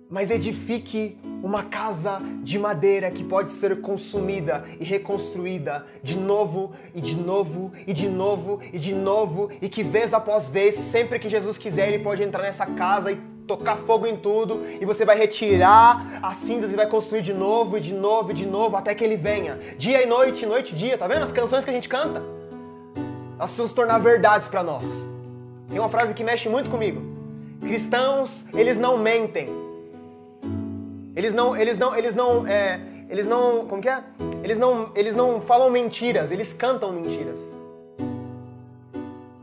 Mas 0.09 0.29
edifique 0.29 1.19
uma 1.43 1.63
casa 1.63 2.21
de 2.41 2.57
madeira 2.57 3.11
que 3.11 3.23
pode 3.23 3.51
ser 3.51 3.81
consumida 3.81 4.63
e 4.79 4.83
reconstruída 4.85 5.85
de 6.01 6.15
novo 6.15 6.71
e 6.93 7.01
de 7.01 7.15
novo 7.15 7.73
e 7.85 7.93
de 7.93 8.07
novo 8.07 8.61
e 8.71 8.79
de 8.79 8.93
novo 8.93 9.49
e 9.61 9.67
que 9.67 9.83
vez 9.83 10.13
após 10.13 10.47
vez, 10.47 10.75
sempre 10.75 11.19
que 11.19 11.27
Jesus 11.27 11.57
quiser, 11.57 11.89
ele 11.89 12.03
pode 12.03 12.23
entrar 12.23 12.43
nessa 12.43 12.67
casa 12.67 13.11
e 13.11 13.32
tocar 13.48 13.76
fogo 13.76 14.06
em 14.06 14.15
tudo 14.15 14.61
e 14.80 14.86
você 14.86 15.06
vai 15.06 15.18
retirar 15.18 16.20
as 16.22 16.38
cinzas 16.38 16.72
e 16.72 16.76
vai 16.76 16.88
construir 16.88 17.22
de 17.22 17.34
novo 17.34 17.78
e 17.78 17.80
de 17.80 17.94
novo 17.94 18.32
e 18.32 18.34
de 18.34 18.45
novo 18.45 18.76
até 18.76 18.95
que 18.95 19.03
ele 19.03 19.18
venha. 19.18 19.60
Dia 19.78 20.02
e 20.02 20.06
noite, 20.06 20.45
noite 20.45 20.74
e 20.74 20.76
dia, 20.76 20.98
tá 20.98 21.07
vendo 21.07 21.24
as 21.24 21.32
canções 21.32 21.64
que 21.64 21.70
a 21.70 21.74
gente 21.74 21.90
canta? 21.90 22.24
Elas 23.38 23.52
precisam 23.52 23.68
se 23.68 23.76
tornar 23.76 23.99
verdades 23.99 24.48
para 24.48 24.64
nós. 24.64 24.88
Tem 25.70 25.80
uma 25.80 25.90
frase 25.90 26.14
que 26.14 26.24
mexe 26.24 26.48
muito 26.48 26.70
comigo. 26.70 27.02
Cristãos, 27.61 28.45
eles 28.53 28.78
não 28.78 28.98
mentem. 28.98 29.49
Eles 31.15 31.34
não, 31.34 31.56
eles 31.56 31.78
não, 31.78 31.95
eles 31.95 32.15
não, 32.15 32.48
é, 32.48 32.80
eles 33.10 33.28
não, 33.28 33.65
como 33.68 33.82
que 33.82 33.90
é? 33.90 34.03
Eles 34.44 34.60
não, 34.60 34.91
eles 34.95 35.15
não 35.15 35.40
falam 35.40 35.70
mentiras, 35.70 36.32
eles 36.32 36.53
cantam 36.53 36.91
mentiras. 36.91 37.56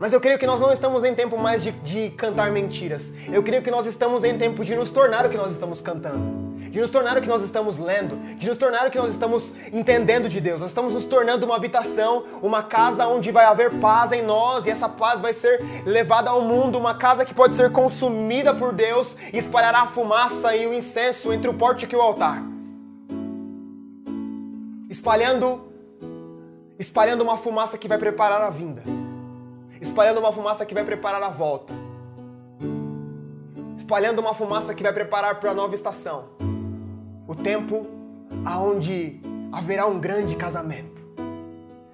Mas 0.01 0.13
eu 0.13 0.19
creio 0.19 0.39
que 0.39 0.47
nós 0.47 0.59
não 0.59 0.73
estamos 0.73 1.03
em 1.03 1.13
tempo 1.13 1.37
mais 1.37 1.61
de, 1.61 1.71
de, 1.73 2.09
cantar 2.09 2.51
mentiras. 2.51 3.13
Eu 3.31 3.43
creio 3.43 3.61
que 3.61 3.69
nós 3.69 3.85
estamos 3.85 4.23
em 4.23 4.35
tempo 4.35 4.65
de 4.65 4.75
nos 4.75 4.89
tornar 4.89 5.27
o 5.27 5.29
que 5.29 5.37
nós 5.37 5.51
estamos 5.51 5.79
cantando. 5.79 6.57
De 6.71 6.81
nos 6.81 6.89
tornar 6.89 7.19
o 7.19 7.21
que 7.21 7.29
nós 7.29 7.43
estamos 7.43 7.77
lendo. 7.77 8.17
De 8.35 8.49
nos 8.49 8.57
tornar 8.57 8.87
o 8.87 8.89
que 8.89 8.97
nós 8.97 9.11
estamos 9.11 9.53
entendendo 9.71 10.27
de 10.27 10.41
Deus. 10.41 10.59
Nós 10.59 10.71
estamos 10.71 10.95
nos 10.95 11.05
tornando 11.05 11.45
uma 11.45 11.55
habitação, 11.55 12.25
uma 12.41 12.63
casa 12.63 13.05
onde 13.05 13.29
vai 13.29 13.45
haver 13.45 13.79
paz 13.79 14.11
em 14.11 14.23
nós 14.23 14.65
e 14.65 14.71
essa 14.71 14.89
paz 14.89 15.21
vai 15.21 15.35
ser 15.35 15.63
levada 15.85 16.31
ao 16.31 16.41
mundo. 16.41 16.79
Uma 16.79 16.95
casa 16.95 17.23
que 17.23 17.35
pode 17.35 17.53
ser 17.53 17.71
consumida 17.71 18.55
por 18.55 18.73
Deus 18.73 19.15
e 19.31 19.37
espalhará 19.37 19.81
a 19.81 19.87
fumaça 19.87 20.55
e 20.55 20.65
o 20.65 20.73
incenso 20.73 21.31
entre 21.31 21.47
o 21.47 21.53
pórtico 21.53 21.93
e 21.93 21.95
o 21.95 22.01
altar. 22.01 22.41
Espalhando, 24.89 25.71
espalhando 26.79 27.21
uma 27.21 27.37
fumaça 27.37 27.77
que 27.77 27.87
vai 27.87 27.99
preparar 27.99 28.41
a 28.41 28.49
vinda 28.49 29.00
espalhando 29.81 30.19
uma 30.19 30.31
fumaça 30.31 30.65
que 30.65 30.73
vai 30.75 30.85
preparar 30.85 31.21
a 31.23 31.29
volta. 31.29 31.73
Espalhando 33.75 34.19
uma 34.19 34.33
fumaça 34.33 34.75
que 34.75 34.83
vai 34.83 34.93
preparar 34.93 35.39
para 35.39 35.51
a 35.51 35.53
nova 35.53 35.73
estação. 35.73 36.29
O 37.27 37.35
tempo 37.35 37.87
aonde 38.45 39.19
haverá 39.51 39.87
um 39.87 39.99
grande 39.99 40.35
casamento 40.35 41.01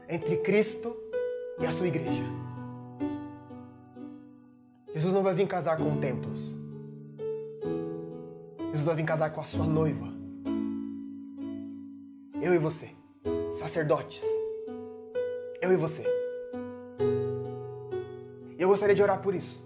entre 0.07 0.37
Cristo 0.37 0.95
e 1.59 1.65
a 1.65 1.71
sua 1.71 1.87
igreja. 1.87 2.23
Jesus 4.93 5.13
não 5.13 5.23
vai 5.23 5.33
vir 5.33 5.47
casar 5.47 5.77
com 5.77 5.97
templos. 5.97 6.55
Jesus 8.71 8.85
vai 8.85 8.95
vir 8.95 9.05
casar 9.05 9.31
com 9.31 9.41
a 9.41 9.43
sua 9.43 9.65
noiva. 9.65 10.07
Eu 12.41 12.53
e 12.53 12.57
você, 12.57 12.91
sacerdotes. 13.51 14.23
Eu 15.61 15.71
e 15.73 15.75
você. 15.75 16.16
E 18.57 18.61
eu 18.63 18.67
gostaria 18.67 18.95
de 18.95 19.03
orar 19.03 19.21
por 19.21 19.35
isso. 19.35 19.63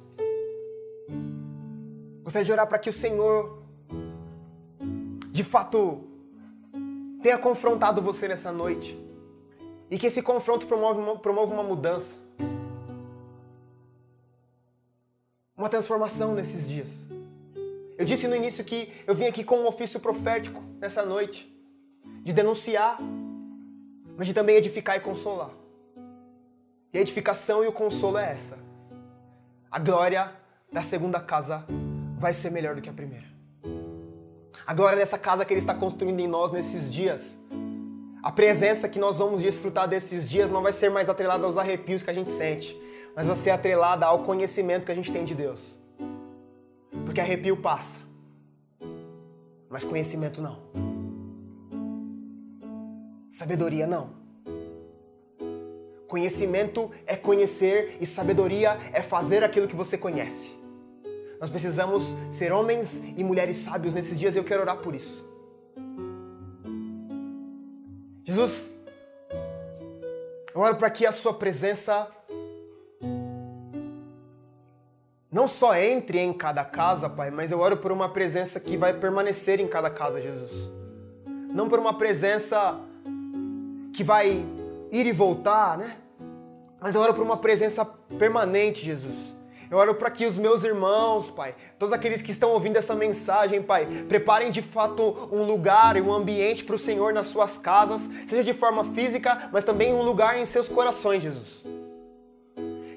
Gostaria 2.24 2.46
de 2.46 2.52
orar 2.52 2.68
para 2.68 2.78
que 2.78 2.90
o 2.90 2.94
Senhor, 2.94 3.64
de 5.32 5.44
fato, 5.44 6.04
tenha 7.24 7.38
confrontado 7.38 8.02
você 8.02 8.28
nessa 8.28 8.52
noite. 8.52 9.00
E 9.90 9.98
que 9.98 10.08
esse 10.08 10.22
confronto 10.22 10.68
uma, 10.74 11.18
promova 11.18 11.54
uma 11.54 11.64
mudança. 11.64 12.16
Uma 15.56 15.70
transformação 15.70 16.34
nesses 16.34 16.68
dias. 16.68 17.08
Eu 17.98 18.04
disse 18.04 18.28
no 18.28 18.36
início 18.36 18.64
que 18.64 18.92
eu 19.08 19.16
vim 19.16 19.26
aqui 19.26 19.44
com 19.44 19.58
um 19.60 19.68
ofício 19.68 20.02
profético 20.02 20.62
nessa 20.80 21.06
noite. 21.06 21.50
De 22.24 22.34
denunciar, 22.34 23.00
mas 24.18 24.28
de 24.28 24.34
também 24.34 24.58
edificar 24.58 24.98
e 24.98 25.00
consolar. 25.00 25.52
E 26.94 26.98
a 26.98 27.02
edificação 27.02 27.64
e 27.64 27.68
o 27.68 27.72
consolo 27.72 28.18
é 28.18 28.32
essa 28.32 28.71
a 29.72 29.80
glória 29.80 30.30
da 30.72 30.84
segunda 30.84 31.20
casa 31.22 31.66
vai 32.20 32.34
ser 32.34 32.52
melhor 32.52 32.76
do 32.76 32.82
que 32.82 32.90
a 32.90 32.94
primeira. 32.94 33.26
A 34.68 34.74
glória 34.74 34.98
dessa 34.98 35.18
casa 35.18 35.46
que 35.46 35.54
Ele 35.54 35.62
está 35.62 35.74
construindo 35.74 36.20
em 36.20 36.28
nós 36.28 36.52
nesses 36.52 36.92
dias, 36.92 37.40
a 38.22 38.32
presença 38.32 38.90
que 38.90 39.00
nós 39.00 39.18
vamos 39.18 39.42
desfrutar 39.42 39.88
desses 39.88 40.30
dias 40.30 40.52
não 40.52 40.62
vai 40.62 40.74
ser 40.74 40.90
mais 40.90 41.08
atrelada 41.08 41.46
aos 41.46 41.58
arrepios 41.58 42.04
que 42.04 42.10
a 42.10 42.14
gente 42.14 42.30
sente, 42.30 42.78
mas 43.16 43.26
vai 43.26 43.36
ser 43.38 43.52
atrelada 43.52 44.06
ao 44.06 44.24
conhecimento 44.24 44.86
que 44.86 44.92
a 44.92 44.96
gente 44.96 45.12
tem 45.12 45.24
de 45.24 45.34
Deus. 45.34 45.80
Porque 47.06 47.22
arrepio 47.22 47.56
passa, 47.56 48.02
mas 49.70 49.86
conhecimento 49.86 50.42
não. 50.42 50.60
Sabedoria 53.30 53.88
não. 53.88 54.21
Conhecimento 56.12 56.92
é 57.08 57.16
conhecer 57.16 57.96
e 58.02 58.06
sabedoria 58.06 58.78
é 58.92 59.02
fazer 59.02 59.46
aquilo 59.46 59.66
que 59.66 59.78
você 59.78 59.98
conhece. 59.98 60.54
Nós 61.40 61.50
precisamos 61.50 62.18
ser 62.30 62.52
homens 62.52 63.02
e 63.16 63.24
mulheres 63.24 63.56
sábios 63.56 63.94
nesses 63.94 64.20
dias 64.20 64.36
e 64.36 64.38
eu 64.38 64.44
quero 64.44 64.62
orar 64.62 64.80
por 64.80 64.94
isso. 64.94 65.26
Jesus, 68.26 68.70
eu 70.54 70.60
oro 70.60 70.76
para 70.76 70.90
que 70.90 71.06
a 71.06 71.14
Sua 71.14 71.34
presença 71.34 72.06
não 75.32 75.48
só 75.48 75.74
entre 75.78 76.20
em 76.20 76.34
cada 76.34 76.66
casa, 76.66 77.10
Pai, 77.10 77.32
mas 77.32 77.52
eu 77.52 77.60
oro 77.62 77.78
por 77.78 77.94
uma 77.94 78.10
presença 78.10 78.60
que 78.60 78.76
vai 78.76 78.92
permanecer 78.92 79.62
em 79.62 79.68
cada 79.70 79.90
casa, 79.90 80.20
Jesus. 80.20 80.52
Não 81.54 81.70
por 81.70 81.80
uma 81.80 81.94
presença 81.94 82.78
que 83.94 84.04
vai 84.04 84.46
ir 84.92 85.06
e 85.06 85.12
voltar, 85.12 85.78
né? 85.78 85.98
Mas 86.80 86.96
eu 86.96 87.02
oro 87.02 87.14
por 87.14 87.24
uma 87.24 87.38
presença 87.38 87.86
permanente, 88.18 88.84
Jesus. 88.84 89.16
Eu 89.70 89.78
oro 89.78 89.96
para 89.96 90.12
que 90.12 90.26
os 90.26 90.38
meus 90.38 90.64
irmãos, 90.64 91.30
Pai, 91.30 91.56
todos 91.80 91.94
aqueles 91.94 92.22
que 92.22 92.32
estão 92.32 92.50
ouvindo 92.50 92.76
essa 92.76 92.94
mensagem, 92.94 93.62
Pai, 93.62 93.86
preparem 94.10 94.52
de 94.52 94.62
fato 94.62 95.30
um 95.32 95.44
lugar 95.44 95.96
e 95.96 96.02
um 96.02 96.12
ambiente 96.12 96.64
para 96.64 96.76
o 96.76 96.80
Senhor 96.80 97.14
nas 97.14 97.28
suas 97.28 97.58
casas, 97.58 98.02
seja 98.28 98.44
de 98.44 98.54
forma 98.54 98.84
física, 98.94 99.50
mas 99.52 99.64
também 99.64 99.94
um 99.94 100.02
lugar 100.02 100.38
em 100.38 100.46
seus 100.46 100.68
corações, 100.68 101.24
Jesus 101.24 101.81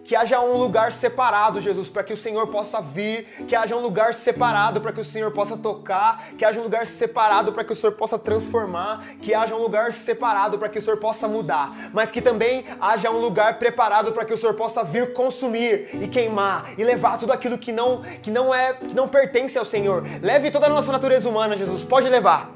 que 0.05 0.15
haja 0.15 0.41
um 0.41 0.57
lugar 0.57 0.93
separado, 0.93 1.61
Jesus, 1.61 1.89
para 1.89 2.05
que 2.05 2.13
o 2.13 2.17
Senhor 2.17 2.47
possa 2.49 2.81
vir, 2.81 3.25
que 3.49 3.57
haja 3.57 3.75
um 3.75 3.81
lugar 3.81 4.15
separado 4.15 4.81
para 4.81 4.93
que 4.93 5.01
o 5.01 5.05
Senhor 5.05 5.31
possa 5.31 5.57
tocar, 5.57 6.25
que 6.39 6.45
haja 6.45 6.61
um 6.61 6.65
lugar 6.65 6.87
separado 6.87 7.53
para 7.53 7.65
que 7.65 7.73
o 7.73 7.77
Senhor 7.77 7.93
possa 7.93 8.19
transformar, 8.19 9.05
que 9.23 9.35
haja 9.35 9.55
um 9.55 9.63
lugar 9.63 9.93
separado 9.93 10.59
para 10.59 10.69
que 10.69 10.79
o 10.79 10.83
Senhor 10.83 10.99
possa 10.99 11.27
mudar, 11.27 11.73
mas 11.93 12.11
que 12.11 12.21
também 12.21 12.65
haja 12.81 13.11
um 13.11 13.19
lugar 13.19 13.59
preparado 13.59 14.13
para 14.13 14.25
que 14.25 14.35
o 14.35 14.39
Senhor 14.39 14.55
possa 14.55 14.85
vir 14.85 15.13
consumir 15.13 15.89
e 15.95 16.09
queimar 16.09 16.73
e 16.77 16.85
levar 16.85 17.19
tudo 17.19 17.33
aquilo 17.33 17.57
que 17.57 17.73
não 17.73 18.03
que 18.23 18.31
não 18.31 18.55
é 18.55 18.75
que 18.75 18.95
não 18.95 19.09
pertence 19.09 19.59
ao 19.59 19.65
Senhor. 19.65 20.05
Leve 20.23 20.51
toda 20.51 20.67
a 20.67 20.69
nossa 20.69 20.93
natureza 20.93 21.29
humana, 21.29 21.57
Jesus, 21.57 21.83
pode 21.83 22.09
levar. 22.09 22.51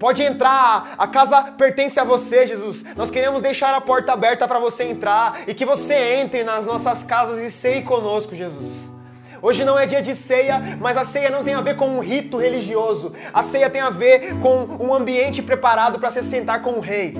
Pode 0.00 0.22
entrar, 0.22 0.94
a 0.96 1.06
casa 1.06 1.42
pertence 1.58 2.00
a 2.00 2.04
você, 2.04 2.46
Jesus. 2.46 2.82
Nós 2.96 3.10
queremos 3.10 3.42
deixar 3.42 3.74
a 3.74 3.82
porta 3.82 4.14
aberta 4.14 4.48
para 4.48 4.58
você 4.58 4.84
entrar 4.84 5.42
e 5.46 5.52
que 5.52 5.66
você 5.66 6.14
entre 6.14 6.42
nas 6.42 6.64
nossas 6.64 7.02
casas 7.02 7.38
e 7.38 7.50
ceie 7.50 7.82
conosco, 7.82 8.34
Jesus. 8.34 8.90
Hoje 9.42 9.62
não 9.62 9.78
é 9.78 9.84
dia 9.84 10.00
de 10.00 10.16
ceia, 10.16 10.78
mas 10.80 10.96
a 10.96 11.04
ceia 11.04 11.28
não 11.28 11.44
tem 11.44 11.52
a 11.52 11.60
ver 11.60 11.76
com 11.76 11.86
um 11.86 12.00
rito 12.00 12.38
religioso. 12.38 13.12
A 13.30 13.42
ceia 13.42 13.68
tem 13.68 13.82
a 13.82 13.90
ver 13.90 14.38
com 14.40 14.64
um 14.82 14.94
ambiente 14.94 15.42
preparado 15.42 15.98
para 15.98 16.10
se 16.10 16.22
sentar 16.22 16.62
com 16.62 16.72
o 16.72 16.80
rei. 16.80 17.18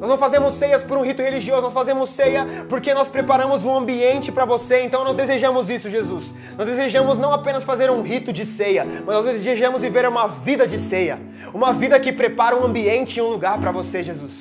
Nós 0.00 0.08
não 0.08 0.16
fazemos 0.16 0.54
ceias 0.54 0.82
por 0.82 0.96
um 0.96 1.04
rito 1.04 1.20
religioso, 1.22 1.60
nós 1.60 1.74
fazemos 1.74 2.08
ceia 2.08 2.46
porque 2.70 2.94
nós 2.94 3.10
preparamos 3.10 3.64
um 3.64 3.76
ambiente 3.76 4.32
para 4.32 4.46
você. 4.46 4.82
Então 4.82 5.04
nós 5.04 5.14
desejamos 5.14 5.68
isso, 5.68 5.90
Jesus. 5.90 6.24
Nós 6.56 6.66
desejamos 6.66 7.18
não 7.18 7.34
apenas 7.34 7.64
fazer 7.64 7.90
um 7.90 8.00
rito 8.00 8.32
de 8.32 8.46
ceia, 8.46 8.86
mas 9.06 9.16
nós 9.16 9.24
desejamos 9.26 9.82
viver 9.82 10.08
uma 10.08 10.26
vida 10.26 10.66
de 10.66 10.78
ceia. 10.78 11.18
Uma 11.52 11.72
vida 11.72 12.00
que 12.00 12.12
prepara 12.12 12.56
um 12.56 12.64
ambiente 12.64 13.18
e 13.18 13.22
um 13.22 13.28
lugar 13.28 13.58
para 13.58 13.70
você, 13.70 14.02
Jesus 14.02 14.32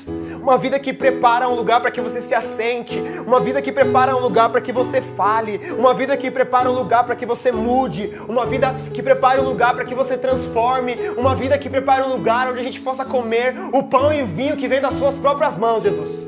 uma 0.41 0.57
vida 0.57 0.79
que 0.79 0.93
prepara 0.93 1.47
um 1.47 1.55
lugar 1.55 1.79
para 1.81 1.91
que 1.91 2.01
você 2.01 2.21
se 2.21 2.33
assente, 2.33 2.99
uma 3.25 3.39
vida 3.39 3.61
que 3.61 3.71
prepara 3.71 4.15
um 4.15 4.19
lugar 4.19 4.49
para 4.49 4.61
que 4.61 4.71
você 4.71 5.01
fale, 5.01 5.59
uma 5.77 5.93
vida 5.93 6.15
que 6.17 6.31
prepara 6.31 6.71
um 6.71 6.73
lugar 6.73 7.03
para 7.03 7.15
que 7.15 7.25
você 7.25 7.51
mude, 7.51 8.11
uma 8.27 8.45
vida 8.45 8.75
que 8.93 9.03
prepara 9.03 9.41
um 9.41 9.45
lugar 9.45 9.73
para 9.73 9.85
que 9.85 9.93
você 9.93 10.17
transforme, 10.17 10.97
uma 11.17 11.35
vida 11.35 11.57
que 11.57 11.69
prepara 11.69 12.05
um 12.05 12.09
lugar 12.09 12.49
onde 12.49 12.59
a 12.59 12.63
gente 12.63 12.81
possa 12.81 13.05
comer 13.05 13.55
o 13.73 13.83
pão 13.83 14.11
e 14.13 14.23
vinho 14.23 14.57
que 14.57 14.67
vem 14.67 14.81
das 14.81 14.93
suas 14.95 15.17
próprias 15.17 15.48
mãos, 15.57 15.83
Jesus. 15.83 16.27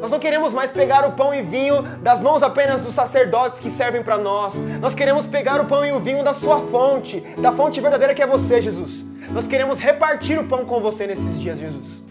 Nós 0.00 0.10
não 0.10 0.18
queremos 0.18 0.52
mais 0.52 0.72
pegar 0.72 1.06
o 1.06 1.12
pão 1.12 1.32
e 1.32 1.42
vinho 1.42 1.80
das 2.02 2.20
mãos 2.20 2.42
apenas 2.42 2.80
dos 2.80 2.92
sacerdotes 2.92 3.60
que 3.60 3.70
servem 3.70 4.02
para 4.02 4.18
nós. 4.18 4.56
Nós 4.80 4.94
queremos 4.94 5.26
pegar 5.26 5.60
o 5.60 5.66
pão 5.66 5.86
e 5.86 5.92
o 5.92 6.00
vinho 6.00 6.24
da 6.24 6.34
sua 6.34 6.58
fonte, 6.58 7.20
da 7.38 7.52
fonte 7.52 7.80
verdadeira 7.80 8.12
que 8.12 8.20
é 8.20 8.26
você, 8.26 8.60
Jesus. 8.60 9.04
Nós 9.30 9.46
queremos 9.46 9.78
repartir 9.78 10.40
o 10.40 10.44
pão 10.44 10.64
com 10.64 10.80
você 10.80 11.06
nesses 11.06 11.40
dias, 11.40 11.58
Jesus. 11.58 12.02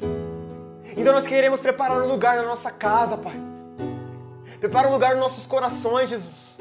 Então 0.95 1.14
nós 1.14 1.28
queremos 1.28 1.60
preparar 1.60 2.02
um 2.02 2.07
lugar 2.07 2.38
na 2.38 2.44
nossa 2.44 2.72
casa, 2.72 3.18
Pai. 3.18 3.36
Prepara 4.60 4.88
um 4.88 4.91
lugar 4.94 5.11
nos 5.11 5.19
nossos 5.19 5.45
corações, 5.45 6.10
Jesus. 6.10 6.57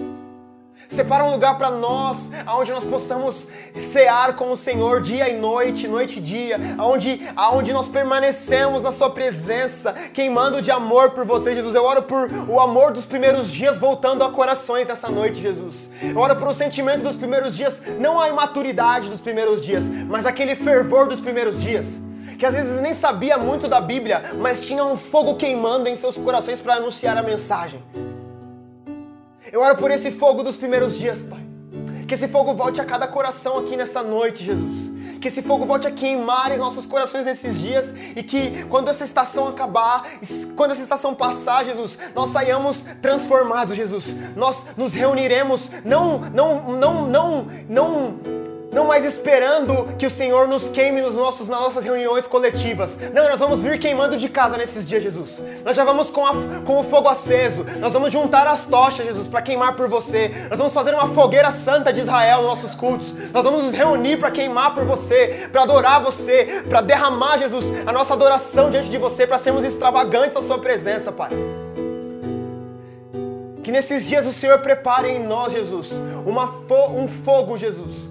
Separa 0.91 1.25
um 1.25 1.31
lugar 1.31 1.57
para 1.57 1.71
nós, 1.71 2.33
aonde 2.45 2.73
nós 2.73 2.85
possamos 2.85 3.47
cear 3.93 4.35
com 4.35 4.51
o 4.51 4.57
Senhor 4.57 5.01
dia 5.01 5.29
e 5.29 5.39
noite, 5.39 5.87
noite 5.87 6.19
e 6.19 6.23
dia, 6.23 6.59
aonde, 6.77 7.29
aonde 7.37 7.73
nós 7.73 7.87
permanecemos 7.87 8.83
na 8.83 8.91
Sua 8.91 9.09
presença, 9.09 9.93
queimando 10.13 10.61
de 10.61 10.73
amor 10.73 11.11
por 11.11 11.25
você, 11.25 11.55
Jesus. 11.55 11.77
Eu 11.77 11.85
oro 11.85 12.03
por 12.03 12.29
o 12.49 12.59
amor 12.59 12.93
dos 12.93 13.07
primeiros 13.07 13.53
dias 13.53 13.79
voltando 13.79 14.25
a 14.25 14.33
corações 14.33 14.89
nessa 14.89 15.09
noite, 15.09 15.41
Jesus. 15.41 15.91
Eu 16.03 16.19
oro 16.19 16.35
por 16.35 16.49
o 16.49 16.55
sentimento 16.55 17.05
dos 17.05 17.15
primeiros 17.15 17.57
dias, 17.57 17.81
não 18.01 18.21
a 18.21 18.29
imaturidade 18.29 19.09
dos 19.09 19.21
primeiros 19.21 19.65
dias, 19.65 19.87
mas 19.87 20.27
aquele 20.27 20.57
fervor 20.57 21.07
dos 21.07 21.21
primeiros 21.21 21.61
dias 21.61 22.01
que 22.37 22.47
às 22.47 22.55
vezes 22.55 22.81
nem 22.81 22.95
sabia 22.95 23.37
muito 23.37 23.69
da 23.69 23.83
Bíblia, 23.83 24.33
mas 24.39 24.67
tinha 24.67 24.83
um 24.83 24.97
fogo 24.97 25.35
queimando 25.37 25.91
em 25.91 25.95
seus 25.95 26.17
corações 26.17 26.59
para 26.59 26.77
anunciar 26.77 27.19
a 27.19 27.23
mensagem. 27.23 27.85
Eu 29.53 29.61
oro 29.61 29.77
por 29.77 29.91
esse 29.91 30.11
fogo 30.13 30.43
dos 30.43 30.57
primeiros 30.57 30.99
dias, 30.99 31.21
Pai. 31.21 31.41
Que 32.07 32.15
esse 32.15 32.29
fogo 32.29 32.55
volte 32.55 32.81
a 32.81 32.85
cada 32.85 33.07
coração 33.07 33.59
aqui 33.59 33.77
nessa 33.77 34.03
noite, 34.03 34.45
Jesus. 34.45 34.91
Que 35.21 35.29
esse 35.29 35.43
fogo 35.43 35.67
volte 35.67 35.87
a 35.87 35.91
queimar 35.91 36.51
em 36.51 36.57
nossos 36.57 36.87
corações 36.87 37.25
nesses 37.25 37.61
dias 37.61 37.95
e 38.17 38.23
que 38.23 38.65
quando 38.65 38.89
essa 38.89 39.05
estação 39.05 39.49
acabar, 39.49 40.09
quando 40.57 40.71
essa 40.73 40.83
estação 40.83 41.15
passar, 41.15 41.65
Jesus, 41.65 41.99
nós 42.15 42.31
saiamos 42.31 42.85
transformados, 43.03 43.77
Jesus. 43.77 44.15
Nós 44.35 44.67
nos 44.77 44.95
reuniremos 44.95 45.71
não 45.85 46.19
não 46.19 46.73
não 46.73 47.07
não 47.07 47.47
não 47.69 48.41
não 48.73 48.87
mais 48.87 49.05
esperando 49.05 49.95
que 49.99 50.07
o 50.07 50.11
Senhor 50.11 50.47
nos 50.47 50.69
queime 50.69 51.03
nos 51.03 51.15
nossos, 51.15 51.49
nas 51.49 51.61
nossas 51.61 51.85
reuniões 51.85 52.27
coletivas. 52.27 52.97
Não, 53.13 53.29
nós 53.29 53.41
vamos 53.41 53.61
vir 53.61 53.79
queimando 53.79 54.17
de 54.17 54.29
casa 54.29 54.57
nesses 54.57 54.89
dias, 54.89 55.03
Jesus. 55.03 55.43
Nós 55.65 55.77
já 55.77 55.85
vamos 55.85 56.09
com, 56.09 56.25
a, 56.25 56.33
com 56.65 56.79
o 56.79 56.85
fogo 56.85 57.09
aceso. 57.09 57.67
Nós 57.81 57.93
vamos 57.93 58.13
juntar 58.13 58.47
as 58.47 58.65
tochas, 58.65 59.07
Jesus, 59.07 59.27
para 59.27 59.43
queimar 59.43 59.75
por 59.75 59.89
você. 59.89 60.31
Nós 60.49 60.59
vamos 60.59 60.73
fazer 60.73 60.95
uma 60.95 61.09
fogueira 61.09 61.51
santa 61.51 61.93
de 61.93 62.01
Israel 62.01 62.43
nos 62.43 62.51
nossos 62.51 62.75
cultos. 62.75 63.13
Nós 63.33 63.43
vamos 63.43 63.65
nos 63.65 63.75
reunir 63.75 64.19
para 64.19 64.31
queimar 64.31 64.73
por 64.73 64.85
você, 64.85 65.49
para 65.51 65.63
adorar 65.63 66.01
você, 66.01 66.63
para 66.69 66.81
derramar, 66.81 67.39
Jesus, 67.39 67.67
a 67.85 67.93
nossa 67.93 68.15
adoração 68.15 68.71
diante 68.71 68.89
de 68.89 68.99
você, 68.99 69.27
para 69.27 69.39
sermos 69.39 69.65
extravagantes 69.65 70.35
na 70.35 70.43
Sua 70.43 70.59
presença, 70.59 71.11
Pai. 71.11 71.31
Que 73.65 73.73
nesses 73.73 74.07
dias 74.07 74.27
o 74.27 74.33
Senhor 74.33 74.61
prepare 74.61 75.09
em 75.09 75.27
nós, 75.27 75.53
Jesus, 75.53 75.91
fo 76.69 76.93
um 76.93 77.09
fogo, 77.09 77.59
Jesus 77.59 78.10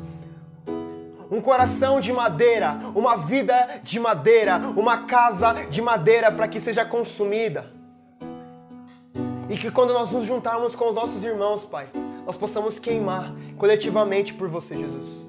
um 1.31 1.41
coração 1.41 1.99
de 1.99 2.11
madeira, 2.11 2.79
uma 2.95 3.17
vida 3.17 3.81
de 3.83 3.99
madeira, 3.99 4.57
uma 4.75 5.05
casa 5.05 5.65
de 5.69 5.81
madeira 5.81 6.31
para 6.31 6.47
que 6.47 6.59
seja 6.59 6.85
consumida. 6.85 7.71
E 9.49 9.57
que 9.57 9.71
quando 9.71 9.93
nós 9.93 10.11
nos 10.11 10.25
juntarmos 10.25 10.75
com 10.75 10.89
os 10.89 10.95
nossos 10.95 11.23
irmãos, 11.23 11.63
Pai, 11.63 11.87
nós 12.25 12.37
possamos 12.37 12.77
queimar 12.77 13.33
coletivamente 13.57 14.33
por 14.33 14.47
você, 14.47 14.77
Jesus. 14.77 15.25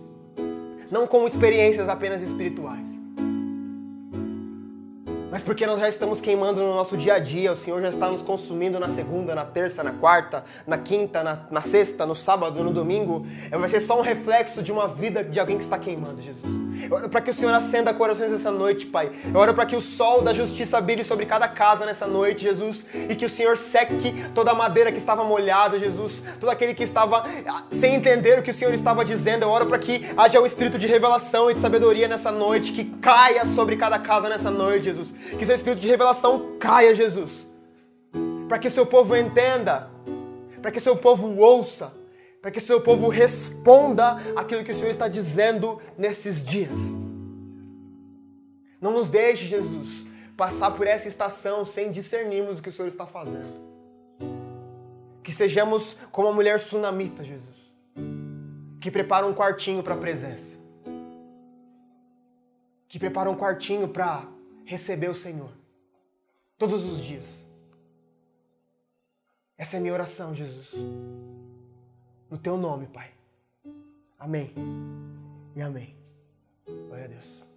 Não 0.90 1.06
com 1.06 1.26
experiências 1.26 1.88
apenas 1.88 2.20
espirituais 2.20 2.99
mas 5.30 5.42
porque 5.42 5.66
nós 5.66 5.78
já 5.78 5.88
estamos 5.88 6.20
queimando 6.20 6.60
no 6.60 6.74
nosso 6.74 6.96
dia 6.96 7.14
a 7.14 7.18
dia, 7.18 7.52
o 7.52 7.56
Senhor 7.56 7.80
já 7.80 7.90
está 7.90 8.10
nos 8.10 8.22
consumindo 8.22 8.80
na 8.80 8.88
segunda, 8.88 9.34
na 9.34 9.44
terça, 9.44 9.84
na 9.84 9.92
quarta, 9.92 10.44
na 10.66 10.76
quinta, 10.76 11.22
na, 11.22 11.40
na 11.50 11.62
sexta, 11.62 12.04
no 12.04 12.14
sábado, 12.14 12.64
no 12.64 12.72
domingo. 12.72 13.24
É, 13.50 13.56
vai 13.56 13.68
ser 13.68 13.80
só 13.80 13.98
um 13.98 14.02
reflexo 14.02 14.62
de 14.62 14.72
uma 14.72 14.88
vida 14.88 15.22
de 15.22 15.38
alguém 15.38 15.56
que 15.56 15.62
está 15.62 15.78
queimando, 15.78 16.20
Jesus. 16.20 16.70
Eu 16.88 16.96
oro 16.96 17.08
para 17.08 17.20
que 17.20 17.30
o 17.30 17.34
Senhor 17.34 17.52
acenda 17.52 17.92
corações 17.92 18.32
essa 18.32 18.50
noite, 18.50 18.86
Pai. 18.86 19.10
Eu 19.32 19.38
oro 19.38 19.54
para 19.54 19.66
que 19.66 19.76
o 19.76 19.82
sol 19.82 20.22
da 20.22 20.32
justiça 20.32 20.80
brilhe 20.80 21.04
sobre 21.04 21.26
cada 21.26 21.46
casa 21.46 21.84
nessa 21.84 22.06
noite, 22.06 22.42
Jesus. 22.42 22.86
E 23.08 23.14
que 23.14 23.26
o 23.26 23.30
Senhor 23.30 23.56
seque 23.56 24.14
toda 24.34 24.50
a 24.50 24.54
madeira 24.54 24.90
que 24.90 24.98
estava 24.98 25.22
molhada, 25.22 25.78
Jesus. 25.78 26.22
Todo 26.40 26.48
aquele 26.48 26.74
que 26.74 26.82
estava 26.82 27.24
ah, 27.46 27.62
sem 27.72 27.94
entender 27.94 28.38
o 28.38 28.42
que 28.42 28.50
o 28.50 28.54
Senhor 28.54 28.72
estava 28.72 29.04
dizendo. 29.04 29.42
Eu 29.42 29.50
oro 29.50 29.66
para 29.66 29.78
que 29.78 30.06
haja 30.16 30.40
um 30.40 30.46
espírito 30.46 30.78
de 30.78 30.86
revelação 30.86 31.50
e 31.50 31.54
de 31.54 31.60
sabedoria 31.60 32.08
nessa 32.08 32.30
noite, 32.30 32.72
que 32.72 32.84
caia 32.84 33.44
sobre 33.44 33.76
cada 33.76 33.98
casa 33.98 34.28
nessa 34.28 34.50
noite, 34.50 34.84
Jesus. 34.84 35.12
Que 35.38 35.46
seu 35.46 35.54
espírito 35.54 35.80
de 35.80 35.88
revelação 35.88 36.56
caia, 36.58 36.94
Jesus. 36.94 37.46
Para 38.48 38.58
que 38.58 38.70
seu 38.70 38.86
povo 38.86 39.16
entenda, 39.16 39.90
para 40.60 40.70
que 40.70 40.80
seu 40.80 40.96
povo 40.96 41.38
ouça 41.38 42.00
para 42.40 42.50
que 42.50 42.60
seu 42.60 42.80
povo 42.80 43.08
responda 43.08 44.16
aquilo 44.34 44.64
que 44.64 44.72
o 44.72 44.74
Senhor 44.74 44.90
está 44.90 45.08
dizendo 45.08 45.80
nesses 45.96 46.44
dias. 46.44 46.76
Não 48.80 48.92
nos 48.92 49.10
deixe, 49.10 49.44
Jesus, 49.44 50.06
passar 50.36 50.70
por 50.70 50.86
essa 50.86 51.06
estação 51.06 51.66
sem 51.66 51.90
discernirmos 51.90 52.58
o 52.58 52.62
que 52.62 52.70
o 52.70 52.72
Senhor 52.72 52.88
está 52.88 53.06
fazendo. 53.06 53.60
Que 55.22 55.32
sejamos 55.32 55.98
como 56.10 56.28
a 56.28 56.32
mulher 56.32 56.58
sunamita, 56.58 57.22
Jesus. 57.22 57.56
Que 58.80 58.90
prepara 58.90 59.26
um 59.26 59.34
quartinho 59.34 59.82
para 59.82 59.92
a 59.92 59.98
presença. 59.98 60.56
Que 62.88 62.98
prepara 62.98 63.28
um 63.28 63.36
quartinho 63.36 63.86
para 63.86 64.26
receber 64.64 65.08
o 65.08 65.14
Senhor. 65.14 65.52
Todos 66.58 66.84
os 66.84 67.02
dias. 67.02 67.46
Essa 69.56 69.76
é 69.76 69.78
a 69.78 69.80
minha 69.80 69.92
oração, 69.92 70.34
Jesus. 70.34 70.72
No 72.30 72.38
teu 72.38 72.56
nome, 72.56 72.86
Pai. 72.86 73.12
Amém. 74.18 74.54
E 75.54 75.62
amém. 75.62 75.96
Glória 76.66 77.04
a 77.04 77.08
Deus. 77.08 77.49